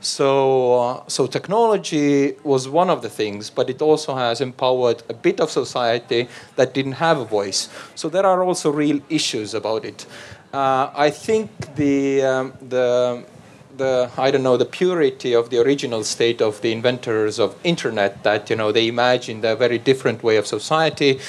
So, 0.00 0.28
uh, 0.80 1.08
so 1.08 1.26
technology 1.26 2.36
was 2.44 2.68
one 2.68 2.88
of 2.88 3.02
the 3.02 3.08
things, 3.08 3.50
but 3.50 3.68
it 3.68 3.82
also 3.82 4.14
has 4.14 4.40
empowered 4.40 5.02
a 5.08 5.14
bit 5.14 5.40
of 5.40 5.50
society 5.50 6.28
that 6.54 6.72
didn't 6.72 6.98
have 7.00 7.18
a 7.18 7.24
voice. 7.24 7.68
So 7.96 8.08
there 8.08 8.24
are 8.24 8.44
also 8.44 8.70
real 8.70 9.00
issues 9.08 9.54
about 9.54 9.84
it. 9.84 10.06
Uh, 10.52 10.90
I 10.94 11.10
think 11.10 11.50
the 11.76 12.22
um, 12.22 12.54
the 12.66 13.22
the 13.76 14.10
I 14.16 14.30
don't 14.30 14.42
know 14.42 14.56
the 14.56 14.64
purity 14.64 15.34
of 15.34 15.50
the 15.50 15.58
original 15.58 16.02
state 16.04 16.40
of 16.40 16.62
the 16.62 16.72
inventors 16.72 17.38
of 17.38 17.54
internet 17.64 18.22
that 18.22 18.48
you 18.48 18.56
know 18.56 18.72
they 18.72 18.88
imagined 18.88 19.44
a 19.44 19.54
very 19.54 19.76
different 19.76 20.22
way 20.22 20.38
of 20.38 20.46
society 20.46 21.20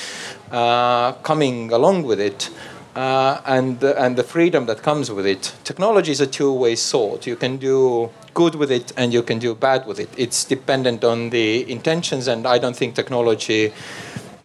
uh, 0.52 1.12
coming 1.24 1.72
along 1.74 2.04
with 2.04 2.22
it. 2.22 2.50
Uh, 2.96 3.40
and 3.46 3.84
and 3.84 4.18
the 4.18 4.24
freedom 4.24 4.66
that 4.66 4.82
comes 4.82 5.12
with 5.12 5.26
it. 5.26 5.54
Technology 5.64 6.12
is 6.12 6.22
a 6.22 6.28
two-way 6.28 6.76
sword. 6.76 7.26
You 7.26 7.36
can 7.36 7.58
do 7.58 8.10
good 8.34 8.56
with 8.56 8.72
it 8.72 8.92
and 8.98 9.14
you 9.14 9.22
can 9.22 9.38
do 9.38 9.54
bad 9.54 9.86
with 9.86 10.00
it. 10.00 10.10
It's 10.18 10.44
dependent 10.44 11.04
on 11.04 11.30
the 11.30 11.70
intentions, 11.72 12.28
and 12.28 12.48
I 12.48 12.58
don't 12.58 12.76
think 12.76 12.96
technology 12.96 13.74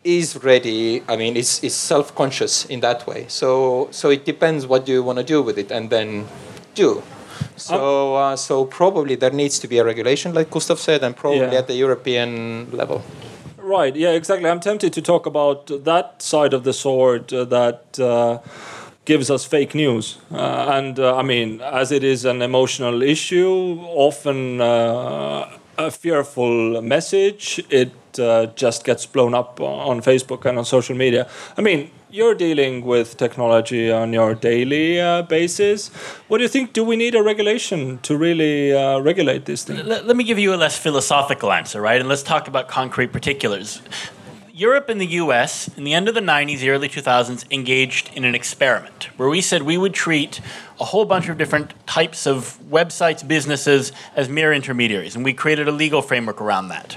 is 0.04 0.42
ready. 0.44 1.02
I 1.08 1.16
mean, 1.16 1.36
it's, 1.36 1.62
it's 1.64 1.74
self-conscious 1.74 2.66
in 2.66 2.80
that 2.80 3.06
way. 3.06 3.26
So 3.28 3.88
so 3.90 4.10
it 4.10 4.24
depends 4.24 4.66
what 4.66 4.86
you 4.86 5.02
want 5.02 5.18
to 5.18 5.24
do 5.24 5.42
with 5.42 5.58
it, 5.58 5.70
and 5.72 5.90
then 5.90 6.26
do. 6.74 7.02
So 7.56 8.14
uh, 8.16 8.36
so 8.36 8.64
probably 8.64 9.16
there 9.16 9.30
needs 9.30 9.58
to 9.60 9.68
be 9.68 9.78
a 9.78 9.84
regulation, 9.84 10.34
like 10.34 10.50
Gustav 10.50 10.78
said, 10.78 11.02
and 11.02 11.16
probably 11.16 11.40
yeah. 11.40 11.58
at 11.58 11.66
the 11.66 11.74
European 11.74 12.70
level. 12.70 13.02
Right. 13.58 13.96
Yeah. 13.96 14.10
Exactly. 14.10 14.48
I'm 14.48 14.60
tempted 14.60 14.92
to 14.92 15.02
talk 15.02 15.26
about 15.26 15.84
that 15.84 16.22
side 16.22 16.54
of 16.54 16.64
the 16.64 16.72
sword 16.72 17.32
uh, 17.32 17.44
that. 17.46 17.98
Uh, 17.98 18.38
gives 19.06 19.30
us 19.30 19.44
fake 19.44 19.74
news. 19.74 20.16
Uh, 20.32 20.70
and 20.72 20.98
uh, 20.98 21.14
I 21.14 21.22
mean, 21.22 21.60
as 21.60 21.92
it 21.92 22.02
is 22.02 22.24
an 22.24 22.40
emotional 22.40 23.02
issue, 23.02 23.78
often 23.82 24.62
uh, 24.62 25.58
a 25.76 25.90
fearful 25.90 26.80
message, 26.80 27.62
it 27.68 27.92
uh, 28.18 28.46
just 28.54 28.84
gets 28.84 29.06
blown 29.06 29.34
up 29.34 29.60
on 29.60 30.00
Facebook 30.00 30.44
and 30.44 30.58
on 30.58 30.64
social 30.64 30.96
media. 30.96 31.28
I 31.56 31.62
mean, 31.62 31.90
you're 32.10 32.34
dealing 32.34 32.84
with 32.84 33.16
technology 33.16 33.90
on 33.90 34.12
your 34.12 34.36
daily 34.36 35.00
uh, 35.00 35.22
basis. 35.22 35.88
What 36.28 36.38
do 36.38 36.44
you 36.44 36.48
think? 36.48 36.72
Do 36.72 36.84
we 36.84 36.96
need 36.96 37.16
a 37.16 37.22
regulation 37.22 37.98
to 38.02 38.16
really 38.16 38.72
uh, 38.72 39.00
regulate 39.00 39.46
this 39.46 39.64
thing? 39.64 39.84
Let, 39.84 40.06
let 40.06 40.16
me 40.16 40.22
give 40.22 40.38
you 40.38 40.54
a 40.54 40.56
less 40.56 40.78
philosophical 40.78 41.50
answer, 41.50 41.80
right? 41.80 42.00
And 42.00 42.08
let's 42.08 42.22
talk 42.22 42.46
about 42.46 42.68
concrete 42.68 43.12
particulars. 43.12 43.82
Europe 44.56 44.88
and 44.88 45.00
the 45.00 45.06
US 45.06 45.66
in 45.76 45.82
the 45.82 45.92
end 45.92 46.08
of 46.08 46.14
the 46.14 46.20
90s, 46.20 46.60
the 46.60 46.70
early 46.70 46.88
2000s 46.88 47.44
engaged 47.50 48.12
in 48.14 48.24
an 48.24 48.36
experiment 48.36 49.08
where 49.16 49.28
we 49.28 49.40
said 49.40 49.64
we 49.64 49.76
would 49.76 49.92
treat 49.92 50.40
a 50.78 50.84
whole 50.84 51.04
bunch 51.04 51.28
of 51.28 51.36
different 51.36 51.74
types 51.88 52.24
of 52.24 52.56
websites, 52.70 53.26
businesses 53.26 53.90
as 54.14 54.28
mere 54.28 54.52
intermediaries. 54.52 55.16
And 55.16 55.24
we 55.24 55.34
created 55.34 55.66
a 55.66 55.72
legal 55.72 56.02
framework 56.02 56.40
around 56.40 56.68
that. 56.68 56.96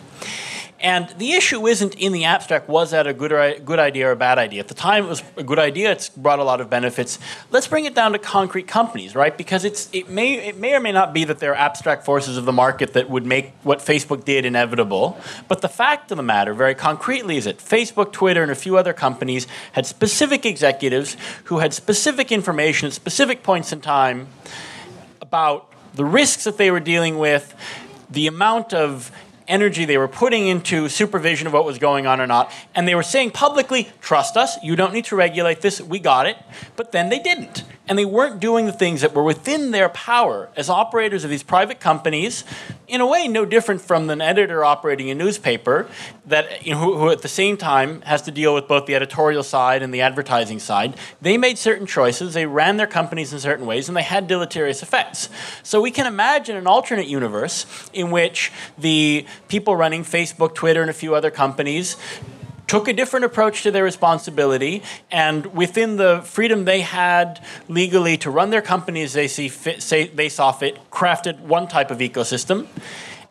And 0.80 1.10
the 1.18 1.32
issue 1.32 1.66
isn't 1.66 1.96
in 1.96 2.12
the 2.12 2.26
abstract, 2.26 2.70
was 2.70 2.92
that 2.92 3.08
a 3.08 3.14
good, 3.14 3.66
good 3.66 3.80
idea 3.80 4.10
or 4.10 4.12
a 4.12 4.16
bad 4.16 4.38
idea? 4.38 4.60
At 4.60 4.68
the 4.68 4.76
time, 4.76 5.06
it 5.06 5.08
was 5.08 5.24
a 5.36 5.44
good 5.44 5.58
idea. 5.58 5.92
It's 5.92 6.10
brought 6.10 6.38
a 6.38 6.44
lot 6.44 6.62
of 6.62 6.70
benefits. 6.70 7.18
Let's 7.50 7.68
bring 7.68 7.86
it 7.86 7.96
down 7.96 8.12
to 8.12 8.20
concrete 8.20 8.68
companies, 8.68 9.16
right? 9.16 9.36
Because 9.36 9.66
it's, 9.66 9.90
it, 9.92 10.08
may, 10.08 10.36
it 10.36 10.58
may 10.58 10.76
or 10.76 10.80
may 10.80 10.92
not 10.92 11.14
be 11.14 11.24
that 11.24 11.40
there 11.40 11.52
are 11.52 11.56
abstract 11.56 12.06
forces 12.06 12.38
of 12.38 12.46
the 12.46 12.54
market 12.54 12.94
that 12.94 13.10
would 13.10 13.26
make 13.26 13.54
what 13.64 13.80
Facebook 13.80 14.24
did 14.24 14.46
inevitable. 14.46 15.20
But 15.48 15.62
the 15.62 15.70
fact 15.70 16.12
of 16.12 16.18
the 16.18 16.24
matter, 16.24 16.54
very 16.54 16.76
concretely, 16.76 17.38
is 17.38 17.46
that 17.46 17.58
Facebook, 17.58 18.12
Twitter, 18.12 18.44
and 18.44 18.52
a 18.52 18.56
few 18.56 18.78
other 18.78 18.94
companies 18.94 19.48
had 19.72 19.88
specific 19.88 20.46
executives 20.46 21.18
who 21.46 21.58
had 21.58 21.74
specific 21.74 22.32
information 22.32 22.88
at 22.88 22.94
specific 22.94 23.42
points 23.42 23.74
in 23.74 23.82
time 23.82 24.28
about 25.22 25.72
the 25.96 26.06
risks 26.06 26.44
that 26.44 26.58
they 26.58 26.70
were 26.70 26.80
dealing 26.80 27.18
with, 27.18 27.56
the 28.10 28.28
amount 28.28 28.74
of 28.74 29.12
energy 29.48 29.86
they 29.86 29.98
were 29.98 30.08
putting 30.08 30.48
into 30.48 30.90
supervision 30.90 31.48
of 31.48 31.54
what 31.54 31.66
was 31.66 31.78
going 31.78 32.06
on 32.06 32.20
or 32.20 32.28
not. 32.28 32.52
And 32.76 32.88
they 32.88 32.96
were 32.96 33.04
saying 33.04 33.32
publicly, 33.32 33.90
trust 34.02 34.38
us, 34.38 34.62
you 34.64 34.76
don't 34.76 34.94
need 34.94 35.06
to 35.06 35.16
regulate 35.16 35.62
this, 35.62 35.82
we 35.82 36.00
got 36.00 36.26
it. 36.26 36.38
But 36.76 36.92
then 36.92 37.10
they 37.10 37.20
didn't. 37.20 37.64
And 37.88 37.98
they 37.98 38.06
weren't 38.06 38.40
doing 38.40 38.66
the 38.66 38.74
things 38.74 39.02
that 39.02 39.14
were 39.14 39.24
within 39.24 39.72
their 39.72 39.90
power 39.90 40.50
as 40.56 40.70
operators 40.70 41.24
of 41.24 41.30
these 41.30 41.44
private 41.44 41.80
companies, 41.80 42.44
in 42.88 43.02
a 43.02 43.06
way 43.06 43.28
no 43.28 43.46
different 43.46 43.82
from 43.82 44.10
an 44.10 44.22
editor 44.22 44.64
operating 44.64 45.10
a 45.10 45.16
newspaper 45.16 45.90
that 46.26 46.66
you 46.66 46.74
know, 46.74 46.80
who, 46.80 46.98
who, 46.98 47.10
at 47.10 47.22
the 47.22 47.28
same 47.28 47.58
time 47.58 48.02
has 48.02 48.22
to 48.24 48.32
deal 48.32 48.54
with 48.54 48.68
both 48.68 48.86
the 48.86 48.96
editorial 48.96 49.44
side 49.44 49.82
and 49.82 49.94
the 49.94 50.02
advertising 50.02 50.60
side. 50.60 50.96
They 51.22 51.38
made 51.38 51.58
certain 51.58 51.86
choices, 51.86 52.34
they 52.34 52.46
ran 52.46 52.78
their 52.78 52.88
companies 52.88 53.34
in 53.34 53.40
certain 53.40 53.66
ways, 53.66 53.88
and 53.88 53.98
they 53.98 54.04
had 54.04 54.28
deleterious 54.28 54.82
effects. 54.82 55.30
So 55.64 55.82
we 55.82 55.92
can 55.92 56.08
imagine 56.08 56.56
an 56.56 56.68
alternate 56.68 57.08
universe 57.08 57.66
in 57.94 58.12
which 58.12 58.52
the 58.78 59.26
people 59.48 59.76
running 59.76 60.04
Facebook, 60.04 60.56
Twitter, 60.56 60.82
and 60.82 60.90
a 60.90 60.94
few 60.94 61.14
other 61.14 61.32
companies 61.32 61.98
took 62.68 62.88
a 62.88 62.94
different 62.94 63.26
approach 63.26 63.64
to 63.64 63.72
their 63.72 63.84
responsibility, 63.84 64.84
and 65.10 65.46
within 65.56 65.96
the 65.96 66.22
freedom 66.26 66.66
they 66.66 66.82
had 66.82 67.44
legally 67.68 68.18
to 68.18 68.30
run 68.30 68.50
their 68.50 68.62
companies 68.62 69.14
they 69.14 69.28
see 69.28 69.48
fit, 69.48 69.82
say, 69.82 70.08
they 70.08 70.30
saw 70.30 70.52
fit, 70.52 70.78
crafted 70.92 71.40
one 71.40 71.68
type 71.68 71.92
of 71.92 72.00
ecosystem, 72.00 72.68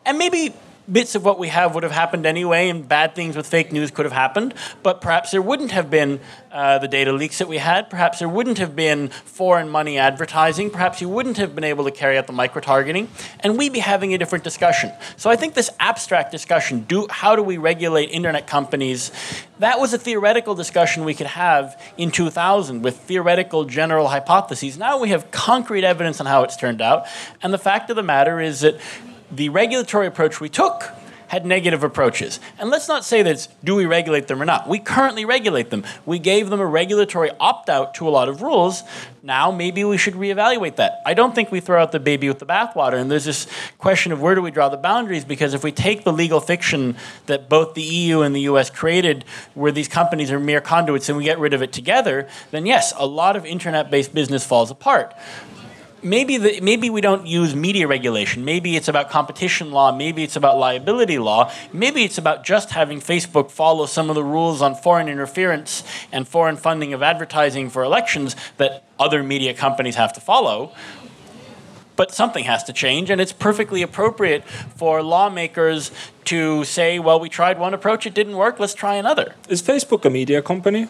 and 0.05 0.17
maybe 0.17 0.53
bits 0.91 1.15
of 1.15 1.25
what 1.25 1.37
we 1.37 1.49
have 1.49 1.73
would 1.75 1.83
have 1.83 1.91
happened 1.91 2.25
anyway, 2.25 2.69
and 2.69 2.87
bad 2.87 3.15
things 3.15 3.35
with 3.35 3.47
fake 3.47 3.71
news 3.71 3.91
could 3.91 4.05
have 4.05 4.13
happened. 4.13 4.53
But 4.83 5.01
perhaps 5.01 5.31
there 5.31 5.41
wouldn't 5.41 5.71
have 5.71 5.89
been 5.89 6.19
uh, 6.51 6.79
the 6.79 6.87
data 6.87 7.11
leaks 7.11 7.39
that 7.39 7.47
we 7.47 7.57
had. 7.57 7.89
Perhaps 7.89 8.19
there 8.19 8.29
wouldn't 8.29 8.57
have 8.57 8.75
been 8.75 9.09
foreign 9.09 9.69
money 9.69 9.97
advertising. 9.97 10.69
Perhaps 10.69 11.01
you 11.01 11.09
wouldn't 11.09 11.37
have 11.37 11.53
been 11.55 11.63
able 11.63 11.83
to 11.85 11.91
carry 11.91 12.17
out 12.17 12.27
the 12.27 12.33
micro 12.33 12.61
targeting, 12.61 13.09
and 13.41 13.57
we'd 13.57 13.73
be 13.73 13.79
having 13.79 14.13
a 14.13 14.17
different 14.17 14.43
discussion. 14.43 14.91
So 15.17 15.29
I 15.29 15.35
think 15.35 15.53
this 15.53 15.69
abstract 15.79 16.31
discussion: 16.31 16.85
do 16.87 17.07
how 17.09 17.35
do 17.35 17.43
we 17.43 17.57
regulate 17.57 18.05
internet 18.05 18.47
companies? 18.47 19.11
That 19.59 19.79
was 19.79 19.93
a 19.93 19.97
theoretical 19.97 20.55
discussion 20.55 21.03
we 21.03 21.13
could 21.15 21.27
have 21.27 21.81
in 21.97 22.11
2000 22.11 22.83
with 22.83 22.97
theoretical 22.97 23.65
general 23.65 24.07
hypotheses. 24.07 24.77
Now 24.77 24.99
we 24.99 25.09
have 25.09 25.31
concrete 25.31 25.83
evidence 25.83 26.19
on 26.19 26.27
how 26.27 26.43
it's 26.43 26.55
turned 26.55 26.81
out, 26.81 27.07
and 27.41 27.53
the 27.53 27.57
fact 27.57 27.89
of 27.89 27.95
the 27.95 28.03
matter 28.03 28.39
is 28.39 28.61
that 28.61 28.79
the 29.31 29.49
regulatory 29.49 30.07
approach 30.07 30.39
we 30.39 30.49
took 30.49 30.91
had 31.27 31.45
negative 31.45 31.83
approaches. 31.83 32.39
And 32.57 32.69
let's 32.69 32.87
not 32.87 33.03
say 33.03 33.21
that 33.23 33.47
do 33.63 33.75
we 33.75 33.85
regulate 33.85 34.27
them 34.27 34.41
or 34.41 34.45
not. 34.45 34.67
We 34.67 34.79
currently 34.79 35.25
regulate 35.25 35.69
them. 35.69 35.83
We 36.05 36.19
gave 36.19 36.49
them 36.49 36.59
a 36.59 36.65
regulatory 36.65 37.31
opt 37.39 37.69
out 37.69 37.95
to 37.95 38.07
a 38.07 38.11
lot 38.11 38.29
of 38.29 38.41
rules. 38.41 38.83
Now 39.21 39.51
maybe 39.51 39.83
we 39.83 39.97
should 39.97 40.13
reevaluate 40.13 40.77
that. 40.77 41.01
I 41.05 41.13
don't 41.13 41.35
think 41.35 41.51
we 41.51 41.59
throw 41.59 41.81
out 41.81 41.91
the 41.91 41.99
baby 41.99 42.29
with 42.29 42.39
the 42.39 42.45
bathwater. 42.45 42.93
And 42.93 43.11
there's 43.11 43.25
this 43.25 43.45
question 43.77 44.13
of 44.13 44.21
where 44.21 44.35
do 44.35 44.41
we 44.41 44.51
draw 44.51 44.69
the 44.69 44.77
boundaries 44.77 45.25
because 45.25 45.53
if 45.53 45.63
we 45.63 45.71
take 45.71 46.05
the 46.05 46.13
legal 46.13 46.39
fiction 46.39 46.95
that 47.25 47.49
both 47.49 47.73
the 47.73 47.83
EU 47.83 48.21
and 48.21 48.33
the 48.33 48.41
US 48.41 48.69
created, 48.69 49.25
where 49.53 49.71
these 49.71 49.89
companies 49.89 50.31
are 50.31 50.39
mere 50.39 50.61
conduits, 50.61 51.09
and 51.09 51.17
we 51.17 51.25
get 51.25 51.39
rid 51.39 51.53
of 51.53 51.61
it 51.61 51.73
together, 51.73 52.27
then 52.51 52.65
yes, 52.65 52.93
a 52.97 53.05
lot 53.05 53.35
of 53.35 53.45
internet 53.45 53.91
based 53.91 54.13
business 54.13 54.45
falls 54.45 54.71
apart 54.71 55.13
maybe 56.03 56.37
the, 56.37 56.59
maybe 56.61 56.89
we 56.89 57.01
don't 57.01 57.25
use 57.25 57.55
media 57.55 57.87
regulation. 57.87 58.45
Maybe 58.45 58.75
it's 58.75 58.87
about 58.87 59.09
competition 59.09 59.71
law. 59.71 59.91
Maybe 59.91 60.23
it's 60.23 60.35
about 60.35 60.57
liability 60.57 61.17
law. 61.17 61.51
Maybe 61.73 62.03
it's 62.03 62.17
about 62.17 62.43
just 62.43 62.71
having 62.71 62.99
Facebook 62.99 63.51
follow 63.51 63.85
some 63.85 64.09
of 64.09 64.15
the 64.15 64.23
rules 64.23 64.61
on 64.61 64.75
foreign 64.75 65.07
interference 65.09 65.83
and 66.11 66.27
foreign 66.27 66.57
funding 66.57 66.93
of 66.93 67.01
advertising 67.03 67.69
for 67.69 67.83
elections 67.83 68.35
that 68.57 68.83
other 68.99 69.23
media 69.23 69.53
companies 69.53 69.95
have 69.95 70.13
to 70.13 70.21
follow. 70.21 70.73
but 71.97 72.13
something 72.13 72.45
has 72.45 72.63
to 72.65 72.71
change, 72.71 73.09
and 73.09 73.19
it's 73.19 73.33
perfectly 73.33 73.81
appropriate 73.81 74.45
for 74.45 75.03
lawmakers 75.03 75.91
to 76.25 76.63
say, 76.63 76.99
well, 76.99 77.19
we 77.19 77.27
tried 77.27 77.59
one 77.59 77.73
approach, 77.73 78.05
it 78.05 78.13
didn't 78.13 78.37
work, 78.37 78.59
let's 78.59 78.75
try 78.75 78.95
another. 78.95 79.35
Is 79.49 79.61
Facebook 79.61 80.05
a 80.05 80.09
media 80.09 80.41
company? 80.41 80.87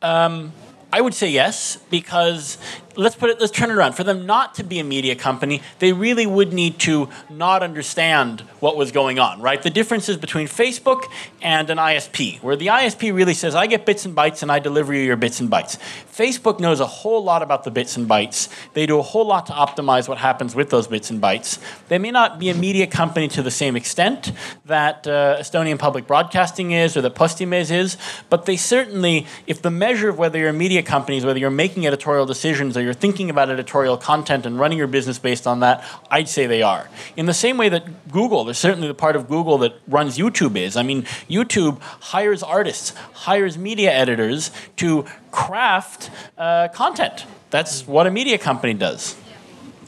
Um, 0.00 0.52
I 0.92 1.00
would 1.00 1.14
say 1.14 1.28
yes, 1.28 1.76
because 1.90 2.58
let's 2.96 3.14
put 3.16 3.30
it 3.30 3.40
let's 3.40 3.52
turn 3.52 3.70
it 3.70 3.74
around. 3.74 3.92
For 3.92 4.04
them 4.04 4.26
not 4.26 4.54
to 4.56 4.64
be 4.64 4.78
a 4.78 4.84
media 4.84 5.14
company 5.14 5.62
they 5.78 5.92
really 5.92 6.26
would 6.26 6.52
need 6.52 6.78
to 6.80 7.08
not 7.30 7.62
understand 7.62 8.42
what 8.60 8.76
was 8.76 8.92
going 8.92 9.18
on 9.18 9.40
right? 9.40 9.62
The 9.62 9.70
differences 9.70 10.16
between 10.16 10.46
facebook 10.46 11.04
and 11.40 11.70
an 11.70 11.78
isp 11.78 12.40
where 12.42 12.56
the 12.56 12.66
isp 12.66 13.14
really 13.14 13.34
says 13.34 13.54
i 13.54 13.66
get 13.66 13.86
bits 13.86 14.04
and 14.04 14.16
bytes 14.16 14.42
and 14.42 14.50
i 14.52 14.58
deliver 14.58 14.92
you 14.94 15.02
your 15.02 15.16
bits 15.16 15.40
and 15.40 15.50
bytes. 15.50 15.78
Facebook 16.12 16.60
knows 16.60 16.80
a 16.80 16.86
whole 16.86 17.22
lot 17.24 17.42
about 17.42 17.64
the 17.64 17.70
bits 17.70 17.96
and 17.96 18.08
bytes. 18.08 18.48
They 18.74 18.86
do 18.86 18.98
a 18.98 19.02
whole 19.02 19.26
lot 19.26 19.46
to 19.46 19.52
optimize 19.52 20.08
what 20.08 20.18
happens 20.18 20.54
with 20.54 20.70
those 20.70 20.86
bits 20.86 21.10
and 21.10 21.22
bytes. 21.22 21.58
They 21.88 21.98
may 21.98 22.10
not 22.10 22.38
be 22.38 22.50
a 22.50 22.54
media 22.54 22.86
company 22.86 23.28
to 23.28 23.42
the 23.42 23.50
same 23.50 23.76
extent 23.76 24.32
that 24.66 25.06
uh, 25.06 25.36
estonian 25.38 25.78
public 25.78 26.06
broadcasting 26.06 26.72
is 26.72 26.96
or 26.96 27.00
that 27.02 27.14
postimees 27.14 27.70
is 27.70 27.96
but 28.30 28.46
they 28.46 28.56
certainly 28.56 29.26
if 29.46 29.62
the 29.62 29.70
measure 29.70 30.08
of 30.08 30.18
whether 30.18 30.38
you're 30.38 30.50
a 30.50 30.52
media 30.52 30.82
company 30.82 31.16
is 31.16 31.24
whether 31.24 31.38
you're 31.38 31.50
making 31.50 31.86
editorial 31.86 32.26
decisions 32.26 32.76
you're 32.82 32.92
thinking 32.92 33.30
about 33.30 33.50
editorial 33.50 33.96
content 33.96 34.46
and 34.46 34.58
running 34.58 34.78
your 34.78 34.86
business 34.86 35.18
based 35.18 35.46
on 35.46 35.60
that, 35.60 35.84
I'd 36.10 36.28
say 36.28 36.46
they 36.46 36.62
are. 36.62 36.88
In 37.16 37.26
the 37.26 37.34
same 37.34 37.56
way 37.56 37.68
that 37.68 38.10
Google, 38.10 38.44
there's 38.44 38.58
certainly 38.58 38.88
the 38.88 38.94
part 38.94 39.16
of 39.16 39.28
Google 39.28 39.58
that 39.58 39.74
runs 39.88 40.18
YouTube 40.18 40.56
is. 40.56 40.76
I 40.76 40.82
mean, 40.82 41.02
YouTube 41.30 41.80
hires 41.80 42.42
artists, 42.42 42.94
hires 43.12 43.56
media 43.56 43.92
editors 43.92 44.50
to 44.76 45.06
craft 45.30 46.10
uh, 46.36 46.68
content. 46.68 47.24
That's 47.50 47.86
what 47.86 48.06
a 48.06 48.10
media 48.10 48.38
company 48.38 48.74
does. 48.74 49.16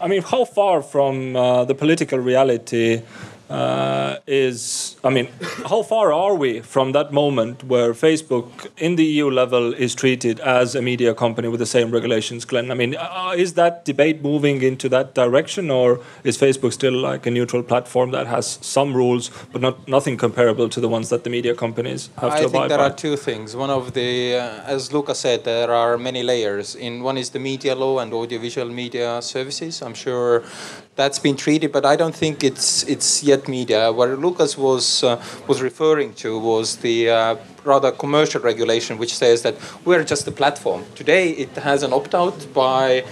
I 0.01 0.09
mean, 0.09 0.23
how 0.23 0.45
far 0.45 0.83
from 0.83 1.37
uh, 1.37 1.65
the 1.65 1.75
political 1.75 2.19
reality 2.19 3.03
uh, 3.55 4.19
is 4.27 4.97
I 5.05 5.11
mean, 5.11 5.29
how 5.73 5.83
far 5.83 6.13
are 6.13 6.35
we 6.35 6.61
from 6.61 6.93
that 6.93 7.13
moment 7.13 7.63
where 7.65 7.93
Facebook 7.93 8.47
in 8.79 8.97
the 8.97 9.05
EU 9.05 9.31
level 9.31 9.75
is 9.75 9.95
treated 9.95 10.41
as 10.41 10.75
a 10.75 10.83
media 10.83 11.15
company 11.15 11.49
with 11.49 11.61
the 11.61 11.67
same 11.67 11.91
regulations, 11.91 12.45
Glenn? 12.45 12.71
I 12.71 12.75
mean, 12.75 12.97
uh, 12.97 13.35
is 13.37 13.55
that 13.55 13.85
debate 13.85 14.23
moving 14.23 14.63
into 14.63 14.89
that 14.89 15.15
direction, 15.15 15.71
or 15.71 16.01
is 16.25 16.37
Facebook 16.37 16.73
still 16.73 16.99
like 17.11 17.27
a 17.27 17.31
neutral 17.31 17.63
platform 17.63 18.11
that 18.11 18.27
has 18.27 18.59
some 18.61 18.95
rules 18.95 19.31
but 19.53 19.61
not 19.61 19.87
nothing 19.87 20.17
comparable 20.17 20.69
to 20.71 20.81
the 20.81 20.89
ones 20.89 21.11
that 21.11 21.23
the 21.25 21.31
media 21.31 21.55
companies 21.55 22.11
have 22.23 22.33
I 22.33 22.41
to 22.41 22.47
abide 22.47 22.53
by? 22.53 22.59
I 22.59 22.61
think 22.61 22.69
there 22.71 22.87
are 22.89 22.97
two 23.07 23.17
things. 23.17 23.55
One 23.55 23.71
of 23.71 23.93
the, 23.93 24.37
uh, 24.37 24.75
as 24.75 24.93
Luca 24.93 25.15
said, 25.15 25.45
there 25.45 25.73
are 25.73 25.97
many 25.99 26.23
layers. 26.23 26.75
In 26.75 27.03
one 27.03 27.19
is 27.19 27.31
the 27.31 27.39
media 27.39 27.75
law 27.75 28.01
and 28.01 28.13
audiovisual 28.13 28.71
media 28.83 29.23
services. 29.23 29.83
I'm 29.83 29.95
sure 29.95 30.43
that's 30.97 31.19
been 31.19 31.37
treated, 31.37 31.73
but 31.73 31.85
I 31.85 31.97
don't 31.97 32.15
think 32.15 32.45
it's 32.45 32.85
it's 32.85 33.23
yet 33.23 33.49
media. 33.49 33.93
What 33.93 34.11
Lucas 34.19 34.57
was 34.57 35.03
uh, 35.03 35.23
was 35.49 35.61
referring 35.61 36.15
to 36.15 36.39
was 36.39 36.77
the 36.77 37.11
uh, 37.11 37.37
rather 37.65 37.91
commercial 37.91 38.41
regulation, 38.41 38.99
which 38.99 39.15
says 39.15 39.43
that 39.43 39.55
we're 39.85 40.05
just 40.05 40.27
a 40.29 40.33
platform. 40.33 40.85
Today, 40.95 41.31
it 41.31 41.51
has 41.57 41.83
an 41.83 41.93
opt-out 41.93 42.47
by 42.55 43.05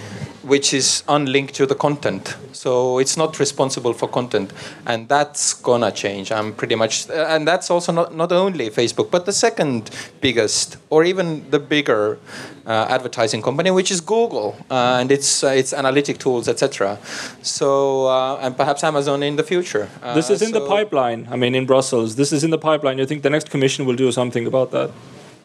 which 0.43 0.73
is 0.73 1.03
unlinked 1.07 1.53
to 1.55 1.65
the 1.65 1.75
content. 1.75 2.35
So 2.51 2.99
it's 2.99 3.17
not 3.17 3.39
responsible 3.39 3.93
for 3.93 4.07
content. 4.07 4.51
And 4.85 5.07
that's 5.07 5.53
gonna 5.53 5.91
change. 5.91 6.31
I'm 6.31 6.53
pretty 6.53 6.75
much, 6.75 7.09
and 7.09 7.47
that's 7.47 7.69
also 7.69 7.91
not, 7.91 8.13
not 8.13 8.31
only 8.31 8.69
Facebook, 8.69 9.09
but 9.09 9.25
the 9.25 9.33
second 9.33 9.89
biggest, 10.21 10.77
or 10.89 11.03
even 11.03 11.49
the 11.49 11.59
bigger 11.59 12.19
uh, 12.65 12.87
advertising 12.89 13.41
company, 13.41 13.71
which 13.71 13.91
is 13.91 14.01
Google 14.01 14.55
uh, 14.69 14.97
and 14.99 15.11
its, 15.11 15.43
uh, 15.43 15.47
its 15.47 15.73
analytic 15.73 16.17
tools, 16.17 16.47
etc. 16.47 16.97
So, 17.41 18.07
uh, 18.07 18.39
and 18.41 18.55
perhaps 18.55 18.83
Amazon 18.83 19.23
in 19.23 19.35
the 19.35 19.43
future. 19.43 19.89
Uh, 20.01 20.13
this 20.13 20.29
is 20.29 20.41
in 20.41 20.51
so 20.51 20.59
the 20.59 20.67
pipeline. 20.67 21.27
I 21.31 21.35
mean, 21.35 21.55
in 21.55 21.65
Brussels, 21.65 22.15
this 22.15 22.31
is 22.31 22.43
in 22.43 22.51
the 22.51 22.57
pipeline. 22.57 22.97
You 22.97 23.05
think 23.05 23.23
the 23.23 23.29
next 23.29 23.49
commission 23.49 23.85
will 23.85 23.95
do 23.95 24.11
something 24.11 24.45
about 24.45 24.71
that? 24.71 24.91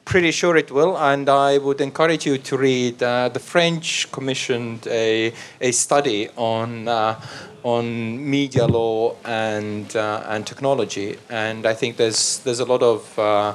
Pretty 0.08 0.30
sure 0.30 0.56
it 0.56 0.70
will, 0.70 0.96
and 0.96 1.28
I 1.28 1.58
would 1.58 1.82
encourage 1.82 2.24
you 2.24 2.38
to 2.38 2.56
read. 2.56 3.02
Uh, 3.02 3.28
the 3.28 3.38
French 3.38 4.10
commissioned 4.10 4.86
a, 4.86 5.34
a 5.60 5.70
study 5.70 6.30
on 6.34 6.88
uh, 6.88 7.20
on 7.62 7.84
media 8.30 8.66
law 8.66 9.14
and 9.24 9.94
uh, 9.94 10.32
and 10.32 10.46
technology, 10.46 11.18
and 11.28 11.66
I 11.66 11.74
think 11.74 11.98
there's 11.98 12.38
there's 12.38 12.60
a 12.60 12.64
lot 12.64 12.82
of 12.82 13.18
uh, 13.18 13.54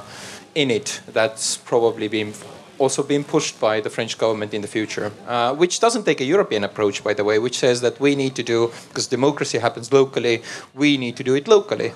in 0.54 0.70
it 0.70 1.00
that's 1.12 1.56
probably 1.56 2.06
been 2.06 2.32
also 2.78 3.02
being 3.02 3.24
pushed 3.24 3.58
by 3.58 3.80
the 3.80 3.90
French 3.90 4.16
government 4.16 4.54
in 4.54 4.62
the 4.62 4.68
future, 4.68 5.10
uh, 5.26 5.52
which 5.54 5.80
doesn't 5.80 6.04
take 6.04 6.20
a 6.20 6.24
European 6.24 6.62
approach, 6.62 7.02
by 7.02 7.14
the 7.14 7.24
way, 7.24 7.40
which 7.40 7.58
says 7.58 7.80
that 7.80 7.98
we 7.98 8.14
need 8.14 8.34
to 8.36 8.44
do 8.44 8.70
because 8.88 9.08
democracy 9.08 9.58
happens 9.58 9.92
locally, 9.92 10.42
we 10.74 10.96
need 10.96 11.16
to 11.16 11.24
do 11.24 11.34
it 11.34 11.48
locally, 11.48 11.92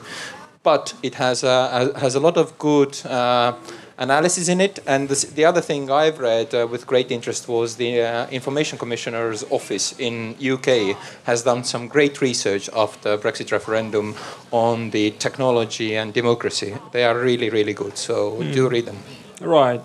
but 0.64 0.94
it 1.02 1.14
has 1.14 1.44
a, 1.44 1.92
has 1.98 2.14
a 2.14 2.20
lot 2.20 2.36
of 2.36 2.58
good 2.58 2.94
uh, 3.06 3.52
analysis 3.98 4.48
in 4.48 4.60
it. 4.60 4.78
And 4.86 5.08
this, 5.08 5.24
the 5.24 5.44
other 5.44 5.60
thing 5.60 5.90
I've 5.90 6.18
read 6.18 6.54
uh, 6.54 6.66
with 6.70 6.86
great 6.86 7.10
interest 7.10 7.48
was 7.48 7.76
the 7.76 8.02
uh, 8.02 8.28
Information 8.30 8.78
Commissioner's 8.78 9.44
office 9.50 9.98
in 9.98 10.36
UK 10.40 10.96
has 11.24 11.42
done 11.42 11.64
some 11.64 11.88
great 11.88 12.20
research 12.20 12.70
after 12.74 13.18
Brexit 13.18 13.52
referendum 13.52 14.14
on 14.50 14.90
the 14.90 15.10
technology 15.12 15.96
and 15.96 16.14
democracy. 16.14 16.74
They 16.92 17.04
are 17.04 17.18
really, 17.18 17.50
really 17.50 17.74
good. 17.74 17.98
So 17.98 18.32
mm. 18.32 18.52
do 18.52 18.68
read 18.68 18.86
them. 18.86 18.98
Right. 19.40 19.82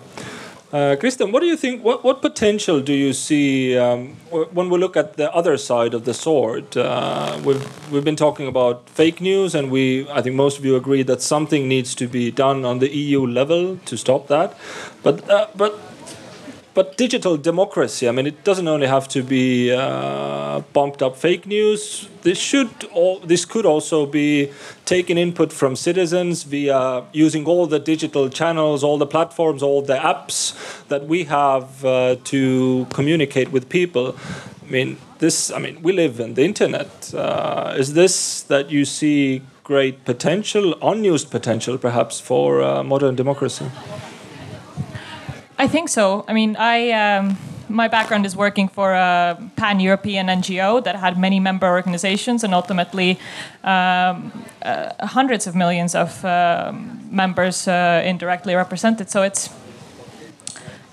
Uh, 0.74 0.96
Kristen, 0.96 1.30
what 1.30 1.38
do 1.38 1.46
you 1.46 1.56
think? 1.56 1.84
What, 1.84 2.02
what 2.02 2.20
potential 2.20 2.80
do 2.80 2.92
you 2.92 3.12
see 3.12 3.78
um, 3.78 4.16
when 4.30 4.70
we 4.70 4.76
look 4.76 4.96
at 4.96 5.16
the 5.16 5.32
other 5.32 5.56
side 5.56 5.94
of 5.94 6.04
the 6.04 6.12
sword? 6.12 6.76
Uh, 6.76 7.40
we've 7.44 7.92
we've 7.92 8.02
been 8.02 8.16
talking 8.16 8.48
about 8.48 8.90
fake 8.90 9.20
news, 9.20 9.54
and 9.54 9.70
we 9.70 10.10
I 10.10 10.20
think 10.20 10.34
most 10.34 10.58
of 10.58 10.64
you 10.64 10.74
agree 10.74 11.04
that 11.04 11.22
something 11.22 11.68
needs 11.68 11.94
to 11.94 12.08
be 12.08 12.32
done 12.32 12.64
on 12.64 12.80
the 12.80 12.92
EU 12.92 13.24
level 13.24 13.76
to 13.84 13.96
stop 13.96 14.26
that. 14.26 14.58
But 15.04 15.30
uh, 15.30 15.46
but 15.54 15.78
but 16.74 16.96
digital 16.96 17.36
democracy, 17.36 18.08
I 18.08 18.12
mean, 18.12 18.26
it 18.26 18.42
doesn't 18.42 18.66
only 18.66 18.86
have 18.86 19.06
to 19.08 19.22
be 19.22 19.72
uh, 19.72 20.60
bumped 20.72 21.02
up 21.02 21.16
fake 21.16 21.46
news. 21.46 22.08
This 22.22 22.38
should 22.38 22.70
all, 22.92 23.20
this 23.20 23.44
could 23.44 23.64
also 23.64 24.06
be 24.06 24.50
taking 24.84 25.16
input 25.16 25.52
from 25.52 25.76
citizens 25.76 26.42
via 26.42 27.04
using 27.12 27.46
all 27.46 27.66
the 27.66 27.78
digital 27.78 28.28
channels, 28.28 28.82
all 28.82 28.98
the 28.98 29.06
platforms, 29.06 29.62
all 29.62 29.82
the 29.82 29.96
apps 29.96 30.54
that 30.88 31.06
we 31.06 31.24
have 31.24 31.84
uh, 31.84 32.16
to 32.24 32.86
communicate 32.90 33.52
with 33.52 33.68
people. 33.68 34.16
I 34.66 34.70
mean, 34.70 34.96
this. 35.18 35.52
I 35.52 35.58
mean, 35.58 35.80
we 35.82 35.92
live 35.92 36.18
in 36.18 36.34
the 36.34 36.44
internet. 36.44 37.14
Uh, 37.14 37.74
is 37.76 37.92
this 37.92 38.42
that 38.42 38.70
you 38.70 38.84
see 38.84 39.42
great 39.62 40.04
potential, 40.04 40.74
unused 40.82 41.30
potential, 41.30 41.78
perhaps, 41.78 42.20
for 42.20 42.62
uh, 42.62 42.82
modern 42.82 43.14
democracy? 43.14 43.66
I 45.64 45.66
think 45.66 45.88
so. 45.88 46.26
I 46.28 46.34
mean, 46.34 46.56
I 46.56 46.90
um, 46.90 47.38
my 47.70 47.88
background 47.88 48.26
is 48.26 48.36
working 48.36 48.68
for 48.68 48.92
a 48.92 49.38
pan-European 49.56 50.26
NGO 50.26 50.84
that 50.84 50.96
had 50.96 51.18
many 51.18 51.40
member 51.40 51.66
organizations 51.66 52.44
and 52.44 52.52
ultimately 52.52 53.18
um, 53.62 54.30
uh, 54.60 55.06
hundreds 55.06 55.46
of 55.46 55.54
millions 55.54 55.94
of 55.94 56.22
uh, 56.22 56.70
members 57.10 57.66
uh, 57.66 58.02
indirectly 58.04 58.54
represented. 58.54 59.08
So 59.08 59.22
it's 59.22 59.48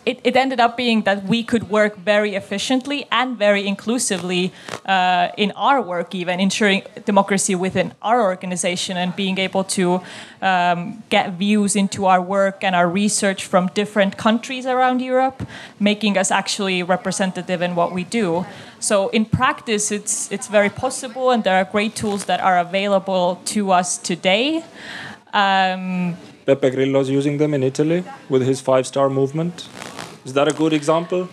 it, 0.06 0.20
it 0.24 0.36
ended 0.36 0.60
up 0.60 0.76
being 0.78 1.04
that 1.04 1.24
we 1.26 1.44
could 1.44 1.70
work 1.70 1.96
very 1.98 2.36
efficiently 2.36 3.06
and 3.12 3.38
very 3.38 3.68
inclusively 3.68 4.52
uh, 4.86 5.30
in 5.38 5.52
our 5.52 5.82
work, 5.82 6.16
even 6.16 6.40
ensuring 6.40 6.84
democracy 7.06 7.56
within 7.56 7.94
our 8.02 8.22
organization 8.22 8.98
and 8.98 9.16
being 9.16 9.38
able 9.38 9.64
to 9.64 10.02
um, 10.42 11.04
get 11.10 11.34
views 11.34 11.76
into 11.76 12.06
our 12.06 12.22
work 12.22 12.64
and 12.64 12.76
our 12.76 12.90
research 12.90 13.46
from 13.46 13.68
different 13.74 14.18
countries 14.18 14.66
around 14.66 15.02
Europe, 15.02 15.48
making 15.80 16.18
us 16.18 16.32
actually 16.32 16.82
representative 16.84 17.62
in 17.62 17.76
what 17.76 17.92
we 17.92 18.04
do. 18.04 18.46
So 18.80 19.10
in 19.10 19.26
practice, 19.26 19.92
it's 19.92 20.32
it's 20.32 20.48
very 20.48 20.70
possible, 20.70 21.30
and 21.30 21.44
there 21.44 21.56
are 21.56 21.66
great 21.66 21.96
tools 21.96 22.26
that 22.26 22.40
are 22.42 22.58
available 22.58 23.40
to 23.54 23.72
us 23.72 24.00
today. 24.00 24.64
Um, 25.34 26.18
Beppe 26.48 26.72
Grillo 26.72 27.00
is 27.00 27.10
using 27.10 27.38
them 27.38 27.54
in 27.54 27.64
Italy 27.64 28.04
with 28.28 28.42
his 28.42 28.60
five-star 28.60 29.10
movement. 29.10 29.70
Is 30.26 30.34
that 30.34 30.48
a 30.48 30.54
good 30.54 30.74
example? 30.74 31.28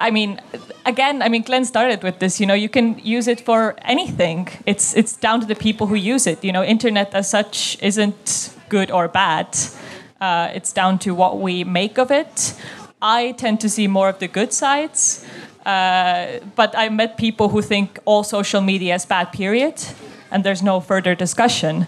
I 0.00 0.10
mean, 0.10 0.40
again, 0.86 1.22
I 1.22 1.28
mean, 1.28 1.42
Glenn 1.42 1.64
started 1.64 2.02
with 2.02 2.18
this. 2.18 2.40
You 2.40 2.46
know, 2.46 2.54
you 2.54 2.68
can 2.68 2.98
use 3.04 3.28
it 3.28 3.40
for 3.40 3.76
anything. 3.82 4.48
It's 4.66 4.96
it's 4.96 5.16
down 5.16 5.40
to 5.40 5.46
the 5.46 5.54
people 5.54 5.86
who 5.86 5.94
use 5.94 6.26
it. 6.26 6.42
You 6.42 6.52
know, 6.52 6.64
internet 6.64 7.14
as 7.14 7.30
such 7.30 7.78
isn't 7.82 8.54
good 8.68 8.90
or 8.90 9.08
bad. 9.08 9.46
Uh, 10.20 10.50
it's 10.54 10.72
down 10.72 10.98
to 10.98 11.14
what 11.14 11.38
we 11.38 11.64
make 11.64 11.98
of 11.98 12.10
it. 12.10 12.54
I 13.02 13.32
tend 13.32 13.60
to 13.60 13.68
see 13.68 13.86
more 13.86 14.08
of 14.08 14.18
the 14.18 14.28
good 14.28 14.52
sides, 14.52 15.24
uh, 15.64 16.26
but 16.56 16.74
I 16.76 16.88
met 16.88 17.16
people 17.16 17.48
who 17.48 17.62
think 17.62 17.98
all 18.04 18.24
social 18.24 18.60
media 18.60 18.94
is 18.94 19.06
bad. 19.06 19.32
Period, 19.32 19.74
and 20.30 20.44
there's 20.44 20.62
no 20.62 20.80
further 20.80 21.14
discussion 21.14 21.86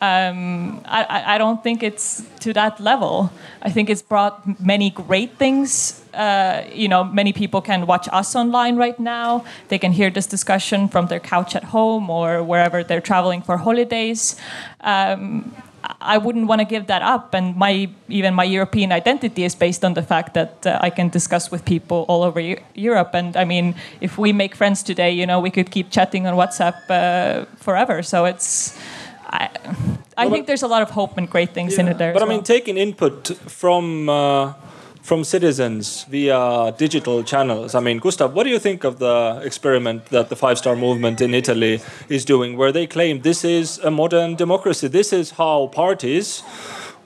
um, 0.00 0.80
I, 0.84 1.34
I, 1.34 1.38
don't 1.38 1.62
think 1.62 1.82
it's 1.82 2.22
to 2.40 2.52
that 2.52 2.78
level. 2.78 3.32
I 3.62 3.70
think 3.70 3.90
it's 3.90 4.02
brought 4.02 4.60
many 4.60 4.90
great 4.90 5.36
things 5.38 6.04
uh, 6.18 6.64
you 6.72 6.88
know, 6.88 7.04
many 7.04 7.32
people 7.32 7.60
can 7.60 7.86
watch 7.86 8.08
us 8.12 8.34
online 8.34 8.76
right 8.76 8.98
now. 8.98 9.44
They 9.68 9.78
can 9.78 9.92
hear 9.92 10.10
this 10.10 10.26
discussion 10.26 10.88
from 10.88 11.06
their 11.06 11.20
couch 11.20 11.54
at 11.54 11.64
home 11.64 12.10
or 12.10 12.42
wherever 12.42 12.82
they're 12.82 13.00
traveling 13.00 13.40
for 13.40 13.56
holidays. 13.56 14.36
Um, 14.80 15.54
I 16.00 16.18
wouldn't 16.18 16.48
want 16.48 16.60
to 16.60 16.64
give 16.64 16.88
that 16.88 17.02
up, 17.02 17.34
and 17.34 17.56
my 17.56 17.88
even 18.08 18.34
my 18.34 18.42
European 18.42 18.90
identity 18.90 19.44
is 19.44 19.54
based 19.54 19.84
on 19.84 19.94
the 19.94 20.02
fact 20.02 20.34
that 20.34 20.66
uh, 20.66 20.78
I 20.80 20.90
can 20.90 21.08
discuss 21.08 21.52
with 21.52 21.64
people 21.64 22.04
all 22.08 22.24
over 22.24 22.40
Europe. 22.74 23.10
And 23.14 23.36
I 23.36 23.44
mean, 23.44 23.76
if 24.00 24.18
we 24.18 24.32
make 24.32 24.56
friends 24.56 24.82
today, 24.82 25.12
you 25.12 25.24
know, 25.24 25.38
we 25.38 25.50
could 25.50 25.70
keep 25.70 25.90
chatting 25.90 26.26
on 26.26 26.34
WhatsApp 26.34 26.78
uh, 26.90 27.44
forever. 27.56 28.02
So 28.02 28.24
it's. 28.24 28.76
I, 29.28 29.50
I 30.16 30.28
think 30.30 30.46
there's 30.46 30.62
a 30.62 30.68
lot 30.68 30.82
of 30.82 30.90
hope 30.90 31.16
and 31.18 31.28
great 31.28 31.54
things 31.54 31.74
yeah. 31.74 31.80
in 31.80 31.88
it 31.88 31.98
there. 31.98 32.12
But 32.12 32.22
I 32.22 32.26
well. 32.26 32.36
mean, 32.36 32.44
taking 32.44 32.76
input 32.76 33.28
from 33.46 34.08
uh, 34.08 34.54
from 35.02 35.24
citizens 35.24 36.04
via 36.04 36.74
digital 36.76 37.22
channels. 37.22 37.74
I 37.74 37.80
mean, 37.80 37.98
Gustav, 37.98 38.34
what 38.34 38.44
do 38.44 38.50
you 38.50 38.58
think 38.58 38.84
of 38.84 38.98
the 38.98 39.40
experiment 39.44 40.06
that 40.06 40.28
the 40.28 40.36
Five 40.36 40.58
Star 40.58 40.76
Movement 40.76 41.20
in 41.20 41.34
Italy 41.34 41.80
is 42.08 42.24
doing, 42.24 42.56
where 42.56 42.72
they 42.72 42.86
claim 42.86 43.22
this 43.22 43.44
is 43.44 43.78
a 43.78 43.90
modern 43.90 44.34
democracy? 44.34 44.88
This 44.88 45.12
is 45.12 45.32
how 45.32 45.68
parties 45.68 46.42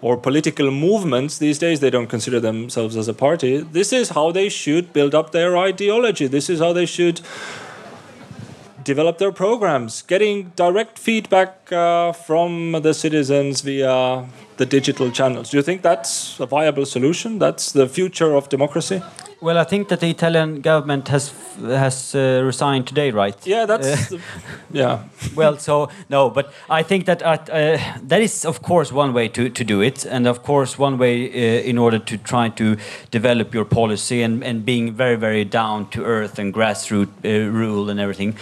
or 0.00 0.16
political 0.16 0.70
movements 0.72 1.38
these 1.38 1.58
days 1.58 1.78
they 1.78 1.90
don't 1.90 2.08
consider 2.08 2.40
themselves 2.40 2.96
as 2.96 3.06
a 3.08 3.14
party 3.14 3.58
this 3.58 3.92
is 3.92 4.10
how 4.10 4.32
they 4.32 4.48
should 4.48 4.92
build 4.92 5.14
up 5.14 5.30
their 5.30 5.56
ideology 5.56 6.26
this 6.26 6.50
is 6.50 6.58
how 6.58 6.72
they 6.72 6.84
should 6.84 7.20
develop 8.84 9.18
their 9.18 9.32
programs 9.32 10.02
getting 10.02 10.52
direct 10.56 10.98
feedback 10.98 11.72
uh, 11.72 12.12
from 12.12 12.72
the 12.72 12.92
citizens 12.92 13.60
via 13.60 14.24
the 14.56 14.66
digital 14.66 15.10
channels. 15.10 15.50
Do 15.50 15.56
you 15.56 15.62
think 15.62 15.82
that's 15.82 16.38
a 16.40 16.46
viable 16.46 16.86
solution? 16.86 17.38
That's 17.38 17.72
the 17.72 17.88
future 17.88 18.34
of 18.34 18.48
democracy? 18.48 19.02
Well, 19.42 19.58
I 19.58 19.64
think 19.64 19.88
that 19.88 19.98
the 19.98 20.08
Italian 20.08 20.60
government 20.60 21.08
has 21.08 21.32
has 21.60 22.14
uh, 22.14 22.42
resigned 22.44 22.86
today, 22.86 23.10
right? 23.10 23.36
Yeah, 23.44 23.66
that's 23.66 24.12
uh, 24.12 24.18
yeah. 24.70 25.02
well, 25.34 25.58
so 25.58 25.88
no, 26.08 26.30
but 26.30 26.52
I 26.70 26.84
think 26.84 27.06
that 27.06 27.22
uh, 27.22 27.38
that 28.08 28.20
is 28.22 28.44
of 28.44 28.62
course 28.62 28.92
one 28.92 29.12
way 29.12 29.28
to, 29.28 29.48
to 29.48 29.64
do 29.64 29.80
it, 29.80 30.06
and 30.06 30.28
of 30.28 30.44
course 30.44 30.78
one 30.78 30.96
way 30.96 31.28
uh, 31.28 31.62
in 31.68 31.76
order 31.76 31.98
to 31.98 32.18
try 32.18 32.50
to 32.50 32.76
develop 33.10 33.52
your 33.52 33.64
policy 33.64 34.22
and, 34.22 34.44
and 34.44 34.64
being 34.64 34.92
very 34.92 35.16
very 35.16 35.44
down 35.44 35.88
to 35.90 36.04
earth 36.04 36.38
and 36.38 36.54
grassroots 36.54 37.08
uh, 37.24 37.50
rule 37.50 37.90
and 37.90 37.98
everything. 37.98 38.36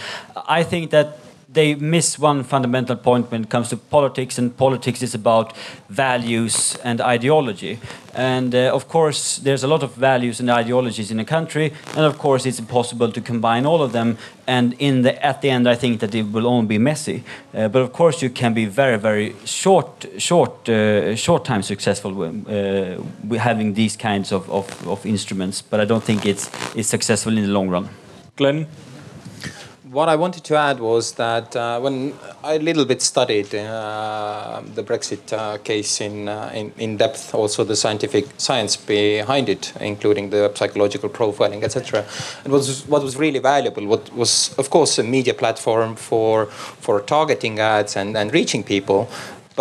I 0.47 0.61
think 0.63 0.91
that 0.91 1.17
they 1.53 1.75
miss 1.75 2.17
one 2.17 2.43
fundamental 2.43 2.95
point 2.95 3.29
when 3.31 3.43
it 3.43 3.49
comes 3.49 3.69
to 3.69 3.77
politics, 3.77 4.37
and 4.37 4.55
politics 4.55 5.01
is 5.01 5.13
about 5.13 5.53
values 5.89 6.77
and 6.83 7.01
ideology. 7.01 7.79
And 8.13 8.55
uh, 8.55 8.71
of 8.73 8.87
course, 8.87 9.37
there's 9.37 9.63
a 9.63 9.67
lot 9.67 9.83
of 9.83 9.95
values 9.95 10.39
and 10.39 10.49
ideologies 10.49 11.11
in 11.11 11.19
a 11.19 11.25
country, 11.25 11.73
and 11.95 12.05
of 12.05 12.17
course, 12.17 12.45
it's 12.45 12.59
impossible 12.59 13.11
to 13.11 13.21
combine 13.21 13.65
all 13.65 13.81
of 13.81 13.91
them. 13.91 14.17
And 14.47 14.73
in 14.79 15.01
the 15.01 15.25
at 15.25 15.41
the 15.41 15.49
end, 15.49 15.67
I 15.67 15.75
think 15.75 15.99
that 15.99 16.15
it 16.15 16.31
will 16.31 16.47
only 16.47 16.67
be 16.67 16.77
messy. 16.77 17.23
Uh, 17.53 17.67
but 17.67 17.81
of 17.81 17.91
course, 17.91 18.21
you 18.21 18.29
can 18.29 18.53
be 18.53 18.65
very, 18.65 18.97
very 18.97 19.35
short, 19.45 20.05
short, 20.17 20.69
uh, 20.69 21.15
short 21.15 21.45
time 21.45 21.63
successful 21.63 22.13
with, 22.13 22.47
uh, 22.47 23.37
having 23.37 23.73
these 23.73 23.97
kinds 23.97 24.31
of, 24.31 24.49
of, 24.49 24.87
of 24.87 25.05
instruments. 25.05 25.61
But 25.61 25.79
I 25.79 25.85
don't 25.85 26.03
think 26.03 26.25
it's 26.25 26.49
it's 26.75 26.89
successful 26.89 27.37
in 27.37 27.43
the 27.43 27.51
long 27.51 27.69
run. 27.69 27.89
Glenn 28.35 28.67
what 29.91 30.07
I 30.07 30.15
wanted 30.15 30.45
to 30.45 30.55
add 30.55 30.79
was 30.79 31.13
that 31.13 31.53
uh, 31.53 31.77
when 31.81 32.13
I 32.45 32.53
a 32.53 32.59
little 32.59 32.85
bit 32.85 33.01
studied 33.01 33.53
uh, 33.53 34.61
the 34.73 34.83
Brexit 34.83 35.33
uh, 35.33 35.57
case 35.57 35.99
in, 35.99 36.29
uh, 36.29 36.49
in, 36.53 36.71
in 36.77 36.95
depth, 36.95 37.35
also 37.35 37.65
the 37.65 37.75
scientific 37.75 38.25
science 38.37 38.77
behind 38.77 39.49
it, 39.49 39.73
including 39.81 40.29
the 40.29 40.51
psychological 40.55 41.09
profiling, 41.09 41.63
etc. 41.63 42.05
And 42.45 42.53
was 42.53 42.87
what 42.87 43.03
was 43.03 43.17
really 43.17 43.39
valuable. 43.39 43.85
What 43.85 44.13
was, 44.13 44.55
of 44.57 44.69
course, 44.69 44.97
a 44.97 45.03
media 45.03 45.33
platform 45.33 45.95
for 45.97 46.45
for 46.45 47.01
targeting 47.01 47.59
ads 47.59 47.97
and, 47.97 48.15
and 48.15 48.33
reaching 48.33 48.63
people, 48.63 49.09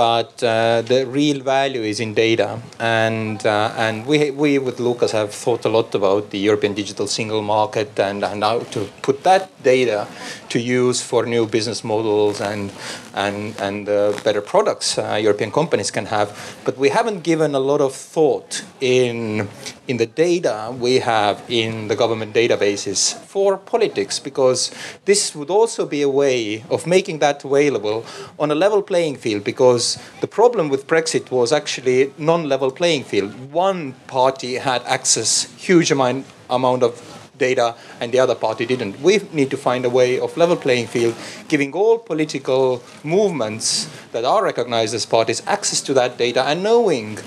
but 0.00 0.42
uh, 0.42 0.80
the 0.80 1.04
real 1.06 1.40
value 1.42 1.82
is 1.82 2.00
in 2.00 2.14
data. 2.14 2.58
And 2.78 3.38
uh, 3.44 3.84
and 3.84 4.06
we 4.06 4.30
we 4.30 4.50
with 4.66 4.80
Lucas 4.80 5.12
have 5.12 5.30
thought 5.42 5.66
a 5.66 5.72
lot 5.76 5.94
about 5.94 6.30
the 6.30 6.38
European 6.48 6.72
digital 6.72 7.06
single 7.06 7.42
market 7.42 8.00
and, 8.00 8.24
and 8.24 8.42
how 8.42 8.60
to 8.74 8.80
put 9.02 9.22
that 9.24 9.44
data 9.62 10.08
to 10.52 10.58
use 10.58 11.02
for 11.02 11.26
new 11.26 11.44
business 11.46 11.84
models 11.84 12.40
and 12.40 12.72
and 13.14 13.60
and 13.60 13.88
uh, 13.88 14.12
better 14.24 14.40
products 14.40 14.96
uh, 14.96 15.18
European 15.20 15.50
companies 15.50 15.90
can 15.90 16.06
have. 16.06 16.28
But 16.64 16.78
we 16.78 16.88
haven't 16.88 17.20
given 17.22 17.54
a 17.54 17.60
lot 17.70 17.80
of 17.82 17.92
thought 17.94 18.64
in 18.80 19.48
in 19.90 19.96
the 19.96 20.06
data 20.06 20.72
we 20.78 21.00
have 21.00 21.42
in 21.48 21.88
the 21.88 21.96
government 21.96 22.32
databases 22.32 23.14
for 23.32 23.58
politics 23.58 24.20
because 24.20 24.70
this 25.04 25.34
would 25.34 25.50
also 25.50 25.84
be 25.84 26.00
a 26.02 26.08
way 26.08 26.64
of 26.70 26.86
making 26.86 27.18
that 27.18 27.44
available 27.44 28.04
on 28.38 28.50
a 28.50 28.54
level 28.54 28.82
playing 28.82 29.16
field 29.16 29.42
because 29.42 29.89
the 30.20 30.26
problem 30.26 30.68
with 30.68 30.86
Brexit 30.86 31.30
was 31.30 31.52
actually 31.52 32.12
non-level 32.18 32.70
playing 32.70 33.04
field. 33.04 33.52
One 33.52 33.94
party 34.06 34.54
had 34.54 34.82
access 34.84 35.44
huge 35.56 35.90
amount 35.90 36.26
amount 36.48 36.82
of 36.82 36.92
data 37.40 37.74
and 38.00 38.12
the 38.12 38.20
other 38.20 38.36
party 38.36 38.66
didn't. 38.66 39.00
We 39.00 39.18
need 39.32 39.50
to 39.50 39.56
find 39.56 39.84
a 39.84 39.90
way 39.90 40.20
of 40.20 40.36
level 40.36 40.56
playing 40.56 40.86
field, 40.86 41.14
giving 41.48 41.72
all 41.72 41.98
political 41.98 42.82
movements 43.02 43.88
that 44.12 44.24
are 44.24 44.44
recognized 44.44 44.94
as 44.94 45.06
parties 45.06 45.42
access 45.46 45.80
to 45.82 45.94
that 45.94 46.18
data 46.18 46.44
and 46.44 46.62
knowing 46.62 47.18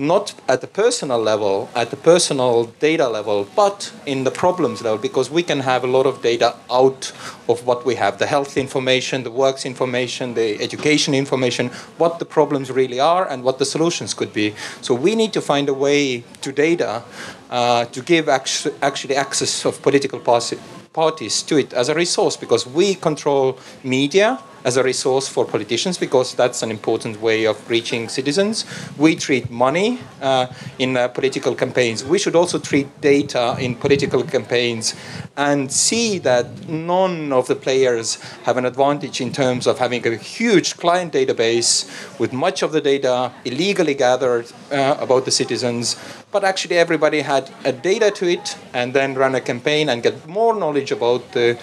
not 0.00 0.34
at 0.48 0.62
the 0.62 0.66
personal 0.66 1.18
level, 1.18 1.68
at 1.76 1.90
the 1.90 1.96
personal 1.96 2.64
data 2.80 3.06
level, 3.06 3.46
but 3.54 3.92
in 4.06 4.24
the 4.24 4.30
problems 4.30 4.80
level, 4.82 4.98
because 4.98 5.30
we 5.30 5.42
can 5.42 5.60
have 5.60 5.84
a 5.84 5.86
lot 5.86 6.06
of 6.06 6.22
data 6.22 6.56
out 6.70 7.12
of 7.48 7.66
what 7.66 7.84
we 7.84 7.96
have 7.96 8.18
the 8.18 8.26
health 8.26 8.56
information, 8.56 9.22
the 9.24 9.30
works 9.30 9.66
information, 9.66 10.34
the 10.34 10.60
education 10.62 11.14
information, 11.14 11.68
what 11.98 12.18
the 12.18 12.24
problems 12.24 12.70
really 12.70 12.98
are, 12.98 13.28
and 13.28 13.44
what 13.44 13.58
the 13.58 13.66
solutions 13.66 14.14
could 14.14 14.32
be. 14.32 14.54
So 14.80 14.94
we 14.94 15.14
need 15.14 15.34
to 15.34 15.42
find 15.42 15.68
a 15.68 15.74
way 15.74 16.24
to 16.40 16.50
data 16.50 17.02
uh, 17.50 17.84
to 17.84 18.00
give 18.00 18.28
actu- 18.28 18.72
actually 18.80 19.16
access 19.16 19.66
of 19.66 19.82
political 19.82 20.18
parties 20.20 21.42
to 21.42 21.56
it 21.58 21.72
as 21.74 21.88
a 21.88 21.94
resource 21.94 22.36
because 22.36 22.66
we 22.66 22.94
control 22.94 23.58
media 23.84 24.38
as 24.64 24.76
a 24.76 24.82
resource 24.82 25.28
for 25.28 25.44
politicians 25.44 25.98
because 25.98 26.34
that's 26.34 26.62
an 26.62 26.70
important 26.70 27.20
way 27.20 27.46
of 27.46 27.56
reaching 27.70 28.08
citizens. 28.08 28.64
We 28.98 29.16
treat 29.16 29.50
money 29.50 30.00
uh, 30.20 30.46
in 30.78 30.96
uh, 30.96 31.08
political 31.08 31.54
campaigns. 31.54 32.04
We 32.04 32.18
should 32.18 32.36
also 32.36 32.58
treat 32.58 33.00
data 33.00 33.56
in 33.58 33.74
political 33.74 34.22
campaigns 34.22 34.94
and 35.36 35.72
see 35.72 36.18
that 36.18 36.68
none 36.68 37.32
of 37.32 37.46
the 37.46 37.56
players 37.56 38.20
have 38.44 38.56
an 38.56 38.64
advantage 38.64 39.20
in 39.20 39.32
terms 39.32 39.66
of 39.66 39.78
having 39.78 40.06
a 40.06 40.16
huge 40.16 40.76
client 40.76 41.12
database 41.12 42.18
with 42.18 42.32
much 42.32 42.62
of 42.62 42.72
the 42.72 42.80
data 42.80 43.32
illegally 43.44 43.94
gathered 43.94 44.50
uh, 44.70 44.96
about 45.00 45.24
the 45.24 45.30
citizens. 45.30 45.96
But 46.30 46.44
actually, 46.44 46.78
everybody 46.78 47.22
had 47.22 47.50
a 47.64 47.72
data 47.72 48.10
to 48.12 48.28
it 48.28 48.56
and 48.72 48.94
then 48.94 49.14
run 49.14 49.34
a 49.34 49.40
campaign 49.40 49.88
and 49.88 50.02
get 50.02 50.26
more 50.28 50.54
knowledge 50.54 50.92
about 50.92 51.32
the 51.32 51.58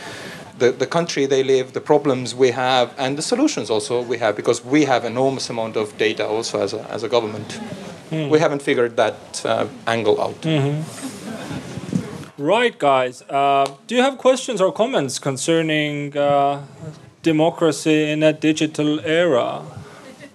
the, 0.60 0.72
the 0.72 0.88
country 0.88 1.26
they 1.26 1.44
live, 1.44 1.74
the 1.74 1.82
problems 1.82 2.34
we 2.36 2.52
have, 2.52 2.94
and 2.98 3.18
the 3.18 3.22
solutions 3.22 3.70
also 3.70 4.02
we 4.02 4.18
have, 4.18 4.36
because 4.36 4.64
we 4.64 4.86
have 4.86 5.06
enormous 5.06 5.50
amount 5.50 5.76
of 5.76 5.98
data 5.98 6.26
also 6.26 6.60
as 6.62 6.74
a, 6.74 6.82
as 6.90 7.04
a 7.04 7.10
government. 7.10 7.60
Mm. 8.12 8.30
We 8.30 8.40
haven't 8.40 8.62
figured 8.62 8.96
that 8.98 9.46
uh, 9.46 9.68
angle 9.86 10.22
out. 10.22 10.42
Mm-hmm. 10.42 10.84
Right, 12.38 12.78
guys. 12.78 13.24
Uh, 13.24 13.66
do 13.88 13.96
you 13.96 14.02
have 14.02 14.18
questions 14.18 14.62
or 14.62 14.72
comments 14.72 15.20
concerning 15.20 16.16
uh, 16.16 16.62
democracy 17.24 18.12
in 18.12 18.24
a 18.24 18.32
digital 18.32 19.00
era? 19.02 19.64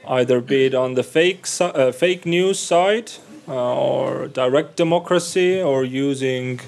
Either 0.08 0.40
be 0.40 0.66
it 0.66 0.74
on 0.74 0.94
the 0.94 1.04
fake, 1.04 1.46
uh, 1.60 1.92
fake 1.92 2.26
news 2.26 2.58
side, 2.58 3.12
uh, 3.46 3.54
or 3.54 4.26
direct 4.26 4.76
democracy, 4.76 5.62
or 5.62 5.84
using 5.84 6.60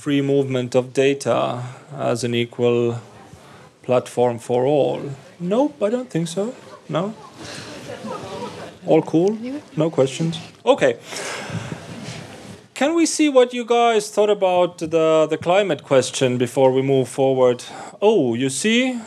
free 0.00 0.22
movement 0.22 0.74
of 0.74 0.94
data 0.94 1.62
as 1.94 2.24
an 2.24 2.34
equal 2.34 2.98
platform 3.82 4.38
for 4.38 4.64
all? 4.64 5.00
Nope, 5.38 5.82
I 5.82 5.90
don't 5.90 6.08
think 6.08 6.26
so. 6.28 6.54
No? 6.88 7.14
All 8.86 9.02
cool? 9.02 9.36
No 9.76 9.90
questions? 9.90 10.38
Okay. 10.64 10.98
Can 12.72 12.94
we 12.94 13.04
see 13.04 13.28
what 13.28 13.52
you 13.52 13.66
guys 13.66 14.10
thought 14.10 14.30
about 14.30 14.78
the, 14.78 15.26
the 15.28 15.36
climate 15.36 15.82
question 15.84 16.38
before 16.38 16.72
we 16.72 16.80
move 16.80 17.06
forward? 17.06 17.62
Oh, 18.00 18.32
you 18.32 18.48
see, 18.48 18.98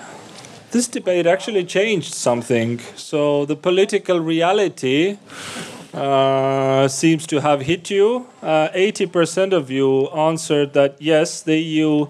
this 0.70 0.88
debate 0.88 1.26
actually 1.26 1.66
changed 1.66 2.14
something. 2.14 2.80
So 2.96 3.46
the 3.46 3.56
political 3.56 4.20
reality 4.20 5.18
uh, 5.94 6.88
seems 6.88 7.28
to 7.28 7.42
have 7.42 7.62
hit 7.62 7.90
you. 7.90 8.28
Uh, 8.42 8.70
80% 8.70 9.54
of 9.54 9.70
you 9.70 10.08
answered 10.10 10.74
that 10.74 10.96
yes, 11.00 11.42
the 11.42 11.58
EU 11.58 12.08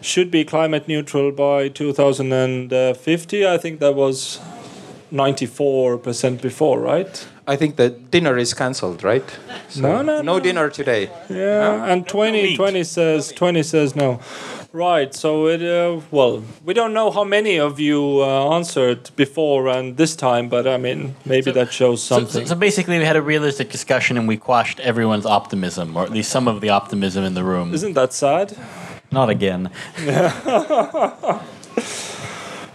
should 0.00 0.30
be 0.30 0.44
climate 0.44 0.86
neutral 0.88 1.32
by 1.32 1.68
2050. 1.68 3.46
I 3.46 3.58
think 3.58 3.80
that 3.80 3.94
was 3.94 4.38
94% 5.12 6.40
before, 6.40 6.80
right? 6.80 7.26
I 7.46 7.56
think 7.56 7.76
the 7.76 7.90
dinner 7.90 8.38
is 8.38 8.54
cancelled, 8.54 9.02
right? 9.02 9.24
So 9.68 9.80
No, 9.80 10.02
no, 10.02 10.22
no 10.22 10.40
dinner 10.40 10.70
today. 10.70 11.10
Yeah, 11.28 11.84
and 11.86 12.06
20, 12.06 12.56
20 12.56 12.84
says 12.84 13.32
20 13.32 13.62
says 13.62 13.96
no. 13.96 14.20
Right. 14.72 15.14
So 15.14 15.48
it 15.48 15.62
uh, 15.62 16.00
well, 16.10 16.42
we 16.64 16.72
don't 16.72 16.94
know 16.94 17.10
how 17.10 17.24
many 17.24 17.60
of 17.60 17.78
you 17.78 18.22
uh, 18.22 18.54
answered 18.56 19.10
before 19.16 19.68
and 19.68 19.96
this 19.98 20.16
time, 20.16 20.48
but 20.48 20.66
I 20.66 20.78
mean 20.78 21.14
maybe 21.26 21.50
that 21.52 21.72
shows 21.72 22.02
So, 22.02 22.16
something. 22.16 22.46
so, 22.46 22.54
so 22.54 22.58
basically, 22.58 22.98
we 22.98 23.04
had 23.04 23.16
a 23.16 23.22
realistic 23.22 23.70
discussion 23.70 24.16
and 24.16 24.26
we 24.26 24.36
quashed 24.38 24.80
everyone's 24.80 25.26
optimism, 25.26 25.94
or 25.96 26.04
at 26.04 26.10
least 26.10 26.30
some 26.30 26.48
of 26.48 26.60
the 26.62 26.70
optimism 26.70 27.22
in 27.24 27.34
the 27.34 27.44
room. 27.44 27.74
Isn't 27.74 27.92
that 27.94 28.12
sad? 28.14 28.56
Not 29.10 29.28
again. 29.28 29.70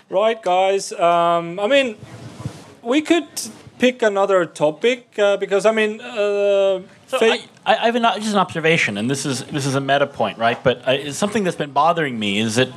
Right, 0.09 0.41
guys. 0.41 0.93
Um, 0.93 1.59
I 1.59 1.67
mean, 1.67 1.97
we 2.81 3.01
could 3.01 3.27
pick 3.77 4.01
another 4.01 4.45
topic 4.45 5.19
uh, 5.19 5.35
because 5.37 5.65
I 5.65 5.71
mean, 5.71 5.99
uh, 5.99 6.81
So 7.07 7.17
I, 7.21 7.43
I 7.67 7.75
I 7.75 7.85
have 7.85 7.95
an, 7.95 8.03
just 8.15 8.31
an 8.31 8.39
observation, 8.39 8.97
and 8.97 9.09
this 9.09 9.25
is 9.25 9.43
this 9.43 9.65
is 9.65 9.75
a 9.75 9.81
meta 9.81 10.07
point, 10.07 10.37
right? 10.37 10.57
But 10.63 10.87
uh, 10.87 11.11
something 11.11 11.43
that's 11.43 11.57
been 11.57 11.71
bothering 11.71 12.17
me 12.17 12.39
is 12.39 12.55
that 12.55 12.69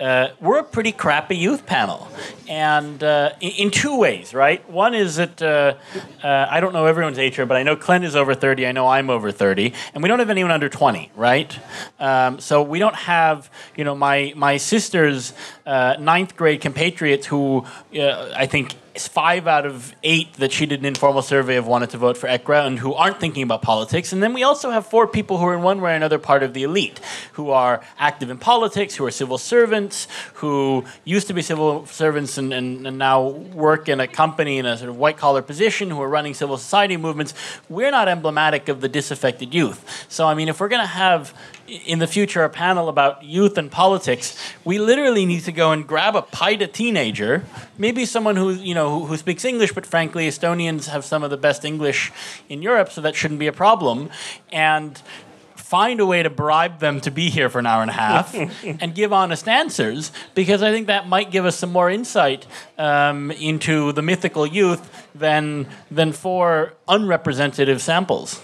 uh, 0.00 0.28
we're 0.40 0.58
a 0.58 0.64
pretty 0.64 0.90
crappy 0.90 1.36
youth 1.36 1.66
panel, 1.66 2.08
and 2.48 3.04
uh, 3.04 3.32
in, 3.40 3.50
in 3.50 3.70
two 3.70 3.98
ways, 3.98 4.32
right? 4.32 4.68
One 4.70 4.94
is 4.94 5.16
that 5.16 5.40
uh, 5.42 5.74
uh, 6.24 6.46
I 6.50 6.60
don't 6.60 6.72
know 6.72 6.86
everyone's 6.86 7.18
age 7.18 7.36
here, 7.36 7.46
but 7.46 7.58
I 7.58 7.62
know 7.62 7.76
Clint 7.76 8.04
is 8.04 8.16
over 8.16 8.34
thirty. 8.34 8.66
I 8.66 8.72
know 8.72 8.88
I'm 8.88 9.10
over 9.10 9.30
thirty, 9.30 9.74
and 9.92 10.02
we 10.02 10.08
don't 10.08 10.18
have 10.18 10.30
anyone 10.30 10.50
under 10.50 10.70
twenty, 10.70 11.12
right? 11.14 11.56
Um, 12.00 12.40
so 12.40 12.62
we 12.62 12.78
don't 12.78 12.96
have, 12.96 13.50
you 13.76 13.84
know, 13.84 13.94
my 13.94 14.32
my 14.34 14.56
sister's 14.56 15.34
uh, 15.66 15.96
ninth 16.00 16.36
grade 16.36 16.62
compatriots 16.62 17.26
who 17.26 17.66
I 17.94 18.46
think 18.46 18.74
five 18.98 19.46
out 19.46 19.64
of 19.64 19.94
eight 20.02 20.32
that 20.34 20.50
she 20.50 20.66
did 20.66 20.80
an 20.80 20.86
informal 20.86 21.22
survey 21.22 21.56
of 21.56 21.66
wanted 21.66 21.90
to 21.90 21.98
vote 21.98 22.16
for 22.16 22.26
EKRE 22.26 22.66
and 22.66 22.78
who 22.80 22.94
aren't 22.94 23.20
thinking 23.20 23.44
about 23.44 23.62
politics. 23.62 24.12
And 24.12 24.20
then 24.22 24.32
we 24.32 24.37
also 24.42 24.70
have 24.70 24.86
four 24.86 25.06
people 25.06 25.38
who 25.38 25.46
are 25.46 25.54
in 25.54 25.62
one 25.62 25.80
way 25.80 25.92
or 25.92 25.94
another 25.94 26.18
part 26.18 26.42
of 26.42 26.54
the 26.54 26.62
elite, 26.62 27.00
who 27.32 27.50
are 27.50 27.82
active 27.98 28.30
in 28.30 28.38
politics, 28.38 28.94
who 28.96 29.06
are 29.06 29.10
civil 29.10 29.38
servants, 29.38 30.08
who 30.34 30.84
used 31.04 31.26
to 31.28 31.34
be 31.34 31.42
civil 31.42 31.86
servants 31.86 32.38
and, 32.38 32.52
and, 32.52 32.86
and 32.86 32.98
now 32.98 33.28
work 33.28 33.88
in 33.88 34.00
a 34.00 34.06
company 34.06 34.58
in 34.58 34.66
a 34.66 34.76
sort 34.76 34.90
of 34.90 34.96
white 34.96 35.16
collar 35.16 35.42
position, 35.42 35.90
who 35.90 36.00
are 36.00 36.08
running 36.08 36.34
civil 36.34 36.56
society 36.56 36.96
movements. 36.96 37.34
We're 37.68 37.90
not 37.90 38.08
emblematic 38.08 38.68
of 38.68 38.80
the 38.80 38.88
disaffected 38.88 39.54
youth. 39.54 40.06
So, 40.08 40.26
I 40.26 40.34
mean, 40.34 40.48
if 40.48 40.60
we're 40.60 40.68
going 40.68 40.82
to 40.82 40.86
have 40.86 41.34
in 41.68 41.98
the 41.98 42.06
future 42.06 42.42
a 42.42 42.48
panel 42.48 42.88
about 42.88 43.22
youth 43.22 43.58
and 43.58 43.70
politics, 43.70 44.36
we 44.64 44.78
literally 44.78 45.26
need 45.26 45.44
to 45.44 45.52
go 45.52 45.72
and 45.72 45.86
grab 45.86 46.16
a 46.16 46.22
PIDA 46.22 46.72
teenager, 46.72 47.44
maybe 47.76 48.04
someone 48.04 48.36
who 48.36 48.50
you 48.52 48.74
know 48.74 49.00
who, 49.00 49.06
who 49.06 49.16
speaks 49.16 49.44
English, 49.44 49.72
but 49.72 49.84
frankly, 49.84 50.28
Estonians 50.28 50.88
have 50.88 51.04
some 51.04 51.22
of 51.22 51.30
the 51.30 51.36
best 51.36 51.64
English 51.64 52.12
in 52.48 52.62
Europe, 52.62 52.90
so 52.90 53.00
that 53.00 53.14
shouldn't 53.14 53.40
be 53.40 53.46
a 53.46 53.52
problem, 53.52 54.10
and 54.50 55.02
find 55.68 56.00
a 56.00 56.06
way 56.06 56.22
to 56.22 56.30
bribe 56.30 56.78
them 56.78 56.98
to 56.98 57.10
be 57.10 57.28
here 57.28 57.50
for 57.50 57.58
an 57.58 57.66
hour 57.66 57.82
and 57.82 57.90
a 57.90 57.94
half 57.94 58.34
and 58.64 58.94
give 58.94 59.12
honest 59.12 59.46
answers 59.46 60.12
because 60.34 60.62
I 60.62 60.70
think 60.72 60.86
that 60.86 61.06
might 61.06 61.30
give 61.30 61.44
us 61.44 61.58
some 61.58 61.70
more 61.70 61.90
insight 61.90 62.46
um, 62.78 63.30
into 63.32 63.92
the 63.92 64.00
mythical 64.00 64.46
youth 64.46 65.06
than 65.14 65.66
than 65.90 66.12
four 66.12 66.72
unrepresentative 66.88 67.82
samples. 67.82 68.40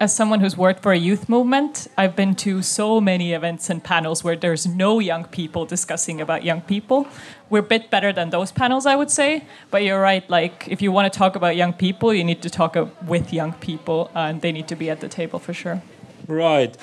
As 0.00 0.14
someone 0.14 0.38
who's 0.38 0.56
worked 0.56 0.80
for 0.80 0.92
a 0.92 0.96
youth 0.96 1.28
movement, 1.28 1.88
I've 1.98 2.14
been 2.14 2.36
to 2.36 2.62
so 2.62 3.00
many 3.00 3.32
events 3.32 3.68
and 3.68 3.82
panels 3.82 4.22
where 4.22 4.36
there's 4.36 4.64
no 4.64 5.00
young 5.00 5.24
people 5.24 5.66
discussing 5.66 6.20
about 6.20 6.44
young 6.44 6.60
people. 6.60 7.08
We're 7.50 7.58
a 7.58 7.62
bit 7.74 7.90
better 7.90 8.12
than 8.12 8.30
those 8.30 8.52
panels, 8.52 8.86
I 8.86 8.94
would 8.94 9.10
say. 9.10 9.44
But 9.72 9.82
you're 9.82 10.00
right. 10.00 10.28
Like, 10.30 10.68
if 10.68 10.80
you 10.80 10.92
want 10.92 11.12
to 11.12 11.18
talk 11.18 11.34
about 11.34 11.56
young 11.56 11.72
people, 11.72 12.14
you 12.14 12.22
need 12.22 12.42
to 12.42 12.50
talk 12.50 12.76
with 13.08 13.32
young 13.32 13.54
people, 13.54 14.08
and 14.14 14.40
they 14.40 14.52
need 14.52 14.68
to 14.68 14.76
be 14.76 14.88
at 14.88 15.00
the 15.00 15.08
table 15.08 15.40
for 15.40 15.52
sure. 15.52 15.82
Right. 16.28 16.76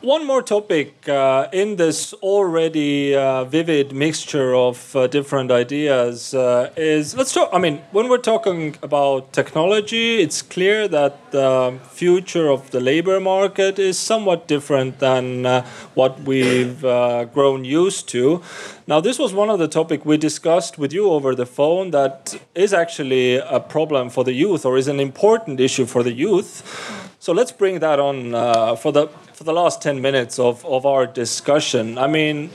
One 0.00 0.24
more 0.24 0.42
topic 0.42 1.08
uh, 1.08 1.48
in 1.52 1.74
this 1.74 2.12
already 2.14 3.16
uh, 3.16 3.42
vivid 3.42 3.92
mixture 3.92 4.54
of 4.54 4.94
uh, 4.94 5.08
different 5.08 5.50
ideas 5.50 6.32
uh, 6.34 6.70
is 6.76 7.16
let's 7.16 7.34
talk. 7.34 7.50
I 7.52 7.58
mean, 7.58 7.78
when 7.90 8.08
we're 8.08 8.18
talking 8.18 8.76
about 8.80 9.32
technology, 9.32 10.20
it's 10.20 10.40
clear 10.40 10.86
that 10.86 11.32
the 11.32 11.80
future 11.90 12.48
of 12.48 12.70
the 12.70 12.78
labor 12.78 13.18
market 13.18 13.80
is 13.80 13.98
somewhat 13.98 14.46
different 14.46 15.00
than 15.00 15.44
uh, 15.44 15.66
what 15.94 16.20
we've 16.20 16.84
uh, 16.84 17.24
grown 17.24 17.64
used 17.64 18.08
to. 18.10 18.40
Now, 18.86 19.00
this 19.00 19.18
was 19.18 19.34
one 19.34 19.50
of 19.50 19.58
the 19.58 19.66
topic 19.66 20.06
we 20.06 20.16
discussed 20.16 20.78
with 20.78 20.92
you 20.92 21.10
over 21.10 21.34
the 21.34 21.44
phone 21.44 21.90
that 21.90 22.40
is 22.54 22.72
actually 22.72 23.38
a 23.38 23.58
problem 23.58 24.10
for 24.10 24.22
the 24.22 24.32
youth 24.32 24.64
or 24.64 24.78
is 24.78 24.86
an 24.86 25.00
important 25.00 25.58
issue 25.58 25.86
for 25.86 26.04
the 26.04 26.12
youth. 26.12 27.07
So 27.20 27.32
let's 27.32 27.50
bring 27.50 27.80
that 27.80 27.98
on 27.98 28.32
uh, 28.32 28.76
for 28.76 28.92
the 28.92 29.08
for 29.32 29.42
the 29.42 29.52
last 29.52 29.82
ten 29.82 30.00
minutes 30.00 30.38
of, 30.38 30.64
of 30.64 30.86
our 30.86 31.04
discussion. 31.04 31.98
I 31.98 32.06
mean, 32.06 32.50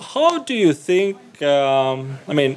how 0.00 0.38
do 0.38 0.54
you 0.54 0.72
think? 0.72 1.18
Um, 1.42 2.18
I 2.26 2.32
mean, 2.32 2.56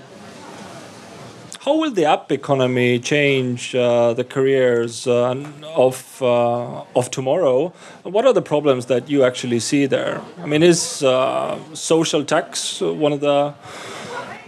how 1.60 1.76
will 1.76 1.92
the 1.92 2.06
app 2.06 2.32
economy 2.32 3.00
change 3.00 3.76
uh, 3.76 4.14
the 4.14 4.24
careers 4.24 5.08
uh, 5.08 5.36
of 5.76 6.22
uh, 6.22 6.84
of 6.96 7.12
tomorrow? 7.12 7.74
What 8.04 8.26
are 8.26 8.34
the 8.34 8.42
problems 8.42 8.86
that 8.86 9.10
you 9.10 9.26
actually 9.26 9.60
see 9.60 9.88
there? 9.88 10.22
I 10.42 10.46
mean, 10.46 10.64
is 10.64 11.04
uh, 11.04 11.60
social 11.74 12.24
tax 12.24 12.80
one 12.80 13.12
of 13.12 13.20
the 13.20 13.54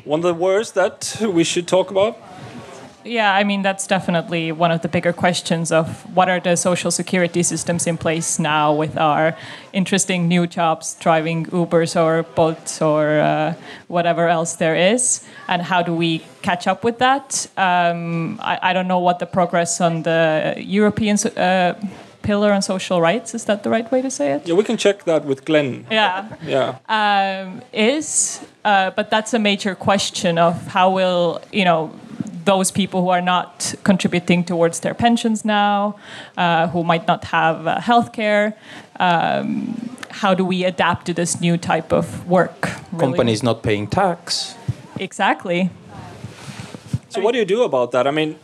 one 0.05 0.19
of 0.19 0.23
the 0.23 0.33
words 0.33 0.71
that 0.71 1.17
we 1.21 1.43
should 1.43 1.67
talk 1.67 1.91
about? 1.91 2.15
Yeah, 3.03 3.33
I 3.33 3.43
mean, 3.43 3.61
that's 3.61 3.87
definitely 3.87 4.51
one 4.51 4.71
of 4.71 4.81
the 4.81 4.87
bigger 4.87 5.13
questions 5.13 5.71
of 5.71 5.87
what 6.15 6.29
are 6.29 6.39
the 6.39 6.55
social 6.55 6.91
security 6.91 7.43
systems 7.43 7.87
in 7.87 7.97
place 7.97 8.37
now 8.37 8.73
with 8.73 8.97
our 8.97 9.35
interesting 9.71 10.27
new 10.27 10.45
jobs 10.47 10.95
driving 10.99 11.45
Ubers 11.45 11.95
or 11.95 12.23
Bolts 12.23 12.81
or 12.81 13.19
uh, 13.19 13.53
whatever 13.87 14.27
else 14.27 14.55
there 14.57 14.75
is, 14.75 15.25
and 15.47 15.61
how 15.61 15.81
do 15.81 15.93
we 15.93 16.21
catch 16.41 16.67
up 16.67 16.83
with 16.83 16.97
that? 16.99 17.47
Um, 17.55 18.39
I, 18.41 18.59
I 18.61 18.73
don't 18.73 18.87
know 18.87 18.99
what 18.99 19.19
the 19.19 19.25
progress 19.25 19.79
on 19.79 20.03
the 20.03 20.55
European 20.57 21.17
uh, 21.37 21.73
pillar 22.27 22.51
on 22.51 22.61
social 22.61 22.99
rights 22.99 23.33
is 23.33 23.45
that 23.45 23.63
the 23.63 23.69
right 23.69 23.89
way 23.89 24.01
to 24.01 24.11
say 24.11 24.33
it? 24.33 24.45
Yeah, 24.45 24.55
we 24.55 24.63
can 24.63 24.75
check 24.75 25.05
that 25.05 25.23
with 25.23 25.45
Glenn. 25.45 25.85
Yeah. 25.89 26.27
Yeah. 26.43 26.77
Um, 26.89 27.61
is, 27.71 28.41
uh, 28.65 28.91
but 28.91 29.09
that's 29.09 29.33
a 29.33 29.39
major 29.39 29.75
question 29.75 30.37
of 30.37 30.53
how 30.67 30.91
will 30.91 31.41
you 31.53 31.63
know 31.63 31.91
those 32.47 32.71
people 32.71 33.01
who 33.01 33.09
are 33.09 33.21
not 33.21 33.75
contributing 33.83 34.43
towards 34.43 34.79
their 34.79 34.93
pensions 34.93 35.43
now, 35.43 35.95
uh, 36.37 36.67
who 36.69 36.81
might 36.81 37.05
not 37.05 37.25
have 37.25 37.67
uh, 37.67 37.79
health 37.81 38.13
care. 38.13 38.55
Um, 38.99 39.97
how 40.09 40.33
do 40.33 40.43
we 40.45 40.63
adapt 40.63 41.05
to 41.07 41.13
this 41.13 41.41
new 41.41 41.57
type 41.57 41.91
of 41.91 42.05
work? 42.27 42.59
really? 42.65 42.99
Companies 42.99 43.43
not 43.43 43.61
paying 43.61 43.85
tax. 43.87 44.55
Exactly. 44.99 45.69
So 47.09 47.21
what 47.21 47.33
do 47.33 47.39
you 47.39 47.45
do 47.45 47.63
about 47.63 47.91
that? 47.91 48.07
I 48.07 48.11
mean, 48.11 48.39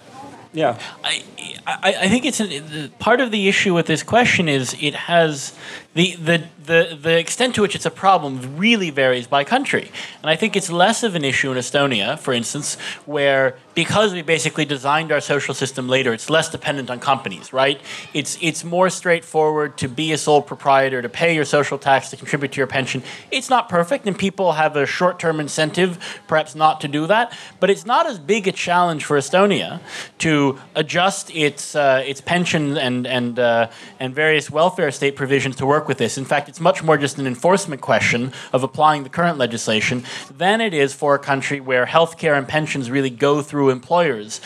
yeah. 0.52 0.78
I, 1.04 1.24
I, 1.66 1.96
I 2.02 2.08
think 2.10 2.26
it's 2.26 2.42
a, 2.42 2.90
part 3.00 3.22
of 3.22 3.32
the 3.32 3.48
issue 3.48 3.74
with 3.74 3.88
this 3.88 4.04
question 4.04 4.50
is 4.50 4.76
it 4.80 4.96
has 4.96 5.54
the, 5.94 6.16
the 6.16 6.44
the 6.66 6.98
the 7.00 7.20
extent 7.20 7.56
to 7.56 7.62
which 7.62 7.76
it's 7.76 7.86
a 7.86 7.92
problem 7.92 8.58
really 8.58 8.90
varies 8.90 9.28
by 9.28 9.44
country, 9.44 9.92
and 10.22 10.30
I 10.30 10.36
think 10.36 10.56
it's 10.56 10.72
less 10.72 11.04
of 11.04 11.14
an 11.14 11.24
issue 11.24 11.52
in 11.52 11.58
Estonia, 11.58 12.18
for 12.18 12.34
instance, 12.34 12.76
where 13.06 13.58
because 13.76 14.14
we 14.14 14.22
basically 14.22 14.66
designed 14.66 15.12
our 15.12 15.20
social 15.20 15.54
system 15.54 15.88
later, 15.88 16.14
it's 16.14 16.30
less 16.30 16.50
dependent 16.50 16.90
on 16.90 17.00
companies, 17.00 17.54
right? 17.54 17.80
It's 18.14 18.38
it's 18.42 18.64
more 18.64 18.90
straightforward 18.90 19.78
to 19.78 19.88
be 19.88 20.14
a 20.14 20.18
sole 20.18 20.42
proprietor, 20.42 21.02
to 21.02 21.10
pay 21.10 21.36
your 21.36 21.46
social 21.46 21.78
tax, 21.78 22.10
to 22.10 22.18
contribute 22.18 22.54
to 22.54 22.58
your 22.58 22.68
pension. 22.68 23.04
It's 23.30 23.50
not 23.50 23.70
perfect, 23.70 24.08
and 24.08 24.18
people 24.18 24.54
have 24.54 24.76
a 24.76 24.86
short-term 24.86 25.40
incentive, 25.40 26.22
perhaps 26.28 26.56
not 26.56 26.82
to 26.82 26.88
do 26.88 27.08
that, 27.08 27.38
but 27.60 27.70
it's 27.70 27.86
not 27.86 28.08
as 28.08 28.18
big 28.18 28.48
a 28.48 28.52
challenge 28.52 29.06
for 29.06 29.18
Estonia 29.18 29.80
to 30.20 30.60
adjust 30.76 31.30
its 31.36 31.76
uh, 31.76 32.04
its 32.06 32.22
pension 32.22 32.78
and 32.78 33.06
and 33.06 33.38
uh, 33.38 33.70
and 34.00 34.16
various 34.16 34.50
welfare 34.50 34.90
state 34.90 35.16
provisions 35.16 35.56
to 35.58 35.66
work 35.66 35.83
with 35.88 35.98
this. 35.98 36.18
In 36.18 36.26
fact, 36.26 36.50
it's 36.50 36.60
much 36.60 36.84
more 36.84 36.98
just 36.98 37.18
an 37.18 37.28
enforcement 37.28 37.82
question 37.82 38.34
of 38.52 38.64
applying 38.64 39.04
the 39.04 39.10
current 39.10 39.38
legislation 39.38 40.04
than 40.36 40.62
it 40.62 40.74
is 40.74 40.94
for 40.94 41.16
a 41.16 41.20
country 41.20 41.60
where 41.60 41.86
healthcare 41.86 42.38
and 42.38 42.48
pensions 42.48 42.90
really 42.90 43.10
go 43.10 43.42
through 43.42 43.70
employers. 43.70 44.42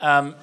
Um, 0.00 0.34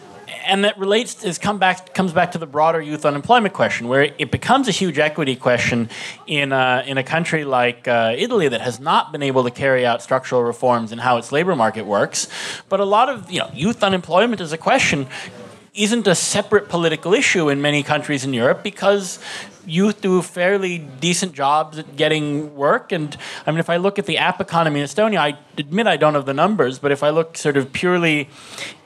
and 0.46 0.64
that 0.64 0.78
relates 0.78 1.24
is 1.24 1.38
come 1.38 1.60
back 1.60 1.94
comes 1.94 2.14
back 2.14 2.32
to 2.32 2.38
the 2.38 2.48
broader 2.48 2.82
youth 2.82 3.06
unemployment 3.06 3.54
question, 3.54 3.88
where 3.88 4.04
it 4.18 4.32
becomes 4.32 4.68
a 4.68 4.72
huge 4.72 5.00
equity 5.00 5.36
question 5.36 5.90
in 6.28 6.52
a, 6.52 6.84
in 6.86 6.98
a 6.98 7.04
country 7.04 7.44
like 7.44 7.88
uh, 7.88 8.16
Italy 8.18 8.48
that 8.48 8.62
has 8.62 8.80
not 8.80 9.12
been 9.12 9.24
able 9.24 9.44
to 9.44 9.52
carry 9.52 9.86
out 9.86 10.02
structural 10.02 10.44
reforms 10.44 10.92
in 10.92 11.00
how 11.00 11.18
its 11.18 11.32
labor 11.32 11.56
market 11.56 11.86
works. 11.86 12.28
But 12.70 12.80
a 12.80 12.86
lot 12.86 13.10
of 13.10 13.32
you 13.32 13.40
know 13.40 13.50
youth 13.54 13.84
unemployment 13.84 14.42
is 14.42 14.52
a 14.52 14.58
question 14.58 15.08
isn't 15.74 16.06
a 16.06 16.16
separate 16.16 16.68
political 16.68 17.14
issue 17.14 17.48
in 17.48 17.62
many 17.62 17.82
countries 17.82 18.26
in 18.26 18.34
Europe 18.34 18.62
because 18.62 19.20
youth 19.66 20.02
do 20.02 20.22
fairly 20.22 20.80
decent 20.80 21.34
jobs 21.34 21.78
at 21.78 21.96
getting 21.96 22.56
work. 22.56 22.92
And 22.92 23.16
I 23.46 23.52
mean, 23.52 23.60
if 23.60 23.70
I 23.70 23.78
look 23.78 24.00
at 24.00 24.06
the 24.06 24.18
app 24.18 24.42
economy 24.42 24.80
in 24.80 24.86
Estonia, 24.86 25.20
I 25.20 25.38
admit 25.58 25.88
I 25.88 25.98
don't 25.98 26.14
have 26.14 26.26
the 26.26 26.34
numbers, 26.34 26.80
but 26.80 26.92
if 26.92 27.04
I 27.04 27.10
look 27.10 27.38
sort 27.38 27.58
of 27.58 27.72
purely, 27.72 28.30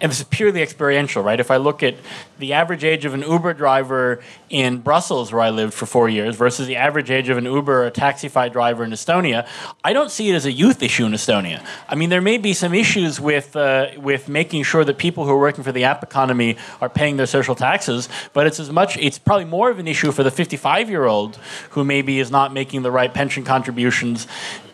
and 0.02 0.12
this 0.12 0.20
is 0.20 0.26
purely 0.26 0.62
experiential, 0.62 1.24
right? 1.24 1.40
If 1.40 1.52
I 1.52 1.58
look 1.58 1.84
at 1.84 1.96
the 2.40 2.54
average 2.54 2.84
age 2.84 3.06
of 3.06 3.14
an 3.14 3.22
Uber 3.22 3.54
driver 3.54 4.22
in 4.50 4.80
Brussels, 4.80 5.32
where 5.32 5.42
I 5.42 5.50
lived 5.50 5.74
for 5.74 5.86
four 5.86 6.10
years, 6.10 6.36
versus 6.36 6.68
the 6.68 6.76
average 6.76 7.10
age 7.10 7.30
of 7.30 7.38
an 7.38 7.46
Uber 7.46 7.84
or 7.84 7.88
a 7.88 7.92
Taxify 7.92 8.52
driver 8.52 8.84
in 8.84 8.92
Estonia, 8.92 9.48
I 9.84 9.94
don't 9.94 10.12
see 10.12 10.30
it 10.30 10.36
as 10.36 10.46
a 10.46 10.52
youth 10.52 10.84
issue 10.84 11.06
in 11.06 11.14
Estonia. 11.14 11.66
I 11.88 11.96
mean, 11.96 12.10
there 12.10 12.22
may 12.22 12.38
be 12.38 12.54
some 12.54 12.74
issues 12.74 13.20
with 13.20 13.56
uh, 13.56 13.88
with 13.98 14.28
making 14.28 14.64
sure 14.64 14.84
that 14.84 14.98
people 14.98 15.26
who 15.26 15.32
are 15.32 15.40
working 15.40 15.64
for 15.64 15.72
the 15.72 15.84
app 15.84 16.04
economy 16.04 16.58
are 16.82 16.90
paying 16.90 17.18
their 17.18 17.26
social 17.26 17.56
taxes, 17.56 18.10
but 18.34 18.46
it's 18.48 18.60
as 18.60 18.72
much 18.72 18.98
it's 18.98 19.20
probably 19.20 19.46
more 19.46 19.70
of 19.70 19.80
an 19.80 19.88
issue 19.88 20.12
for 20.12 20.24
the 20.24 20.32
55 20.32 20.65
year 20.90 21.06
old 21.06 21.36
who 21.72 21.84
maybe 21.84 22.20
is 22.20 22.32
not 22.32 22.54
making 22.54 22.82
the 22.82 22.92
right 22.92 23.14
pension 23.14 23.44
contributions 23.44 24.28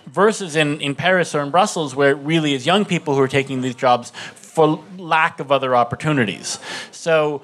versus 0.07 0.55
in, 0.55 0.79
in 0.81 0.95
Paris 0.95 1.33
or 1.35 1.41
in 1.41 1.51
Brussels, 1.51 1.95
where 1.95 2.11
it 2.11 2.15
really 2.15 2.53
is 2.53 2.65
young 2.65 2.85
people 2.85 3.15
who 3.15 3.21
are 3.21 3.27
taking 3.27 3.61
these 3.61 3.75
jobs 3.75 4.11
for 4.35 4.83
lack 4.97 5.39
of 5.39 5.51
other 5.51 5.75
opportunities. 5.75 6.59
So 6.91 7.41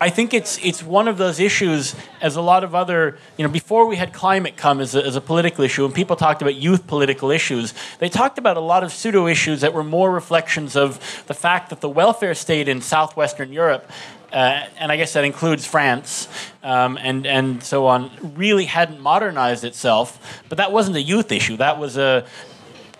I 0.00 0.10
think 0.10 0.32
it's 0.32 0.58
it's 0.64 0.82
one 0.82 1.08
of 1.08 1.18
those 1.18 1.40
issues 1.40 1.94
as 2.20 2.36
a 2.36 2.40
lot 2.40 2.62
of 2.64 2.74
other 2.74 3.18
you 3.36 3.44
know 3.44 3.50
before 3.50 3.86
we 3.86 3.96
had 3.96 4.12
climate 4.12 4.56
come 4.56 4.80
as 4.80 4.94
a, 4.94 5.04
as 5.04 5.16
a 5.16 5.20
political 5.20 5.64
issue 5.64 5.84
and 5.84 5.94
people 5.94 6.14
talked 6.14 6.40
about 6.40 6.54
youth 6.54 6.86
political 6.86 7.30
issues 7.30 7.74
they 7.98 8.08
talked 8.08 8.38
about 8.38 8.56
a 8.56 8.60
lot 8.60 8.84
of 8.84 8.92
pseudo 8.92 9.26
issues 9.26 9.60
that 9.60 9.74
were 9.74 9.84
more 9.84 10.10
reflections 10.10 10.76
of 10.76 11.24
the 11.26 11.34
fact 11.34 11.70
that 11.70 11.80
the 11.80 11.88
welfare 11.88 12.34
state 12.34 12.68
in 12.68 12.80
southwestern 12.80 13.52
Europe 13.52 13.90
and 14.32 14.92
I 14.92 14.96
guess 14.96 15.12
that 15.14 15.24
includes 15.24 15.66
France 15.66 16.28
um, 16.62 16.98
and 17.00 17.26
and 17.26 17.62
so 17.62 17.86
on 17.86 18.10
really 18.36 18.66
hadn't 18.66 19.00
modernized 19.00 19.64
itself 19.64 20.42
but 20.48 20.58
that 20.58 20.70
wasn't 20.72 20.96
a 20.96 21.02
youth 21.02 21.32
issue 21.32 21.56
that 21.56 21.78
was 21.78 21.96
a 21.96 22.26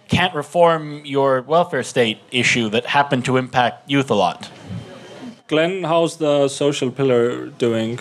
can't 0.08 0.34
reform 0.34 1.04
your 1.04 1.42
welfare 1.42 1.82
state 1.82 2.18
issue 2.30 2.68
that 2.70 2.86
happened 2.86 3.24
to 3.26 3.36
impact 3.36 3.88
youth 3.88 4.10
a 4.10 4.14
lot. 4.14 4.50
Glenn, 5.46 5.84
how's 5.84 6.16
the 6.16 6.48
social 6.48 6.90
pillar 6.90 7.46
doing? 7.46 7.98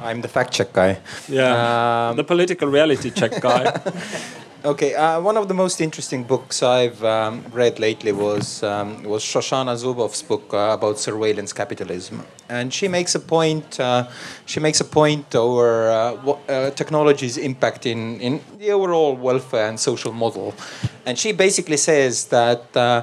I'm 0.00 0.20
the 0.20 0.28
fact 0.28 0.52
check 0.52 0.72
guy. 0.72 0.98
Yeah, 1.28 2.10
um, 2.10 2.16
the 2.16 2.24
political 2.24 2.68
reality 2.68 3.10
check 3.10 3.40
guy. 3.40 3.64
okay, 4.64 4.94
uh, 4.94 5.20
one 5.20 5.36
of 5.36 5.48
the 5.48 5.54
most 5.54 5.80
interesting 5.80 6.24
books 6.24 6.62
I've 6.62 7.02
um, 7.04 7.44
read 7.52 7.78
lately 7.78 8.12
was 8.12 8.62
um, 8.62 9.02
was 9.04 9.22
Shoshana 9.22 9.76
Zuboff's 9.76 10.22
book 10.22 10.52
uh, 10.52 10.72
about 10.72 10.98
surveillance 10.98 11.52
capitalism, 11.52 12.24
and 12.48 12.72
she 12.72 12.88
makes 12.88 13.14
a 13.14 13.20
point. 13.20 13.78
Uh, 13.78 14.08
she 14.46 14.60
makes 14.60 14.80
a 14.80 14.84
point 14.84 15.34
over 15.34 15.90
uh, 15.90 16.12
what 16.24 16.38
uh, 16.48 16.70
technology's 16.70 17.36
impact 17.36 17.86
in 17.86 18.20
in 18.20 18.40
the 18.58 18.70
overall 18.72 19.14
welfare 19.16 19.68
and 19.68 19.78
social 19.78 20.12
model, 20.12 20.54
and 21.06 21.18
she 21.18 21.32
basically 21.32 21.76
says 21.76 22.26
that 22.26 22.76
uh, 22.76 23.02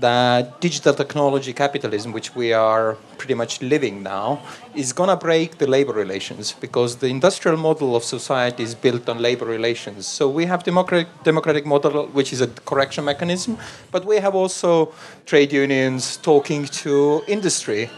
that 0.00 0.60
digital 0.60 0.94
technology 0.94 1.52
capitalism, 1.52 2.12
which 2.12 2.34
we 2.34 2.52
are 2.52 2.96
pretty 3.16 3.34
much 3.34 3.60
living 3.60 4.02
now, 4.02 4.40
is 4.74 4.92
going 4.92 5.08
to 5.08 5.16
break 5.16 5.58
the 5.58 5.66
labor 5.66 5.92
relations 5.92 6.52
because 6.52 6.96
the 6.96 7.08
industrial 7.08 7.56
model 7.56 7.96
of 7.96 8.04
society 8.04 8.62
is 8.62 8.74
built 8.74 9.08
on 9.08 9.18
labor 9.18 9.44
relations. 9.44 10.06
So 10.06 10.28
we 10.28 10.46
have 10.46 10.62
democratic 10.62 11.08
democratic 11.24 11.66
model, 11.66 12.06
which 12.08 12.32
is 12.32 12.40
a 12.40 12.46
correction 12.46 13.04
mechanism, 13.04 13.58
but 13.90 14.04
we 14.04 14.16
have 14.16 14.34
also 14.34 14.92
trade 15.26 15.52
unions 15.52 16.16
talking 16.16 16.66
to 16.82 17.22
industry. 17.26 17.90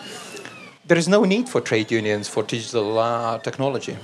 There 0.86 0.98
is 0.98 1.08
no 1.08 1.24
need 1.24 1.48
for 1.48 1.60
trade 1.60 1.90
unions 1.90 2.28
for 2.28 2.42
digital 2.42 2.98
uh, 2.98 3.38
technology. 3.38 3.96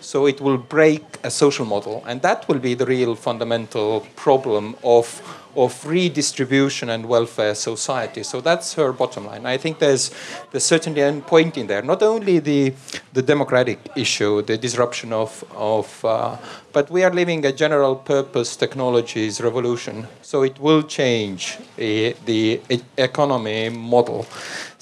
So 0.00 0.26
it 0.26 0.40
will 0.40 0.58
break 0.58 1.04
a 1.22 1.30
social 1.30 1.64
model, 1.64 2.02
and 2.08 2.22
that 2.22 2.48
will 2.48 2.58
be 2.58 2.74
the 2.74 2.84
real 2.84 3.14
fundamental 3.14 4.00
problem 4.16 4.74
of 4.82 5.22
of 5.56 5.84
redistribution 5.86 6.88
and 6.90 7.06
welfare 7.06 7.54
society. 7.54 8.22
So 8.22 8.40
that's 8.40 8.74
her 8.74 8.92
bottom 8.92 9.26
line. 9.26 9.46
I 9.46 9.56
think 9.58 9.78
there's 9.78 10.10
there's 10.50 10.64
certainly 10.64 11.00
a 11.00 11.12
point 11.20 11.56
in 11.56 11.66
there. 11.66 11.82
Not 11.82 12.02
only 12.02 12.38
the 12.38 12.74
the 13.12 13.22
democratic 13.22 13.78
issue, 13.96 14.42
the 14.42 14.56
disruption 14.56 15.12
of 15.12 15.44
of, 15.54 16.04
uh, 16.04 16.36
but 16.72 16.90
we 16.90 17.04
are 17.04 17.12
living 17.12 17.44
a 17.44 17.52
general 17.52 17.96
purpose 17.96 18.56
technologies 18.56 19.40
revolution. 19.40 20.06
So 20.22 20.42
it 20.42 20.58
will 20.58 20.82
change 20.82 21.58
uh, 21.58 22.16
the 22.24 22.60
economy 22.96 23.68
model. 23.68 24.26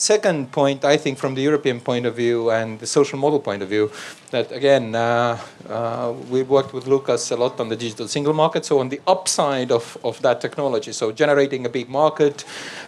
Second 0.01 0.51
point, 0.51 0.83
I 0.83 0.97
think, 0.97 1.19
from 1.19 1.35
the 1.35 1.43
European 1.43 1.79
point 1.79 2.07
of 2.07 2.17
view 2.17 2.51
and 2.51 2.79
the 2.81 2.87
social 2.87 3.19
model 3.19 3.39
point 3.39 3.63
of 3.63 3.69
view, 3.69 3.93
that 4.31 4.51
again, 4.51 4.95
uh, 4.95 5.37
uh, 5.69 6.15
we 6.31 6.43
worked 6.43 6.73
with 6.73 6.87
Lucas 6.87 7.31
a 7.31 7.37
lot 7.37 7.61
on 7.61 7.69
the 7.69 7.77
digital 7.77 8.09
single 8.09 8.33
market. 8.33 8.65
So, 8.65 8.79
on 8.79 8.89
the 8.89 8.99
upside 9.07 9.71
of, 9.71 9.99
of 10.03 10.19
that 10.23 10.41
technology, 10.41 10.93
so 10.93 11.13
generating 11.13 11.67
a 11.67 11.69
big 11.69 11.91
market, 11.91 12.47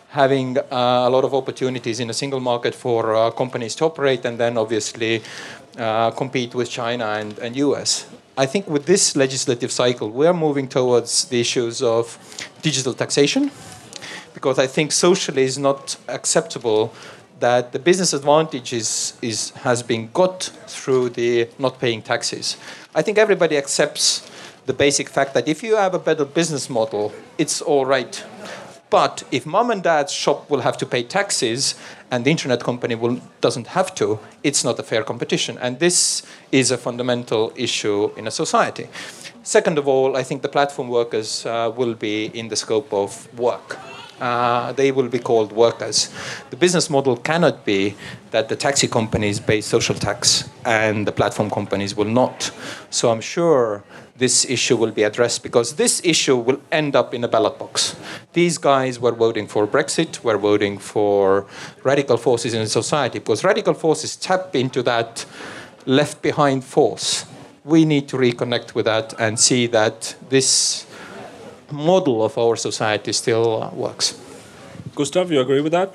having 0.09 0.57
uh, 0.57 0.63
a 0.71 1.11
lot 1.11 1.25
of 1.25 1.35
opportunities 1.35 2.01
in 2.01 2.09
a 2.09 2.15
single 2.15 2.41
market 2.41 2.75
for 2.75 3.15
uh, 3.15 3.31
companies 3.31 3.75
to 3.75 3.85
operate, 3.85 4.25
and 4.25 4.39
then 4.39 4.57
obviously 4.57 5.23
uh, 5.77 6.13
compete 6.13 6.55
with 6.55 6.71
China 6.71 7.05
and, 7.05 7.39
and 7.41 7.57
US. 7.57 8.07
I 8.39 8.47
think 8.47 8.67
with 8.67 8.87
this 8.87 9.17
legislative 9.17 9.71
cycle, 9.71 10.09
we're 10.09 10.33
moving 10.33 10.67
towards 10.67 11.27
the 11.27 11.43
issues 11.43 11.83
of 11.83 12.17
digital 12.63 12.95
taxation 12.95 13.51
because 14.35 14.59
I 14.59 14.67
think 14.67 14.93
socially 14.93 15.43
is 15.43 15.59
not 15.59 15.97
acceptable 16.09 16.93
that 17.43 17.73
the 17.73 17.79
business 17.79 18.13
advantage 18.13 18.73
is, 18.73 19.19
is, 19.21 19.51
has 19.51 19.83
been 19.83 20.09
got 20.13 20.45
through 20.69 21.11
the 21.11 21.49
not 21.59 21.81
paying 21.81 22.01
taxes. 22.01 22.57
I 22.95 23.03
think 23.03 23.19
everybody 23.19 23.57
accepts 23.57 24.31
the 24.67 24.73
basic 24.73 25.09
fact 25.09 25.35
that 25.35 25.49
if 25.49 25.63
you 25.63 25.77
have 25.77 25.93
a 25.93 25.99
better 25.99 26.25
business 26.25 26.71
model, 26.71 27.13
it's 27.39 27.61
all 27.61 27.85
right. 27.85 28.25
But 28.91 29.25
if 29.33 29.45
mom 29.45 29.71
and 29.71 29.83
dad's 29.83 30.13
shop 30.13 30.51
will 30.51 30.61
have 30.61 30.77
to 30.79 30.87
pay 30.87 31.03
taxes 31.03 31.75
and 32.13 32.25
the 32.25 32.31
internet 32.31 32.63
company 32.63 32.95
will, 32.95 33.21
doesn't 33.41 33.69
have 33.69 33.95
to, 33.97 34.21
it's 34.45 34.63
not 34.63 34.79
a 34.79 34.83
fair 34.83 35.03
competition. 35.03 35.59
And 35.59 35.81
this 35.81 36.23
is 36.53 36.71
a 36.71 36.79
fundamental 36.79 37.53
issue 37.57 38.13
in 38.17 38.27
a 38.29 38.31
society. 38.31 38.89
Second 39.43 39.79
of 39.79 39.89
all, 39.89 40.15
I 40.17 40.23
think 40.23 40.43
the 40.43 40.49
platform 40.49 40.89
workers 40.89 41.45
uh, 41.45 41.73
will 41.75 41.95
be 41.95 42.27
in 42.27 42.49
the 42.49 42.57
scope 42.57 42.93
of 42.93 43.27
work 43.37 43.79
uh, 44.23 44.73
they 44.73 44.93
will 44.93 45.09
be 45.09 45.19
called 45.19 45.51
workers. 45.51 46.09
The 46.51 46.57
business 46.57 46.89
model 46.89 47.17
cannot 47.17 47.65
be 47.65 47.97
that 48.31 48.49
the 48.49 48.55
taxi 48.55 48.87
companies 48.87 49.41
pay 49.41 49.61
social 49.61 49.97
tax 49.97 50.49
and 50.65 51.07
the 51.09 51.11
platform 51.11 51.51
companies 51.51 51.97
will 51.97 52.13
not. 52.23 52.53
So 52.89 53.11
I'm 53.11 53.21
sure 53.21 53.83
this 54.17 54.45
issue 54.49 54.77
will 54.77 54.93
be 54.93 55.03
addressed 55.03 55.43
because 55.43 55.75
this 55.75 56.01
issue 56.05 56.37
will 56.37 56.61
end 56.71 56.95
up 56.95 57.13
in 57.13 57.25
a 57.25 57.29
ballot 57.29 57.59
box. 57.59 57.97
These 58.33 58.59
guys 58.59 59.01
were 59.01 59.11
voting 59.11 59.49
for 59.49 59.67
Brexit, 59.67 60.23
were 60.23 60.39
voting 60.39 60.79
for 60.79 61.47
radical 61.83 62.17
forces 62.17 62.55
in 62.55 62.65
society 62.69 63.19
because 63.19 63.43
radical 63.43 63.75
forces 63.75 64.15
tap 64.15 64.55
into 64.55 64.85
that 64.85 65.27
left 65.85 66.23
behind 66.23 66.63
force. 66.63 67.27
We 67.65 67.85
need 67.85 68.09
to 68.11 68.17
reconnect 68.17 68.77
with 68.77 68.85
that 68.85 69.15
and 69.19 69.41
see 69.41 69.67
that 69.69 70.15
this 70.29 70.87
model 71.73 72.25
of 72.25 72.37
our 72.39 72.57
society 72.57 73.13
still 73.13 73.63
uh, 73.63 73.71
works. 73.75 74.15
Gustav, 74.95 75.33
you 75.33 75.41
agree 75.41 75.61
with 75.61 75.73
that? 75.73 75.95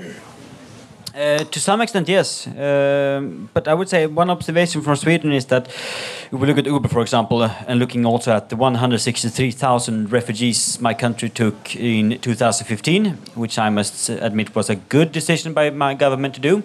Uh, 1.18 1.44
to 1.45 1.60
some 1.60 1.82
extent, 1.82 2.08
yes. 2.08 2.45
Uh, 2.48 3.22
but 3.52 3.68
I 3.68 3.74
would 3.74 3.90
say 3.90 4.06
one 4.06 4.30
observation 4.30 4.84
from 4.84 4.95
Sweden 4.95 5.32
is 5.32 5.45
that 5.45 5.68
if 5.68 6.32
we 6.32 6.45
look 6.45 6.60
at 6.60 6.68
Uber, 6.68 6.90
for 6.90 7.02
example, 7.02 7.41
uh, 7.41 7.52
and 7.68 7.80
looking 7.80 8.06
also 8.06 8.34
at 8.34 8.49
the 8.49 8.56
163,000 8.56 10.12
refugees 10.12 10.80
my 10.80 10.94
country 10.94 11.30
took 11.30 11.76
in 11.76 12.20
2015, 12.20 13.18
which 13.34 13.58
I 13.58 13.70
must 13.70 14.10
admit 14.10 14.54
was 14.54 14.70
a 14.70 14.76
good 14.76 15.12
decision 15.12 15.54
by 15.54 15.72
my 15.72 15.95
government 15.95 16.36
to 16.36 16.40
do. 16.40 16.62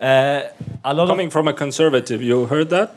Uh, 0.00 0.42
a 0.84 0.92
lot 0.92 1.06
Coming 1.06 1.30
from 1.30 1.46
a 1.46 1.52
conservative, 1.52 2.20
you 2.20 2.46
heard 2.46 2.70
that? 2.70 2.96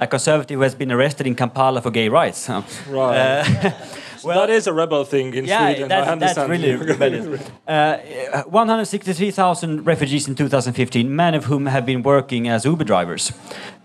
A 0.00 0.06
conservative 0.08 0.56
who 0.56 0.62
has 0.62 0.74
been 0.74 0.90
arrested 0.90 1.28
in 1.28 1.36
Kampala 1.36 1.80
for 1.80 1.92
gay 1.92 2.08
rights. 2.08 2.48
Right. 2.88 3.72
Uh, 4.24 4.28
well, 4.28 4.40
that 4.40 4.50
is 4.50 4.66
a 4.66 4.72
rebel 4.72 5.04
thing 5.04 5.34
in 5.34 5.44
yeah, 5.44 5.66
Sweden. 5.66 5.88
That's, 5.88 6.08
I 6.08 6.12
understand. 6.12 6.50
That's 6.50 6.62
really 6.62 6.76
rebellious. 6.92 7.50
Uh, 7.66 8.42
163,000 8.44 9.84
refugees 9.86 10.28
in 10.28 10.34
2015, 10.34 11.14
many 11.14 11.36
of 11.36 11.44
whom 11.44 11.66
have 11.66 11.86
been 11.86 12.02
working 12.02 12.48
as 12.48 12.64
Uber 12.64 12.84
drivers. 12.84 13.32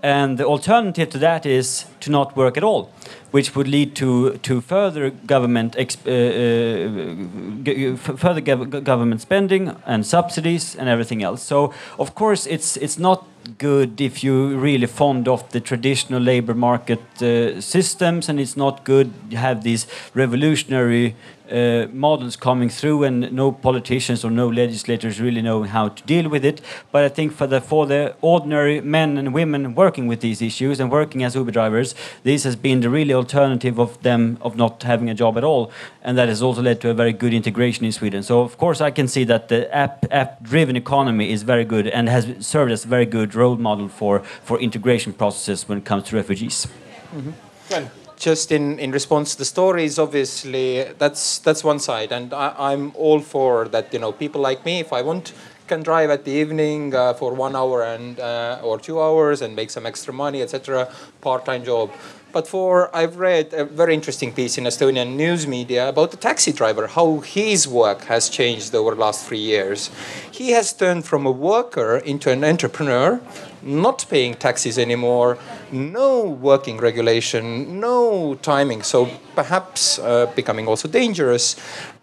And 0.03 0.37
the 0.37 0.45
alternative 0.45 1.09
to 1.09 1.17
that 1.19 1.45
is 1.45 1.85
to 2.01 2.11
not 2.11 2.35
work 2.35 2.57
at 2.57 2.63
all, 2.63 2.91
which 3.35 3.53
would 3.53 3.67
lead 3.67 3.93
to, 3.95 4.37
to 4.37 4.61
further 4.61 5.09
government 5.09 5.75
uh, 5.75 5.81
uh, 5.81 5.85
further 8.23 8.41
gov 8.49 8.83
government 8.83 9.19
spending 9.19 9.75
and 9.85 10.05
subsidies 10.05 10.75
and 10.79 10.87
everything 10.87 11.21
else. 11.21 11.43
So 11.43 11.73
of 11.99 12.15
course 12.15 12.45
it's 12.55 12.77
it's 12.77 12.97
not 12.97 13.19
good 13.57 14.01
if 14.01 14.23
you 14.23 14.57
really 14.57 14.87
fond 14.87 15.27
of 15.27 15.41
the 15.51 15.59
traditional 15.59 16.21
labor 16.21 16.53
market 16.53 17.03
uh, 17.21 17.61
systems, 17.61 18.29
and 18.29 18.39
it's 18.39 18.57
not 18.57 18.85
good 18.85 19.11
to 19.31 19.37
have 19.37 19.63
these 19.63 19.87
revolutionary 20.13 21.15
uh, 21.51 21.87
models 21.93 22.35
coming 22.35 22.69
through, 22.69 23.03
and 23.03 23.31
no 23.31 23.51
politicians 23.51 24.23
or 24.25 24.31
no 24.31 24.47
legislators 24.47 25.19
really 25.19 25.41
know 25.41 25.63
how 25.63 25.89
to 25.89 26.03
deal 26.03 26.29
with 26.29 26.45
it. 26.45 26.61
But 26.91 27.03
I 27.03 27.09
think 27.09 27.33
for 27.33 27.47
the 27.47 27.61
for 27.61 27.85
the 27.85 28.15
ordinary 28.21 28.81
men 28.81 29.17
and 29.17 29.33
women 29.33 29.75
working 29.75 30.07
with 30.07 30.21
these 30.21 30.41
issues 30.41 30.79
and 30.79 30.91
working 30.91 31.23
as 31.23 31.35
Uber 31.35 31.51
drivers, 31.51 31.95
this 32.23 32.43
has 32.43 32.55
been 32.55 32.81
the 32.81 32.89
really 32.89 33.13
alternative 33.13 33.79
of 33.79 34.01
them 34.01 34.37
of 34.41 34.55
not 34.55 34.83
having 34.83 35.09
a 35.09 35.13
job 35.13 35.37
at 35.37 35.43
all, 35.43 35.71
and 36.01 36.17
that 36.17 36.29
has 36.29 36.41
also 36.41 36.61
led 36.61 36.81
to 36.81 36.89
a 36.89 36.93
very 36.93 37.13
good 37.13 37.33
integration 37.33 37.85
in 37.85 37.91
Sweden. 37.91 38.23
So 38.23 38.41
of 38.41 38.57
course 38.57 38.81
I 38.81 38.91
can 38.91 39.07
see 39.07 39.23
that 39.25 39.47
the 39.49 39.73
app 39.75 40.05
app-driven 40.11 40.75
economy 40.75 41.31
is 41.31 41.43
very 41.43 41.65
good 41.65 41.87
and 41.87 42.09
has 42.09 42.25
served 42.39 42.71
as 42.71 42.85
a 42.85 42.87
very 42.87 43.05
good 43.05 43.35
role 43.35 43.57
model 43.57 43.89
for 43.89 44.19
for 44.43 44.59
integration 44.59 45.13
processes 45.13 45.69
when 45.69 45.77
it 45.77 45.85
comes 45.85 46.03
to 46.09 46.15
refugees. 46.15 46.67
Mm 47.13 47.21
-hmm 47.21 48.04
just 48.17 48.51
in, 48.51 48.79
in 48.79 48.91
response 48.91 49.33
to 49.33 49.37
the 49.37 49.45
stories, 49.45 49.99
obviously 49.99 50.83
that's 50.97 51.39
that's 51.39 51.63
one 51.63 51.79
side, 51.79 52.11
and 52.11 52.33
I, 52.33 52.73
am 52.73 52.91
all 52.95 53.19
for 53.19 53.67
that. 53.69 53.93
You 53.93 53.99
know, 53.99 54.11
people 54.11 54.41
like 54.41 54.65
me, 54.65 54.79
if 54.79 54.93
I 54.93 55.01
want, 55.01 55.33
can 55.67 55.83
drive 55.83 56.09
at 56.09 56.25
the 56.25 56.31
evening 56.31 56.93
uh, 56.93 57.13
for 57.13 57.33
one 57.33 57.55
hour 57.55 57.83
and 57.83 58.19
uh, 58.19 58.59
or 58.63 58.79
two 58.79 59.01
hours 59.01 59.41
and 59.41 59.55
make 59.55 59.69
some 59.69 59.85
extra 59.85 60.13
money, 60.13 60.41
etc. 60.41 60.87
Part-time 61.21 61.63
job. 61.63 61.91
But 62.35 62.49
for 62.49 62.93
I've 62.93 63.15
read 63.15 63.53
a 63.53 63.63
very 63.63 63.93
interesting 63.93 64.33
piece 64.33 64.57
in 64.57 64.65
Estonian 64.65 65.15
news 65.15 65.47
media 65.47 65.87
about 65.87 66.11
the 66.11 66.17
taxi 66.17 66.51
driver, 66.51 66.87
how 66.87 67.21
his 67.21 67.65
work 67.65 68.03
has 68.05 68.27
changed 68.27 68.75
over 68.75 68.93
the 68.93 68.99
last 68.99 69.25
three 69.25 69.39
years. 69.39 69.89
He 70.29 70.51
has 70.51 70.73
turned 70.73 71.05
from 71.05 71.25
a 71.25 71.31
worker 71.31 71.95
into 71.95 72.29
an 72.29 72.43
entrepreneur, 72.43 73.21
not 73.65 74.05
paying 74.09 74.35
taxes 74.35 74.77
anymore, 74.77 75.37
no 75.71 76.21
working 76.23 76.77
regulation, 76.77 77.79
no 77.79 78.35
timing, 78.35 78.83
so 78.83 79.09
perhaps 79.35 79.99
uh, 79.99 80.27
becoming 80.35 80.67
also 80.67 80.87
dangerous, 80.87 81.55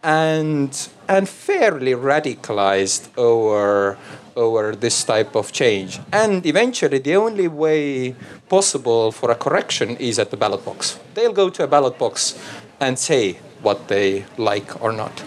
and 0.02 0.88
and 1.08 1.28
fairly 1.28 1.92
radicalized 1.92 3.08
over 3.16 3.96
over 4.34 4.74
this 4.74 5.04
type 5.04 5.36
of 5.36 5.52
change. 5.52 6.00
And 6.12 6.44
eventually, 6.44 6.98
the 6.98 7.16
only 7.16 7.48
way 7.48 8.16
possible 8.48 9.12
for 9.12 9.30
a 9.30 9.34
correction 9.34 9.96
is 9.96 10.18
at 10.18 10.30
the 10.30 10.36
ballot 10.36 10.64
box. 10.64 10.98
They'll 11.14 11.32
go 11.32 11.50
to 11.50 11.64
a 11.64 11.66
ballot 11.66 11.98
box 11.98 12.38
and 12.80 12.98
say 12.98 13.38
what 13.62 13.88
they 13.88 14.24
like 14.36 14.82
or 14.82 14.92
not, 14.92 15.22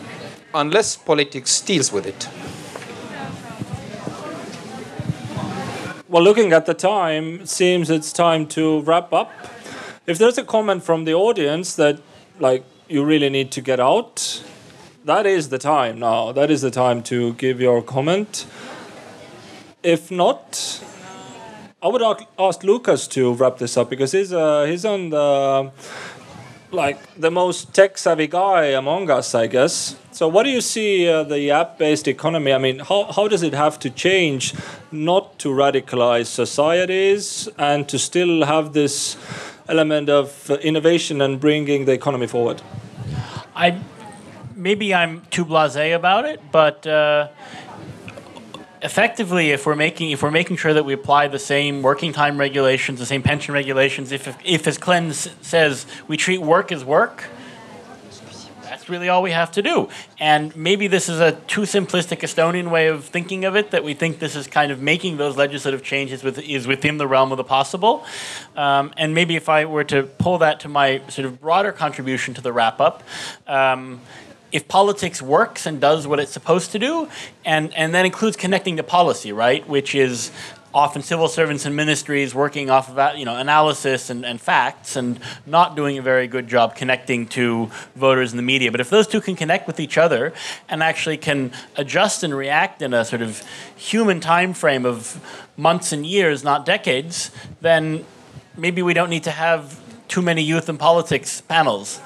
unless 0.54 0.98
politics 0.98 1.62
deals 1.62 1.92
with 1.92 2.06
it. 2.06 2.28
Well, 6.16 6.24
looking 6.24 6.54
at 6.54 6.66
the 6.66 6.74
time, 6.74 7.46
seems 7.46 7.90
it's 7.90 8.14
time 8.14 8.48
to 8.56 8.80
wrap 8.84 9.12
up. 9.12 9.30
If 10.08 10.18
there's 10.18 10.38
a 10.38 10.46
comment 10.46 10.82
from 10.82 11.04
the 11.04 11.14
audience 11.14 11.76
that, 11.76 12.00
like, 12.40 12.64
you 12.88 13.04
really 13.04 13.30
need 13.30 13.52
to 13.52 13.60
get 13.60 13.82
out, 13.82 14.42
that 15.04 15.26
is 15.26 15.50
the 15.50 15.58
time 15.58 16.00
now. 16.00 16.32
That 16.32 16.50
is 16.50 16.62
the 16.62 16.72
time 16.72 17.04
to 17.12 17.34
give 17.34 17.60
your 17.60 17.82
comment. 17.82 18.46
If 19.84 20.10
not, 20.10 20.82
I 21.84 21.90
would 21.90 22.02
ask 22.40 22.64
Lucas 22.64 23.10
to 23.10 23.34
wrap 23.34 23.58
this 23.58 23.76
up 23.76 23.90
because 23.90 24.14
he's 24.14 24.32
uh, 24.32 24.64
he's 24.64 24.86
on 24.86 25.10
the 25.10 25.70
like 26.72 27.00
the 27.16 27.32
most 27.32 27.74
tech 27.74 27.98
savvy 27.98 28.28
guy 28.28 28.66
among 28.66 29.10
us, 29.10 29.36
I 29.36 29.48
guess. 29.48 29.96
So, 30.12 30.28
what 30.28 30.44
do 30.44 30.50
you 30.50 30.62
see 30.62 31.08
uh, 31.08 31.24
the 31.24 31.52
app-based 31.52 32.08
economy? 32.08 32.54
I 32.54 32.58
mean, 32.58 32.80
how 32.80 33.12
how 33.12 33.28
does 33.28 33.44
it 33.44 33.54
have 33.54 33.80
to 33.80 33.90
change, 33.90 34.54
not 34.92 35.38
to 35.40 35.50
radicalize 35.50 36.28
societies 36.28 37.50
and 37.58 37.88
to 37.90 38.00
still 38.00 38.46
have 38.46 38.74
this 38.74 39.18
element 39.68 40.10
of 40.10 40.50
innovation 40.62 41.22
and 41.22 41.40
bringing 41.40 41.86
the 41.86 41.94
economy 41.94 42.28
forward? 42.28 42.62
I 43.56 43.80
maybe 44.56 44.94
I'm 44.94 45.22
too 45.32 45.46
blasé 45.46 45.96
about 45.96 46.26
it, 46.26 46.40
but. 46.52 46.88
Uh, 46.88 47.28
effectively, 48.86 49.52
if 49.52 49.66
we're 49.66 49.76
making 49.76 50.12
if 50.12 50.24
we're 50.24 50.32
making 50.32 50.58
sure 50.58 50.74
that 50.74 50.86
we 50.86 50.94
apply 50.94 51.28
the 51.28 51.40
same 51.40 51.82
working 51.82 52.14
time 52.14 52.40
regulations, 52.40 53.00
the 53.00 53.06
same 53.06 53.24
pension 53.24 53.54
regulations, 53.54 54.12
if 54.12 54.28
if, 54.28 54.38
if 54.46 54.68
as 54.68 54.78
Glenn 54.78 55.12
says 55.14 55.86
we 56.08 56.16
treat 56.16 56.42
work 56.42 56.72
as 56.72 56.86
work, 56.86 57.26
that's 58.64 58.88
really 58.90 59.10
all 59.10 59.24
we 59.24 59.32
have 59.32 59.52
to 59.52 59.62
do. 59.62 59.90
And 60.20 60.56
maybe 60.56 60.88
this 60.88 61.10
is 61.10 61.20
a 61.20 61.32
too 61.32 61.62
simplistic 61.62 62.20
Estonian 62.20 62.70
way 62.70 62.88
of 62.88 63.06
thinking 63.06 63.44
of 63.46 63.56
it 63.56 63.72
that 63.72 63.84
we 63.84 63.94
think 63.94 64.20
this 64.20 64.36
is 64.36 64.48
kind 64.48 64.72
of 64.72 64.82
making 64.82 65.18
those 65.18 65.36
legislative 65.36 65.82
changes 65.82 66.24
with, 66.24 66.40
is 66.40 66.68
within 66.68 66.98
the 66.98 67.08
realm 67.08 67.32
of 67.32 67.38
the 67.38 67.44
possible. 67.44 68.06
Um, 68.56 68.94
and 68.98 69.14
maybe 69.14 69.36
if 69.36 69.50
I 69.50 69.66
were 69.66 69.84
to 69.86 70.04
pull 70.04 70.38
that 70.40 70.60
to 70.62 70.70
my 70.70 71.02
sort 71.10 71.26
of 71.26 71.42
broader 71.42 71.72
contribution 71.72 72.34
to 72.36 72.42
the 72.42 72.54
wrap 72.54 72.80
up. 72.80 73.04
Um, 73.48 74.02
if 74.52 74.68
politics 74.68 75.22
works 75.22 75.66
and 75.66 75.82
does 75.82 76.08
what 76.08 76.20
it's 76.20 76.32
supposed 76.32 76.72
to 76.72 76.80
do, 76.80 77.10
and, 77.44 77.74
and 77.74 77.94
that 77.96 78.06
includes 78.06 78.38
connecting 78.38 78.78
to 78.78 78.84
policy, 78.84 79.32
right, 79.32 79.68
which 79.68 79.96
is 79.96 80.32
often 80.76 81.02
civil 81.02 81.30
servants 81.30 81.66
and 81.66 81.74
ministries 81.74 82.36
working 82.36 82.70
off 82.70 82.90
of 82.90 83.18
you 83.18 83.24
know 83.24 83.38
analysis 83.38 84.10
and, 84.10 84.26
and 84.26 84.42
facts 84.42 84.98
and 84.98 85.18
not 85.46 85.74
doing 85.74 85.98
a 85.98 86.02
very 86.02 86.28
good 86.28 86.50
job 86.50 86.76
connecting 86.76 87.26
to 87.26 87.72
voters 87.96 88.34
and 88.34 88.38
the 88.38 88.44
media. 88.44 88.70
But 88.70 88.82
if 88.82 88.90
those 88.90 89.08
two 89.08 89.22
can 89.22 89.38
connect 89.38 89.68
with 89.68 89.80
each 89.80 89.98
other 89.98 90.34
and 90.68 90.84
actually 90.84 91.16
can 91.16 91.54
adjust 91.78 92.24
and 92.24 92.36
react 92.36 92.82
in 92.82 92.94
a 92.94 93.06
sort 93.06 93.22
of 93.22 93.42
human 93.78 94.20
time 94.20 94.54
frame 94.54 94.86
of 94.86 95.22
months 95.56 95.94
and 95.94 96.06
years, 96.06 96.44
not 96.44 96.66
decades, 96.66 97.32
then 97.62 98.06
maybe 98.58 98.82
we 98.82 98.94
don't 98.94 99.10
need 99.10 99.24
to 99.24 99.32
have 99.32 99.80
too 100.10 100.22
many 100.22 100.44
youth 100.44 100.68
and 100.68 100.78
politics 100.78 101.40
panels. 101.40 102.02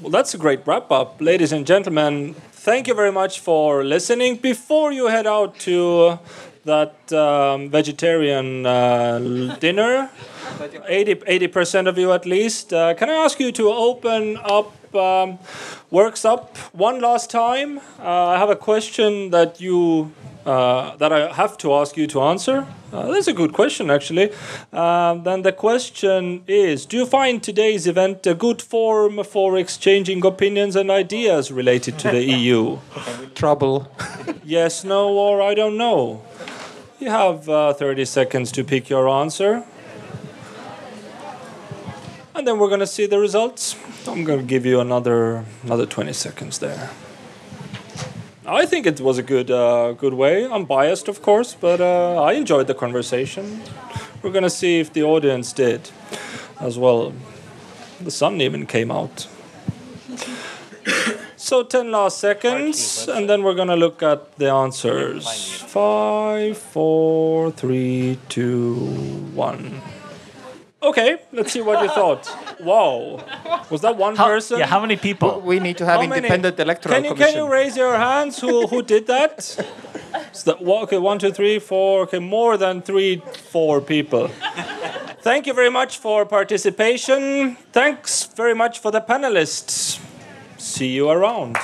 Well, 0.00 0.10
that's 0.10 0.34
a 0.34 0.38
great 0.38 0.66
wrap 0.66 0.90
up. 0.90 1.20
Ladies 1.20 1.52
and 1.52 1.66
gentlemen, 1.66 2.34
thank 2.52 2.86
you 2.86 2.94
very 2.94 3.12
much 3.12 3.40
for 3.40 3.82
listening. 3.82 4.36
Before 4.36 4.92
you 4.92 5.06
head 5.06 5.26
out 5.26 5.58
to 5.60 6.18
that 6.64 7.12
um, 7.12 7.70
vegetarian 7.70 8.66
uh, 8.66 9.56
dinner, 9.60 10.10
80, 10.86 11.48
percent 11.48 11.88
of 11.88 11.96
you 11.98 12.12
at 12.12 12.26
least, 12.26 12.72
uh, 12.72 12.94
can 12.94 13.08
I 13.08 13.14
ask 13.14 13.40
you 13.40 13.52
to 13.52 13.70
open 13.70 14.36
up 14.44 14.94
um, 14.94 15.38
Works 15.90 16.24
Up 16.24 16.56
one 16.72 17.00
last 17.00 17.30
time? 17.30 17.78
Uh, 17.98 18.34
I 18.34 18.38
have 18.38 18.50
a 18.50 18.56
question 18.56 19.30
that 19.30 19.60
you 19.60 20.12
uh, 20.46 20.96
that 20.96 21.12
I 21.12 21.32
have 21.32 21.58
to 21.58 21.74
ask 21.74 21.96
you 21.96 22.06
to 22.06 22.22
answer? 22.22 22.66
Uh, 22.92 23.10
that's 23.10 23.26
a 23.26 23.32
good 23.32 23.52
question, 23.52 23.90
actually. 23.90 24.30
Uh, 24.72 25.14
then 25.14 25.42
the 25.42 25.52
question 25.52 26.44
is 26.46 26.86
Do 26.86 26.96
you 26.96 27.06
find 27.06 27.42
today's 27.42 27.86
event 27.86 28.26
a 28.26 28.34
good 28.34 28.62
forum 28.62 29.22
for 29.24 29.58
exchanging 29.58 30.24
opinions 30.24 30.76
and 30.76 30.90
ideas 30.90 31.50
related 31.50 31.98
to 31.98 32.10
the 32.10 32.22
EU? 32.22 32.78
Trouble. 33.34 33.88
yes, 34.44 34.84
no, 34.84 35.08
or 35.08 35.42
I 35.42 35.54
don't 35.54 35.76
know. 35.76 36.22
You 37.00 37.10
have 37.10 37.48
uh, 37.48 37.74
30 37.74 38.04
seconds 38.04 38.52
to 38.52 38.64
pick 38.64 38.88
your 38.88 39.08
answer. 39.08 39.64
And 42.34 42.46
then 42.46 42.58
we're 42.58 42.68
going 42.68 42.80
to 42.80 42.86
see 42.86 43.06
the 43.06 43.18
results. 43.18 43.76
I'm 44.06 44.22
going 44.22 44.38
to 44.38 44.44
give 44.44 44.64
you 44.64 44.78
another 44.78 45.44
another 45.64 45.86
20 45.86 46.12
seconds 46.12 46.58
there. 46.58 46.90
I 48.46 48.64
think 48.64 48.86
it 48.86 49.00
was 49.00 49.18
a 49.18 49.22
good 49.22 49.50
uh, 49.50 49.92
good 49.92 50.14
way. 50.14 50.46
I'm 50.46 50.64
biased, 50.64 51.08
of 51.08 51.20
course, 51.20 51.54
but 51.54 51.80
uh, 51.80 52.22
I 52.22 52.34
enjoyed 52.34 52.68
the 52.68 52.74
conversation. 52.74 53.60
We're 54.22 54.30
gonna 54.30 54.50
see 54.50 54.78
if 54.78 54.92
the 54.92 55.02
audience 55.02 55.52
did 55.52 55.90
as 56.60 56.78
well. 56.78 57.12
The 58.00 58.10
sun 58.10 58.40
even 58.40 58.66
came 58.66 58.90
out. 58.90 59.26
so 61.36 61.64
10 61.64 61.90
last 61.90 62.18
seconds, 62.18 63.08
and 63.08 63.28
then 63.28 63.42
we're 63.42 63.54
gonna 63.54 63.76
look 63.76 64.02
at 64.02 64.36
the 64.38 64.50
answers. 64.50 65.26
Five, 65.62 66.56
four, 66.56 67.50
three, 67.50 68.18
two, 68.28 68.76
one. 69.34 69.82
Okay, 70.82 71.18
let's 71.32 71.52
see 71.52 71.62
what 71.62 71.82
you 71.82 71.88
thought. 71.88 72.28
Wow, 72.60 73.24
was 73.70 73.80
that 73.80 73.96
one 73.96 74.14
how, 74.14 74.26
person? 74.26 74.58
Yeah, 74.58 74.66
how 74.66 74.80
many 74.80 74.96
people? 74.96 75.40
We 75.40 75.58
need 75.58 75.78
to 75.78 75.86
have 75.86 75.96
how 75.96 76.02
independent 76.02 76.58
many? 76.58 76.66
electoral 76.66 76.94
can 76.94 77.04
you, 77.04 77.10
commission. 77.10 77.34
Can 77.34 77.44
you 77.44 77.50
raise 77.50 77.76
your 77.76 77.96
hands? 77.96 78.38
Who 78.40 78.66
who 78.66 78.82
did 78.82 79.06
that? 79.06 79.38
that 80.44 80.58
okay, 80.60 80.98
one, 80.98 81.18
two, 81.18 81.32
three, 81.32 81.58
four. 81.58 82.02
Okay, 82.02 82.18
more 82.18 82.56
than 82.56 82.82
three, 82.82 83.22
four 83.50 83.80
people. 83.80 84.28
Thank 85.22 85.46
you 85.46 85.54
very 85.54 85.70
much 85.70 85.98
for 85.98 86.24
participation. 86.26 87.56
Thanks 87.72 88.24
very 88.24 88.54
much 88.54 88.78
for 88.78 88.90
the 88.90 89.00
panelists. 89.00 89.98
See 90.58 90.94
you 90.94 91.08
around. 91.08 91.56